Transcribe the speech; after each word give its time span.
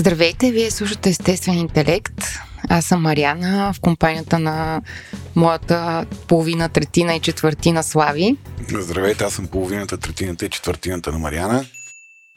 Здравейте, 0.00 0.50
вие 0.50 0.70
слушате 0.70 1.08
Естествен 1.08 1.58
интелект. 1.58 2.24
Аз 2.68 2.84
съм 2.84 3.02
Мариана 3.02 3.72
в 3.72 3.80
компанията 3.80 4.38
на 4.38 4.82
моята 5.36 6.06
половина, 6.28 6.68
третина 6.68 7.14
и 7.14 7.20
четвъртина 7.20 7.82
Слави. 7.82 8.36
Здравейте, 8.68 9.24
аз 9.24 9.32
съм 9.32 9.46
половината, 9.46 9.96
третината 9.96 10.46
и 10.46 10.48
четвъртината 10.48 11.12
на 11.12 11.18
Мариана. 11.18 11.64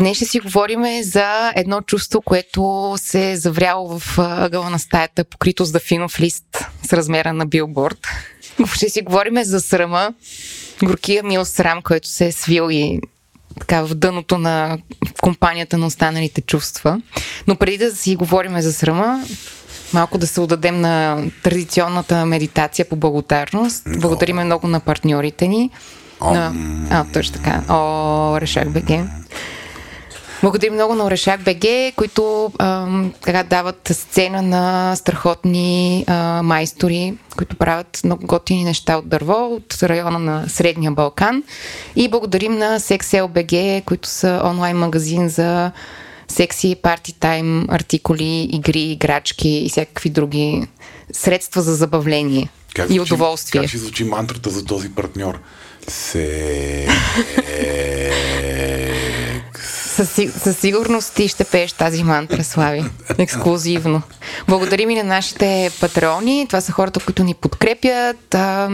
Днес 0.00 0.16
ще 0.16 0.24
си 0.24 0.40
говорим 0.40 1.02
за 1.02 1.52
едно 1.56 1.80
чувство, 1.80 2.22
което 2.22 2.94
се 2.96 3.30
е 3.30 3.36
завряло 3.36 3.98
в 3.98 4.18
ъгъла 4.18 4.70
на 4.70 4.78
стаята, 4.78 5.24
покрито 5.24 5.64
с 5.64 5.72
дафинов 5.72 6.20
лист 6.20 6.44
с 6.82 6.92
размера 6.92 7.32
на 7.32 7.46
билборд. 7.46 8.06
Ще 8.74 8.88
си 8.88 9.02
говорим 9.02 9.44
за 9.44 9.60
срама, 9.60 10.14
горкия 10.82 11.22
мил 11.22 11.44
срам, 11.44 11.82
който 11.82 12.08
се 12.08 12.26
е 12.26 12.32
свил 12.32 12.68
и 12.70 13.00
така 13.60 13.82
в 13.82 13.94
дъното 13.94 14.38
на 14.38 14.78
компанията 15.22 15.78
на 15.78 15.86
останалите 15.86 16.40
чувства. 16.40 17.00
Но 17.46 17.56
преди 17.56 17.78
да 17.78 17.96
си 17.96 18.16
говорим 18.16 18.60
за 18.60 18.72
срама, 18.72 19.24
малко 19.92 20.18
да 20.18 20.26
се 20.26 20.40
отдадем 20.40 20.80
на 20.80 21.24
традиционната 21.42 22.26
медитация 22.26 22.88
по 22.88 22.96
благодарност. 22.96 23.82
Благодариме 23.98 24.44
много 24.44 24.66
на 24.66 24.80
партньорите 24.80 25.48
ни. 25.48 25.70
На... 26.20 26.52
А, 26.90 27.04
точно 27.12 27.34
така. 27.34 27.62
О, 27.68 28.40
решах 28.40 28.70
БГ. 28.70 28.90
Благодарим 30.44 30.74
много 30.74 30.94
на 30.94 31.04
Орешак 31.04 31.40
БГ, 31.42 31.94
които 31.96 32.52
а, 32.58 32.86
така 33.20 33.42
дават 33.42 33.90
сцена 33.92 34.42
на 34.42 34.96
страхотни 34.96 36.04
а, 36.06 36.42
майстори, 36.42 37.14
които 37.36 37.56
правят 37.56 38.00
много 38.04 38.26
готини 38.26 38.64
неща 38.64 38.96
от 38.96 39.08
дърво 39.08 39.46
от 39.46 39.82
района 39.82 40.18
на 40.18 40.48
Средния 40.48 40.90
Балкан. 40.90 41.42
И 41.96 42.08
благодарим 42.08 42.58
на 42.58 42.80
Sexel 42.80 43.26
BG, 43.26 43.84
които 43.84 44.08
са 44.08 44.42
онлайн 44.44 44.76
магазин 44.76 45.28
за 45.28 45.72
секси, 46.28 46.76
парти 46.82 47.12
тайм, 47.12 47.66
артикули, 47.70 48.48
игри, 48.52 48.82
играчки 48.82 49.48
и 49.48 49.68
всякакви 49.68 50.10
други 50.10 50.66
средства 51.12 51.62
за 51.62 51.74
забавление 51.74 52.48
как 52.74 52.90
и 52.90 53.00
удоволствие. 53.00 53.60
Как 53.60 53.68
ще 53.68 53.78
звучи 53.78 54.04
мантрата 54.04 54.50
за 54.50 54.64
този 54.64 54.88
партньор? 54.88 55.38
Се... 55.88 56.88
Със, 59.96 60.10
със 60.42 60.58
сигурност 60.58 61.14
ти 61.14 61.28
ще 61.28 61.44
пееш 61.44 61.72
тази 61.72 62.04
мантра, 62.04 62.44
Слави. 62.44 62.84
Ексклюзивно. 63.18 64.02
Благодарим 64.48 64.90
и 64.90 64.94
на 64.94 65.04
нашите 65.04 65.70
патреони. 65.80 66.46
Това 66.48 66.60
са 66.60 66.72
хората, 66.72 67.00
които 67.00 67.24
ни 67.24 67.34
подкрепят. 67.34 68.34
А, 68.34 68.70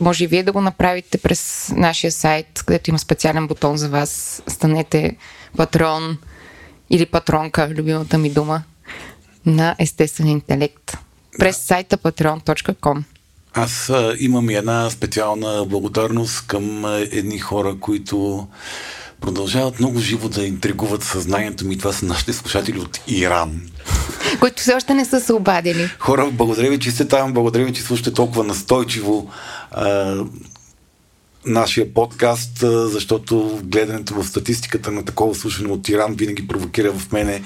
може 0.00 0.24
и 0.24 0.26
вие 0.26 0.42
да 0.42 0.52
го 0.52 0.60
направите 0.60 1.18
през 1.18 1.72
нашия 1.76 2.12
сайт, 2.12 2.62
където 2.66 2.90
има 2.90 2.98
специален 2.98 3.46
бутон 3.46 3.76
за 3.76 3.88
вас. 3.88 4.42
Станете 4.46 5.16
патрон 5.56 6.18
или 6.90 7.06
патронка, 7.06 7.68
любимата 7.68 8.18
ми 8.18 8.30
дума, 8.30 8.62
на 9.46 9.76
естествен 9.78 10.28
интелект. 10.28 10.98
През 11.38 11.56
сайта 11.56 11.96
patreon.com. 11.96 13.02
Аз 13.54 13.90
а, 13.90 14.14
имам 14.18 14.50
и 14.50 14.54
една 14.54 14.90
специална 14.90 15.64
благодарност 15.68 16.46
към 16.46 16.84
а, 16.84 16.98
едни 16.98 17.38
хора, 17.38 17.76
които 17.80 18.48
продължават 19.20 19.80
много 19.80 19.98
живо 19.98 20.28
да 20.28 20.44
интригуват 20.44 21.02
съзнанието 21.02 21.64
ми. 21.64 21.78
Това 21.78 21.92
са 21.92 22.06
нашите 22.06 22.32
слушатели 22.32 22.78
от 22.78 23.00
Иран. 23.06 23.60
Които 24.40 24.62
все 24.62 24.74
още 24.74 24.94
не 24.94 25.04
са 25.04 25.20
се 25.20 25.32
обадили. 25.32 25.90
Хора, 25.98 26.30
благодаря 26.32 26.70
ви, 26.70 26.78
че 26.78 26.90
сте 26.90 27.08
там, 27.08 27.32
благодаря 27.32 27.64
ви, 27.64 27.72
че 27.72 27.82
слушате 27.82 28.12
толкова 28.12 28.44
настойчиво 28.44 29.30
нашия 31.46 31.94
подкаст, 31.94 32.58
защото 32.62 33.60
гледането 33.64 34.14
в 34.14 34.26
статистиката 34.26 34.90
на 34.90 35.04
такова 35.04 35.34
слушане 35.34 35.72
от 35.72 35.88
Иран 35.88 36.14
винаги 36.14 36.48
провокира 36.48 36.92
в 36.92 37.12
мене 37.12 37.42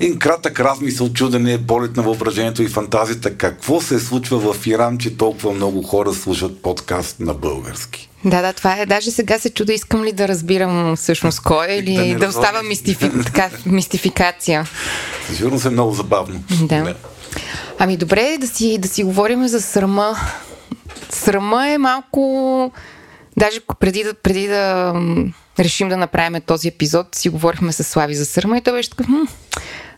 един 0.00 0.18
кратък 0.18 0.60
размисъл, 0.60 1.08
чудене, 1.08 1.66
полет 1.66 1.96
на 1.96 2.02
въображението 2.02 2.62
и 2.62 2.68
фантазията. 2.68 3.36
Какво 3.36 3.80
се 3.80 4.00
случва 4.00 4.52
в 4.52 4.66
Иран, 4.66 4.98
че 4.98 5.16
толкова 5.16 5.52
много 5.52 5.82
хора 5.82 6.14
слушат 6.14 6.62
подкаст 6.62 7.20
на 7.20 7.34
български? 7.34 8.10
Да, 8.24 8.42
да, 8.42 8.52
това 8.52 8.76
е. 8.76 8.86
Даже 8.86 9.10
сега 9.10 9.38
се 9.38 9.50
чуда, 9.50 9.72
искам 9.72 10.04
ли 10.04 10.12
да 10.12 10.28
разбирам 10.28 10.96
всъщност 10.96 11.40
кой 11.40 11.66
е 11.66 11.78
или 11.78 12.12
да, 12.12 12.18
да 12.18 12.28
остава 12.28 12.62
мистифи... 12.62 13.10
така, 13.24 13.50
мистификация. 13.66 14.68
Сигурно 15.36 15.60
се 15.60 15.68
е 15.68 15.70
много 15.70 15.92
забавно. 15.94 16.44
Да. 16.60 16.82
да. 16.82 16.94
Ами 17.78 17.96
добре, 17.96 18.36
да 18.40 18.46
си, 18.46 18.78
да 18.78 18.88
си 18.88 19.04
говорим 19.04 19.48
за 19.48 19.60
срама. 19.60 20.16
Срама 21.10 21.68
е 21.68 21.78
малко... 21.78 22.72
Даже 23.36 23.60
преди 23.80 24.04
да, 24.04 24.14
преди 24.14 24.48
да 24.48 24.94
решим 25.58 25.88
да 25.88 25.96
направим 25.96 26.42
този 26.42 26.68
епизод, 26.68 27.14
си 27.14 27.28
говорихме 27.28 27.72
с 27.72 27.84
Слави 27.84 28.14
за 28.14 28.26
срама 28.26 28.58
и 28.58 28.60
той 28.60 28.72
беше 28.72 28.90
такъв, 28.90 29.06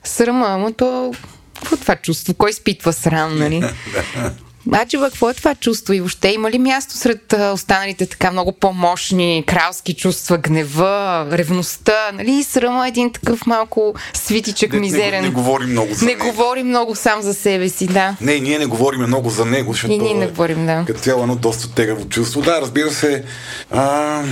срама, 0.05 0.47
ама 0.49 0.73
то 0.73 1.15
какво 1.55 1.77
е 1.77 1.79
това 1.79 1.97
чувство? 1.97 2.35
Кой 2.35 2.51
изпитва 2.51 2.93
срам, 2.93 3.39
нали? 3.39 3.63
Значи, 4.67 4.99
какво 4.99 5.31
е 5.31 5.35
това 5.35 5.55
чувство 5.55 5.93
и 5.93 6.01
въобще 6.01 6.29
има 6.29 6.51
ли 6.51 6.59
място 6.59 6.95
сред 6.95 7.35
останалите 7.53 8.07
така 8.07 8.31
много 8.31 8.53
по-мощни 8.53 9.45
кралски 9.47 9.95
чувства, 9.95 10.39
гнева, 10.39 11.27
ревността, 11.33 12.11
нали? 12.15 12.45
Срама 12.45 12.87
е 12.87 12.89
един 12.89 13.13
такъв 13.13 13.47
малко 13.47 13.95
свитичък, 14.15 14.73
не, 14.73 14.79
мизерен. 14.79 15.23
Не, 15.23 15.29
не 15.29 15.35
говорим 15.35 15.69
много 15.71 15.95
за 15.95 16.07
Не 16.07 16.13
него. 16.13 16.25
говори 16.25 16.63
много 16.63 16.95
сам 16.95 17.23
за 17.23 17.35
себе 17.35 17.69
си, 17.69 17.87
да. 17.87 18.17
Не, 18.21 18.39
ние 18.39 18.59
не 18.59 18.67
говорим 18.67 19.01
много 19.01 19.31
за 19.31 19.45
него, 19.45 19.73
защото 19.73 19.93
и 19.95 19.99
ние 19.99 20.15
не 20.15 20.27
говорим, 20.27 20.67
да. 20.67 20.85
Като 20.87 21.01
цяло 21.01 21.23
едно 21.23 21.37
доста 21.37 21.75
тегаво 21.75 22.05
чувство. 22.09 22.41
Да, 22.41 22.61
разбира 22.61 22.91
се, 22.91 23.25
а, 23.71 24.23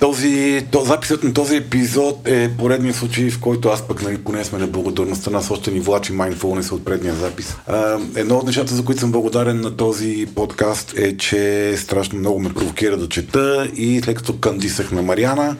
този, 0.00 0.66
то, 0.70 0.80
записът 0.80 1.24
на 1.24 1.34
този 1.34 1.56
епизод 1.56 2.28
е 2.28 2.50
поредният 2.58 2.96
случай, 2.96 3.30
в 3.30 3.40
който 3.40 3.68
аз 3.68 3.82
пък, 3.82 4.02
нали, 4.02 4.18
поне 4.18 4.44
сме 4.44 4.58
на 4.58 4.66
благодарността, 4.66 5.30
нас 5.30 5.50
още 5.50 5.70
ни 5.70 5.80
влачи 5.80 6.12
mindfulness 6.12 6.72
от 6.72 6.84
предния 6.84 7.14
запис. 7.14 7.56
А, 7.66 7.98
едно 8.16 8.36
от 8.36 8.46
нещата, 8.46 8.74
за 8.74 8.84
които 8.84 9.00
съм 9.00 9.12
благодарен 9.12 9.65
на 9.66 9.76
този 9.76 10.26
подкаст 10.34 10.94
е, 10.98 11.16
че 11.16 11.74
страшно 11.76 12.18
много 12.18 12.38
ме 12.38 12.54
провокира 12.54 12.96
да 12.96 13.08
чета 13.08 13.70
и 13.76 14.00
след 14.04 14.16
като 14.16 14.38
кандисах 14.38 14.92
на 14.92 15.02
Мариана 15.02 15.56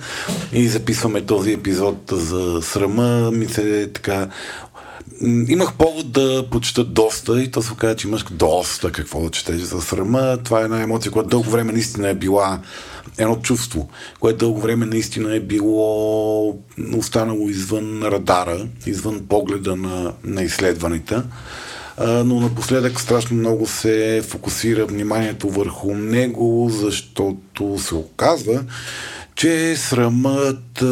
и 0.53 0.69
записваме 0.69 1.21
този 1.21 1.53
епизод 1.53 1.99
за 2.13 2.63
срама, 2.63 3.31
ми 3.31 3.47
се 3.47 3.91
така 3.95 4.29
имах 5.49 5.75
повод 5.75 6.13
да 6.13 6.47
почета 6.51 6.85
доста 6.85 7.43
и 7.43 7.51
то 7.51 7.63
се 7.63 7.73
каза, 7.79 7.97
че 7.97 8.09
имаш 8.09 8.25
доста 8.31 8.93
какво 8.93 9.21
да 9.21 9.31
четеш 9.31 9.61
за 9.61 9.81
срама. 9.81 10.39
Това 10.45 10.61
е 10.61 10.65
една 10.65 10.83
емоция, 10.83 11.13
която 11.13 11.29
дълго 11.29 11.51
време 11.51 11.73
наистина 11.73 12.09
е 12.09 12.15
била 12.15 12.61
едно 13.19 13.37
чувство, 13.37 13.89
което 14.21 14.39
дълго 14.39 14.61
време 14.61 14.87
наистина 14.87 15.37
е 15.37 15.41
било 15.41 16.49
останало 16.97 17.49
извън 17.49 18.03
радара, 18.03 18.67
извън 18.87 19.27
погледа 19.29 19.77
на, 19.77 20.13
на 20.25 20.43
изследваните. 20.43 21.23
Но 21.99 22.41
напоследък 22.41 23.01
страшно 23.01 23.37
много 23.37 23.67
се 23.67 24.23
фокусира 24.29 24.87
вниманието 24.87 25.49
върху 25.49 25.95
него, 25.95 26.71
защото 26.73 27.79
се 27.79 27.95
оказва, 27.95 28.65
че 29.35 29.77
срамът 29.77 30.83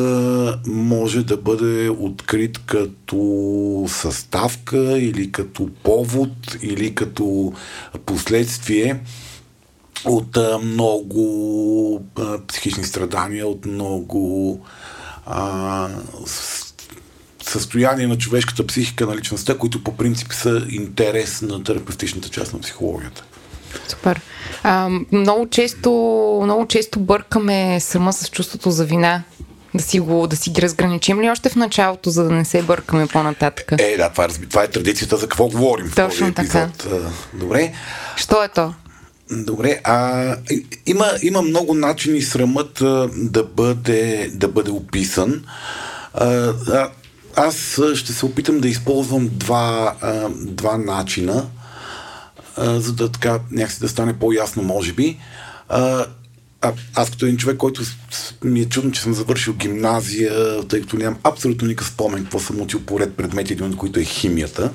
може 0.67 1.23
да 1.23 1.37
бъде 1.37 1.89
открит 1.89 2.59
като 2.67 3.85
съставка 3.89 4.99
или 4.99 5.33
като 5.33 5.69
повод 5.83 6.57
или 6.63 6.95
като 6.95 7.53
последствие 8.07 9.01
от 10.05 10.39
много 10.63 12.03
психични 12.49 12.85
страдания, 12.85 13.47
от 13.47 13.67
много 13.67 14.61
а, 15.27 15.89
състояние 17.51 18.07
на 18.07 18.19
човешката 18.19 18.67
психика 18.67 19.07
на 19.07 19.17
личността, 19.17 19.59
които 19.59 19.85
по 19.85 19.97
принцип 19.97 20.33
са 20.33 20.67
интерес 20.71 21.43
на 21.43 21.65
терапевтичната 21.65 22.29
част 22.29 22.53
на 22.53 22.61
психологията. 22.61 23.25
Супер. 23.89 24.21
А, 24.63 24.89
много, 25.13 25.49
често, 25.51 25.91
много 26.43 26.67
често 26.67 27.01
бъркаме 27.01 27.81
сама 27.81 28.13
с 28.13 28.31
чувството 28.31 28.71
за 28.71 28.85
вина. 28.85 29.23
Да 29.75 29.83
си, 29.83 30.01
го, 30.01 30.27
да 30.27 30.37
си 30.37 30.51
ги 30.51 30.63
разграничим 30.63 31.21
ли 31.21 31.31
още 31.31 31.49
в 31.49 31.57
началото, 31.57 32.11
за 32.11 32.25
да 32.25 32.31
не 32.31 32.45
се 32.45 32.63
бъркаме 32.63 33.07
по-нататък? 33.07 33.73
Е, 33.79 33.97
да, 33.97 34.11
това 34.11 34.25
е, 34.25 34.29
това 34.29 34.63
е 34.63 34.69
традицията 34.69 35.17
за 35.17 35.29
какво 35.29 35.49
говорим 35.49 35.93
Точно 35.97 36.27
в 36.27 36.35
този 36.35 36.49
епизод. 36.49 36.73
Така. 36.79 36.97
Добре. 37.35 37.73
Що 38.17 38.45
е 38.45 38.49
то? 38.49 38.75
Добре, 39.31 39.81
а 39.85 40.37
има, 40.87 41.07
има 41.23 41.43
много 41.43 41.75
начини 41.75 42.23
срамът 42.23 42.83
да 43.15 43.45
бъде, 43.45 44.31
да 44.35 44.49
бъде 44.49 44.71
описан. 44.71 45.45
А, 46.15 46.89
аз 47.37 47.81
ще 47.95 48.13
се 48.13 48.27
опитам 48.27 48.61
да 48.61 48.69
използвам 48.69 49.31
два, 49.33 49.95
два 50.41 50.79
начина, 50.79 51.47
за 52.59 52.93
да 52.93 53.13
така 53.13 53.39
някакси 53.51 53.81
да 53.81 53.89
стане 53.89 54.13
по-ясно, 54.13 54.63
може 54.63 54.93
би. 54.93 55.19
А, 55.69 56.07
аз 56.95 57.11
като 57.11 57.27
един 57.27 57.39
човек, 57.39 57.57
който 57.57 57.83
ми 58.45 58.61
е 58.61 58.65
чудно, 58.65 58.93
че 58.93 59.01
съм 59.01 59.15
завършил 59.15 59.55
гимназия, 59.55 60.63
тъй 60.69 60.81
като 60.81 60.97
нямам 60.97 61.19
абсолютно 61.23 61.69
никакъв 61.69 61.89
спомен 61.89 62.23
какво 62.23 62.41
съм 62.41 62.61
учил 62.61 62.81
по 62.81 63.01
ред 63.01 63.15
предмети, 63.15 63.53
един 63.53 63.67
от 63.67 63.77
които 63.77 64.01
е 64.01 64.05
химията. 64.05 64.71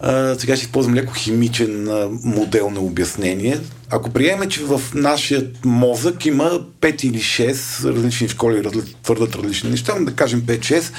А, 0.00 0.34
сега 0.38 0.56
ще 0.56 0.64
използвам 0.64 0.94
леко 0.94 1.14
химичен 1.14 1.88
модел 2.24 2.70
на 2.70 2.80
обяснение. 2.80 3.60
Ако 3.90 4.10
приемем, 4.10 4.50
че 4.50 4.64
в 4.64 4.80
нашия 4.94 5.46
мозък 5.64 6.26
има 6.26 6.60
5 6.80 7.04
или 7.04 7.18
6 7.18 7.84
различни 7.84 8.28
школи, 8.28 8.62
твърдат 9.02 9.34
различни 9.34 9.70
неща, 9.70 9.94
да 10.00 10.12
кажем 10.12 10.42
5-6, 10.42 10.92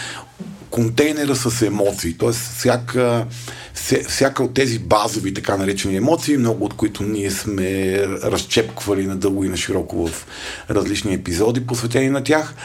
контейнера 0.73 1.35
с 1.35 1.61
емоции. 1.61 2.15
Тоест, 2.17 2.39
всяка, 2.39 3.25
всяка 4.07 4.43
от 4.43 4.53
тези 4.53 4.79
базови, 4.79 5.33
така 5.33 5.57
наречени 5.57 5.95
емоции, 5.95 6.37
много 6.37 6.65
от 6.65 6.73
които 6.73 7.03
ние 7.03 7.31
сме 7.31 7.99
разчепквали 8.23 9.07
надълго 9.07 9.45
и 9.45 9.49
на 9.49 9.57
широко 9.57 10.07
в 10.07 10.27
различни 10.69 11.13
епизоди, 11.13 11.67
посветени 11.67 12.09
на 12.09 12.23
тях. 12.23 12.55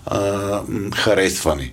а, 0.07 0.61
харесване. 0.95 1.73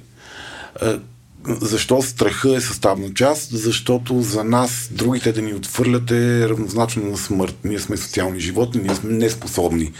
Защо 1.48 2.02
страха 2.02 2.56
е 2.56 2.62
съставна 2.62 3.14
част? 3.14 3.50
Защото 3.52 4.22
за 4.22 4.44
нас 4.44 4.90
другите 4.92 5.32
да 5.32 5.42
ни 5.42 5.54
отвърлят 5.54 6.12
е 6.12 6.50
равнозначно 6.50 7.04
на 7.06 7.18
смърт. 7.18 7.56
Ние 7.64 7.80
сме 7.80 7.98
социални 7.98 8.40
животни, 8.40 8.82
ние 8.82 8.96
сме 8.96 9.14
неспособни 9.14 9.92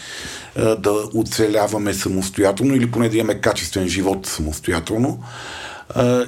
да 0.56 0.92
оцеляваме 1.14 1.94
самостоятелно 1.94 2.76
или 2.76 2.92
поне 2.92 3.10
да 3.10 3.18
имаме 3.18 3.42
качествен 3.42 3.88
живот 3.88 4.28
самостоятелно 4.28 5.24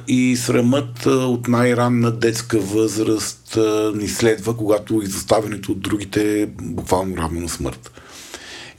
и 0.08 0.38
срамът 0.38 1.06
от 1.06 1.48
най-ранна 1.48 2.12
детска 2.12 2.60
възраст 2.60 3.58
ни 3.96 4.08
следва, 4.08 4.58
когато 4.58 5.02
изоставянето 5.02 5.72
от 5.72 5.80
другите 5.80 6.42
е 6.42 6.46
буквално 6.46 7.18
равно 7.18 7.42
на 7.42 7.50
смърт. 7.50 7.92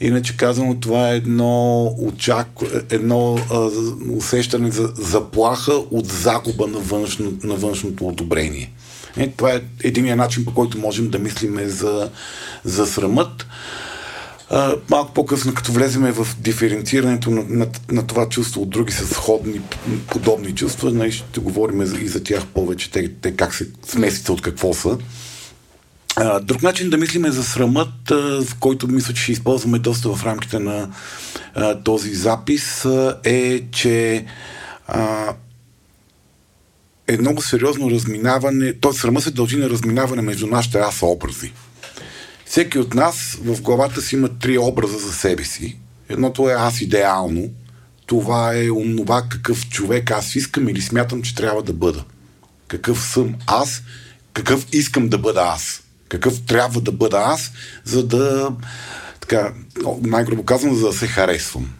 Иначе 0.00 0.36
казано, 0.36 0.80
това 0.80 1.10
е 1.10 1.16
едно, 1.16 1.84
очак... 1.98 2.48
едно 2.90 3.38
а, 3.50 3.70
усещане 4.16 4.70
за 4.70 4.92
заплаха 4.96 5.72
от 5.72 6.06
загуба 6.06 6.66
на, 6.66 6.78
външно, 6.78 7.32
на 7.42 7.54
външното 7.54 8.06
одобрение. 8.06 8.72
Е, 9.16 9.30
това 9.30 9.52
е 9.52 9.60
единия 9.84 10.16
начин, 10.16 10.44
по 10.44 10.54
който 10.54 10.78
можем 10.78 11.10
да 11.10 11.18
мислиме 11.18 11.68
за, 11.68 12.10
за 12.64 12.86
срамът. 12.86 13.46
Малко 14.90 15.12
по-късно, 15.14 15.54
като 15.54 15.72
влеземе 15.72 16.12
в 16.12 16.26
диференцирането 16.38 17.30
на, 17.30 17.44
на, 17.48 17.66
на 17.90 18.06
това 18.06 18.28
чувство 18.28 18.62
от 18.62 18.70
други 18.70 18.92
с 18.92 19.06
сходни, 19.06 19.60
подобни 20.10 20.54
чувства, 20.54 20.92
нали, 20.92 21.12
ще 21.12 21.40
говорим 21.40 21.82
и 21.82 22.08
за 22.08 22.22
тях 22.22 22.46
повече, 22.46 22.90
те, 22.90 23.12
те 23.20 23.36
как 23.36 23.54
се 23.54 23.68
смесица 23.86 24.32
от 24.32 24.42
какво 24.42 24.74
са. 24.74 24.98
А, 26.16 26.40
друг 26.40 26.62
начин 26.62 26.90
да 26.90 26.96
мислиме 26.96 27.30
за 27.30 27.44
срамът, 27.44 28.10
а, 28.10 28.44
в 28.44 28.56
който 28.60 28.88
мисля, 28.88 29.14
че 29.14 29.22
ще 29.22 29.32
използваме 29.32 29.78
доста 29.78 30.14
в 30.14 30.24
рамките 30.24 30.58
на 30.58 30.88
а, 31.54 31.82
този 31.82 32.14
запис, 32.14 32.84
а, 32.84 33.18
е, 33.24 33.62
че 33.70 34.24
а, 34.86 35.34
е 37.08 37.16
много 37.18 37.42
сериозно 37.42 37.90
разминаване, 37.90 38.72
т.е. 38.72 38.92
срама 38.92 39.20
се 39.20 39.30
дължи 39.30 39.56
на 39.56 39.70
разминаване 39.70 40.22
между 40.22 40.46
нашите 40.46 40.78
аз 40.78 41.02
образи. 41.02 41.52
Всеки 42.48 42.78
от 42.78 42.94
нас 42.94 43.38
в 43.44 43.62
главата 43.62 44.02
си 44.02 44.14
има 44.14 44.38
три 44.38 44.58
образа 44.58 44.98
за 44.98 45.12
себе 45.12 45.44
си. 45.44 45.78
Едното 46.08 46.48
е 46.48 46.52
аз 46.52 46.80
идеално. 46.80 47.50
Това 48.06 48.54
е 48.54 48.70
онова 48.70 49.22
какъв 49.28 49.68
човек 49.68 50.10
аз 50.10 50.34
искам 50.34 50.68
или 50.68 50.80
смятам, 50.80 51.22
че 51.22 51.34
трябва 51.34 51.62
да 51.62 51.72
бъда. 51.72 52.04
Какъв 52.68 53.02
съм 53.02 53.34
аз, 53.46 53.82
какъв 54.32 54.66
искам 54.72 55.08
да 55.08 55.18
бъда 55.18 55.40
аз. 55.40 55.82
Какъв 56.08 56.42
трябва 56.46 56.80
да 56.80 56.92
бъда 56.92 57.18
аз, 57.18 57.52
за 57.84 58.06
да, 58.06 58.50
така, 59.20 59.52
най-грубо 60.02 60.44
казвам, 60.44 60.74
за 60.74 60.86
да 60.86 60.92
се 60.92 61.06
харесвам. 61.06 61.70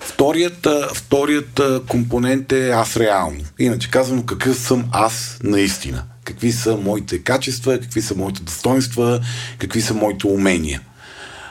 Вторият, 0.00 0.66
вторият 0.94 1.60
компонент 1.88 2.52
е 2.52 2.70
аз 2.70 2.96
реално. 2.96 3.44
Иначе 3.58 3.90
казвам 3.90 4.26
какъв 4.26 4.58
съм 4.58 4.88
аз 4.92 5.38
наистина 5.42 6.04
какви 6.26 6.52
са 6.52 6.76
моите 6.76 7.18
качества, 7.18 7.78
какви 7.80 8.02
са 8.02 8.14
моите 8.14 8.42
достоинства, 8.42 9.20
какви 9.58 9.80
са 9.80 9.94
моите 9.94 10.26
умения, 10.26 10.80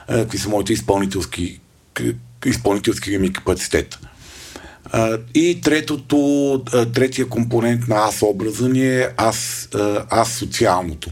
какви 0.08 0.38
са 0.38 0.50
моите 0.50 0.74
изпълнителски, 0.74 1.60
изпълнителски 2.46 3.18
ми 3.18 3.34
капацитет. 3.34 4.00
И 5.34 5.62
третото, 5.62 6.64
третия 6.94 7.30
компонент 7.30 7.88
на 7.88 7.96
аз 7.96 8.22
образа 8.22 8.70
ни 8.70 8.88
е 8.88 9.10
аз, 9.18 9.70
аз 10.10 10.32
социалното. 10.32 11.10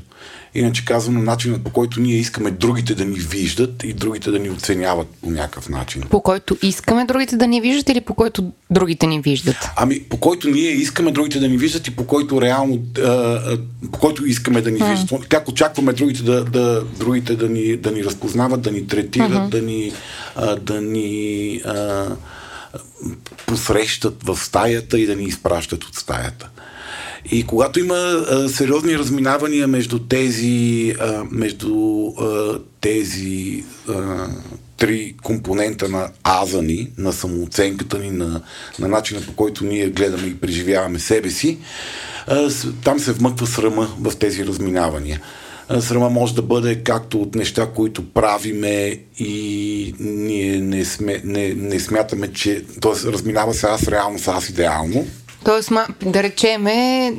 Иначе 0.55 0.85
казвам, 0.85 1.23
начинът 1.23 1.63
по 1.63 1.69
който 1.69 1.99
ние 1.99 2.15
искаме 2.15 2.51
другите 2.51 2.95
да 2.95 3.05
ни 3.05 3.19
виждат 3.19 3.83
и 3.83 3.93
другите 3.93 4.31
да 4.31 4.39
ни 4.39 4.49
оценяват 4.49 5.07
по 5.21 5.31
някакъв 5.31 5.69
начин. 5.69 6.01
По 6.09 6.21
който 6.21 6.57
искаме 6.61 7.05
другите 7.05 7.37
да 7.37 7.47
ни 7.47 7.61
виждат 7.61 7.89
или 7.89 8.01
по 8.01 8.13
който 8.13 8.51
другите 8.69 9.07
ни 9.07 9.21
виждат? 9.21 9.55
Ами, 9.75 10.03
по 10.03 10.17
който 10.17 10.49
ние 10.49 10.69
искаме 10.69 11.11
другите 11.11 11.39
да 11.39 11.47
ни 11.47 11.57
виждат 11.57 11.87
и 11.87 11.95
по 11.95 12.07
който 12.07 12.41
реално, 12.41 12.83
а, 12.97 13.57
по 13.91 13.99
който 13.99 14.25
искаме 14.25 14.61
да 14.61 14.71
ни 14.71 14.79
mm. 14.79 14.91
виждат. 14.91 15.27
Как 15.27 15.47
очакваме 15.47 15.93
другите 15.93 16.23
да, 16.23 16.45
да, 16.45 16.83
другите 16.99 17.35
да, 17.35 17.49
ни, 17.49 17.77
да 17.77 17.91
ни 17.91 18.03
разпознават, 18.03 18.61
да 18.61 18.71
ни 18.71 18.87
третират, 18.87 19.31
mm-hmm. 19.31 19.49
да 19.49 19.61
ни, 19.61 19.91
а, 20.35 20.55
да 20.55 20.81
ни 20.81 21.61
а, 21.65 22.07
посрещат 23.45 24.23
в 24.23 24.37
стаята 24.37 24.99
и 24.99 25.05
да 25.05 25.15
ни 25.15 25.23
изпращат 25.23 25.83
от 25.83 25.95
стаята. 25.95 26.49
И 27.31 27.45
когато 27.45 27.79
има 27.79 27.95
а, 27.95 28.49
сериозни 28.49 28.97
разминавания 28.97 29.67
между 29.67 29.99
тези, 29.99 30.95
а, 30.99 31.23
между 31.31 32.07
а, 32.07 32.59
тези 32.81 33.63
а, 33.89 34.27
три 34.77 35.15
компонента 35.23 35.89
на 35.89 36.09
аза 36.23 36.61
ни, 36.61 36.89
на 36.97 37.13
самооценката 37.13 37.99
ни, 37.99 38.11
на, 38.11 38.41
на 38.79 38.87
начина 38.87 39.21
по 39.21 39.33
който 39.35 39.65
ние 39.65 39.89
гледаме 39.89 40.27
и 40.27 40.39
преживяваме 40.39 40.99
себе 40.99 41.29
си, 41.29 41.57
а, 42.27 42.49
там 42.83 42.99
се 42.99 43.11
вмъква 43.11 43.47
срама 43.47 43.95
в 43.99 44.15
тези 44.15 44.45
разминавания. 44.45 45.21
Срама 45.79 46.09
може 46.09 46.35
да 46.35 46.41
бъде 46.41 46.83
както 46.83 47.21
от 47.21 47.35
неща, 47.35 47.69
които 47.75 48.09
правиме 48.09 48.99
и 49.19 49.95
ние 49.99 50.61
не, 50.61 50.85
сме, 50.85 51.21
не, 51.23 51.53
не 51.53 51.79
смятаме, 51.79 52.33
че... 52.33 52.63
Тоест, 52.81 53.05
разминава 53.05 53.53
се 53.53 53.67
аз 53.67 53.87
реално 53.87 54.19
с 54.19 54.27
аз 54.27 54.49
идеално. 54.49 55.07
Тоест, 55.43 55.71
да 56.05 56.23
речеме, 56.23 57.13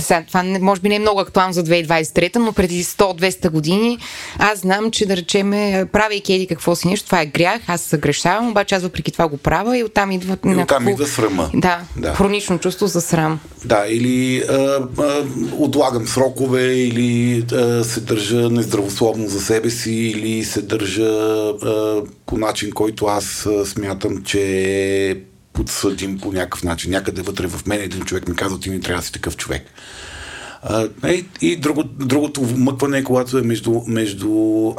сега, 0.00 0.24
това 0.28 0.42
не, 0.42 0.58
може 0.58 0.80
би 0.80 0.88
не 0.88 0.94
е 0.94 0.98
много 0.98 1.20
актуално 1.20 1.52
за 1.52 1.64
2023, 1.64 2.36
но 2.36 2.52
преди 2.52 2.84
100-200 2.84 3.50
години 3.50 3.98
аз 4.38 4.58
знам, 4.58 4.90
че 4.90 5.06
да 5.06 5.16
речеме, 5.16 5.86
правейки 5.92 6.32
еди 6.32 6.46
какво 6.46 6.76
си 6.76 6.88
нещо, 6.88 7.06
това 7.06 7.20
е 7.20 7.26
грях, 7.26 7.60
аз 7.66 7.80
се 7.80 7.98
грешавам, 7.98 8.50
обаче 8.50 8.74
аз 8.74 8.82
въпреки 8.82 9.12
това 9.12 9.28
го 9.28 9.36
правя 9.36 9.78
и 9.78 9.84
оттам 9.84 10.10
идва 10.10 10.36
и 10.44 10.48
някакво... 10.48 10.62
оттам 10.62 10.88
идва 10.88 11.06
срама. 11.06 11.50
Да, 11.54 11.80
да, 11.96 12.14
хронично 12.14 12.58
чувство 12.58 12.86
за 12.86 13.00
срам. 13.00 13.40
Да, 13.64 13.84
или 13.88 14.42
а, 14.48 14.54
а, 14.98 15.24
отлагам 15.58 16.06
срокове, 16.06 16.74
или 16.74 17.44
а, 17.52 17.84
се 17.84 18.00
държа 18.00 18.50
нездравословно 18.50 19.28
за 19.28 19.40
себе 19.40 19.70
си, 19.70 19.92
или 19.92 20.44
се 20.44 20.62
държа 20.62 21.02
а, 21.02 22.02
по 22.26 22.38
начин, 22.38 22.70
който 22.70 23.06
аз 23.06 23.46
а, 23.46 23.66
смятам, 23.66 24.22
че 24.22 24.40
е 25.10 25.16
подсъдим 25.52 26.20
по 26.20 26.32
някакъв 26.32 26.62
начин. 26.62 26.90
Някъде 26.90 27.22
вътре 27.22 27.46
в 27.46 27.66
мен 27.66 27.80
един 27.80 28.04
човек 28.04 28.28
ми 28.28 28.36
казва, 28.36 28.60
ти 28.60 28.70
не 28.70 28.80
трябва 28.80 29.00
да 29.00 29.06
си 29.06 29.12
такъв 29.12 29.36
човек. 29.36 29.66
А, 30.64 30.88
и, 31.08 31.24
и 31.40 31.56
друго, 31.56 31.84
другото 31.84 32.40
вмъкване 32.44 32.98
е 32.98 33.04
когато 33.04 33.38
е 33.38 33.42
между, 33.42 33.80
между 33.86 34.28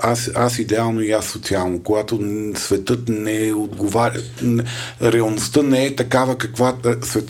аз, 0.01 0.31
аз 0.35 0.59
идеално 0.59 1.01
и 1.01 1.11
аз 1.11 1.25
социално, 1.25 1.79
когато 1.83 2.19
светът 2.55 3.09
не 3.09 3.53
отговаря, 3.53 4.19
реалността 5.01 5.63
не 5.63 5.85
е 5.85 5.95
такава 5.95 6.37
каква, 6.37 6.73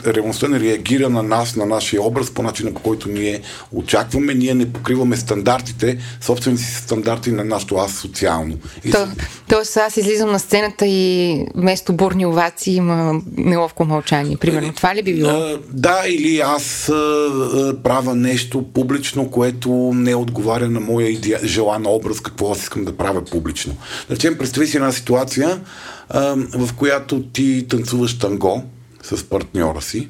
реалността 0.06 0.48
не 0.48 0.60
реагира 0.60 1.10
на 1.10 1.24
нас, 1.24 1.56
на 1.56 1.66
нашия 1.66 2.02
образ 2.02 2.32
по 2.32 2.44
начина 2.44 2.74
по 2.74 2.82
който 2.82 3.10
ние 3.10 3.42
очакваме, 3.72 4.34
ние 4.34 4.54
не 4.54 4.74
покриваме 4.74 5.18
стандартите, 5.18 5.98
собствените 6.22 6.64
си 6.64 6.74
стандарти 6.74 7.32
на 7.32 7.44
нашото 7.44 7.76
аз 7.76 7.94
социално. 7.94 8.58
И 8.84 8.92
То, 8.92 9.08
тоест 9.50 9.78
аз 9.78 9.98
излизам 9.98 10.32
на 10.32 10.40
сцената 10.40 10.86
и 10.88 11.46
вместо 11.56 11.94
бурни 11.94 12.26
овации 12.26 12.76
има 12.76 13.22
неловко 13.38 13.86
мълчание. 13.86 14.38
Примерно 14.38 14.74
това 14.74 14.96
ли 14.96 15.04
би 15.04 15.14
било? 15.14 15.30
А, 15.30 15.60
да, 15.70 16.04
или 16.08 16.40
аз 16.40 16.90
а, 16.90 17.76
правя 17.84 18.16
нещо 18.16 18.43
нещо 18.44 18.64
публично, 18.74 19.32
което 19.32 19.72
не 19.96 20.16
отговаря 20.16 20.70
на 20.70 20.80
моя 20.80 21.10
идея, 21.10 21.40
желан 21.44 21.86
образ, 21.88 22.20
какво 22.20 22.52
аз 22.52 22.62
искам 22.62 22.86
да 22.86 22.98
правя 22.98 23.26
публично. 23.26 23.78
Речем, 24.12 24.38
представи 24.38 24.68
си 24.68 24.78
една 24.78 24.92
ситуация, 24.92 25.62
а, 26.10 26.36
в 26.54 26.74
която 26.74 27.24
ти 27.24 27.66
танцуваш 27.70 28.20
танго 28.20 28.64
с 29.04 29.24
партньора 29.24 29.82
си. 29.82 30.10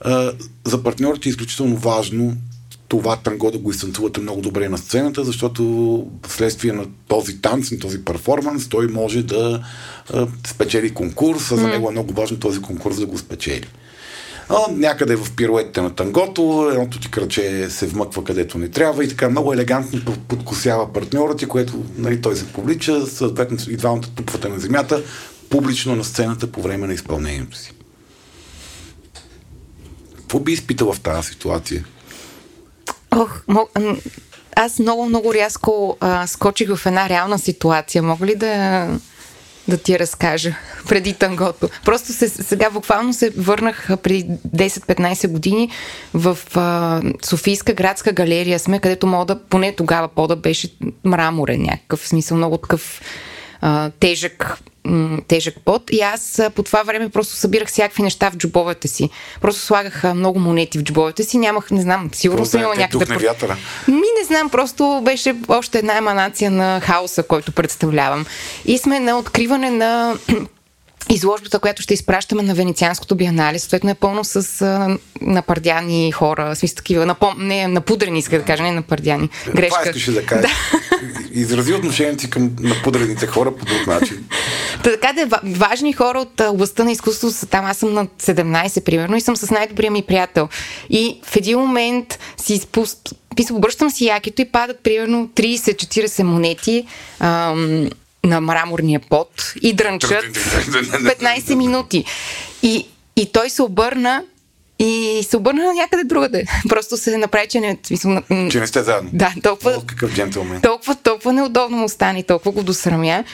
А, 0.00 0.32
за 0.64 0.82
партньора 0.82 1.18
ти 1.18 1.28
е 1.28 1.30
изключително 1.30 1.76
важно 1.76 2.36
това 2.88 3.16
танго 3.16 3.50
да 3.50 3.58
го 3.58 3.70
изтанцувате 3.70 4.20
много 4.20 4.40
добре 4.40 4.68
на 4.68 4.78
сцената, 4.78 5.24
защото 5.24 6.06
вследствие 6.26 6.72
на 6.72 6.86
този 7.08 7.40
танц, 7.40 7.70
на 7.70 7.78
този 7.78 8.04
перформанс, 8.04 8.68
той 8.68 8.86
може 8.86 9.22
да 9.22 9.64
а, 10.12 10.26
спечели 10.46 10.94
конкурс, 10.94 11.52
а 11.52 11.56
за 11.56 11.68
него 11.68 11.88
е 11.88 11.92
много 11.92 12.12
важно 12.12 12.38
този 12.38 12.62
конкурс 12.62 12.96
да 12.96 13.06
го 13.06 13.18
спечели. 13.18 13.66
А, 14.52 14.72
някъде 14.72 15.16
в 15.16 15.32
пируетите 15.36 15.80
на 15.80 15.94
тангото, 15.94 16.68
едното 16.72 17.00
ти 17.00 17.10
кръче 17.10 17.70
се 17.70 17.86
вмъква 17.86 18.24
където 18.24 18.58
не 18.58 18.68
трябва 18.68 19.04
и 19.04 19.08
така 19.08 19.30
много 19.30 19.52
елегантно 19.52 20.00
подкосява 20.28 20.92
партньора 20.92 21.36
ти, 21.36 21.46
което 21.46 21.84
нали, 21.96 22.20
той 22.20 22.36
се 22.36 22.52
повлича, 22.52 23.06
съответно 23.06 23.58
и 23.68 23.76
двамата 23.76 24.04
тупвате 24.16 24.48
на 24.48 24.58
земята, 24.58 25.02
публично 25.50 25.96
на 25.96 26.04
сцената 26.04 26.52
по 26.52 26.62
време 26.62 26.86
на 26.86 26.94
изпълнението 26.94 27.56
си. 27.56 27.72
Какво 30.16 30.40
би 30.40 30.52
изпитал 30.52 30.92
в 30.92 31.00
тази 31.00 31.28
ситуация? 31.28 31.84
Ох, 33.16 33.40
мог, 33.48 33.70
аз 34.56 34.78
много, 34.78 35.06
много 35.06 35.34
рязко 35.34 35.96
а, 36.00 36.26
скочих 36.26 36.76
в 36.76 36.86
една 36.86 37.08
реална 37.08 37.38
ситуация. 37.38 38.02
Мога 38.02 38.26
ли 38.26 38.34
да 38.34 38.88
да 39.68 39.76
ти 39.76 39.98
разкажа 39.98 40.54
преди 40.88 41.14
тангото. 41.14 41.68
Просто 41.84 42.12
се, 42.12 42.28
сега 42.28 42.70
буквално 42.70 43.12
се 43.12 43.30
върнах 43.30 43.88
преди 44.02 44.26
10-15 44.56 45.28
години 45.28 45.70
в 46.14 46.38
а, 46.54 47.00
Софийска 47.22 47.72
градска 47.72 48.12
галерия 48.12 48.58
сме, 48.58 48.78
където 48.78 49.06
мода, 49.06 49.40
поне 49.50 49.72
тогава 49.76 50.08
пода 50.08 50.36
беше 50.36 50.68
мраморен 51.04 51.62
някакъв 51.62 52.08
смисъл, 52.08 52.36
много 52.36 52.56
такъв 52.56 53.00
а, 53.60 53.90
тежък 54.00 54.58
тежък 55.28 55.54
пот. 55.64 55.82
И 55.92 56.00
аз 56.00 56.42
по 56.54 56.62
това 56.62 56.82
време 56.82 57.08
просто 57.08 57.34
събирах 57.34 57.68
всякакви 57.68 58.02
неща 58.02 58.30
в 58.30 58.36
джобовете 58.36 58.88
си. 58.88 59.10
Просто 59.40 59.60
слагах 59.60 60.04
много 60.14 60.38
монети 60.38 60.78
в 60.78 60.82
джобовете 60.82 61.24
си. 61.24 61.38
Нямах, 61.38 61.70
не 61.70 61.82
знам, 61.82 62.10
сигурно 62.12 62.46
съм 62.46 62.60
имала 62.60 62.76
някакъв. 62.76 63.08
вятъра. 63.08 63.56
Ми 63.88 63.94
не 63.94 64.24
знам, 64.26 64.50
просто 64.50 65.00
беше 65.04 65.34
още 65.48 65.78
една 65.78 65.96
еманация 65.96 66.50
на 66.50 66.80
хаоса, 66.80 67.22
който 67.22 67.52
представлявам. 67.52 68.26
И 68.64 68.78
сме 68.78 69.00
на 69.00 69.18
откриване 69.18 69.70
на 69.70 70.14
изложбата, 71.08 71.58
която 71.58 71.82
ще 71.82 71.94
изпращаме 71.94 72.42
на 72.42 72.54
Венецианското 72.54 73.14
биенале, 73.14 73.58
съответно 73.58 73.90
е 73.90 73.94
пълно 73.94 74.24
с 74.24 74.62
а, 74.62 74.98
напардяни 75.20 76.12
хора, 76.12 76.56
смисъл 76.56 76.76
такива, 76.76 77.06
напом... 77.06 77.34
не 77.38 77.68
напудрени, 77.68 78.18
иска 78.18 78.38
да 78.38 78.44
кажа, 78.44 78.62
не 78.62 78.72
напардяни. 78.72 79.28
Грешка. 79.54 79.80
Това 79.80 79.90
искаше 79.90 80.12
да 80.12 80.26
кажа. 80.26 80.48
Изрази 81.32 81.74
отношението 81.74 82.20
си 82.20 82.30
към 82.30 82.56
напудрените 82.60 83.26
хора 83.26 83.56
по 83.56 83.64
друг 83.64 83.86
начин. 83.86 84.24
така 84.82 85.12
да, 85.12 85.40
важни 85.44 85.92
хора 85.92 86.18
от 86.18 86.40
областта 86.40 86.84
на 86.84 86.92
изкуството 86.92 87.34
са 87.34 87.46
там. 87.46 87.64
Аз 87.64 87.76
съм 87.76 87.92
на 87.92 88.06
17, 88.06 88.84
примерно, 88.84 89.16
и 89.16 89.20
съм 89.20 89.36
с 89.36 89.50
най-добрия 89.50 89.90
ми 89.90 90.02
приятел. 90.02 90.48
И 90.90 91.20
в 91.24 91.36
един 91.36 91.58
момент 91.58 92.18
си 92.36 92.58
спуст... 92.58 93.14
обръщам 93.52 93.90
си 93.90 94.04
якито 94.04 94.42
и 94.42 94.44
падат 94.44 94.80
примерно 94.82 95.28
30-40 95.36 96.22
монети. 96.22 96.86
Ам, 97.20 97.90
на 98.24 98.40
мраморния 98.40 99.00
пот 99.08 99.54
и 99.62 99.72
дрънчат 99.72 100.24
15 100.24 101.54
минути. 101.54 102.04
И, 102.62 102.86
и 103.16 103.32
той 103.32 103.50
се 103.50 103.62
обърна 103.62 104.24
и 104.78 105.22
се 105.22 105.36
обърна 105.36 105.64
на 105.64 105.74
някъде 105.74 106.04
другаде. 106.04 106.44
Просто 106.68 106.96
се 106.96 107.16
направи, 107.16 107.46
че 107.48 107.60
не... 107.60 107.78
Смисъл, 107.82 108.22
че 108.50 108.60
не 108.60 108.66
сте 108.66 108.82
заедно. 108.82 109.10
Да, 109.12 109.32
толкова... 109.42 109.76
О, 109.76 109.82
какъв 109.86 110.14
джентлмен. 110.14 110.60
Толкова, 110.60 110.94
толкова 110.94 111.32
неудобно 111.32 111.76
му 111.76 111.88
стане, 111.88 112.22
толкова 112.22 112.52
го 112.52 112.62
досрамя. 112.62 113.24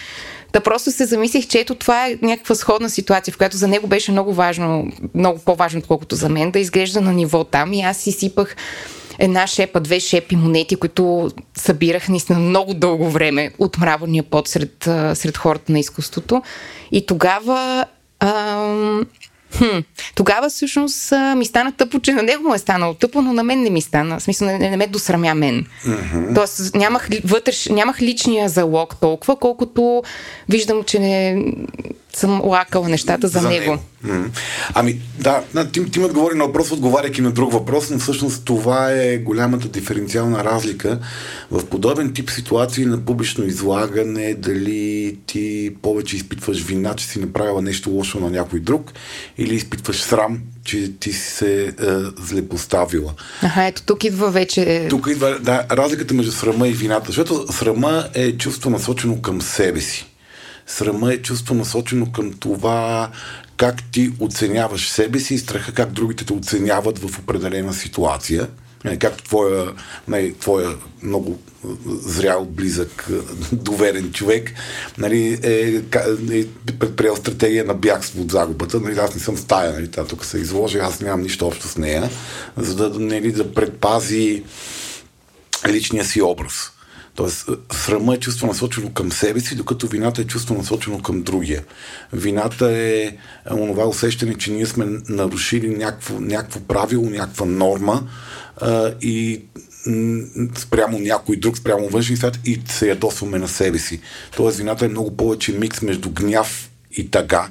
Да 0.53 0.61
просто 0.61 0.93
се 0.93 1.07
замислих, 1.07 1.47
че 1.47 1.59
ето 1.59 1.75
това 1.75 2.07
е 2.07 2.19
някаква 2.23 2.55
сходна 2.55 2.91
ситуация, 2.91 3.35
в 3.35 3.37
която 3.37 3.57
за 3.57 3.69
него 3.69 3.87
беше 3.87 4.13
много 4.13 4.35
важно, 4.35 4.93
много 5.15 5.39
по-важно, 5.45 5.79
отколкото 5.79 6.15
за 6.15 6.29
мен, 6.29 6.51
да 6.51 6.59
изглежда 6.59 7.01
на 7.01 7.13
ниво 7.13 7.45
там. 7.45 7.73
И 7.73 7.83
аз 7.83 7.97
си 7.97 8.13
сипах 8.13 8.57
една 9.19 9.47
шепа, 9.47 9.81
две 9.81 10.01
шепи 10.01 10.37
монети, 10.37 10.77
които 10.77 11.31
събирах 11.57 12.09
наистина 12.09 12.39
много 12.39 12.75
дълго 12.75 13.11
време 13.11 13.51
от 13.59 13.79
мраморния 13.79 14.23
пот 14.23 14.49
сред, 14.49 14.89
сред 15.15 15.37
хората 15.37 15.73
на 15.73 15.79
изкуството. 15.79 16.43
И 16.93 17.07
тогава 17.07 17.85
ам, 18.21 19.07
Хм. 19.59 19.79
Тогава 20.15 20.49
всъщност 20.49 21.13
ми 21.37 21.45
стана 21.45 21.73
тъпо, 21.73 22.01
че 22.01 22.13
на 22.13 22.23
него 22.23 22.49
му 22.49 22.55
е 22.55 22.59
станало 22.59 22.95
тъпо, 22.95 23.23
но 23.23 23.33
на 23.33 23.43
мен 23.43 23.63
не 23.63 23.71
ми 23.71 23.81
стана. 23.81 24.19
В 24.19 24.23
смисъл, 24.23 24.49
не, 24.49 24.59
не 24.59 24.77
ме 24.77 24.87
досрамя 24.87 25.35
мен. 25.35 25.67
Mm-hmm. 25.87 26.35
Тоест, 26.35 26.75
нямах, 26.75 27.09
вътреш, 27.25 27.67
нямах 27.67 28.03
личния 28.03 28.49
залог 28.49 28.97
толкова, 29.01 29.37
колкото 29.37 30.03
виждам, 30.49 30.83
че 30.85 30.99
не, 30.99 31.45
съм 32.17 32.41
лакала 32.45 32.89
нещата 32.89 33.29
за, 33.29 33.41
за 33.41 33.49
него. 33.49 33.79
него. 34.05 34.31
Ами, 34.75 35.01
да, 35.21 35.43
ти, 35.73 35.91
ти 35.91 35.99
ме 35.99 36.05
отговори 36.05 36.35
на 36.35 36.45
въпрос, 36.45 36.71
отговаряйки 36.73 37.23
на 37.23 37.31
друг 37.31 37.53
въпрос, 37.53 37.91
но 37.91 37.99
всъщност 37.99 38.45
това 38.45 38.93
е 38.93 39.19
голямата 39.19 39.69
диференциална 39.69 40.45
разлика 40.45 40.99
в 41.51 41.67
подобен 41.67 42.13
тип 42.13 42.31
ситуации 42.31 42.85
на 42.85 43.05
публично 43.05 43.45
излагане, 43.45 44.35
дали 44.35 45.17
ти 45.27 45.75
повече 45.83 46.17
изпитваш 46.17 46.63
вина, 46.63 46.95
че 46.95 47.07
си 47.07 47.19
направила 47.19 47.63
нещо 47.63 47.91
лошо 47.91 48.21
на 48.21 48.31
някой 48.31 48.61
друг, 48.61 48.93
или 49.39 49.55
изпитваш 49.55 50.03
срам, 50.03 50.39
че 50.65 50.93
ти 51.01 51.13
се 51.13 51.65
е, 51.65 51.73
злепоставила. 52.19 53.13
Аха, 53.43 53.65
ето 53.65 53.83
тук 53.87 54.05
идва 54.05 54.31
вече... 54.31 54.87
Тук 54.91 55.07
идва, 55.11 55.39
да, 55.41 55.67
разликата 55.71 56.15
между 56.15 56.33
срама 56.33 56.69
и 56.69 56.73
вината, 56.73 57.07
защото 57.07 57.53
срама 57.53 58.05
е 58.15 58.33
чувство 58.33 58.71
насочено 58.71 59.23
към 59.23 59.43
себе 59.43 59.81
си. 59.81 60.07
Срама 60.67 61.13
е 61.13 61.23
чувство 61.23 61.55
насочено 61.55 62.13
към 62.13 62.33
това 62.33 63.11
как 63.57 63.91
ти 63.93 64.13
оценяваш 64.21 64.89
себе 64.89 65.21
си 65.21 65.35
и 65.35 65.39
страха 65.39 65.73
как 65.73 65.93
другите 65.93 66.25
те 66.25 66.33
оценяват 66.33 66.99
в 66.99 67.19
определена 67.19 67.75
ситуация. 67.75 68.49
Е, 68.85 68.99
както 68.99 69.25
твоя, 69.25 69.73
не, 70.09 70.33
твоя 70.33 70.75
много 71.03 71.39
зрял, 71.87 72.45
близък, 72.45 73.09
доверен 73.53 74.13
човек 74.13 74.53
нали, 74.99 75.39
е, 75.43 75.83
е 76.31 76.47
предприел 76.79 77.17
стратегия 77.17 77.65
на 77.65 77.75
бягство 77.75 78.23
от 78.23 78.31
загубата. 78.31 78.81
Нали, 78.81 78.99
аз 78.99 79.15
не 79.15 79.21
съм 79.21 79.37
стая, 79.37 79.73
нали, 79.73 79.89
тук 79.91 80.25
се 80.25 80.39
изложи, 80.39 80.79
аз 80.79 81.01
нямам 81.01 81.23
нищо 81.23 81.47
общо 81.47 81.69
с 81.69 81.77
нея, 81.77 82.11
за 82.57 82.77
да, 82.77 83.01
нали, 83.01 83.33
да 83.33 83.53
предпази 83.55 84.43
личния 85.69 86.05
си 86.05 86.23
образ. 86.23 86.73
Тоест, 87.17 87.49
срама 87.73 88.15
е 88.15 88.21
чувство 88.21 88.47
насочено 88.47 88.93
към 88.93 89.13
себе 89.13 89.41
си, 89.41 89.57
докато 89.57 89.87
вината 89.87 90.23
е 90.23 90.25
чувство 90.25 90.55
насочено 90.55 91.03
към 91.03 91.23
другия. 91.23 91.65
Вината 92.13 92.73
е 92.73 93.17
онова 93.51 93.87
усещане, 93.87 94.35
че 94.35 94.53
ние 94.53 94.67
сме 94.67 94.87
нарушили 95.09 95.69
някакво, 95.69 96.21
някакво 96.21 96.61
правило, 96.61 97.11
някаква 97.11 97.47
норма 97.47 98.09
а, 98.61 98.95
и 99.01 99.43
спрямо 100.59 100.99
някой 100.99 101.37
друг, 101.37 101.59
спрямо 101.59 101.89
външни 101.89 102.17
свят 102.17 102.39
и 102.45 102.61
се 102.69 102.89
ядосваме 102.89 103.39
на 103.39 103.49
себе 103.49 103.79
си. 103.79 104.01
Тоест, 104.37 104.59
вината 104.59 104.85
е 104.85 104.89
много 104.89 105.17
повече 105.17 105.53
микс 105.53 105.83
между 105.83 106.11
гняв 106.11 106.71
и 106.97 107.11
тъга. 107.11 107.49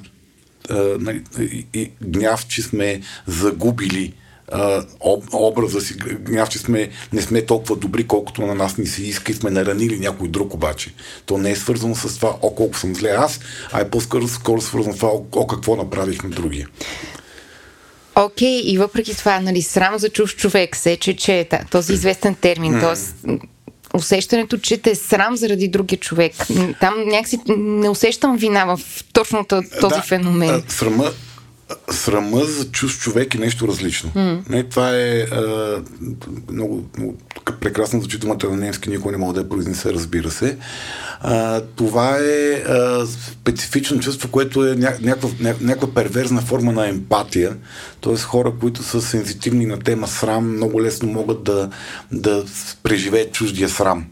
А, 0.70 0.96
нали, 1.00 1.22
и, 1.40 1.66
и 1.74 1.90
гняв, 2.02 2.46
че 2.46 2.62
сме 2.62 3.00
загубили 3.26 4.14
а, 4.52 4.84
об, 5.00 5.24
образа 5.32 5.80
си, 5.80 5.94
гняв, 6.20 6.48
че 6.48 6.58
сме, 6.58 6.90
не 7.12 7.22
сме 7.22 7.42
толкова 7.42 7.76
добри, 7.76 8.06
колкото 8.06 8.42
на 8.42 8.54
нас 8.54 8.78
ни 8.78 8.86
се 8.86 9.02
иска 9.02 9.32
и 9.32 9.34
сме 9.34 9.50
наранили 9.50 9.98
някой 9.98 10.28
друг 10.28 10.54
обаче. 10.54 10.94
То 11.26 11.38
не 11.38 11.50
е 11.50 11.56
свързано 11.56 11.94
с 11.94 12.16
това, 12.16 12.36
о, 12.42 12.50
колко 12.50 12.78
съм 12.78 12.94
зле 12.94 13.08
аз, 13.08 13.40
а 13.72 13.80
е 13.80 13.90
по-скоро 13.90 14.28
скоро 14.28 14.60
свързано 14.60 14.94
с 14.94 14.98
това, 14.98 15.08
о, 15.08 15.24
о 15.32 15.46
какво 15.46 15.76
направих 15.76 16.22
на 16.22 16.30
другия. 16.30 16.68
Окей, 18.14 18.48
okay, 18.48 18.62
и 18.62 18.78
въпреки 18.78 19.16
това, 19.16 19.40
нали, 19.40 19.62
срам 19.62 19.98
за 19.98 20.08
чуж 20.08 20.36
човек, 20.36 20.76
сече, 20.76 21.16
че 21.16 21.38
е 21.38 21.48
този 21.70 21.92
известен 21.92 22.34
термин, 22.34 22.72
mm. 22.72 22.80
т.е. 22.80 23.38
усещането, 23.96 24.58
че 24.58 24.78
те 24.78 24.90
е 24.90 24.94
срам 24.94 25.36
заради 25.36 25.68
другия 25.68 25.98
човек. 25.98 26.32
Там 26.80 26.94
някакси 27.06 27.38
не 27.46 27.88
усещам 27.88 28.36
вина 28.36 28.64
в 28.64 28.80
точно 29.12 29.44
този 29.44 29.94
да, 29.94 30.02
феномен. 30.02 30.62
Срама, 30.68 31.12
срама 31.90 32.44
за 32.44 32.70
чуж 32.70 32.98
човек 32.98 33.34
е 33.34 33.38
нещо 33.38 33.68
различно. 33.68 34.10
Mm. 34.16 34.50
Не, 34.50 34.62
това 34.62 34.90
е 34.96 35.20
а, 35.20 35.82
много, 36.50 36.84
много 36.96 37.16
прекрасно 37.60 38.00
звучи 38.00 38.18
думата 38.18 38.50
на 38.50 38.56
немски, 38.56 38.90
никой 38.90 39.12
не 39.12 39.18
мога 39.18 39.32
да 39.32 39.40
я 39.40 39.48
произнесе, 39.48 39.92
разбира 39.92 40.30
се. 40.30 40.56
А, 41.20 41.60
това 41.76 42.18
е 42.18 42.52
а, 42.52 43.06
специфично 43.06 44.00
чувство, 44.00 44.30
което 44.30 44.66
е 44.66 44.76
ня, 44.76 44.92
някаква, 45.02 45.30
ня, 45.40 45.54
някаква 45.60 45.94
перверзна 45.94 46.40
форма 46.40 46.72
на 46.72 46.88
емпатия. 46.88 47.56
Тоест 48.00 48.24
хора, 48.24 48.52
които 48.60 48.82
са 48.82 49.02
сензитивни 49.02 49.66
на 49.66 49.78
тема 49.78 50.08
срам, 50.08 50.52
много 50.52 50.82
лесно 50.82 51.08
могат 51.08 51.44
да, 51.44 51.70
да 52.12 52.44
преживеят 52.82 53.32
чуждия 53.32 53.68
срам. 53.68 54.04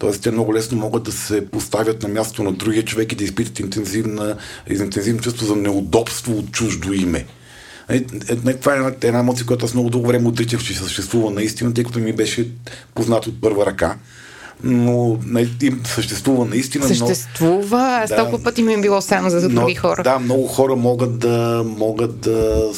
Тоест, 0.00 0.22
те 0.22 0.30
много 0.30 0.54
лесно 0.54 0.78
могат 0.78 1.02
да 1.02 1.12
се 1.12 1.46
поставят 1.46 2.02
на 2.02 2.08
място 2.08 2.42
на 2.42 2.52
другия 2.52 2.84
човек 2.84 3.12
и 3.12 3.16
да 3.16 3.24
изпитат 3.24 3.60
интензивна, 3.60 4.36
интензивно 4.70 5.20
чувство 5.20 5.46
за 5.46 5.56
неудобство 5.56 6.38
от 6.38 6.52
чуждо 6.52 6.92
име. 6.92 7.26
Е, 7.88 7.96
е, 7.96 8.54
това 8.54 8.72
е 8.72 8.76
една, 8.76 8.92
една 9.02 9.18
емоция, 9.18 9.46
която 9.46 9.64
аз 9.64 9.74
много 9.74 9.90
дълго 9.90 10.06
време 10.06 10.28
отричах, 10.28 10.62
че 10.62 10.74
съществува 10.74 11.30
наистина, 11.30 11.74
тъй 11.74 11.84
като 11.84 11.98
ми 11.98 12.12
беше 12.12 12.48
познат 12.94 13.26
от 13.26 13.40
първа 13.40 13.66
ръка 13.66 13.96
но 14.64 15.18
нали, 15.26 15.50
съществува 15.84 16.44
наистина. 16.44 16.86
Съществува, 16.86 18.00
аз 18.02 18.10
да, 18.10 18.16
толкова 18.16 18.42
пъти 18.42 18.62
ми 18.62 18.74
е 18.74 18.80
било 18.80 19.00
само 19.00 19.30
за, 19.30 19.40
за 19.40 19.48
други 19.48 19.74
хора. 19.74 20.02
Да, 20.02 20.18
много 20.18 20.46
хора 20.46 20.76
могат 20.76 21.18
да, 21.18 21.62
могат 21.66 22.20
да 22.20 22.68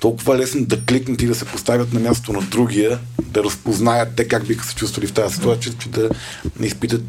толкова 0.00 0.38
лесно 0.38 0.64
да 0.64 0.80
кликнат 0.84 1.22
и 1.22 1.26
да 1.26 1.34
се 1.34 1.44
поставят 1.44 1.92
на 1.92 2.00
място 2.00 2.32
на 2.32 2.42
другия, 2.42 2.98
да 3.22 3.44
разпознаят 3.44 4.08
те 4.16 4.28
как 4.28 4.46
биха 4.46 4.66
се 4.66 4.74
чувствали 4.74 5.06
в 5.06 5.12
тази 5.12 5.34
ситуация, 5.34 5.72
че 5.78 5.88
да 5.88 6.10
не 6.60 6.66
изпитат 6.66 7.02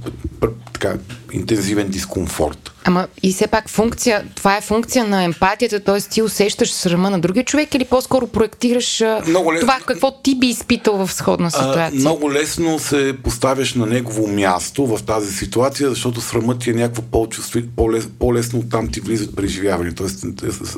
така 0.74 0.98
интензивен 1.32 1.88
дискомфорт. 1.88 2.72
Ама 2.84 3.08
и 3.24 3.34
все 3.34 3.48
пак 3.48 3.70
функция, 3.70 4.24
това 4.36 4.58
е 4.58 4.62
функция 4.62 5.06
на 5.06 5.24
емпатията, 5.24 5.80
т.е. 5.80 6.02
ти 6.02 6.22
усещаш 6.22 6.72
срама 6.72 7.10
на 7.10 7.20
другия 7.20 7.44
човек 7.44 7.76
или 7.76 7.86
по-скоро 7.86 8.28
проектираш 8.28 9.04
много 9.28 9.54
лесно, 9.54 9.68
това, 9.68 9.80
какво 9.86 10.12
ти 10.24 10.40
би 10.40 10.48
изпитал 10.48 11.06
в 11.06 11.14
сходна 11.14 11.52
ситуация? 11.52 11.92
А, 11.94 11.96
много 11.96 12.34
лесно 12.34 12.80
се 12.80 13.16
поставяш 13.24 13.74
на 13.74 13.86
негово 13.86 14.28
място 14.28 14.88
в 14.88 15.04
тази 15.04 15.34
ситуация, 15.34 15.90
защото 15.90 16.22
срамът 16.22 16.60
ти 16.60 16.70
е 16.70 16.74
някакво 16.74 17.02
по-чувствително, 17.02 17.76
по-лес, 17.76 18.08
по-лесно 18.20 18.64
там 18.70 18.92
ти 18.92 19.02
влизат 19.02 19.36
преживяване, 19.36 19.92
т.е. 19.94 20.08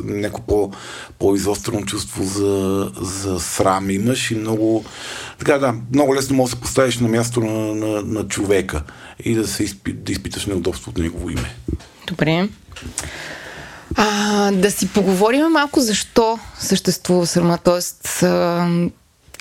някакво 0.04 0.42
по, 0.42 0.72
по-изострено 1.62 1.86
чувство 1.86 2.24
за, 2.24 2.92
за 3.02 3.40
срам 3.40 3.90
имаш 3.90 4.32
и 4.32 4.36
много 4.36 4.86
така 5.40 5.58
да, 5.58 5.74
много 5.94 6.16
лесно 6.16 6.36
може 6.36 6.52
да 6.52 6.56
се 6.58 6.62
поставиш 6.62 7.00
на 7.00 7.08
място 7.08 7.40
на, 7.40 7.76
на, 7.76 8.02
на 8.02 8.28
човека 8.28 8.84
и 9.24 9.36
да, 9.36 9.48
се 9.48 9.64
изпи, 9.64 9.94
да 9.94 10.12
изпиташ 10.12 10.46
неудобство 10.46 10.90
от 10.92 10.98
негово 10.98 11.30
име. 11.30 11.56
Добре. 12.08 12.50
А, 13.96 14.52
да 14.52 14.72
си 14.72 14.88
поговорим 14.88 15.48
малко 15.48 15.80
защо 15.80 16.40
съществува 16.60 17.28
срама, 17.28 17.58
т.е. 17.58 17.82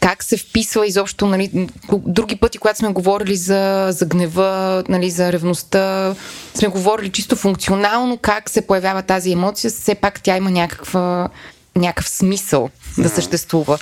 как 0.01 0.23
се 0.25 0.37
вписва 0.37 0.87
изобщо, 0.87 1.27
нали, 1.27 1.69
други 1.93 2.37
пъти, 2.37 2.59
когато 2.59 2.79
сме 2.79 2.93
говорили 2.93 3.37
за, 3.37 3.89
за 3.91 4.07
гнева, 4.07 4.85
нали, 4.89 5.11
за 5.11 5.33
ревността, 5.33 6.15
сме 6.55 6.69
говорили 6.69 7.11
чисто 7.11 7.37
функционално 7.37 8.17
как 8.17 8.51
се 8.51 8.67
появява 8.67 9.03
тази 9.03 9.33
емоция, 9.33 9.71
все 9.71 9.95
пак 9.95 10.23
тя 10.23 10.37
има 10.37 10.51
някаква, 10.51 11.29
някакъв 11.77 12.09
смисъл 12.09 12.71
да 12.99 13.09
съществува 13.09 13.79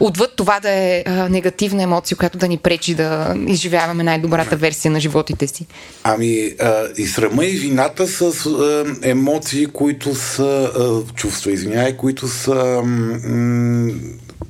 отвъд 0.00 0.36
това 0.36 0.60
да 0.60 0.70
е 0.70 1.02
а, 1.06 1.28
негативна 1.28 1.82
емоция, 1.82 2.16
която 2.16 2.38
да 2.38 2.48
ни 2.48 2.58
пречи 2.58 2.94
да 2.94 3.34
изживяваме 3.46 4.02
най-добрата 4.02 4.56
версия 4.56 4.90
на 4.90 5.00
животите 5.00 5.46
си? 5.46 5.66
Ами, 6.04 6.54
а, 6.60 6.84
и 6.96 7.06
срама 7.06 7.44
и 7.44 7.56
вината 7.56 8.08
са 8.08 8.32
а, 8.48 8.84
емоции, 9.02 9.66
които 9.66 10.14
са 10.14 10.70
а, 10.78 11.12
чувства, 11.14 11.52
извинявай, 11.52 11.96
които 11.96 12.28
са 12.28 12.82
м- 12.84 13.92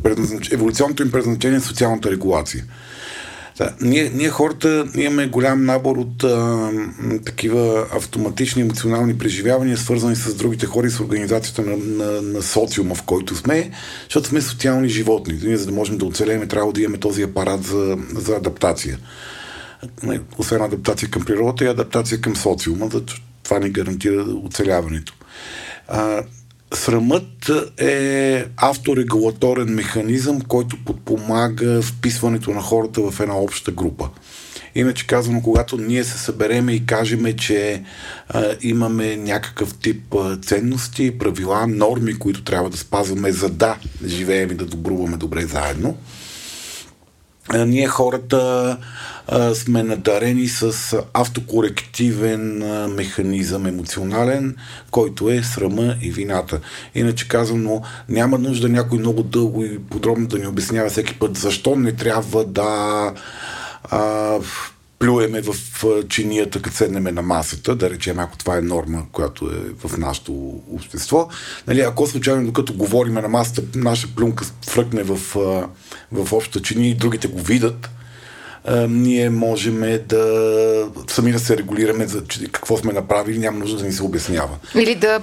предназнач... 0.02 0.52
еволюционното 0.52 1.02
им 1.02 1.10
предназначение 1.10 1.56
е 1.56 1.60
социалната 1.60 2.10
регулация. 2.10 2.64
Ние, 3.80 4.10
ние 4.14 4.28
хората 4.28 4.86
имаме 4.96 5.26
голям 5.26 5.64
набор 5.64 5.96
от 5.96 6.24
а, 6.24 6.70
такива 7.24 7.86
автоматични 7.92 8.62
емоционални 8.62 9.18
преживявания, 9.18 9.76
свързани 9.76 10.16
с 10.16 10.34
другите 10.34 10.66
хора 10.66 10.86
и 10.86 10.90
с 10.90 11.00
организацията 11.00 11.62
на, 11.62 11.76
на, 11.76 12.22
на 12.22 12.42
социума, 12.42 12.94
в 12.94 13.02
който 13.02 13.36
сме, 13.36 13.70
защото 14.04 14.28
сме 14.28 14.40
социални 14.40 14.88
животни. 14.88 15.38
Ние, 15.42 15.56
за 15.56 15.66
да 15.66 15.72
можем 15.72 15.98
да 15.98 16.04
оцелеем, 16.04 16.48
трябва 16.48 16.72
да 16.72 16.80
имаме 16.80 16.98
този 16.98 17.22
апарат 17.22 17.64
за, 17.64 17.98
за 18.14 18.36
адаптация. 18.36 18.98
Освен 20.38 20.62
адаптация 20.62 21.10
към 21.10 21.24
природата 21.24 21.64
и 21.64 21.68
адаптация 21.68 22.20
към 22.20 22.36
социума, 22.36 22.90
това 23.42 23.58
ни 23.58 23.70
гарантира 23.70 24.26
оцеляването. 24.44 25.14
А, 25.88 26.22
Срамът 26.74 27.50
е 27.78 28.44
авторегулаторен 28.56 29.74
механизъм, 29.74 30.40
който 30.40 30.76
подпомага 30.84 31.82
вписването 31.82 32.50
на 32.50 32.60
хората 32.60 33.10
в 33.10 33.20
една 33.20 33.36
обща 33.36 33.72
група. 33.72 34.08
Иначе 34.74 35.06
казано, 35.06 35.42
когато 35.42 35.78
ние 35.78 36.04
се 36.04 36.18
събереме 36.18 36.72
и 36.72 36.86
кажеме, 36.86 37.36
че 37.36 37.82
а, 38.28 38.56
имаме 38.60 39.16
някакъв 39.16 39.74
тип 39.74 40.14
а, 40.14 40.36
ценности, 40.36 41.18
правила, 41.18 41.66
норми, 41.66 42.18
които 42.18 42.44
трябва 42.44 42.70
да 42.70 42.76
спазваме, 42.76 43.32
за 43.32 43.48
да 43.48 43.76
живеем 44.06 44.50
и 44.50 44.54
да 44.54 44.66
добруваме 44.66 45.16
добре 45.16 45.46
заедно, 45.46 45.96
ние 47.54 47.86
хората 47.86 48.76
сме 49.54 49.82
надарени 49.82 50.48
с 50.48 50.96
автокорективен 51.14 52.58
механизъм 52.94 53.66
емоционален, 53.66 54.56
който 54.90 55.30
е 55.30 55.42
срама 55.42 55.94
и 56.02 56.10
вината. 56.10 56.60
Иначе 56.94 57.28
казано, 57.28 57.82
няма 58.08 58.38
нужда 58.38 58.68
някой 58.68 58.98
много 58.98 59.22
дълго 59.22 59.64
и 59.64 59.78
подробно 59.78 60.26
да 60.26 60.38
ни 60.38 60.46
обяснява 60.46 60.90
всеки 60.90 61.18
път 61.18 61.36
защо 61.36 61.76
не 61.76 61.92
трябва 61.92 62.44
да 62.44 63.12
а, 63.90 64.38
плюеме 64.98 65.42
в 65.42 65.54
чинията, 66.08 66.62
като 66.62 66.76
седнеме 66.76 67.12
на 67.12 67.22
масата, 67.22 67.74
да 67.74 67.90
речем, 67.90 68.18
ако 68.18 68.38
това 68.38 68.56
е 68.56 68.60
норма, 68.60 69.02
която 69.12 69.46
е 69.46 69.88
в 69.88 69.98
нашето 69.98 70.32
общество. 70.72 71.28
Нали, 71.66 71.80
ако 71.80 72.06
случайно, 72.06 72.46
докато 72.46 72.74
говориме 72.74 73.22
на 73.22 73.28
масата, 73.28 73.62
наша 73.74 74.08
плюнка 74.16 74.44
фръкне 74.66 75.02
в, 75.02 75.18
в 76.12 76.32
общата 76.32 76.62
чини 76.62 76.90
и 76.90 76.94
другите 76.94 77.28
го 77.28 77.38
видят, 77.38 77.90
ние 78.88 79.30
можем 79.30 80.00
да 80.08 80.88
сами 81.08 81.32
да 81.32 81.38
се 81.38 81.56
регулираме 81.56 82.06
за 82.06 82.24
какво 82.52 82.76
сме 82.76 82.92
направили, 82.92 83.38
няма 83.38 83.58
нужда 83.58 83.78
да 83.78 83.84
ни 83.84 83.92
се 83.92 84.02
обяснява. 84.02 84.58
Или 84.74 84.94
да 84.94 85.20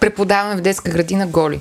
преподаваме 0.00 0.56
в 0.56 0.60
детска 0.60 0.90
градина 0.90 1.26
голи. 1.26 1.60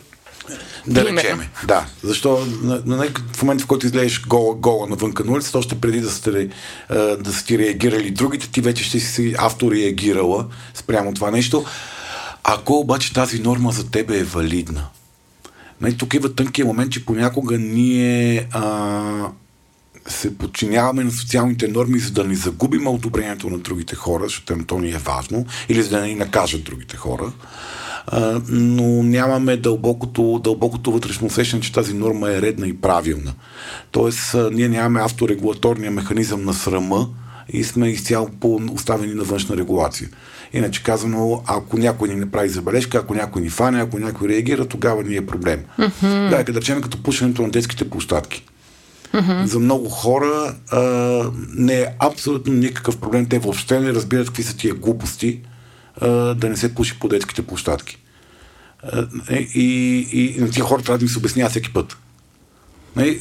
Да 0.89 1.05
Примерно. 1.05 1.17
речеме, 1.17 1.49
да. 1.67 1.85
Защо 2.03 2.47
на, 2.61 2.81
на, 2.85 3.07
в 3.33 3.41
момента, 3.41 3.63
в 3.63 3.67
който 3.67 3.85
излезеш 3.85 4.21
гола, 4.27 4.55
гола 4.55 4.87
навънка 4.87 5.23
на 5.23 5.31
улицата, 5.31 5.57
още 5.57 5.81
преди 5.81 6.01
да 6.01 6.11
сте, 6.11 6.49
да 7.19 7.33
сте 7.33 7.57
реагирали 7.57 8.11
другите, 8.11 8.49
ти 8.49 8.61
вече 8.61 8.83
ще 8.83 8.99
си 8.99 9.35
автореагирала 9.37 10.45
спрямо 10.73 11.13
това 11.13 11.31
нещо. 11.31 11.65
Ако 12.43 12.73
обаче 12.73 13.13
тази 13.13 13.39
норма 13.41 13.71
за 13.71 13.91
тебе 13.91 14.17
е 14.17 14.23
валидна, 14.23 14.87
нали, 15.81 15.97
тук 15.97 16.13
има 16.13 16.35
тънкият 16.35 16.67
момент, 16.67 16.91
че 16.91 17.05
понякога 17.05 17.57
ние 17.57 18.47
а, 18.51 19.31
се 20.07 20.37
подчиняваме 20.37 21.03
на 21.03 21.11
социалните 21.11 21.67
норми, 21.67 21.99
за 21.99 22.11
да 22.11 22.23
не 22.23 22.35
загубим 22.35 22.87
одобрението 22.87 23.49
на 23.49 23.57
другите 23.57 23.95
хора, 23.95 24.23
защото 24.23 24.65
то 24.65 24.79
ни 24.79 24.91
е 24.91 24.97
важно, 24.97 25.45
или 25.69 25.83
за 25.83 25.89
да 25.89 26.01
не 26.01 26.07
ни 26.07 26.15
накажат 26.15 26.63
другите 26.63 26.97
хора 26.97 27.31
но 28.49 29.03
нямаме 29.03 29.57
дълбокото, 29.57 30.41
дълбокото 30.43 30.91
вътрешно 30.91 31.27
усещане, 31.27 31.61
че 31.61 31.73
тази 31.73 31.93
норма 31.93 32.31
е 32.31 32.41
редна 32.41 32.67
и 32.67 32.77
правилна. 32.77 33.33
Тоест, 33.91 34.35
ние 34.51 34.69
нямаме 34.69 35.01
авторегулаторния 35.01 35.91
механизъм 35.91 36.45
на 36.45 36.53
срама 36.53 37.07
и 37.53 37.63
сме 37.63 37.89
изцяло 37.89 38.29
оставени 38.73 39.13
на 39.13 39.23
външна 39.23 39.57
регулация. 39.57 40.09
Иначе 40.53 40.83
казано, 40.83 41.43
ако 41.45 41.77
някой 41.77 42.09
ни 42.09 42.15
направи 42.15 42.49
забележка, 42.49 42.97
ако 42.97 43.13
някой 43.13 43.41
ни 43.41 43.49
фане, 43.49 43.81
ако 43.81 43.99
някой 43.99 44.29
реагира, 44.29 44.65
тогава 44.65 45.03
ни 45.03 45.15
е 45.15 45.25
проблем. 45.25 45.63
Mm-hmm. 45.79 46.29
Да, 46.29 46.43
да 46.43 46.59
речем 46.59 46.81
като 46.81 47.03
пушенето 47.03 47.41
на 47.41 47.49
детските 47.49 47.89
площадки. 47.89 48.45
Mm-hmm. 49.13 49.43
За 49.43 49.59
много 49.59 49.89
хора 49.89 50.55
а, 50.71 50.79
не 51.55 51.73
е 51.73 51.87
абсолютно 51.99 52.53
никакъв 52.53 52.97
проблем. 52.97 53.25
Те 53.25 53.39
въобще 53.39 53.79
не 53.79 53.93
разбират 53.93 54.27
какви 54.27 54.43
са 54.43 54.57
тия 54.57 54.73
глупости, 54.73 55.41
да 56.01 56.49
не 56.49 56.57
се 56.57 56.75
пуши 56.75 56.99
по 56.99 57.07
детските 57.07 57.41
площадки. 57.41 57.97
И, 59.31 59.49
и, 59.55 60.23
и 60.45 60.49
тия 60.49 60.63
хора 60.63 60.81
трябва 60.81 60.97
да 60.97 61.05
им 61.05 61.09
се 61.09 61.17
обяснява 61.17 61.49
всеки 61.49 61.73
път. 61.73 61.97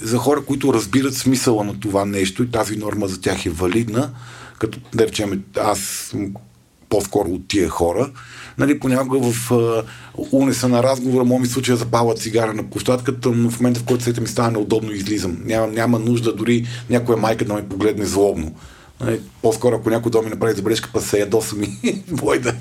За 0.02 0.18
хора, 0.18 0.44
които 0.44 0.74
разбират 0.74 1.14
смисъла 1.14 1.64
на 1.64 1.80
това 1.80 2.04
нещо 2.04 2.42
и 2.42 2.50
тази 2.50 2.76
норма 2.76 3.08
за 3.08 3.20
тях 3.20 3.46
е 3.46 3.50
валидна, 3.50 4.10
като 4.58 4.78
да 4.94 5.06
речем, 5.06 5.42
аз 5.60 6.12
по-скоро 6.88 7.28
от 7.28 7.48
тия 7.48 7.68
хора, 7.68 8.10
нали, 8.58 8.80
понякога 8.80 9.32
в 9.32 9.52
а, 9.52 9.82
унеса 10.32 10.68
на 10.68 10.82
разговора, 10.82 11.24
моят 11.24 11.42
ми 11.42 11.48
случая 11.48 11.76
запала 11.76 12.14
цигара 12.14 12.54
на 12.54 12.70
площадката, 12.70 13.30
но 13.30 13.50
в 13.50 13.60
момента, 13.60 13.80
в 13.80 13.84
който 13.84 14.04
се 14.04 14.20
ми 14.20 14.26
стане 14.26 14.50
неудобно, 14.50 14.92
излизам. 14.92 15.38
Няма, 15.44 15.66
няма 15.66 15.98
нужда 15.98 16.34
дори 16.34 16.66
някоя 16.90 17.18
майка 17.18 17.44
да 17.44 17.54
ме 17.54 17.68
погледне 17.68 18.04
злобно. 18.04 18.54
Нали, 19.00 19.20
по-скоро, 19.42 19.76
ако 19.76 19.90
някой 19.90 20.10
доми 20.10 20.30
направи 20.30 20.54
забележка, 20.54 20.90
па 20.92 21.00
се 21.00 21.18
ядоса 21.18 21.56
ми, 21.56 21.68
бой 22.10 22.38
да. 22.40 22.54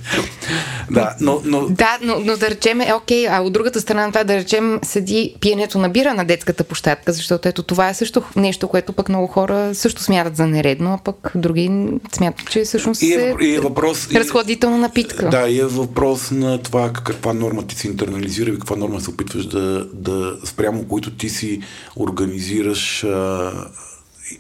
да, 0.91 1.15
но, 1.21 1.41
но... 1.45 1.69
Да, 1.69 1.97
но, 2.01 2.19
но 2.19 2.37
да 2.37 2.49
речем, 2.49 2.81
е 2.81 2.93
окей, 2.93 3.27
а 3.29 3.41
от 3.41 3.53
другата 3.53 3.81
страна 3.81 4.05
на 4.05 4.11
това 4.11 4.23
да 4.23 4.35
речем 4.35 4.79
седи 4.83 5.35
пиенето 5.41 5.77
на 5.77 5.89
бира 5.89 6.13
на 6.13 6.25
детската 6.25 6.63
площадка, 6.63 7.11
защото 7.13 7.47
ето 7.47 7.63
това 7.63 7.89
е 7.89 7.93
също 7.93 8.23
нещо, 8.35 8.67
което 8.67 8.93
пък 8.93 9.09
много 9.09 9.27
хора 9.27 9.75
също 9.75 10.03
смятат 10.03 10.35
за 10.35 10.47
нередно, 10.47 10.93
а 10.93 10.97
пък 10.97 11.31
други 11.35 11.89
смятат, 12.15 12.49
че 12.49 12.63
всъщност 12.63 13.01
И 13.01 13.13
е, 13.13 13.35
и 13.41 13.55
е 13.55 13.59
въпрос, 13.59 14.11
разхладителна 14.11 14.77
напитка. 14.77 15.29
Да, 15.29 15.47
и 15.47 15.59
е 15.59 15.65
въпрос 15.65 16.31
на 16.31 16.57
това 16.57 16.93
каква 16.93 17.33
норма 17.33 17.67
ти 17.67 17.75
си 17.75 17.87
интернализира 17.87 18.49
и 18.49 18.53
каква 18.53 18.75
норма 18.75 19.01
се 19.01 19.09
опитваш 19.09 19.45
да, 19.45 19.87
да 19.93 20.37
спрямо 20.45 20.83
които 20.83 21.11
ти 21.11 21.29
си 21.29 21.61
организираш 21.95 23.03
а, 23.03 23.51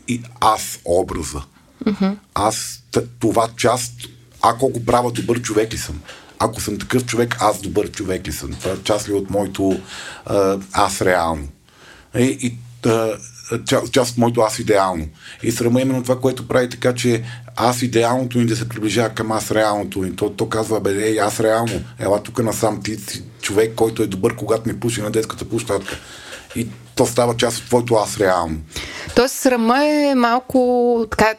и 0.07 0.21
аз 0.41 0.79
образа. 0.85 1.41
Mm-hmm. 1.85 2.15
Аз 2.33 2.83
това 3.19 3.47
част, 3.57 3.93
ако 4.41 4.69
го 4.69 4.85
правя 4.85 5.11
добър 5.11 5.41
човек 5.41 5.73
ли 5.73 5.77
съм? 5.77 6.01
Ако 6.39 6.61
съм 6.61 6.79
такъв 6.79 7.05
човек, 7.05 7.35
аз 7.39 7.61
добър 7.61 7.91
човек 7.91 8.27
ли 8.27 8.31
съм? 8.31 8.53
Това 8.53 8.71
е 8.71 8.83
част 8.83 9.09
ли 9.09 9.13
от 9.13 9.29
моето 9.29 9.79
а, 10.25 10.57
аз 10.73 11.01
реално? 11.01 11.47
И, 12.17 12.37
и 12.41 12.57
а, 12.89 13.17
част, 13.65 13.91
част 13.91 14.11
от 14.11 14.17
моето 14.17 14.41
аз 14.41 14.59
идеално. 14.59 15.07
И 15.43 15.51
срама 15.51 15.79
е 15.79 15.83
именно 15.83 16.03
това, 16.03 16.19
което 16.19 16.47
прави 16.47 16.69
така, 16.69 16.95
че 16.95 17.23
аз 17.55 17.81
идеалното 17.81 18.37
ни 18.37 18.45
да 18.45 18.55
се 18.55 18.69
приближава 18.69 19.09
към 19.09 19.31
аз 19.31 19.51
реалното 19.51 20.01
ни. 20.01 20.15
То, 20.15 20.29
то 20.29 20.49
казва, 20.49 20.79
бе, 20.79 21.07
ей, 21.07 21.19
аз 21.19 21.39
реално. 21.39 21.83
Ела 21.99 22.23
тук 22.23 22.43
насам 22.43 22.81
ти 22.83 22.95
си 22.95 23.23
човек, 23.41 23.75
който 23.75 24.03
е 24.03 24.07
добър, 24.07 24.35
когато 24.35 24.69
ми 24.69 24.79
пуши 24.79 25.01
на 25.01 25.11
детската 25.11 25.45
площадка. 25.45 25.97
И 26.55 26.67
то 26.95 27.05
става 27.05 27.37
част 27.37 27.57
от 27.57 27.65
твоето 27.65 27.95
аз 27.95 28.17
реално. 28.17 28.57
Тоест 29.17 29.35
срама 29.35 29.85
е 29.85 30.15
малко 30.15 31.05
така 31.11 31.33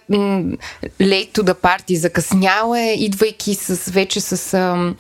late 1.00 1.32
to 1.32 1.42
the 1.42 1.54
party, 1.54 1.94
закъснял 1.94 2.74
е, 2.74 2.94
идвайки 2.98 3.54
с, 3.54 3.90
вече 3.90 4.20
с 4.20 4.54
ам, 4.54 4.96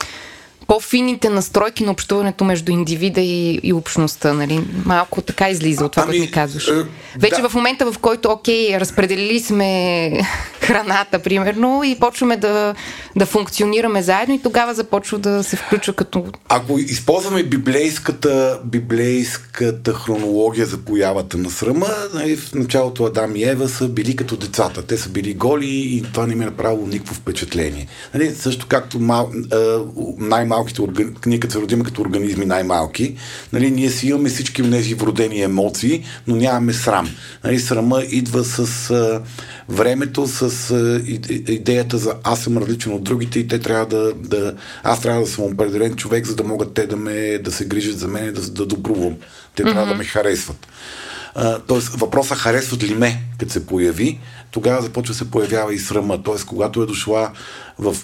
по-фините 0.68 1.28
настройки 1.28 1.84
на 1.84 1.92
общуването 1.92 2.44
между 2.44 2.72
индивида 2.72 3.20
и, 3.20 3.60
и 3.62 3.72
общността, 3.72 4.32
нали? 4.32 4.64
Малко 4.84 5.22
така 5.22 5.50
излиза 5.50 5.84
от 5.84 5.92
това, 5.92 6.02
Ами, 6.02 6.12
което 6.12 6.22
ми 6.22 6.30
казваш. 6.30 6.68
е, 6.68 6.84
Вече 7.18 7.42
да. 7.42 7.48
в 7.48 7.54
момента, 7.54 7.92
в 7.92 7.98
който, 7.98 8.30
окей, 8.30 8.80
разпределили 8.80 9.40
сме 9.40 10.12
храната, 10.60 11.18
примерно, 11.18 11.82
и 11.84 11.96
почваме 12.00 12.36
да, 12.36 12.74
да 13.16 13.26
функционираме 13.26 14.02
заедно 14.02 14.34
и 14.34 14.42
тогава 14.42 14.74
започва 14.74 15.18
да 15.18 15.44
се 15.44 15.56
включва 15.56 15.92
като... 15.92 16.24
Ако 16.48 16.78
използваме 16.78 17.42
библейската, 17.42 18.60
библейската 18.64 19.92
хронология 19.92 20.66
за 20.66 20.78
появата 20.78 21.38
на 21.38 21.50
срама, 21.50 21.88
нали, 22.14 22.36
в 22.36 22.54
началото 22.54 23.04
Адам 23.04 23.36
и 23.36 23.44
Ева 23.44 23.68
са 23.68 23.88
били 23.88 24.16
като 24.16 24.36
децата. 24.36 24.82
Те 24.82 24.98
са 24.98 25.08
били 25.08 25.34
голи 25.34 25.66
и 25.68 26.02
това 26.12 26.26
не 26.26 26.34
ми 26.34 26.42
е 26.42 26.46
направило 26.46 26.86
никакво 26.86 27.14
впечатление. 27.14 27.86
Нали, 28.14 28.34
също 28.34 28.66
както 28.66 29.00
мал, 29.00 29.30
а, 29.52 29.78
най-малките, 30.58 30.88
ние 31.26 31.40
като 31.40 31.52
се 31.52 31.60
родим 31.60 31.82
като 31.82 32.02
организми 32.02 32.44
най-малки, 32.44 33.14
нали, 33.52 33.70
ние 33.70 33.90
си 33.90 34.08
имаме 34.08 34.28
всички 34.28 34.70
тези 34.70 34.94
вродени 34.94 35.42
емоции, 35.42 36.04
но 36.26 36.36
нямаме 36.36 36.72
срам. 36.72 37.10
Нали, 37.44 37.58
срама 37.58 38.02
идва 38.10 38.44
с 38.44 38.90
а, 38.90 39.22
времето, 39.68 40.26
с 40.26 40.70
а, 40.70 41.02
идеята 41.52 41.98
за 41.98 42.14
аз 42.24 42.40
съм 42.40 42.58
различен 42.58 42.92
от 42.92 43.04
другите 43.04 43.38
и 43.38 43.48
те 43.48 43.58
трябва 43.58 43.86
да, 43.86 44.12
да 44.14 44.54
аз 44.82 45.00
трябва 45.02 45.20
да 45.20 45.26
съм 45.26 45.44
определен 45.44 45.96
човек, 45.96 46.26
за 46.26 46.36
да 46.36 46.44
могат 46.44 46.74
те 46.74 46.86
да, 46.86 46.96
ме, 46.96 47.38
да 47.38 47.52
се 47.52 47.64
грижат 47.64 47.98
за 47.98 48.08
мен 48.08 48.28
и 48.28 48.32
да, 48.32 48.40
да 48.40 48.66
добрувам. 48.66 49.16
Те 49.54 49.62
mm-hmm. 49.62 49.72
трябва 49.72 49.86
да 49.86 49.94
ме 49.94 50.04
харесват. 50.04 50.66
Тоест, 51.66 51.88
въпроса 51.88 52.34
харесват 52.34 52.82
ли 52.82 52.94
ме, 52.94 53.22
като 53.38 53.52
се 53.52 53.66
появи, 53.66 54.20
тогава 54.50 54.82
започва 54.82 55.12
да 55.12 55.18
се 55.18 55.30
появява 55.30 55.74
и 55.74 55.78
срама. 55.78 56.22
Тоест, 56.22 56.46
когато 56.46 56.82
е 56.82 56.86
дошла 56.86 57.30
в 57.78 57.96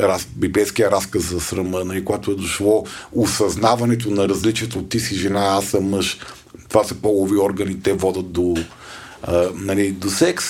раз, 0.00 0.28
библейския 0.36 0.90
разказ 0.90 1.22
за 1.22 1.40
срама, 1.40 1.84
нали, 1.84 2.04
когато 2.04 2.30
е 2.30 2.34
дошло 2.34 2.86
осъзнаването 3.12 4.10
на 4.10 4.28
различието 4.28 4.82
ти 4.82 5.00
си 5.00 5.14
жена, 5.14 5.40
аз 5.40 5.64
съм 5.64 5.84
мъж, 5.84 6.18
това 6.68 6.84
са 6.84 6.94
полови 6.94 7.38
органи, 7.38 7.80
те 7.82 7.92
водят 7.92 8.32
до, 8.32 8.56
а, 9.22 9.48
нали, 9.54 9.90
до 9.90 10.10
секс, 10.10 10.44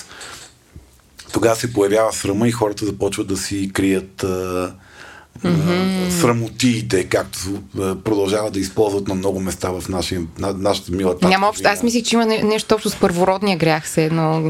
тогава 1.32 1.56
се 1.56 1.72
появява 1.72 2.12
срама 2.12 2.48
и 2.48 2.52
хората 2.52 2.86
започват 2.86 3.26
да 3.26 3.36
си 3.36 3.70
крият 3.74 4.24
а, 4.24 4.74
mm-hmm. 5.44 6.10
срамотиите, 6.20 7.04
както 7.04 7.38
а, 7.80 7.96
продължават 7.96 8.52
да 8.52 8.60
използват 8.60 9.08
на 9.08 9.14
много 9.14 9.40
места 9.40 9.70
в 9.70 9.88
нашия, 9.88 10.22
на, 10.38 10.52
нашата 10.52 10.92
мила 10.92 11.12
татка. 11.12 11.28
Няма 11.28 11.48
общо. 11.48 11.68
Аз 11.68 11.82
мислих, 11.82 12.04
че 12.04 12.16
има 12.16 12.26
не- 12.26 12.42
нещо 12.42 12.74
общо 12.74 12.90
с 12.90 12.96
първородния 12.96 13.56
грях, 13.56 13.88
се 13.88 14.04
едно... 14.04 14.42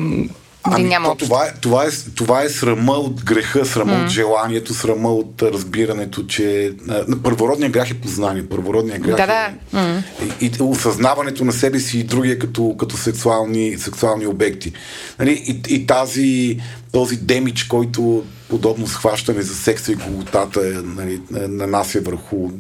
Ами, 0.71 0.85
няма 0.85 1.09
то, 1.09 1.15
това, 1.15 1.47
е, 1.47 1.53
това, 1.61 1.85
е, 1.85 1.89
това 2.15 2.43
е 2.43 2.49
срама 2.49 2.93
от 2.93 3.25
греха, 3.25 3.67
срама 3.67 3.93
mm. 3.93 4.05
от 4.05 4.11
желанието, 4.11 4.75
срама 4.75 5.15
от 5.15 5.43
а, 5.43 5.53
разбирането, 5.53 6.27
че 6.27 6.73
а, 6.89 7.05
първородният 7.23 7.73
грях 7.73 7.91
е 7.91 7.95
познание. 7.95 8.49
Първородният 8.49 9.03
грях 9.03 9.17
Да, 9.17 9.27
да. 9.27 9.81
е 9.81 10.03
и, 10.41 10.47
и 10.47 10.63
осъзнаването 10.63 11.45
на 11.45 11.53
себе 11.53 11.81
си 11.81 11.99
и 11.99 12.05
другия 12.05 12.39
като, 12.39 12.77
като 12.79 12.97
сексуални, 12.97 13.79
сексуални 13.79 14.27
обекти. 14.27 14.73
Нали? 15.19 15.33
И, 15.47 15.75
и 15.75 15.87
тази, 15.87 16.61
този 16.93 17.17
демидж, 17.17 17.65
който 17.65 18.25
подобно 18.49 18.87
схващане 18.87 19.43
за 19.43 19.55
секса 19.55 19.93
и 19.93 19.95
голотата 19.95 20.61
е, 20.61 20.71
нали, 20.73 21.21
е, 21.37 21.49
нанася 21.49 22.01
върху 22.01 22.51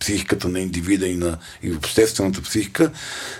психиката 0.00 0.48
на 0.48 0.60
индивида 0.60 1.06
и 1.06 1.16
на 1.16 1.36
и 1.62 1.72
обществената 1.72 2.42
психика. 2.42 2.90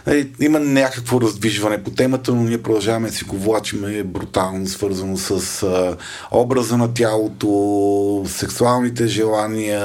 Е, 0.07 0.27
има 0.41 0.61
някакво 0.61 1.21
раздвижване 1.21 1.83
по 1.83 1.91
темата, 1.91 2.35
но 2.35 2.43
ние 2.43 2.63
продължаваме 2.63 3.09
да 3.09 3.15
си 3.15 3.25
го 3.25 3.37
влачиме 3.37 4.03
брутално, 4.03 4.67
свързано 4.67 5.17
с 5.17 5.63
а, 5.63 5.97
образа 6.31 6.77
на 6.77 6.95
тялото, 6.95 8.25
сексуалните 8.29 9.07
желания, 9.07 9.81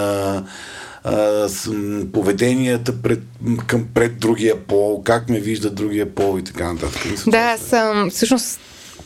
а, 1.04 1.50
с, 1.50 1.68
м, 1.68 2.06
поведенията 2.14 3.02
пред, 3.02 3.20
към, 3.68 3.86
пред 3.94 4.20
другия 4.20 4.60
пол, 4.68 5.04
как 5.04 5.30
ме 5.30 5.40
вижда 5.40 5.70
другия 5.70 6.16
пол 6.16 6.40
и 6.40 6.44
така 6.44 6.74
нататък. 6.74 7.02
Да, 7.28 7.38
аз 7.38 7.74
всъщност, 8.14 8.60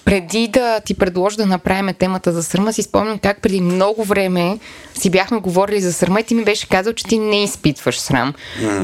преди 0.06 0.48
да 0.48 0.80
ти 0.80 0.94
предложа 0.94 1.38
да 1.38 1.46
направим 1.46 1.96
темата 2.00 2.32
за 2.32 2.44
сърма, 2.44 2.74
си 2.74 2.84
спомням 2.84 3.20
как 3.20 3.42
преди 3.42 3.62
много 3.62 4.04
време 4.04 4.60
си 4.94 5.10
бяхме 5.10 5.40
говорили 5.40 5.82
за 5.82 5.94
сърма 5.94 6.20
и 6.20 6.24
ти 6.24 6.36
ми 6.36 6.44
беше 6.44 6.70
казал, 6.70 6.94
че 6.94 7.04
ти 7.04 7.20
не 7.20 7.44
изпитваш 7.44 8.00
срам. 8.00 8.34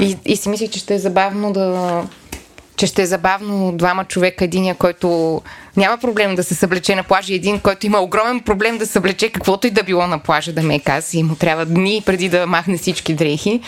И, 0.00 0.16
и 0.24 0.36
си 0.36 0.48
мислих, 0.48 0.70
че 0.70 0.78
ще 0.78 0.94
е 0.94 0.98
забавно 0.98 1.52
да 1.52 2.02
че 2.76 2.86
ще 2.86 3.02
е 3.02 3.06
забавно 3.06 3.72
двама 3.72 4.04
човека, 4.04 4.44
единия, 4.44 4.74
който 4.74 5.42
няма 5.76 5.98
проблем 5.98 6.34
да 6.34 6.44
се 6.44 6.54
съблече 6.54 6.94
на 6.94 7.02
плажа 7.02 7.34
един, 7.34 7.60
който 7.60 7.86
има 7.86 8.00
огромен 8.00 8.40
проблем 8.40 8.78
да 8.78 8.86
съблече 8.86 9.28
каквото 9.28 9.66
и 9.66 9.70
да 9.70 9.82
било 9.82 10.06
на 10.06 10.18
плажа, 10.18 10.52
да 10.52 10.62
ме 10.62 10.74
е 10.74 10.80
каз 10.80 11.14
и 11.14 11.22
му 11.22 11.34
трябва 11.34 11.66
дни 11.66 12.02
преди 12.06 12.28
да 12.28 12.46
махне 12.46 12.78
всички 12.78 13.14
дрехи, 13.14 13.60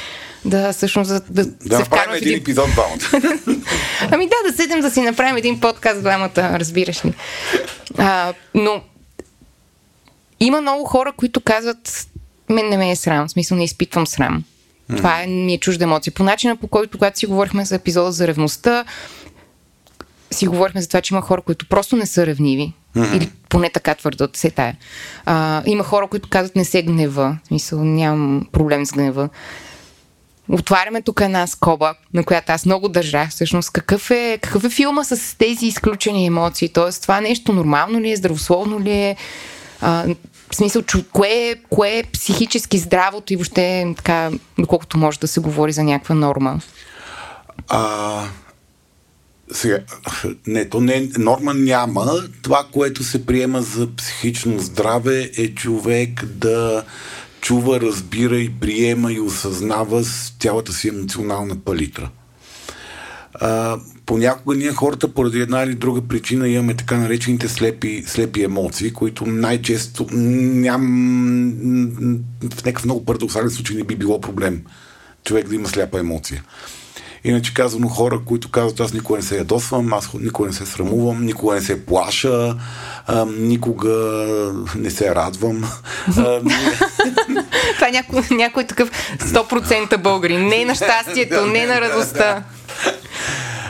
да 0.44 0.72
всъщност 0.72 1.08
да, 1.08 1.20
да, 1.20 1.44
Да 1.44 1.76
се 1.76 1.82
направим 1.82 2.14
един 2.14 2.28
един 2.28 2.38
епизод 2.38 2.70
двамата. 2.70 3.34
Ами 4.10 4.28
да, 4.28 4.50
да 4.50 4.56
седем 4.56 4.80
да 4.80 4.90
си 4.90 5.00
направим 5.00 5.36
един 5.36 5.60
подкаст 5.60 6.00
двамата, 6.00 6.58
разбираш 6.58 7.04
ли. 7.04 7.12
А, 7.98 8.32
но 8.54 8.82
има 10.40 10.60
много 10.60 10.84
хора, 10.84 11.12
които 11.16 11.40
казват, 11.40 12.06
мен 12.50 12.68
не 12.68 12.76
ме 12.76 12.90
е 12.90 12.96
срам, 12.96 13.28
в 13.28 13.30
смисъл 13.30 13.58
не 13.58 13.64
изпитвам 13.64 14.06
срам. 14.06 14.44
Това 14.96 15.22
е, 15.22 15.26
ми 15.26 15.54
е 15.54 15.58
чужда 15.58 15.84
емоция. 15.84 16.12
По 16.12 16.24
начина, 16.24 16.56
по 16.56 16.68
който, 16.68 16.98
когато 16.98 17.18
си 17.18 17.26
говорихме 17.26 17.64
за 17.64 17.74
епизода 17.74 18.12
за 18.12 18.28
ревността, 18.28 18.84
си 20.38 20.46
говорихме 20.46 20.81
за 20.81 20.88
това, 20.88 21.01
че 21.01 21.14
има 21.14 21.20
хора, 21.20 21.40
които 21.42 21.68
просто 21.68 21.96
не 21.96 22.07
са 22.07 22.27
ревниви. 22.27 22.72
Mm-hmm. 22.96 23.16
Или 23.16 23.31
поне 23.49 23.70
така 23.70 23.94
твърдат, 23.94 24.37
се 24.37 24.51
тая. 24.51 24.77
А, 25.27 25.62
има 25.66 25.85
хора, 25.85 26.07
които 26.07 26.29
казват 26.29 26.57
не 26.57 26.64
се 26.64 26.83
гнева. 26.83 27.38
В 27.44 27.46
смисъл, 27.46 27.85
нямам 27.85 28.46
проблем 28.53 28.87
с 28.87 28.92
гнева. 28.92 29.29
Отваряме 30.49 31.03
тук 31.03 31.20
една 31.20 31.46
скоба, 31.46 31.94
на 32.14 32.25
която 32.25 32.53
аз 32.53 32.66
много 32.66 32.88
държах. 32.88 33.31
Всъщност, 33.31 33.70
какъв 33.70 34.11
е, 34.11 34.38
какъв 34.42 34.64
е 34.64 34.70
филма 34.70 35.05
с 35.05 35.38
тези 35.38 35.66
изключени 35.66 36.27
емоции? 36.27 36.68
Тоест, 36.68 37.03
това 37.03 37.20
нещо 37.20 37.53
нормално 37.53 38.01
ли 38.01 38.11
е, 38.11 38.16
здравословно 38.16 38.81
ли 38.81 38.92
е? 38.92 39.16
А, 39.81 40.05
в 40.51 40.57
смисъл, 40.57 40.83
чу, 40.83 41.05
кое, 41.12 41.29
е, 41.29 41.55
кое 41.70 41.99
е 41.99 42.05
психически 42.12 42.79
здравото 42.79 43.33
и 43.33 43.37
въобще 43.37 43.94
така, 43.96 44.31
доколкото 44.59 44.99
може 44.99 45.18
да 45.18 45.29
се 45.29 45.40
говори 45.40 45.72
за 45.72 45.83
някаква 45.83 46.14
норма? 46.14 46.61
А, 47.68 48.22
сега, 49.52 49.78
не, 50.46 50.68
то 50.68 50.80
не, 50.80 51.09
норма 51.18 51.54
няма. 51.54 52.22
Това, 52.42 52.66
което 52.72 53.04
се 53.04 53.26
приема 53.26 53.62
за 53.62 53.88
психично 53.96 54.59
здраве 54.59 55.30
е 55.37 55.48
човек 55.48 56.24
да 56.24 56.85
чува, 57.40 57.80
разбира 57.80 58.38
и 58.38 58.50
приема 58.61 59.12
и 59.12 59.20
осъзнава 59.20 60.04
с 60.04 60.32
цялата 60.40 60.72
си 60.72 60.88
емоционална 60.88 61.56
палитра. 61.64 62.11
А, 63.35 63.78
понякога 64.06 64.56
ние 64.56 64.72
хората 64.72 65.14
поради 65.14 65.40
една 65.40 65.62
или 65.62 65.74
друга 65.74 66.02
причина 66.02 66.48
имаме 66.48 66.74
така 66.74 66.96
наречените 66.96 67.48
слепи, 67.48 68.04
слепи 68.06 68.42
емоции, 68.42 68.92
които 68.92 69.26
най-често 69.26 70.06
ням, 70.12 70.82
в 72.54 72.64
някакъв 72.64 72.85
много 72.85 73.04
парадоксален 73.04 73.50
случай 73.50 73.76
не 73.76 73.85
би 73.85 73.96
било 73.96 74.20
проблем 74.20 74.62
човек 75.26 75.48
да 75.48 75.54
има 75.54 75.68
сляпа 75.68 76.00
емоция. 76.00 76.42
Иначе 77.26 77.54
казано 77.54 77.88
хора, 77.88 78.20
които 78.26 78.50
казват, 78.50 78.80
аз 78.80 78.92
никога 78.92 79.18
не 79.18 79.22
се 79.22 79.36
ядосвам, 79.36 79.92
аз 79.92 80.14
никога 80.14 80.48
не 80.48 80.54
се 80.54 80.66
срамувам, 80.66 81.24
никога 81.24 81.54
не 81.54 81.60
се 81.60 81.86
плаша, 81.86 82.56
а, 83.06 83.26
никога 83.38 83.94
не 84.74 84.90
се 84.90 85.14
радвам. 85.14 85.64
Това 87.74 87.88
е 87.88 87.92
някой, 87.92 88.22
някой 88.30 88.64
такъв 88.64 88.90
100% 89.18 89.96
българин. 89.96 90.48
Не 90.48 90.64
на 90.64 90.74
щастието, 90.74 91.46
не 91.52 91.66
на 91.66 91.80
радостта. 91.80 92.42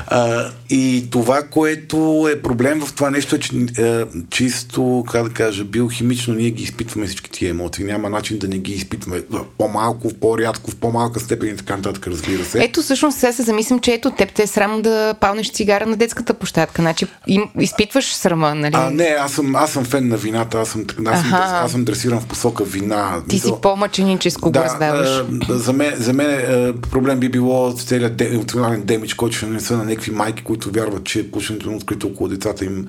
А, 0.09 0.51
и 0.71 1.07
това, 1.11 1.43
което 1.43 2.29
е 2.33 2.43
проблем 2.43 2.81
в 2.81 2.95
това 2.95 3.11
нещо 3.11 3.37
е, 3.37 3.39
че 3.39 3.57
е, 3.79 4.05
чисто, 4.31 5.05
как 5.11 5.29
да 5.29 5.31
кажа, 5.31 5.65
биохимично 5.65 6.35
ние 6.35 6.51
ги 6.51 6.63
изпитваме 6.63 7.07
всички 7.07 7.31
тия 7.31 7.51
емоции. 7.51 7.85
Няма 7.85 8.11
начин 8.11 8.39
да 8.39 8.49
не 8.49 8.59
ги 8.59 8.73
изпитваме 8.73 9.23
по-малко, 9.59 10.13
по-рядко, 10.21 10.71
в 10.71 10.77
по-малка 10.77 11.21
степен 11.21 11.49
и 11.49 11.57
така 11.57 11.77
нататък, 11.77 12.07
разбира 12.07 12.45
се. 12.45 12.65
Ето, 12.65 12.83
всъщност, 12.83 13.19
сега 13.19 13.33
се 13.33 13.43
замислям, 13.43 13.81
че 13.81 13.93
ето 13.93 14.11
теб 14.11 14.33
те 14.33 14.43
е 14.43 14.47
срам 14.47 14.83
да 14.83 15.15
палнеш 15.21 15.51
цигара 15.51 15.87
на 15.87 15.97
детската 15.97 16.35
площадка. 16.35 16.83
Значи, 16.83 17.07
им, 17.27 17.43
изпитваш 17.61 18.15
срама, 18.15 18.55
нали? 18.55 18.75
А, 18.75 18.91
не, 18.91 19.17
аз 19.21 19.33
съм, 19.33 19.57
аз 19.57 19.71
съм 19.71 19.85
фен 19.85 20.09
на 20.09 20.17
вината, 20.17 20.59
аз 20.59 20.69
съм, 20.69 20.85
аз 21.07 21.21
съм, 21.21 21.35
аз, 21.35 21.53
аз 21.53 21.73
съм 21.73 21.85
дресиран 21.85 22.21
в 22.21 22.27
посока 22.27 22.65
вина. 22.65 23.23
Ти 23.29 23.39
си 23.39 23.53
по-мъченическо 23.63 24.51
да, 24.51 24.61
го 24.61 24.65
раздаваш. 24.65 25.25
за 25.49 25.73
мен, 25.73 25.95
за 25.97 26.13
мен 26.13 26.75
проблем 26.91 27.19
би 27.19 27.29
било 27.29 27.73
целият 27.73 28.21
емоционален 28.21 28.83
демидж, 28.83 29.15
който 29.15 29.37
ще 29.37 29.47
не 29.47 29.61
са 29.61 29.77
на 29.77 29.85
някакви 29.97 30.11
майки, 30.11 30.45
които 30.45 30.71
вярват, 30.71 31.05
че 31.05 31.31
пушенето 31.31 31.71
на 31.71 31.77
открито 31.77 32.07
около 32.07 32.29
децата 32.29 32.65
им 32.65 32.89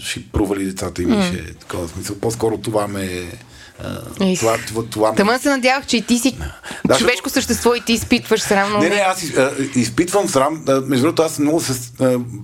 ще 0.00 0.22
провали 0.32 0.64
децата 0.64 1.02
им. 1.02 1.08
Mm. 1.08 1.28
Ще, 1.28 1.54
такова 1.54 1.88
смисъл. 1.88 2.16
По-скоро 2.16 2.58
това 2.58 2.86
ме 2.88 3.28
Uh, 3.84 4.38
това, 4.38 4.58
това, 4.68 4.82
това... 4.90 5.14
Тъмън 5.14 5.38
се 5.38 5.48
надявах, 5.50 5.86
че 5.86 5.96
и 5.96 6.02
ти 6.02 6.18
си 6.18 6.38
да, 6.84 6.96
човешко 6.96 7.30
същество 7.30 7.74
и 7.74 7.80
ти 7.80 7.92
изпитваш 7.92 8.40
срам. 8.40 8.72
Но 8.72 8.78
не, 8.78 8.88
не, 8.88 8.96
аз 8.96 9.24
а, 9.24 9.52
изпитвам 9.74 10.28
срам. 10.28 10.64
Между 10.86 11.02
другото, 11.02 11.22
аз 11.22 11.38
много 11.38 11.60
се, 11.60 11.92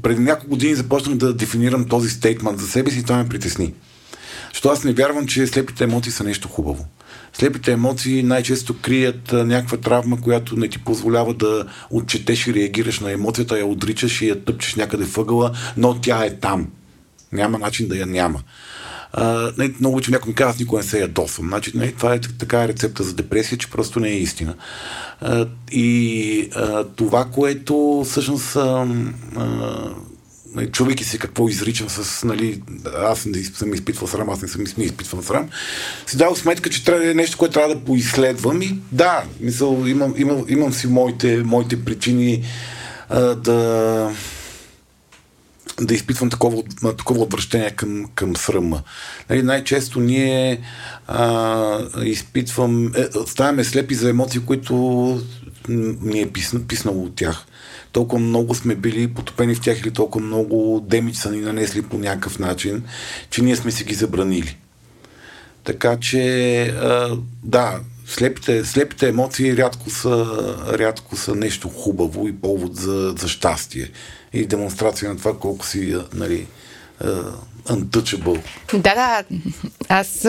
преди 0.02 0.20
няколко 0.20 0.50
години 0.50 0.74
започнах 0.74 1.16
да 1.16 1.34
дефинирам 1.34 1.84
този 1.84 2.10
стейтмент 2.10 2.58
за 2.60 2.68
себе 2.68 2.90
си 2.90 2.98
и 2.98 3.02
това 3.02 3.16
ме 3.16 3.28
притесни. 3.28 3.74
Защото 4.52 4.68
аз 4.68 4.84
не 4.84 4.92
вярвам, 4.92 5.26
че 5.26 5.46
слепите 5.46 5.84
емоции 5.84 6.12
са 6.12 6.24
нещо 6.24 6.48
хубаво. 6.48 6.86
Слепите 7.32 7.72
емоции 7.72 8.22
най-често 8.22 8.78
крият 8.80 9.32
някаква 9.32 9.76
травма, 9.78 10.20
която 10.20 10.56
не 10.56 10.68
ти 10.68 10.78
позволява 10.78 11.34
да 11.34 11.66
отчетеш 11.90 12.46
и 12.46 12.54
реагираш 12.54 13.00
на 13.00 13.12
емоцията, 13.12 13.58
я 13.58 13.66
отричаш 13.66 14.22
и 14.22 14.28
я 14.28 14.44
тъпчеш 14.44 14.74
някъде 14.74 15.04
въгъла, 15.04 15.52
но 15.76 16.00
тя 16.00 16.24
е 16.24 16.36
там. 16.36 16.68
Няма 17.32 17.58
начин 17.58 17.88
да 17.88 17.96
я 17.96 18.06
няма. 18.06 18.42
А, 19.12 19.52
не, 19.58 19.74
много 19.80 20.00
че 20.00 20.10
някой 20.10 20.28
ми 20.28 20.34
казва, 20.34 20.50
аз 20.50 20.58
никога 20.58 20.80
не 20.80 20.86
се 20.86 21.00
ядосвам. 21.00 21.48
Значи, 21.48 21.72
не, 21.74 21.92
това 21.92 22.14
е 22.14 22.20
така 22.20 22.68
рецепта 22.68 23.02
за 23.02 23.14
депресия, 23.14 23.58
че 23.58 23.70
просто 23.70 24.00
не 24.00 24.08
е 24.08 24.18
истина. 24.18 24.54
А, 25.20 25.46
и 25.72 26.50
а, 26.54 26.84
това, 26.84 27.24
което 27.24 28.04
всъщност 28.06 28.56
а, 28.56 28.86
а, 29.36 29.90
чувайки 30.72 31.04
си 31.04 31.18
какво 31.18 31.48
изричам 31.48 31.90
с, 31.90 32.26
нали, 32.26 32.62
аз 32.96 33.26
не 33.26 33.44
съм 33.44 33.74
изпитвал 33.74 34.08
срам, 34.08 34.30
аз 34.30 34.42
не 34.42 34.48
съм 34.48 34.62
изпитвал 34.62 35.22
срам, 35.22 35.48
си 36.06 36.16
дал 36.16 36.36
сметка, 36.36 36.70
че 36.70 36.84
трябва 36.84 37.10
е 37.10 37.14
нещо, 37.14 37.38
което 37.38 37.52
трябва 37.52 37.74
да 37.74 37.84
поизследвам 37.84 38.62
и 38.62 38.78
да, 38.92 39.24
мисъл, 39.40 39.84
имам, 39.86 40.14
имам, 40.16 40.44
имам 40.48 40.72
си 40.72 40.86
моите, 40.86 41.42
моите 41.42 41.84
причини 41.84 42.44
а, 43.08 43.20
да 43.20 44.10
да 45.80 45.94
изпитвам 45.94 46.30
такова, 46.30 46.62
такова 46.96 47.22
отвращение 47.22 47.70
към, 47.70 48.06
към 48.14 48.36
срама. 48.36 48.82
Нали, 49.30 49.42
най-често 49.42 50.00
ние 50.00 50.60
а, 51.06 51.78
изпитвам, 52.02 52.92
е, 52.96 53.08
ставаме 53.26 53.64
слепи 53.64 53.94
за 53.94 54.10
емоции, 54.10 54.40
които 54.46 54.74
ни 55.68 56.20
е 56.20 56.30
писна, 56.30 56.60
писнало 56.60 57.04
от 57.04 57.14
тях 57.14 57.46
толкова 57.92 58.22
много 58.22 58.54
сме 58.54 58.74
били 58.74 59.08
потопени 59.08 59.54
в 59.54 59.60
тях 59.60 59.80
или 59.80 59.90
толкова 59.90 60.24
много 60.24 60.84
демидж 60.88 61.16
са 61.16 61.30
ни 61.30 61.40
нанесли 61.40 61.82
по 61.82 61.98
някакъв 61.98 62.38
начин, 62.38 62.82
че 63.30 63.42
ние 63.42 63.56
сме 63.56 63.70
си 63.70 63.84
ги 63.84 63.94
забранили. 63.94 64.56
Така 65.64 65.96
че, 66.00 66.74
да, 67.42 67.80
слепите, 68.06 68.64
слепите 68.64 69.08
емоции 69.08 69.56
рядко 69.56 69.90
са, 69.90 70.26
рядко 70.78 71.16
са 71.16 71.34
нещо 71.34 71.68
хубаво 71.68 72.28
и 72.28 72.36
повод 72.36 72.76
за, 72.76 73.14
за 73.18 73.28
щастие 73.28 73.90
и 74.32 74.46
демонстрация 74.46 75.10
на 75.10 75.16
това 75.16 75.38
колко 75.38 75.66
си 75.66 75.96
нали, 76.14 76.46
untouchable. 77.68 78.40
Да, 78.72 78.94
да. 78.94 79.24
Аз, 79.88 80.28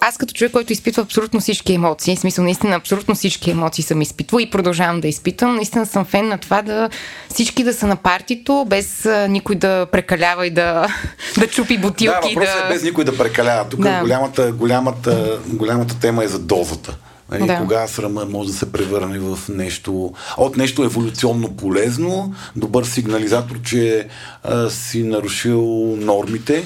аз 0.00 0.16
като 0.16 0.34
човек, 0.34 0.52
който 0.52 0.72
изпитва 0.72 1.02
абсолютно 1.02 1.40
всички 1.40 1.74
емоции, 1.74 2.16
в 2.16 2.18
смисъл 2.18 2.44
наистина 2.44 2.76
абсолютно 2.76 3.14
всички 3.14 3.50
емоции 3.50 3.84
съм 3.84 4.02
изпитвал 4.02 4.40
и 4.40 4.50
продължавам 4.50 5.00
да 5.00 5.08
изпитвам, 5.08 5.56
наистина 5.56 5.86
съм 5.86 6.04
фен 6.04 6.28
на 6.28 6.38
това 6.38 6.62
да 6.62 6.90
всички 7.28 7.64
да 7.64 7.74
са 7.74 7.86
на 7.86 7.96
партито, 7.96 8.66
без 8.68 9.08
никой 9.28 9.56
да 9.56 9.86
прекалява 9.92 10.46
и 10.46 10.50
да, 10.50 10.86
да 11.38 11.46
чупи 11.46 11.78
бутилки. 11.78 12.34
Да, 12.34 12.40
въпросът 12.40 12.58
да... 12.62 12.66
е 12.66 12.72
без 12.74 12.82
никой 12.82 13.04
да 13.04 13.18
прекалява. 13.18 13.68
Тук 13.68 13.80
да. 13.80 14.00
голямата, 14.00 14.52
голямата, 14.52 15.38
голямата 15.46 16.00
тема 16.00 16.24
е 16.24 16.28
за 16.28 16.38
дозата. 16.38 16.96
Нали, 17.30 17.46
да. 17.46 17.58
Кога 17.58 17.86
срама 17.86 18.24
може 18.24 18.48
да 18.48 18.54
се 18.54 18.72
превърне 18.72 19.18
в 19.18 19.38
нещо, 19.48 20.12
от 20.36 20.56
нещо 20.56 20.84
еволюционно 20.84 21.56
полезно, 21.56 22.34
добър 22.56 22.84
сигнализатор, 22.84 23.62
че 23.62 24.08
а, 24.42 24.70
си 24.70 25.02
нарушил 25.02 25.62
нормите, 25.98 26.64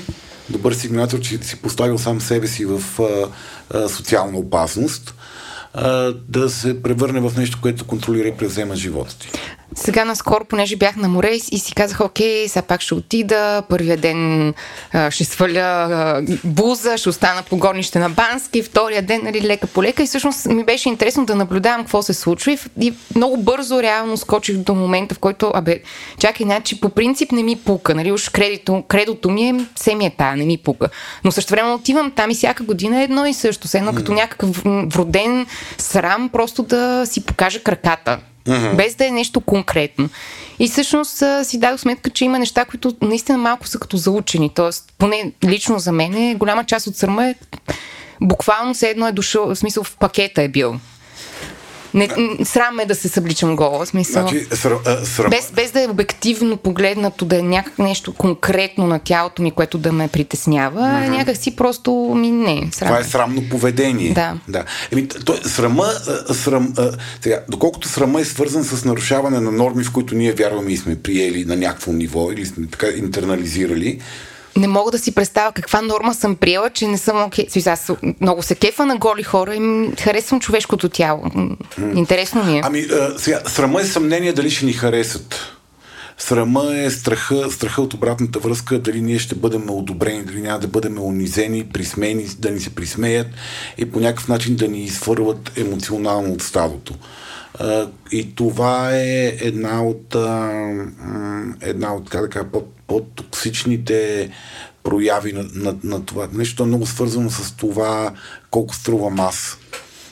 добър 0.50 0.72
сигнализатор, 0.72 1.20
че 1.20 1.38
си 1.38 1.56
поставил 1.56 1.98
сам 1.98 2.20
себе 2.20 2.46
си 2.46 2.64
в 2.64 2.82
а, 3.00 3.28
а, 3.78 3.88
социална 3.88 4.38
опасност, 4.38 5.14
а, 5.74 6.12
да 6.28 6.50
се 6.50 6.82
превърне 6.82 7.20
в 7.20 7.32
нещо, 7.36 7.58
което 7.62 7.86
контролира 7.86 8.28
и 8.28 8.36
превзема 8.36 8.76
живота 8.76 9.18
ти. 9.18 9.30
Сега 9.76 10.04
наскоро, 10.04 10.44
понеже 10.44 10.76
бях 10.76 10.96
на 10.96 11.08
море 11.08 11.30
и 11.52 11.58
си 11.58 11.74
казах, 11.74 12.00
окей, 12.00 12.48
сега 12.48 12.62
пак 12.62 12.80
ще 12.80 12.94
отида, 12.94 13.62
първия 13.68 13.96
ден 13.96 14.54
а, 14.92 15.10
ще 15.10 15.24
сваля 15.24 15.60
а, 15.60 16.22
буза, 16.44 16.96
ще 16.96 17.08
остана 17.08 17.42
по 17.42 17.56
горнище 17.56 17.98
на 17.98 18.10
Бански, 18.10 18.62
втория 18.62 19.02
ден, 19.02 19.20
нали, 19.24 19.46
лека 19.46 19.66
по 19.66 19.82
лека 19.82 20.02
и 20.02 20.06
всъщност 20.06 20.46
ми 20.46 20.64
беше 20.64 20.88
интересно 20.88 21.26
да 21.26 21.34
наблюдавам 21.34 21.80
какво 21.80 22.02
се 22.02 22.14
случва 22.14 22.52
и, 22.52 22.58
и 22.80 22.94
много 23.16 23.36
бързо 23.36 23.82
реално 23.82 24.16
скочих 24.16 24.56
до 24.56 24.74
момента, 24.74 25.14
в 25.14 25.18
който, 25.18 25.50
абе, 25.54 25.82
чакай, 26.18 26.44
значи 26.44 26.80
по 26.80 26.88
принцип 26.88 27.32
не 27.32 27.42
ми 27.42 27.56
пука, 27.56 27.94
нали, 27.94 28.12
уж 28.12 28.28
кредито, 28.28 28.82
кредото 28.88 29.30
ми 29.30 29.48
е, 29.48 29.94
ми 29.94 30.06
е 30.06 30.14
тая, 30.18 30.36
не 30.36 30.44
ми 30.44 30.58
пука. 30.58 30.88
Но 31.24 31.32
също 31.32 31.50
време 31.50 31.72
отивам 31.72 32.12
там 32.16 32.30
и 32.30 32.34
всяка 32.34 32.64
година 32.64 33.00
е 33.00 33.04
едно 33.04 33.26
и 33.26 33.34
също, 33.34 33.68
едно 33.74 33.94
като 33.94 34.12
някакъв 34.12 34.62
вроден 34.64 35.46
срам, 35.78 36.28
просто 36.28 36.62
да 36.62 37.06
си 37.06 37.24
покажа 37.24 37.62
краката 37.62 38.18
mm-hmm. 38.44 38.76
без 38.76 38.94
да 38.94 39.06
е 39.06 39.10
нещо 39.10 39.40
конкретно. 39.40 40.08
И 40.58 40.68
всъщност 40.68 41.22
си 41.42 41.58
дадох 41.58 41.80
сметка, 41.80 42.10
че 42.10 42.24
има 42.24 42.38
неща, 42.38 42.64
които 42.64 42.96
наистина 43.02 43.38
малко 43.38 43.66
са 43.68 43.78
като 43.78 43.96
заучени. 43.96 44.50
Тоест, 44.54 44.92
поне 44.98 45.32
лично 45.44 45.78
за 45.78 45.92
мен, 45.92 46.14
е, 46.14 46.34
голяма 46.34 46.64
част 46.64 46.86
от 46.86 46.96
сърма 46.96 47.26
е 47.26 47.34
буквално 48.20 48.74
все 48.74 48.88
едно 48.88 49.08
е 49.08 49.12
дошъл, 49.12 49.46
в 49.46 49.56
смисъл 49.56 49.84
в 49.84 49.96
пакета 49.96 50.42
е 50.42 50.48
бил. 50.48 50.76
Не, 51.94 52.08
срам 52.44 52.80
е 52.80 52.86
да 52.86 52.94
се 52.94 53.08
събличам 53.08 53.56
гола. 53.56 53.86
Смисъл. 53.86 54.28
Значи, 54.28 54.46
срам, 54.52 54.78
срам... 55.04 55.30
Без, 55.30 55.52
без 55.52 55.70
да 55.70 55.82
е 55.82 55.88
обективно 55.88 56.56
погледнато, 56.56 57.24
да 57.24 57.38
е 57.38 57.42
някак 57.42 57.78
нещо 57.78 58.14
конкретно 58.14 58.86
на 58.86 58.98
тялото 58.98 59.42
ми, 59.42 59.50
което 59.50 59.78
да 59.78 59.92
ме 59.92 60.08
притеснява, 60.08 60.80
mm-hmm. 60.80 61.08
някак 61.08 61.36
си 61.36 61.56
просто 61.56 61.92
ми 61.92 62.30
не. 62.30 62.68
Срам. 62.72 62.88
Това 62.88 63.00
е 63.00 63.04
срамно 63.04 63.42
поведение. 63.50 64.12
Да. 64.12 64.38
да. 64.48 64.64
Еми, 64.92 65.08
той, 65.08 65.36
срама, 65.44 65.86
срам, 66.32 66.74
сега, 67.20 67.40
доколкото 67.48 67.88
срама 67.88 68.20
е 68.20 68.24
свързан 68.24 68.64
с 68.64 68.84
нарушаване 68.84 69.40
на 69.40 69.52
норми, 69.52 69.84
в 69.84 69.92
които 69.92 70.14
ние 70.14 70.32
вярваме 70.32 70.72
и 70.72 70.76
сме 70.76 71.02
приели 71.02 71.44
на 71.44 71.56
някакво 71.56 71.92
ниво 71.92 72.32
или 72.32 72.46
сме 72.46 72.66
така 72.66 72.86
интернализирали, 72.86 74.00
не 74.56 74.68
мога 74.68 74.90
да 74.90 74.98
си 74.98 75.14
представя 75.14 75.52
каква 75.52 75.82
норма 75.82 76.14
съм 76.14 76.36
приела, 76.36 76.70
че 76.70 76.86
не 76.86 76.98
съм 76.98 77.22
окей. 77.22 77.46
Okay. 77.46 77.72
Аз 77.72 77.90
много 78.20 78.42
се 78.42 78.54
кефа 78.54 78.86
на 78.86 78.96
голи 78.96 79.22
хора 79.22 79.54
и 79.54 79.90
харесвам 80.00 80.40
човешкото 80.40 80.88
тяло. 80.88 81.22
Интересно 81.94 82.44
ми 82.44 82.58
е. 82.58 82.60
Ами, 82.64 82.80
а, 82.80 83.18
сега, 83.18 83.40
срама 83.46 83.80
е 83.80 83.84
съмнение 83.84 84.32
дали 84.32 84.50
ще 84.50 84.66
ни 84.66 84.72
харесат. 84.72 85.54
Срама 86.18 86.76
е 86.76 86.90
страха, 86.90 87.50
страха 87.50 87.82
от 87.82 87.94
обратната 87.94 88.38
връзка, 88.38 88.78
дали 88.78 89.00
ние 89.00 89.18
ще 89.18 89.34
бъдем 89.34 89.70
одобрени, 89.70 90.24
дали 90.24 90.40
няма 90.40 90.58
да 90.58 90.68
бъдем 90.68 90.98
унизени, 90.98 91.64
присмени, 91.64 92.26
да 92.38 92.50
ни 92.50 92.60
се 92.60 92.74
присмеят 92.74 93.26
и 93.78 93.90
по 93.90 94.00
някакъв 94.00 94.28
начин 94.28 94.56
да 94.56 94.68
ни 94.68 94.84
изфърват 94.84 95.52
емоционално 95.56 96.32
от 96.32 96.42
стадото. 96.42 96.94
И 98.12 98.34
това 98.34 98.96
е 98.96 99.36
една 99.40 99.84
от, 99.84 100.16
една 101.60 101.94
от 101.94 102.10
как 102.10 102.22
да 102.22 102.28
кажа, 102.28 102.46
по-токсичните 102.86 104.30
прояви 104.82 105.32
на, 105.32 105.44
на, 105.54 105.76
на 105.84 106.04
това. 106.04 106.28
Нещо 106.32 106.62
е 106.62 106.66
много 106.66 106.86
свързано 106.86 107.30
с 107.30 107.56
това 107.56 108.14
колко 108.50 108.74
струва 108.74 109.12
аз. 109.18 109.58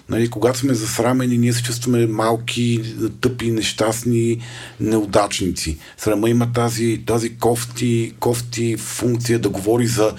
Нали, 0.09 0.31
когато 0.31 0.59
сме 0.59 0.75
засрамени, 0.75 1.39
ние 1.39 1.53
се 1.53 1.63
чувстваме 1.63 2.07
малки, 2.07 2.95
тъпи, 3.21 3.51
нещастни, 3.51 4.41
неудачници. 4.81 5.79
Срама 5.97 6.31
има 6.31 6.53
тази, 6.53 7.03
тази 7.07 7.37
кофти, 7.37 8.15
кофти 8.21 8.77
функция 8.77 9.39
да 9.39 9.49
говори 9.49 9.87
за, 9.87 10.15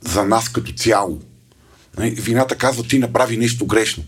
за 0.00 0.24
нас 0.24 0.48
като 0.48 0.72
цяло. 0.72 1.20
Нали, 1.98 2.10
вината 2.10 2.56
казва, 2.56 2.82
ти 2.82 2.98
направи 2.98 3.36
нещо 3.36 3.66
грешно. 3.66 4.04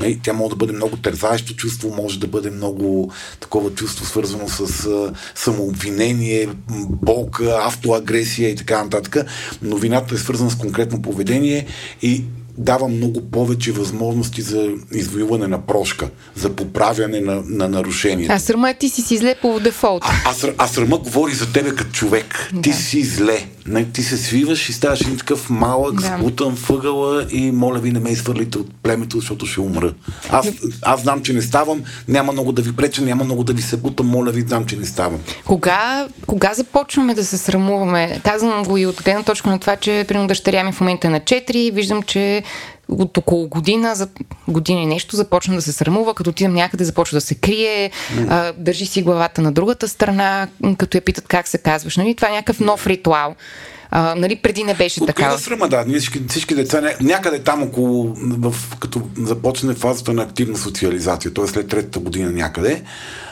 Нали, 0.00 0.20
тя 0.22 0.32
може 0.32 0.50
да 0.50 0.56
бъде 0.56 0.72
много 0.72 0.96
тързаещо 0.96 1.54
чувство, 1.54 1.94
може 1.94 2.20
да 2.20 2.26
бъде 2.26 2.50
много 2.50 3.12
такова 3.40 3.70
чувство, 3.70 4.06
свързано 4.06 4.48
с 4.48 4.86
а, 4.86 5.12
самообвинение, 5.34 6.48
болка, 6.88 7.60
автоагресия 7.62 8.50
и 8.50 8.56
така 8.56 8.84
нататък. 8.84 9.16
Но 9.62 9.76
вината 9.76 10.14
е 10.14 10.18
свързана 10.18 10.50
с 10.50 10.54
конкретно 10.54 11.02
поведение 11.02 11.66
и 12.02 12.24
дава 12.58 12.88
много 12.88 13.30
повече 13.30 13.72
възможности 13.72 14.42
за 14.42 14.68
извоюване 14.92 15.46
на 15.46 15.58
прошка, 15.58 16.08
за 16.34 16.50
поправяне 16.50 17.20
на, 17.20 17.42
на 17.44 17.68
нарушения. 17.68 18.28
А 18.32 18.38
срама 18.38 18.74
ти 18.74 18.88
си 18.88 19.02
си 19.02 19.16
зле 19.16 19.34
по 19.42 19.60
дефолт. 19.60 20.02
А, 20.04 20.34
а, 20.44 20.52
а 20.58 20.66
срама 20.66 20.98
говори 20.98 21.34
за 21.34 21.52
тебе 21.52 21.70
като 21.70 21.90
човек. 21.90 22.50
Да. 22.52 22.60
Ти 22.60 22.72
си 22.72 23.04
зле. 23.04 23.46
Не, 23.66 23.84
ти 23.84 24.02
се 24.02 24.16
свиваш 24.16 24.68
и 24.68 24.72
ставаш 24.72 25.00
един 25.00 25.16
такъв 25.16 25.50
малък, 25.50 26.00
да. 26.00 26.16
сбутан 26.18 26.54
въгъла 26.68 27.26
и 27.30 27.50
моля 27.50 27.78
ви 27.78 27.92
не 27.92 28.00
ме 28.00 28.10
изхвърлите 28.10 28.58
от 28.58 28.74
племето, 28.82 29.16
защото 29.16 29.46
ще 29.46 29.60
умра. 29.60 29.92
Аз, 30.30 30.48
аз 30.82 31.00
знам, 31.00 31.22
че 31.22 31.32
не 31.32 31.42
ставам, 31.42 31.82
няма 32.08 32.32
много 32.32 32.52
да 32.52 32.62
ви 32.62 32.76
преча, 32.76 33.02
няма 33.02 33.24
много 33.24 33.44
да 33.44 33.52
ви 33.52 33.62
се 33.62 33.76
бутам, 33.76 34.06
моля 34.06 34.30
ви, 34.30 34.40
знам, 34.40 34.66
че 34.66 34.76
не 34.76 34.86
ставам. 34.86 35.20
Кога, 35.46 36.08
кога 36.26 36.54
започваме 36.54 37.14
да 37.14 37.24
се 37.24 37.38
срамуваме? 37.38 38.20
Казвам 38.24 38.64
го 38.64 38.76
и 38.76 38.86
от 38.86 39.02
гледна 39.02 39.22
точка 39.22 39.50
на 39.50 39.58
това, 39.58 39.76
че 39.76 40.04
примерно 40.08 40.28
дъщеря 40.28 40.64
ми 40.64 40.72
в 40.72 40.80
момента 40.80 41.06
е 41.06 41.10
на 41.10 41.20
4, 41.20 41.72
виждам, 41.72 42.02
че 42.02 42.42
от 42.88 43.18
около 43.18 43.48
година, 43.48 43.94
за 43.94 44.08
година 44.48 44.80
и 44.80 44.86
нещо, 44.86 45.16
започна 45.16 45.54
да 45.54 45.62
се 45.62 45.72
срамува, 45.72 46.14
като 46.14 46.30
отидем 46.30 46.54
някъде, 46.54 46.84
започва 46.84 47.16
да 47.16 47.20
се 47.20 47.34
крие, 47.34 47.90
а, 48.28 48.52
държи 48.52 48.86
си 48.86 49.02
главата 49.02 49.42
на 49.42 49.52
другата 49.52 49.88
страна, 49.88 50.48
като 50.78 50.96
я 50.96 51.00
питат 51.00 51.28
как 51.28 51.48
се 51.48 51.58
казваш. 51.58 51.96
Нали? 51.96 52.14
Това 52.14 52.28
е 52.28 52.32
някакъв 52.32 52.60
нов 52.60 52.86
ритуал. 52.86 53.34
А, 53.90 54.14
нали, 54.14 54.36
преди 54.36 54.64
не 54.64 54.74
беше 54.74 55.00
така. 55.00 55.22
Открива 55.22 55.38
срама, 55.38 55.68
да. 55.68 55.84
Ние 55.86 55.98
всички, 55.98 56.20
всички 56.28 56.54
деца, 56.54 56.82
някъде 57.00 57.38
там 57.38 57.62
около, 57.62 58.14
в, 58.16 58.54
като 58.80 59.02
започне 59.18 59.74
фазата 59.74 60.12
на 60.12 60.22
активна 60.22 60.58
социализация, 60.58 61.34
т.е. 61.34 61.46
след 61.46 61.68
третата 61.68 61.98
година 61.98 62.30
някъде, 62.30 62.82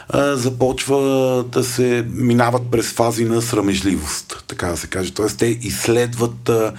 а, 0.08 0.36
започва 0.36 1.44
да 1.52 1.64
се 1.64 2.04
минават 2.08 2.62
през 2.70 2.92
фази 2.92 3.24
на 3.24 3.42
срамежливост, 3.42 4.44
така 4.46 4.66
да 4.66 4.76
се 4.76 4.86
каже. 4.86 5.14
Т.е. 5.14 5.26
те 5.26 5.46
изследват 5.46 6.48
а, 6.48 6.72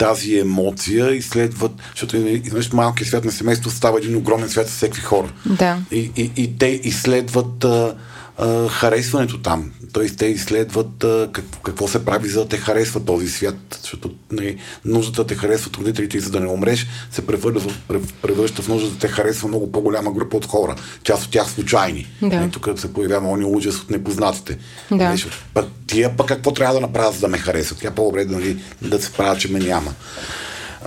тази 0.00 0.38
емоция, 0.38 1.10
изследват, 1.14 1.72
защото 1.90 2.16
изведнъж 2.16 2.72
малкият 2.72 3.08
свят 3.08 3.24
на 3.24 3.32
семейство 3.32 3.70
става 3.70 3.98
един 3.98 4.16
огромен 4.16 4.48
свят 4.48 4.68
с 4.68 4.76
всеки 4.76 5.00
хора. 5.00 5.32
Да. 5.46 5.78
И, 5.90 6.10
и, 6.16 6.32
и 6.36 6.58
те 6.58 6.66
изследват 6.66 7.64
а, 7.64 7.94
а, 8.40 8.68
харесването 8.68 9.38
там. 9.38 9.72
Тоест 9.92 10.18
те 10.18 10.26
изследват 10.26 11.04
а, 11.04 11.28
как, 11.32 11.44
какво 11.62 11.88
се 11.88 12.04
прави 12.04 12.28
за 12.28 12.40
да 12.40 12.48
те 12.48 12.56
харесва 12.56 13.04
този 13.04 13.28
свят, 13.28 13.78
защото 13.82 14.08
не, 14.08 14.42
нали, 14.42 14.58
нуждата 14.84 15.22
да 15.22 15.26
те 15.26 15.34
харесват 15.34 15.76
родителите 15.76 16.20
за 16.20 16.30
да 16.30 16.40
не 16.40 16.46
умреш 16.46 16.86
се 17.10 17.26
превръща, 17.26 17.74
превръща 18.22 18.62
в 18.62 18.68
нужда 18.68 18.90
да 18.90 18.98
те 18.98 19.08
харесва 19.08 19.48
много 19.48 19.72
по-голяма 19.72 20.12
група 20.12 20.36
от 20.36 20.46
хора. 20.46 20.76
Част 21.02 21.24
от 21.24 21.30
тях 21.30 21.50
случайни. 21.50 22.06
Да. 22.22 22.26
И 22.26 22.38
нали, 22.38 22.50
тук 22.50 22.68
се 22.76 22.92
появява 22.92 23.28
ония 23.28 23.48
ужас 23.48 23.76
от 23.76 23.90
непознатите. 23.90 24.58
Да. 24.90 24.96
Не, 24.96 25.04
нали, 25.04 25.24
пък, 25.54 25.66
тия 25.86 26.16
пък 26.16 26.28
какво 26.28 26.52
трябва 26.52 26.74
да 26.74 26.80
направят 26.80 27.14
за 27.14 27.20
да 27.20 27.28
ме 27.28 27.38
харесват? 27.38 27.78
Тя 27.78 27.90
по-добре 27.90 28.24
нали, 28.24 28.56
да 28.82 29.02
се 29.02 29.12
правят, 29.12 29.40
че 29.40 29.52
ме 29.52 29.58
няма. 29.58 29.94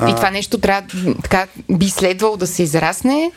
И 0.02 0.16
това 0.16 0.32
нещо 0.32 0.58
трябва, 0.58 0.88
така, 1.24 1.48
би 1.72 1.90
следвало 1.90 2.38
да 2.38 2.48
се 2.48 2.64
израсне? 2.64 3.32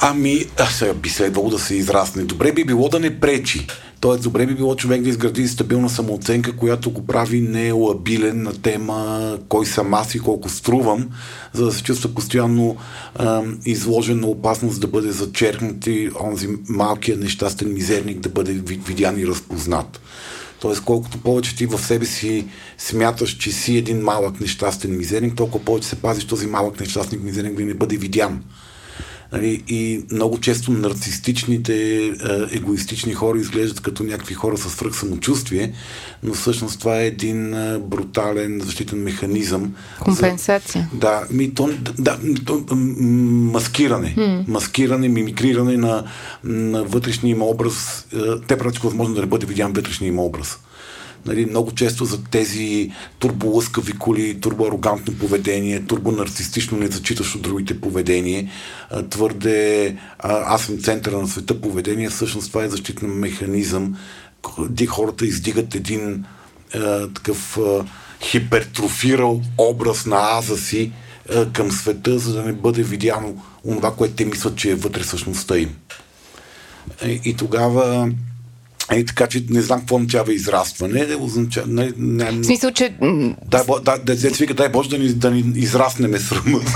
Ами, 0.00 0.44
а, 0.58 0.66
сега 0.66 0.94
би 0.94 1.08
следвало 1.08 1.50
да 1.50 1.58
се 1.58 1.74
израсне. 1.74 2.22
Добре 2.22 2.52
би 2.52 2.64
било 2.64 2.88
да 2.88 3.00
не 3.00 3.20
пречи. 3.20 3.66
Тоест, 4.00 4.22
добре 4.22 4.46
би 4.46 4.54
било 4.54 4.76
човек 4.76 5.02
да 5.02 5.08
изгради 5.08 5.48
стабилна 5.48 5.90
самооценка, 5.90 6.56
която 6.56 6.90
го 6.90 7.06
прави 7.06 7.40
нелабилен 7.40 8.42
на 8.42 8.62
тема 8.62 9.38
кой 9.48 9.66
съм 9.66 9.94
аз 9.94 10.14
и 10.14 10.20
колко 10.20 10.48
струвам, 10.48 11.08
за 11.52 11.64
да 11.64 11.72
се 11.72 11.82
чувства 11.82 12.14
постоянно 12.14 12.76
а, 13.16 13.42
изложен 13.64 14.20
на 14.20 14.26
опасност 14.26 14.80
да 14.80 14.86
бъде 14.86 15.10
зачеркнат 15.10 15.86
и 15.86 16.10
онзи 16.24 16.48
малкият 16.68 17.20
нещастен 17.20 17.72
мизерник 17.72 18.18
да 18.18 18.28
бъде 18.28 18.52
видян 18.52 19.18
и 19.18 19.26
разпознат. 19.26 20.00
Тоест, 20.60 20.84
колкото 20.84 21.18
повече 21.18 21.56
ти 21.56 21.66
в 21.66 21.78
себе 21.78 22.06
си 22.06 22.46
смяташ, 22.78 23.36
че 23.36 23.52
си 23.52 23.76
един 23.76 24.00
малък 24.00 24.40
нещастен 24.40 24.96
мизерник, 24.96 25.36
толкова 25.36 25.64
повече 25.64 25.88
се 25.88 25.96
пазиш 25.96 26.24
този 26.24 26.46
малък 26.46 26.80
нещастник 26.80 27.22
мизерник 27.22 27.56
да 27.56 27.64
не 27.64 27.74
бъде 27.74 27.96
видян. 27.96 28.42
Нали, 29.32 29.62
и 29.68 30.04
много 30.12 30.40
често 30.40 30.72
нарцистичните, 30.72 32.06
е, 32.06 32.12
егоистични 32.52 33.14
хора 33.14 33.38
изглеждат 33.38 33.80
като 33.80 34.02
някакви 34.02 34.34
хора 34.34 34.56
с 34.56 34.70
свръх 34.70 34.96
самочувствие, 34.96 35.72
но 36.22 36.34
всъщност 36.34 36.78
това 36.80 37.00
е 37.00 37.06
един 37.06 37.54
е, 37.54 37.78
брутален 37.78 38.60
защитен 38.64 39.02
механизъм. 39.02 39.74
Компенсация. 40.00 40.88
За, 40.92 40.98
да, 40.98 41.26
ми, 41.30 41.54
то, 41.54 41.70
да, 41.98 42.18
то, 42.46 42.64
маскиране. 42.76 44.14
Mm. 44.18 44.48
Маскиране, 44.48 45.08
мимикриране 45.08 45.76
на, 45.76 46.04
на 46.44 46.84
вътрешния 46.84 47.30
им 47.30 47.42
образ. 47.42 48.06
Е, 48.14 48.18
те 48.46 48.58
правят 48.58 48.78
възможно 48.78 49.14
да 49.14 49.20
не 49.20 49.26
бъде 49.26 49.46
видян 49.46 49.72
вътрешния 49.72 50.08
им 50.08 50.18
образ 50.18 50.58
нали, 51.26 51.46
много 51.46 51.72
често 51.72 52.04
за 52.04 52.24
тези 52.24 52.90
турболъскави 53.18 53.92
коли, 53.92 54.40
турбоарогантно 54.40 55.14
поведение, 55.18 55.86
турбонарцистично 55.86 56.78
незачитащо 56.78 57.38
другите 57.38 57.80
поведение, 57.80 58.50
твърде 59.10 59.96
аз 60.22 60.62
съм 60.62 60.78
центъра 60.78 61.18
на 61.18 61.28
света 61.28 61.60
поведение, 61.60 62.10
всъщност 62.10 62.48
това 62.48 62.64
е 62.64 62.68
защитен 62.68 63.08
механизъм. 63.08 63.96
Ди 64.68 64.86
хората 64.86 65.26
издигат 65.26 65.74
един 65.74 66.24
а, 66.74 67.08
такъв 67.08 67.58
а, 67.58 67.84
хипертрофирал 68.22 69.42
образ 69.58 70.06
на 70.06 70.38
аза 70.38 70.56
си 70.56 70.92
а, 71.34 71.52
към 71.52 71.70
света, 71.70 72.18
за 72.18 72.32
да 72.32 72.42
не 72.42 72.52
бъде 72.52 72.82
видяно 72.82 73.42
това, 73.64 73.94
което 73.94 74.14
те 74.14 74.24
мислят, 74.24 74.56
че 74.56 74.70
е 74.70 74.74
вътре 74.74 75.04
същността 75.04 75.58
им. 75.58 75.76
И, 77.06 77.20
и 77.24 77.36
тогава 77.36 78.12
е, 78.90 79.04
така 79.04 79.26
че 79.26 79.44
не 79.50 79.62
знам 79.62 79.80
какво 79.80 79.96
означава 79.96 80.34
израстване. 80.34 81.06
Не, 81.06 81.14
означава, 81.14 81.66
не, 81.66 81.92
не, 81.96 82.30
в 82.30 82.44
смисъл, 82.44 82.70
че... 82.70 82.94
Дай, 83.46 83.62
да, 83.82 83.98
да, 83.98 84.16
да, 84.16 84.54
дай 84.54 84.68
Боже 84.68 84.88
да 84.90 84.98
ни, 84.98 85.08
да 85.08 85.30
ни 85.30 85.44
израснеме 85.56 86.18
срама. 86.18 86.60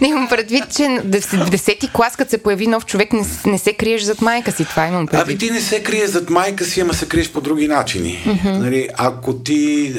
Не 0.00 0.08
имам 0.08 0.28
предвид, 0.28 0.64
че 0.76 1.00
в 1.04 1.50
десети 1.50 1.90
клас, 1.92 2.16
като 2.16 2.30
се 2.30 2.38
появи 2.38 2.66
нов 2.66 2.86
човек, 2.86 3.12
не, 3.12 3.24
не 3.46 3.58
се 3.58 3.72
криеш 3.72 4.02
зад 4.02 4.22
майка 4.22 4.52
си. 4.52 4.64
Това 4.64 4.86
имам 4.86 5.06
предвид. 5.06 5.26
Ами 5.26 5.38
ти 5.38 5.50
не 5.50 5.60
се 5.60 5.82
криеш 5.82 6.10
зад 6.10 6.30
майка 6.30 6.64
си, 6.64 6.80
ама 6.80 6.94
се 6.94 7.06
криеш 7.06 7.30
по 7.30 7.40
други 7.40 7.68
начини. 7.68 8.22
Mm-hmm. 8.26 8.58
Нали, 8.58 8.88
ако 8.96 9.34
ти, 9.34 9.94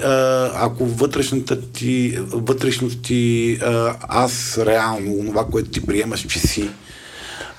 ако 0.55 0.85
вътрешната 0.85 1.71
ти, 1.71 2.17
вътрешното 2.31 2.97
ти, 2.97 3.57
аз 4.01 4.57
реално, 4.57 5.25
това, 5.25 5.45
което 5.45 5.69
ти 5.69 5.85
приемаш, 5.85 6.25
че 6.27 6.39
си, 6.39 6.69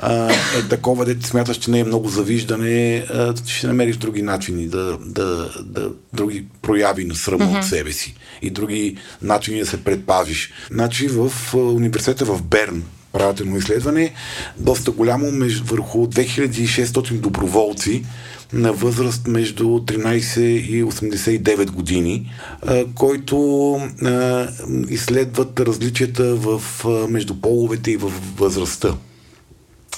а, 0.02 0.32
е 0.32 0.68
такова, 0.68 1.04
дете 1.04 1.26
смяташ, 1.26 1.56
че 1.56 1.70
не 1.70 1.78
е 1.78 1.84
много 1.84 2.08
завиждане, 2.08 3.06
а, 3.10 3.34
ще 3.46 3.66
намериш 3.66 3.96
други 3.96 4.22
начини 4.22 4.68
да, 4.68 4.98
да, 5.06 5.50
да 5.64 5.90
други 6.12 6.44
прояви 6.62 7.04
на 7.04 7.14
срама 7.14 7.44
mm-hmm. 7.44 7.58
от 7.58 7.64
себе 7.64 7.92
си 7.92 8.14
и 8.42 8.50
други 8.50 8.96
начини 9.22 9.58
да 9.60 9.66
се 9.66 9.84
предпазиш. 9.84 10.52
Значи 10.70 11.08
в 11.08 11.32
университета 11.54 12.24
в 12.24 12.42
Берн 12.42 12.82
правят 13.12 13.40
едно 13.40 13.56
изследване, 13.56 14.12
доста 14.58 14.90
голямо, 14.90 15.32
между, 15.32 15.64
върху 15.64 16.06
2600 16.06 17.12
доброволци 17.12 18.04
на 18.52 18.72
възраст 18.72 19.26
между 19.26 19.64
13 19.64 20.40
и 20.40 20.84
89 20.84 21.70
години, 21.70 22.32
а, 22.62 22.84
който 22.94 23.74
а, 24.02 24.48
изследват 24.88 25.60
различията 25.60 26.34
в, 26.34 26.62
а, 26.84 26.88
между 26.88 27.34
половете 27.34 27.90
и 27.90 27.96
в 27.96 28.12
възрастта 28.36 28.94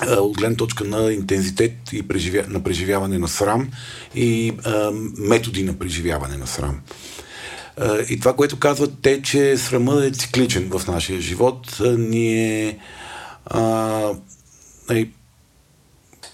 от 0.03 0.37
гледна 0.37 0.57
точка 0.57 0.85
на 0.85 1.13
интензитет 1.13 1.73
и 1.93 2.09
преживя... 2.09 2.45
на 2.49 2.63
преживяване 2.63 3.19
на 3.19 3.29
срам 3.29 3.69
и 4.15 4.53
а, 4.65 4.91
методи 5.19 5.65
на 5.65 5.79
преживяване 5.79 6.37
на 6.37 6.47
срам. 6.47 6.81
А, 7.77 7.99
и 8.09 8.19
това, 8.19 8.33
което 8.33 8.59
казват 8.59 8.93
те, 9.03 9.23
че 9.23 9.57
срама 9.57 10.05
е 10.05 10.11
цикличен 10.11 10.71
в 10.71 10.87
нашия 10.87 11.21
живот. 11.21 11.77
Ние 11.99 12.79
а, 13.47 14.11
е, 14.91 15.09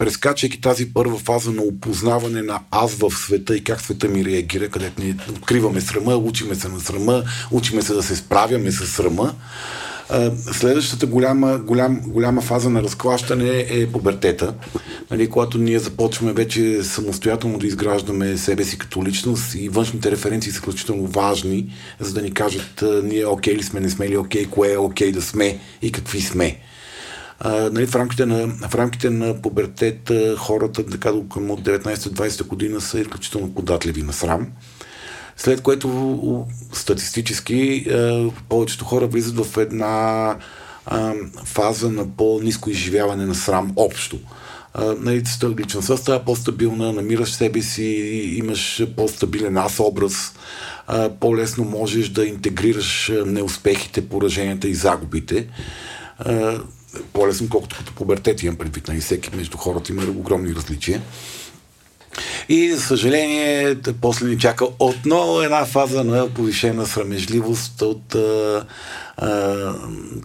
прескачайки 0.00 0.60
тази 0.60 0.92
първа 0.92 1.18
фаза 1.18 1.50
на 1.50 1.62
опознаване 1.62 2.42
на 2.42 2.60
аз 2.70 2.94
в 2.94 3.10
света 3.10 3.56
и 3.56 3.64
как 3.64 3.80
света 3.80 4.08
ми 4.08 4.24
реагира, 4.24 4.68
където 4.68 5.02
ни 5.02 5.14
откриваме 5.30 5.80
срама, 5.80 6.14
учиме 6.14 6.54
се 6.54 6.68
на 6.68 6.80
срама, 6.80 7.22
учиме 7.50 7.82
се 7.82 7.94
да 7.94 8.02
се 8.02 8.16
справяме 8.16 8.72
с 8.72 8.86
срама, 8.86 9.34
Следващата 10.52 11.06
голяма, 11.06 11.58
голям, 11.58 12.00
голяма 12.06 12.40
фаза 12.40 12.70
на 12.70 12.82
разклащане 12.82 13.66
е 13.70 13.92
пубертета, 13.92 14.54
нали, 15.10 15.30
когато 15.30 15.58
ние 15.58 15.78
започваме 15.78 16.32
вече 16.32 16.82
самостоятелно 16.82 17.58
да 17.58 17.66
изграждаме 17.66 18.36
себе 18.36 18.64
си 18.64 18.78
като 18.78 19.04
личност 19.04 19.54
и 19.54 19.68
външните 19.68 20.10
референции 20.10 20.52
са 20.52 20.56
изключително 20.56 21.06
важни, 21.06 21.72
за 22.00 22.14
да 22.14 22.22
ни 22.22 22.34
кажат 22.34 22.84
ние 23.04 23.26
окей 23.26 23.54
ли 23.54 23.62
сме, 23.62 23.80
не 23.80 23.90
сме 23.90 24.08
ли 24.08 24.16
окей, 24.16 24.46
кое 24.46 24.72
е 24.72 24.78
окей 24.78 25.12
да 25.12 25.22
сме 25.22 25.58
и 25.82 25.92
какви 25.92 26.20
сме. 26.20 26.58
А, 27.40 27.70
нали, 27.72 27.86
в, 27.86 27.96
рамките 27.96 28.26
на, 28.26 28.46
в 28.68 28.74
рамките 28.74 29.10
на 29.10 29.42
пубертет 29.42 30.10
хората 30.38 30.86
така, 30.86 31.12
към 31.34 31.50
от 31.50 31.62
19-20 31.62 32.46
година 32.46 32.80
са 32.80 33.00
изключително 33.00 33.54
податливи 33.54 34.02
на 34.02 34.12
срам. 34.12 34.46
След 35.42 35.60
което 35.60 36.46
статистически 36.72 37.86
повечето 38.48 38.84
хора 38.84 39.06
влизат 39.06 39.46
в 39.46 39.56
една 39.56 40.36
фаза 41.44 41.90
на 41.90 42.06
по-низко 42.16 42.70
изживяване 42.70 43.26
на 43.26 43.34
срам 43.34 43.72
общо 43.76 44.18
нали, 44.98 45.22
личността 45.58 45.96
става 45.96 46.24
по-стабилна, 46.24 46.92
намираш 46.92 47.32
себе 47.32 47.62
си, 47.62 47.84
имаш 48.36 48.82
по-стабилен 48.96 49.56
аз 49.56 49.80
образ, 49.80 50.32
по-лесно 51.20 51.64
можеш 51.64 52.08
да 52.08 52.26
интегрираш 52.26 53.12
неуспехите, 53.26 54.08
пораженията 54.08 54.68
и 54.68 54.74
загубите. 54.74 55.46
По-лесно, 57.12 57.48
колкото 57.48 57.76
като 57.78 57.92
пубертет 57.92 58.42
имам 58.42 58.56
предвид. 58.56 58.88
Нали, 58.88 59.00
всеки 59.00 59.36
между 59.36 59.56
хората 59.56 59.92
има 59.92 60.02
огромни 60.02 60.54
различия. 60.54 61.02
И, 62.48 62.72
за 62.72 62.80
съжаление, 62.80 63.76
после 64.00 64.28
ни 64.28 64.38
чака 64.38 64.66
отново 64.78 65.42
една 65.42 65.64
фаза 65.64 66.04
на 66.04 66.28
повишена 66.28 66.86
срамежливост 66.86 67.82
от 67.82 68.14
а, 68.14 68.66
а, 69.16 69.74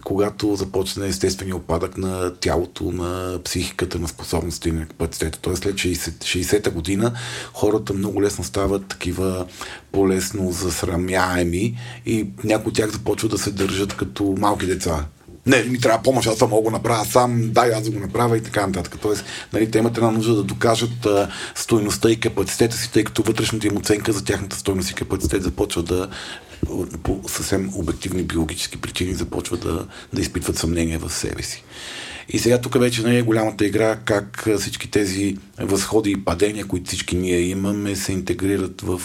когато 0.04 0.56
започне 0.56 1.06
естествения 1.06 1.56
опадък 1.56 1.98
на 1.98 2.34
тялото, 2.34 2.84
на 2.84 3.38
психиката, 3.44 3.98
на 3.98 4.08
способностите 4.08 4.68
и 4.68 4.72
на 4.72 4.86
капацитета. 4.86 5.38
Тоест 5.42 5.62
след 5.62 5.74
60, 5.74 5.94
60-та 5.96 6.70
година 6.70 7.12
хората 7.52 7.92
много 7.92 8.22
лесно 8.22 8.44
стават 8.44 8.86
такива 8.86 9.46
по-лесно 9.92 10.52
засрамяеми 10.52 11.78
и 12.06 12.26
някои 12.44 12.68
от 12.68 12.74
тях 12.74 12.90
започват 12.90 13.30
да 13.30 13.38
се 13.38 13.50
държат 13.50 13.96
като 13.96 14.34
малки 14.38 14.66
деца 14.66 15.04
не, 15.46 15.62
ми 15.62 15.80
трябва 15.80 16.02
помощ, 16.02 16.28
аз 16.28 16.38
съм 16.38 16.50
мога 16.50 16.62
го 16.62 16.70
направя 16.70 17.04
сам, 17.04 17.50
дай 17.52 17.72
аз 17.72 17.84
да 17.84 17.90
го 17.90 17.98
направя 17.98 18.36
и 18.36 18.42
така 18.42 18.66
нататък. 18.66 18.96
Тоест, 19.02 19.24
нали, 19.52 19.70
те 19.70 19.78
имат 19.78 19.96
една 19.96 20.10
нужда 20.10 20.34
да 20.34 20.42
докажат 20.42 21.06
а, 21.06 21.28
стойността 21.54 22.10
и 22.10 22.20
капацитета 22.20 22.76
си, 22.76 22.92
тъй 22.92 23.04
като 23.04 23.22
вътрешната 23.22 23.66
им 23.66 23.76
оценка 23.76 24.12
за 24.12 24.24
тяхната 24.24 24.56
стойност 24.56 24.90
и 24.90 24.94
капацитет 24.94 25.42
започва 25.42 25.82
да 25.82 26.08
по 27.02 27.20
съвсем 27.28 27.70
обективни 27.74 28.22
биологически 28.22 28.80
причини 28.80 29.14
започва 29.14 29.56
да, 29.56 29.86
да 30.12 30.20
изпитват 30.20 30.58
съмнение 30.58 30.98
в 30.98 31.10
себе 31.10 31.42
си. 31.42 31.64
И 32.28 32.38
сега 32.38 32.60
тук 32.60 32.78
вече 32.78 33.02
не 33.02 33.18
е 33.18 33.22
голямата 33.22 33.66
игра 33.66 33.96
как 33.96 34.48
всички 34.58 34.90
тези 34.90 35.36
възходи 35.58 36.10
и 36.10 36.24
падения, 36.24 36.66
които 36.66 36.86
всички 36.86 37.16
ние 37.16 37.40
имаме, 37.40 37.96
се 37.96 38.12
интегрират 38.12 38.80
в 38.80 39.00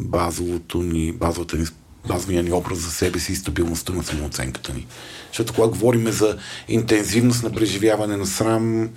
базовото 0.00 0.82
ни, 0.82 1.12
базовата 1.12 1.56
ни 1.56 1.66
базовия 2.08 2.42
ни 2.42 2.52
образ 2.52 2.78
за 2.78 2.90
себе 2.90 3.18
си 3.18 3.32
и 3.32 3.36
стабилността 3.36 3.92
на 3.92 4.02
самооценката 4.02 4.74
ни. 4.74 4.86
Защото 5.28 5.54
когато 5.54 5.70
говорим 5.70 6.10
за 6.10 6.36
интензивност 6.68 7.42
на 7.42 7.52
преживяване 7.52 8.16
на 8.16 8.26
срам, 8.26 8.88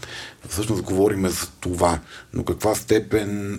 всъщност 0.49 0.81
говорим 0.81 1.27
за 1.27 1.47
това. 1.59 1.99
Но 2.33 2.43
каква 2.43 2.75
степен 2.75 3.53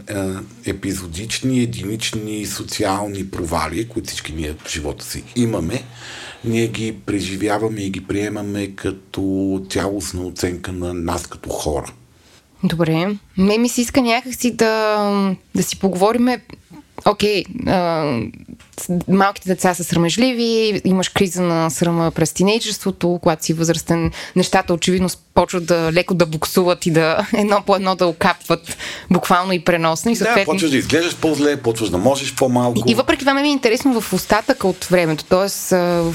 е, 0.64 0.70
епизодични, 0.70 1.60
единични 1.60 2.46
социални 2.46 3.30
провали, 3.30 3.88
които 3.88 4.08
всички 4.08 4.32
ние 4.32 4.54
в 4.64 4.70
живота 4.70 5.04
си 5.04 5.24
имаме, 5.36 5.84
ние 6.44 6.66
ги 6.66 6.96
преживяваме 7.06 7.80
и 7.80 7.90
ги 7.90 8.06
приемаме 8.06 8.66
като 8.76 9.62
цялостна 9.70 10.26
оценка 10.26 10.72
на 10.72 10.94
нас 10.94 11.26
като 11.26 11.50
хора. 11.50 11.92
Добре. 12.64 13.16
Ме 13.36 13.58
ми 13.58 13.68
се 13.68 13.80
иска 13.80 14.02
някакси 14.02 14.50
да, 14.50 15.36
да 15.54 15.62
си 15.62 15.78
поговориме 15.78 16.42
окей, 17.06 17.44
okay, 17.44 18.30
малките 19.08 19.48
деца 19.48 19.74
са 19.74 19.84
срамежливи, 19.84 20.80
имаш 20.84 21.08
криза 21.08 21.42
на 21.42 21.70
срама 21.70 22.10
през 22.10 22.32
тинейджерството, 22.32 23.18
когато 23.22 23.44
си 23.44 23.52
възрастен, 23.52 24.10
нещата 24.36 24.74
очевидно 24.74 25.08
почват 25.34 25.66
да 25.66 25.92
леко 25.92 26.14
да 26.14 26.26
буксуват 26.26 26.86
и 26.86 26.90
да 26.90 27.26
едно 27.34 27.62
по 27.66 27.76
едно 27.76 27.94
да 27.94 28.06
окапват 28.06 28.76
буквално 29.10 29.52
и 29.52 29.64
преносно. 29.64 30.10
И 30.10 30.16
съответно... 30.16 30.44
Да, 30.44 30.46
почваш 30.46 30.70
да 30.70 30.76
изглеждаш 30.76 31.16
по-зле, 31.16 31.56
почваш 31.56 31.90
да 31.90 31.98
можеш 31.98 32.34
по-малко. 32.34 32.82
И, 32.86 32.92
и 32.92 32.94
въпреки 32.94 33.20
това 33.20 33.34
ми 33.34 33.48
е 33.48 33.52
интересно 33.52 34.00
в 34.00 34.12
остатъка 34.12 34.68
от 34.68 34.84
времето, 34.84 35.24
т.е. 35.24 35.76
в 35.76 36.14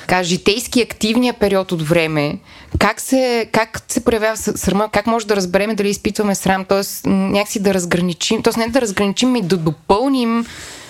така, 0.00 0.22
житейски 0.22 0.80
активния 0.80 1.34
период 1.34 1.72
от 1.72 1.82
време, 1.82 2.38
как 2.78 3.00
се, 3.00 3.48
как 3.52 3.82
се 3.88 4.04
проявява 4.04 4.36
срама, 4.36 4.88
как 4.92 5.06
може 5.06 5.26
да 5.26 5.36
разбереме 5.36 5.74
дали 5.74 5.88
изпитваме 5.88 6.34
срам, 6.34 6.64
т.е. 6.64 7.08
някакси 7.08 7.62
да 7.62 7.74
разграничим, 7.74 8.42
т.е. 8.42 8.60
не 8.60 8.68
да 8.68 8.80
разграничим 8.80 9.36
и 9.36 9.42
да 9.42 9.56
допълним 9.56 9.97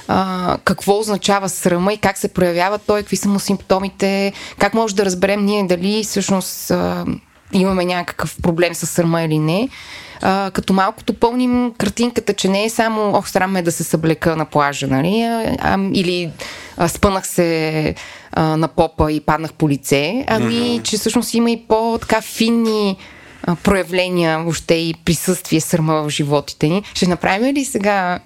а, 0.09 0.59
какво 0.65 0.99
означава 0.99 1.49
срама 1.49 1.93
и 1.93 1.97
как 1.99 2.19
се 2.19 2.29
проявява 2.29 2.79
той, 2.79 3.01
какви 3.01 3.17
са 3.17 3.29
му 3.29 3.39
симптомите, 3.39 4.33
как 4.59 4.75
може 4.75 4.95
да 4.95 5.05
разберем 5.05 5.45
ние 5.45 5.67
дали 5.67 6.05
всъщност 6.05 6.71
а, 6.71 7.05
имаме 7.53 7.85
някакъв 7.85 8.37
проблем 8.43 8.75
с 8.75 8.87
срама 8.87 9.23
или 9.23 9.39
не. 9.39 9.69
А, 10.23 10.51
като 10.51 10.73
малко 10.73 11.03
допълним 11.07 11.73
картинката, 11.79 12.33
че 12.33 12.49
не 12.49 12.65
е 12.65 12.71
само 12.71 13.15
ох, 13.15 13.29
срам 13.29 13.53
ме 13.53 13.63
да 13.63 13.73
се 13.73 13.85
съблека 13.85 14.37
на 14.37 14.45
плажа, 14.45 14.87
нали? 14.87 15.23
А, 15.23 15.57
а, 15.61 15.79
или 15.95 16.31
а, 16.77 16.89
спънах 16.89 17.27
се 17.27 17.95
а, 18.33 18.43
на 18.43 18.69
попа 18.69 19.13
и 19.13 19.21
паднах 19.21 19.53
по 19.53 19.69
лице, 19.69 20.25
ами 20.29 20.55
mm-hmm. 20.55 20.83
че 20.83 20.97
всъщност 20.97 21.35
има 21.35 21.51
и 21.51 21.65
по-така 21.69 22.21
финни 22.21 22.97
проявления, 23.63 24.39
въобще 24.39 24.75
и 24.75 24.95
присъствие 25.05 25.61
срама 25.61 26.03
в 26.03 26.11
животите 26.11 26.69
ни. 26.69 26.83
Ще 26.95 27.09
направим 27.09 27.55
ли 27.55 27.65
сега 27.65 28.19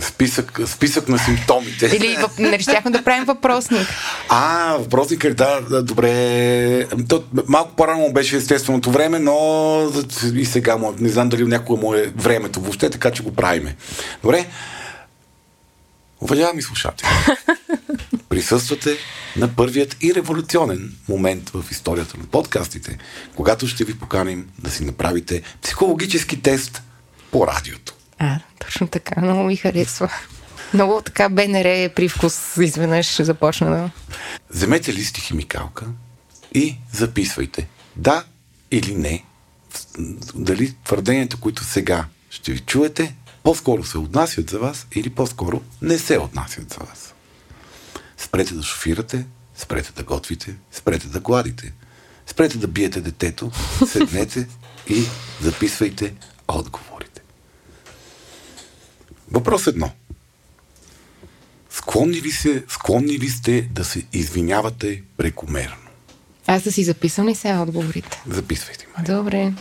Списък, 0.00 0.60
списък 0.66 1.08
на 1.08 1.18
симптомите. 1.18 1.86
Или 1.86 2.16
не 2.38 2.58
щяхме 2.58 2.90
да 2.90 3.04
правим 3.04 3.24
въпросник. 3.24 3.86
А, 4.28 4.76
въпросник, 4.78 5.24
е, 5.24 5.34
да, 5.34 5.60
да, 5.60 5.82
добре. 5.82 6.86
То, 7.08 7.24
малко 7.46 7.76
по-рано 7.76 8.12
беше 8.12 8.36
естественото 8.36 8.90
време, 8.90 9.18
но 9.18 9.92
и 10.34 10.44
сега 10.44 10.76
му, 10.76 10.94
не 10.98 11.08
знам 11.08 11.28
дали 11.28 11.44
някога 11.44 11.80
му 11.80 11.94
е 11.94 12.12
времето 12.16 12.60
въобще, 12.60 12.90
така 12.90 13.10
че 13.10 13.22
го 13.22 13.34
правиме. 13.34 13.76
Добре. 14.22 14.46
Уважаеми 16.20 16.62
слушатели, 16.62 17.08
присъствате 18.28 18.96
на 19.36 19.48
първият 19.48 19.96
и 20.02 20.14
революционен 20.14 20.94
момент 21.08 21.50
в 21.50 21.64
историята 21.70 22.18
на 22.18 22.24
подкастите, 22.24 22.98
когато 23.36 23.66
ще 23.66 23.84
ви 23.84 23.98
поканим 23.98 24.48
да 24.58 24.70
си 24.70 24.84
направите 24.84 25.42
психологически 25.62 26.42
тест 26.42 26.82
по 27.30 27.46
радиото. 27.46 27.97
А, 28.18 28.40
точно 28.58 28.88
така. 28.88 29.20
Много 29.20 29.42
ми 29.42 29.56
харесва. 29.56 30.12
Много 30.74 31.02
така 31.02 31.28
БНР 31.28 31.94
привкус 31.94 32.56
изведнъж 32.56 33.22
започна 33.22 33.70
да... 33.70 33.90
Вземете 34.50 34.92
листи 34.92 35.20
химикалка 35.20 35.86
и 36.54 36.76
записвайте 36.92 37.68
да 37.96 38.24
или 38.70 38.94
не, 38.94 39.24
дали 40.34 40.74
твърденията, 40.84 41.36
които 41.36 41.64
сега 41.64 42.04
ще 42.30 42.52
ви 42.52 42.58
чуете, 42.58 43.14
по-скоро 43.42 43.84
се 43.84 43.98
отнасят 43.98 44.50
за 44.50 44.58
вас 44.58 44.86
или 44.94 45.10
по-скоро 45.10 45.62
не 45.82 45.98
се 45.98 46.18
отнасят 46.18 46.70
за 46.70 46.84
вас. 46.84 47.14
Спрете 48.16 48.54
да 48.54 48.62
шофирате, 48.62 49.26
спрете 49.56 49.92
да 49.96 50.02
готвите, 50.02 50.54
спрете 50.72 51.06
да 51.06 51.20
гладите, 51.20 51.72
спрете 52.26 52.58
да 52.58 52.66
биете 52.68 53.00
детето, 53.00 53.50
седнете 53.86 54.46
и 54.88 55.04
записвайте 55.40 56.14
отговор. 56.48 57.07
Въпрос 59.32 59.66
едно. 59.66 59.90
Склонни 61.70 62.22
ли, 62.22 62.30
се, 62.30 62.64
склонни 62.68 63.18
ли 63.18 63.28
сте 63.28 63.68
да 63.70 63.84
се 63.84 64.02
извинявате 64.12 65.02
прекомерно? 65.16 65.76
Аз 66.46 66.62
да 66.62 66.72
си 66.72 66.84
записвам 66.84 67.28
ли 67.28 67.34
сега 67.34 67.62
отговорите? 67.62 68.22
Записвайте. 68.28 68.86
Мария. 68.98 69.16
Добре. 69.16 69.52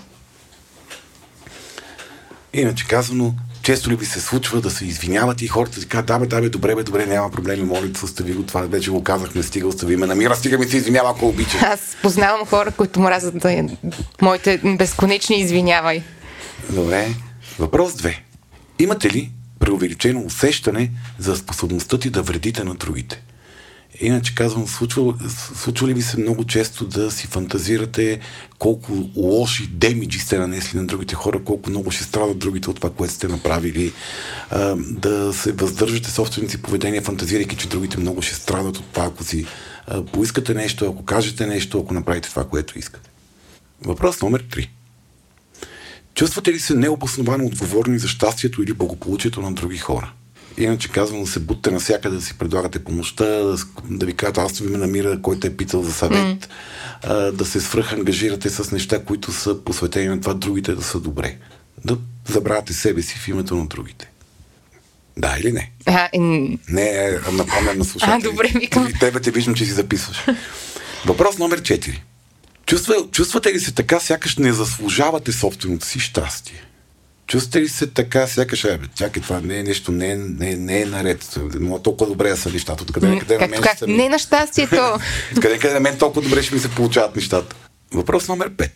Иначе 2.53 2.87
казано, 2.87 3.33
често 3.61 3.89
ли 3.89 3.95
ви 3.95 4.05
се 4.05 4.21
случва 4.21 4.61
да 4.61 4.69
се 4.69 4.85
извинявате 4.85 5.45
и 5.45 5.47
хората 5.47 5.79
си 5.79 5.87
казват, 5.87 6.07
да, 6.07 6.19
бе, 6.19 6.25
да, 6.27 6.41
бе, 6.41 6.49
добре, 6.49 6.75
бе, 6.75 6.83
добре, 6.83 7.05
няма 7.05 7.31
проблеми, 7.31 7.63
моля, 7.63 7.89
остави 8.03 8.33
го, 8.33 8.43
това 8.43 8.61
вече 8.61 8.91
го 8.91 9.03
казахме, 9.03 9.43
стига, 9.43 9.67
остави 9.67 9.95
ме, 9.95 10.05
намира, 10.05 10.35
стига 10.35 10.57
ми 10.57 10.65
се 10.65 10.77
извинява, 10.77 11.09
ако 11.09 11.27
обича. 11.27 11.57
Аз 11.61 11.79
познавам 12.01 12.45
хора, 12.45 12.71
които 12.71 12.99
мразят 12.99 13.37
да 13.37 13.69
моите 14.21 14.57
безконечни 14.77 15.39
извинявай. 15.39 16.03
Добре. 16.69 17.07
Въпрос 17.59 17.95
две. 17.95 18.23
Имате 18.79 19.09
ли 19.09 19.31
преувеличено 19.67 20.25
усещане 20.25 20.91
за 21.19 21.35
способността 21.35 21.99
ти 21.99 22.09
да 22.09 22.21
вредите 22.21 22.63
на 22.63 22.75
другите. 22.75 23.23
Иначе 23.99 24.35
казвам, 24.35 24.67
случва, 24.67 25.13
случва 25.55 25.87
ли 25.87 25.93
ви 25.93 26.01
се 26.01 26.19
много 26.19 26.43
често 26.43 26.85
да 26.85 27.11
си 27.11 27.27
фантазирате 27.27 28.19
колко 28.59 29.09
лоши 29.15 29.67
демиджи 29.67 30.19
сте 30.19 30.37
нанесли 30.37 30.77
на 30.77 30.85
другите 30.85 31.15
хора, 31.15 31.43
колко 31.43 31.69
много 31.69 31.91
ще 31.91 32.03
страдат 32.03 32.39
другите 32.39 32.69
от 32.69 32.75
това, 32.75 32.89
което 32.89 33.13
сте 33.13 33.27
направили, 33.27 33.93
да 34.77 35.33
се 35.33 35.51
въздържате 35.51 36.11
собствените 36.11 36.51
си 36.51 36.61
поведения, 36.61 37.01
фантазирайки, 37.01 37.55
че 37.55 37.67
другите 37.67 37.99
много 37.99 38.21
ще 38.21 38.35
страдат 38.35 38.77
от 38.77 38.85
това, 38.85 39.05
ако 39.05 39.23
си 39.23 39.45
поискате 40.13 40.53
нещо, 40.53 40.85
ако 40.85 41.05
кажете 41.05 41.47
нещо, 41.47 41.79
ако 41.79 41.93
направите 41.93 42.29
това, 42.29 42.43
което 42.47 42.79
искате. 42.79 43.09
Въпрос 43.81 44.21
номер 44.21 44.43
3. 44.43 44.69
Чувствате 46.17 46.53
ли 46.53 46.59
се 46.59 46.73
необосновано 46.73 47.45
отговорни 47.45 47.99
за 47.99 48.07
щастието 48.07 48.63
или 48.63 48.73
благополучието 48.73 49.41
на 49.41 49.51
други 49.51 49.77
хора? 49.77 50.11
Иначе 50.57 50.89
казвам 50.89 51.23
да 51.23 51.27
се 51.27 51.39
будте 51.39 51.71
навсякъде, 51.71 52.15
да 52.15 52.21
си 52.21 52.37
предлагате 52.37 52.83
помощта, 52.83 53.25
да, 53.25 53.57
да 53.89 54.05
ви 54.05 54.13
кажат, 54.13 54.37
аз 54.37 54.59
ви 54.59 54.69
ме 54.69 54.77
намира, 54.77 55.21
който 55.21 55.47
е 55.47 55.57
питал 55.57 55.83
за 55.83 55.93
съвет, 55.93 56.17
mm. 56.19 56.49
а, 57.03 57.31
да 57.31 57.45
се 57.45 57.61
свръхангажирате 57.61 58.49
с 58.49 58.71
неща, 58.71 59.03
които 59.03 59.31
са 59.31 59.63
посветени 59.63 60.07
на 60.07 60.21
това 60.21 60.33
другите 60.33 60.75
да 60.75 60.83
са 60.83 60.99
добре. 60.99 61.37
Да 61.85 61.97
забравяте 62.27 62.73
себе 62.73 63.01
си 63.01 63.15
в 63.19 63.27
името 63.27 63.55
на 63.55 63.65
другите. 63.65 64.09
Да 65.17 65.37
или 65.39 65.51
не? 65.51 65.71
А, 65.85 66.09
и... 66.13 66.19
Не, 66.69 67.19
напомням 67.31 67.77
на 67.77 67.85
слушателите. 67.85 68.27
А, 68.27 68.31
добре, 68.31 68.51
викам. 68.59 68.87
Тебе 68.99 69.19
те 69.19 69.31
виждам, 69.31 69.55
че 69.55 69.65
си 69.65 69.71
записваш. 69.71 70.25
Въпрос 71.05 71.37
номер 71.37 71.61
4. 71.61 71.99
Чувства, 72.67 72.95
чувствате 73.11 73.53
ли 73.53 73.59
се 73.59 73.73
така, 73.73 73.99
сякаш 73.99 74.37
не 74.37 74.53
заслужавате 74.53 75.31
собственото 75.31 75.85
си 75.85 75.99
щастие? 75.99 76.63
Чувствате 77.27 77.61
ли 77.61 77.67
се 77.67 77.87
така, 77.87 78.27
сякаш, 78.27 78.63
е, 78.63 78.79
чакай, 78.95 79.23
това 79.23 79.41
не 79.41 79.59
е 79.59 79.63
нещо, 79.63 79.91
не 79.91 80.11
е, 80.11 80.15
не, 80.15 80.51
е, 80.51 80.55
не 80.55 80.81
е 80.81 80.85
наред. 80.85 81.39
Но 81.59 81.79
толкова 81.79 82.11
добре 82.11 82.29
да 82.29 82.37
са 82.37 82.49
нещата. 82.49 82.83
Откъде, 82.83 83.19
къде 83.19 83.37
как, 83.37 83.41
на 83.41 83.47
мен 83.47 83.61
как? 83.61 83.87
Ми... 83.87 83.93
Не 83.93 84.09
на 84.09 84.19
щастието. 84.19 84.99
къде, 85.41 85.57
къде 85.57 85.73
на 85.73 85.79
мен 85.79 85.97
толкова 85.97 86.21
добре 86.21 86.43
ще 86.43 86.55
ми 86.55 86.61
се 86.61 86.69
получават 86.69 87.15
нещата. 87.15 87.55
Въпрос 87.93 88.27
номер 88.27 88.49
5. 88.51 88.69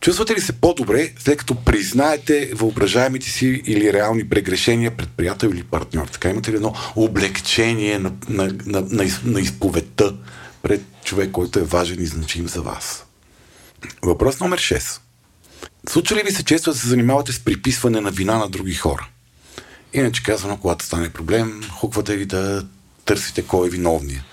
Чувствате 0.00 0.34
ли 0.34 0.40
се 0.40 0.52
по-добре, 0.52 1.12
след 1.18 1.38
като 1.38 1.54
признаете 1.54 2.50
въображаемите 2.54 3.30
си 3.30 3.62
или 3.66 3.92
реални 3.92 4.28
прегрешения 4.28 4.96
пред 4.96 5.08
приятел 5.08 5.48
или 5.48 5.62
партньор? 5.62 6.06
Така 6.06 6.30
имате 6.30 6.52
ли 6.52 6.56
едно 6.56 6.74
облегчение 6.96 7.98
на, 7.98 8.12
на, 8.28 8.44
на, 8.66 8.80
на, 8.80 9.06
на 9.24 9.40
изповедта 9.40 10.14
пред 10.62 10.82
човек, 11.04 11.30
който 11.30 11.58
е 11.58 11.64
важен 11.64 12.02
и 12.02 12.06
значим 12.06 12.48
за 12.48 12.62
вас? 12.62 13.04
Въпрос 14.02 14.40
номер 14.40 14.58
6. 14.58 15.00
Случва 15.88 16.16
ли 16.16 16.22
ви 16.22 16.32
се 16.32 16.44
често 16.44 16.70
да 16.70 16.76
се 16.76 16.88
занимавате 16.88 17.32
с 17.32 17.40
приписване 17.40 18.00
на 18.00 18.10
вина 18.10 18.38
на 18.38 18.48
други 18.48 18.74
хора? 18.74 19.08
Иначе 19.92 20.22
казано, 20.22 20.56
когато 20.56 20.84
стане 20.84 21.12
проблем, 21.12 21.62
хуквате 21.70 22.18
ли 22.18 22.26
да 22.26 22.66
търсите 23.04 23.42
кой 23.42 23.66
е 23.66 23.70
виновния? 23.70 24.24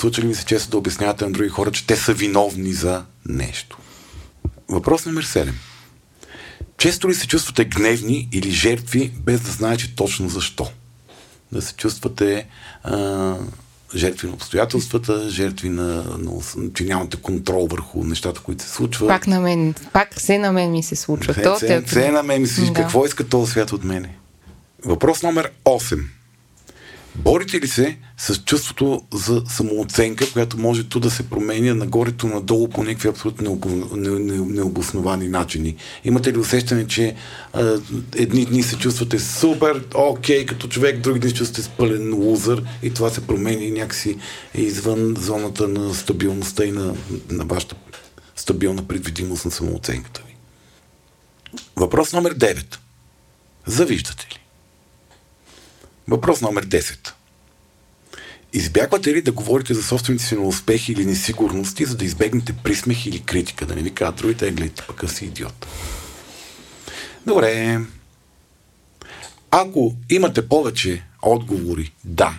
Случва 0.00 0.22
ли 0.22 0.26
ви 0.26 0.34
се 0.34 0.44
често 0.44 0.70
да 0.70 0.76
обяснявате 0.76 1.24
на 1.24 1.32
други 1.32 1.48
хора, 1.48 1.72
че 1.72 1.86
те 1.86 1.96
са 1.96 2.14
виновни 2.14 2.72
за 2.72 3.04
нещо? 3.26 3.78
Въпрос 4.68 5.06
номер 5.06 5.26
7. 5.26 5.52
Често 6.78 7.08
ли 7.08 7.14
се 7.14 7.26
чувствате 7.26 7.64
гневни 7.64 8.28
или 8.32 8.50
жертви, 8.50 9.12
без 9.18 9.40
да 9.40 9.50
знаете 9.50 9.94
точно 9.96 10.28
защо? 10.28 10.70
Да 11.52 11.62
се 11.62 11.74
чувствате 11.74 12.46
жертви 13.94 14.28
на 14.28 14.34
обстоятелствата, 14.34 15.30
жертви 15.30 15.68
на, 15.68 16.04
на, 16.18 16.32
че 16.74 16.84
нямате 16.84 17.16
контрол 17.16 17.66
върху 17.66 18.04
нещата, 18.04 18.40
които 18.40 18.62
се 18.62 18.70
случват. 18.70 19.08
Пак 19.08 19.26
на 19.26 19.40
мен, 19.40 19.74
пак 19.92 20.14
все 20.14 20.38
на 20.38 20.52
мен 20.52 20.70
ми 20.70 20.82
се 20.82 20.96
случва. 20.96 21.32
Все, 21.32 21.54
все, 21.56 21.82
все 21.86 22.10
на 22.10 22.22
мен 22.22 22.40
ми 22.40 22.46
се 22.46 22.60
да. 22.60 22.72
какво 22.72 23.06
иска 23.06 23.28
този 23.28 23.52
свят 23.52 23.72
от 23.72 23.84
мене. 23.84 24.16
Въпрос 24.84 25.22
номер 25.22 25.52
8. 25.64 26.04
Борите 27.16 27.60
ли 27.60 27.68
се 27.68 27.98
с 28.18 28.36
чувството 28.36 29.02
за 29.14 29.42
самооценка, 29.48 30.32
която 30.32 30.58
може 30.58 30.88
то 30.88 31.00
да 31.00 31.10
се 31.10 31.30
променя 31.30 31.74
нагорето 31.74 32.26
надолу 32.26 32.68
по 32.68 32.82
някакви 32.82 33.08
абсолютно 33.08 33.60
необосновани 34.46 35.28
начини? 35.28 35.76
Имате 36.04 36.32
ли 36.32 36.38
усещане, 36.38 36.86
че 36.86 37.14
а, 37.52 37.80
едни 38.16 38.46
дни 38.46 38.62
се 38.62 38.78
чувствате 38.78 39.18
супер, 39.18 39.84
окей, 39.94 40.46
като 40.46 40.68
човек, 40.68 41.00
други 41.00 41.20
дни 41.20 41.30
се 41.30 41.36
чувствате 41.36 41.70
пълен 41.78 42.14
лузър 42.14 42.64
и 42.82 42.94
това 42.94 43.10
се 43.10 43.26
промени 43.26 43.70
някакси 43.70 44.18
извън 44.54 45.16
зоната 45.18 45.68
на 45.68 45.94
стабилността 45.94 46.64
и 46.64 46.72
на, 46.72 46.94
на 47.30 47.44
вашата 47.44 47.76
стабилна 48.36 48.88
предвидимост 48.88 49.44
на 49.44 49.50
самооценката 49.50 50.22
ви? 50.26 50.36
Въпрос 51.76 52.12
номер 52.12 52.34
9. 52.34 52.76
Завиждате 53.66 54.26
ли? 54.34 54.41
Въпрос 56.08 56.40
номер 56.40 56.66
10. 56.66 57.12
Избягвате 58.52 59.14
ли 59.14 59.22
да 59.22 59.32
говорите 59.32 59.74
за 59.74 59.82
собствените 59.82 60.24
си 60.24 60.36
успехи 60.36 60.92
или 60.92 61.06
несигурности, 61.06 61.84
за 61.84 61.96
да 61.96 62.04
избегнете 62.04 62.52
присмех 62.52 63.06
или 63.06 63.22
критика? 63.22 63.66
Да 63.66 63.74
не 63.74 63.82
ви 63.82 63.90
кажат 63.90 64.16
другите, 64.16 64.50
гледайте, 64.50 64.82
пък 64.86 65.10
си 65.10 65.24
идиот. 65.24 65.66
Добре. 67.26 67.80
Ако 69.50 69.94
имате 70.10 70.48
повече 70.48 71.02
отговори 71.22 71.92
да 72.04 72.34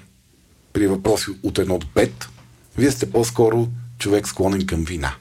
при 0.74 0.88
въпроси 0.88 1.30
от 1.44 1.58
1 1.60 1.78
до 1.78 1.88
5, 1.88 2.12
вие 2.78 2.92
сте 2.92 3.12
по-скоро 3.12 3.68
човек 4.00 4.28
склонен 4.28 4.68
към 4.68 4.84
вина. 4.84 5.16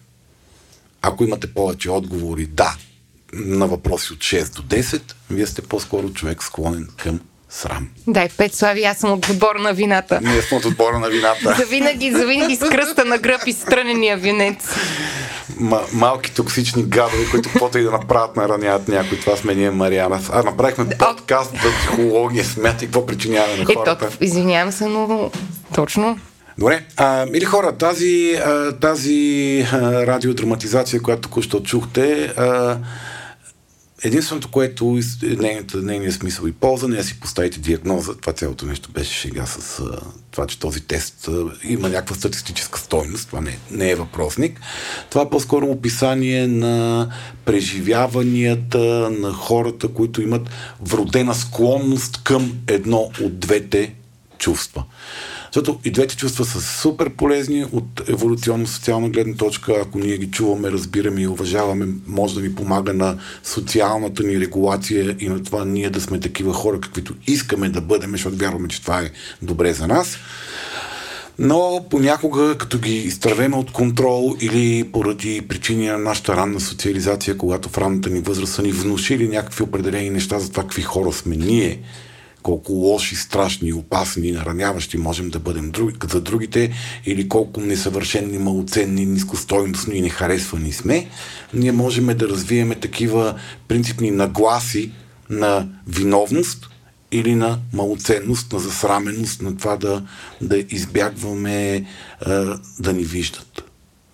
Ако 1.03 1.25
имате 1.25 1.55
повече 1.55 1.91
отговори 1.91 2.47
да 2.47 2.77
на 3.33 3.67
въпроси 3.67 4.13
от 4.13 4.19
6 4.19 4.55
до 4.55 4.63
10, 4.63 5.03
вие 5.31 5.47
сте 5.47 5.63
по-скоро 5.63 6.13
човек 6.13 6.43
склонен 6.43 6.89
към 6.97 7.21
срам. 7.53 7.89
Дай, 8.07 8.29
Пет 8.37 8.55
Слави, 8.55 8.85
аз 8.85 8.99
съм 8.99 9.13
от 9.13 9.29
отбора 9.29 9.59
на 9.59 9.73
вината. 9.73 10.21
Ние 10.23 10.43
сме 10.43 10.57
от 10.57 10.65
отбора 10.65 10.99
на 10.99 11.09
вината. 11.09 11.55
за 11.59 11.65
винаги, 11.65 12.13
за 12.13 12.27
винаги 12.27 12.57
с 12.57 12.69
кръста 12.71 13.05
на 13.05 13.19
гръб 13.19 13.41
и 13.47 13.53
странения 13.53 14.17
венец. 14.17 14.65
Ма, 15.57 15.81
малки 15.93 16.35
токсични 16.35 16.83
гадове, 16.83 17.25
които 17.31 17.49
каквото 17.49 17.79
и 17.79 17.83
да 17.83 17.91
направят, 17.91 18.37
нараняват 18.37 18.89
някой. 18.89 19.21
Това 19.21 19.37
сме 19.37 19.55
ние, 19.55 19.71
Мариана. 19.71 20.21
А, 20.33 20.43
направихме 20.43 20.89
подкаст 20.89 21.51
за 21.51 21.71
психология. 21.79 22.45
Смятай 22.45 22.87
какво 22.87 23.07
причиняваме 23.07 23.57
на 23.57 23.65
хората. 23.65 24.07
Ето, 24.07 24.25
извинявам 24.25 24.73
се, 24.73 24.87
но 24.87 25.31
точно 25.75 26.19
Добре, 26.59 26.85
а, 26.97 27.27
мили 27.27 27.45
хора, 27.45 27.73
тази, 27.73 28.39
а, 28.45 28.73
тази 28.73 29.67
а, 29.73 30.07
радиодраматизация, 30.07 31.03
която 31.03 31.23
току-що 31.23 31.61
чухте, 31.61 32.25
а, 32.37 32.77
Единственото, 34.05 34.51
което 34.51 34.99
е 35.23 35.37
нейният, 35.75 36.15
смисъл 36.15 36.47
и 36.47 36.53
полза, 36.53 36.89
не 36.89 36.99
е 36.99 37.03
си 37.03 37.21
поставите 37.21 37.61
диагноза. 37.61 38.15
Това 38.15 38.33
цялото 38.33 38.67
нещо 38.67 38.91
беше 38.91 39.13
шега 39.13 39.47
с 39.47 39.81
а, 39.81 39.99
това, 40.31 40.47
че 40.47 40.59
този 40.59 40.81
тест 40.81 41.29
а, 41.29 41.45
има 41.65 41.89
някаква 41.89 42.17
статистическа 42.17 42.81
стойност. 42.81 43.27
Това 43.27 43.41
не, 43.41 43.59
не 43.71 43.91
е 43.91 43.95
въпросник. 43.95 44.61
Това 45.11 45.23
е 45.23 45.31
по-скоро 45.31 45.67
описание 45.67 46.47
на 46.47 47.09
преживяванията 47.45 49.11
на 49.11 49.33
хората, 49.33 49.89
които 49.89 50.23
имат 50.23 50.51
вродена 50.81 51.35
склонност 51.35 52.21
към 52.25 52.59
едно 52.67 53.11
от 53.21 53.39
двете 53.39 53.95
чувства. 54.39 54.85
Защото 55.55 55.79
и 55.85 55.91
двете 55.91 56.17
чувства 56.17 56.45
са 56.45 56.61
супер 56.61 57.11
полезни 57.11 57.65
от 57.73 58.09
еволюционно-социална 58.09 59.11
гледна 59.11 59.35
точка. 59.35 59.75
Ако 59.83 59.99
ние 59.99 60.19
ги 60.19 60.31
чуваме, 60.31 60.71
разбираме 60.71 61.21
и 61.21 61.27
уважаваме, 61.27 61.89
може 62.07 62.35
да 62.35 62.41
ни 62.41 62.55
помага 62.55 62.93
на 62.93 63.17
социалната 63.45 64.23
ни 64.23 64.41
регулация 64.41 65.17
и 65.21 65.29
на 65.29 65.43
това 65.43 65.65
ние 65.65 65.91
да 65.91 66.01
сме 66.01 66.21
такива 66.21 66.53
хора, 66.53 66.81
каквито 66.81 67.15
искаме 67.27 67.69
да 67.69 67.81
бъдем, 67.81 68.11
защото 68.11 68.37
вярваме, 68.37 68.69
че 68.69 68.83
това 68.83 69.01
е 69.01 69.11
добре 69.43 69.73
за 69.73 69.87
нас. 69.87 70.19
Но 71.39 71.87
понякога, 71.91 72.59
като 72.59 72.79
ги 72.79 72.97
изтървеме 72.97 73.57
от 73.57 73.73
контрол 73.73 74.37
или 74.41 74.85
поради 74.93 75.43
причини 75.49 75.87
на 75.87 75.99
нашата 75.99 76.37
ранна 76.37 76.61
социализация, 76.61 77.39
когато 77.39 77.69
в 77.69 77.79
ранната 77.79 78.11
ни 78.11 78.21
възраст 78.21 78.53
са 78.53 78.63
ни 78.63 78.73
внушили 78.73 79.29
някакви 79.29 79.63
определени 79.63 80.11
неща 80.11 80.39
за 80.39 80.51
това 80.51 80.63
какви 80.63 80.83
хора 80.83 81.13
сме 81.13 81.37
ние, 81.37 81.81
колко 82.43 82.73
лоши, 82.73 83.17
страшни, 83.17 83.73
опасни, 83.73 84.33
нараняващи 84.33 84.99
можем 84.99 85.31
да 85.31 85.39
бъдем 85.39 85.73
за 86.11 86.21
другите 86.21 86.73
или 87.07 87.29
колко 87.29 87.61
несъвършенни, 87.61 88.39
малоценни, 88.39 89.07
нискостойностни 89.07 89.97
и 89.97 90.03
нехаресвани 90.03 90.73
сме, 90.73 91.09
ние 91.55 91.73
можем 91.73 92.07
да 92.07 92.29
развиеме 92.29 92.75
такива 92.75 93.35
принципни 93.69 94.11
нагласи 94.11 94.93
на 95.31 95.69
виновност 95.87 96.69
или 97.13 97.35
на 97.35 97.59
малоценност, 97.73 98.53
на 98.53 98.59
засраменост, 98.59 99.43
на 99.43 99.57
това 99.57 99.77
да, 99.77 100.03
да 100.41 100.59
избягваме 100.59 101.87
а, 102.21 102.59
да 102.81 102.93
ни 102.93 103.05
виждат. 103.05 103.65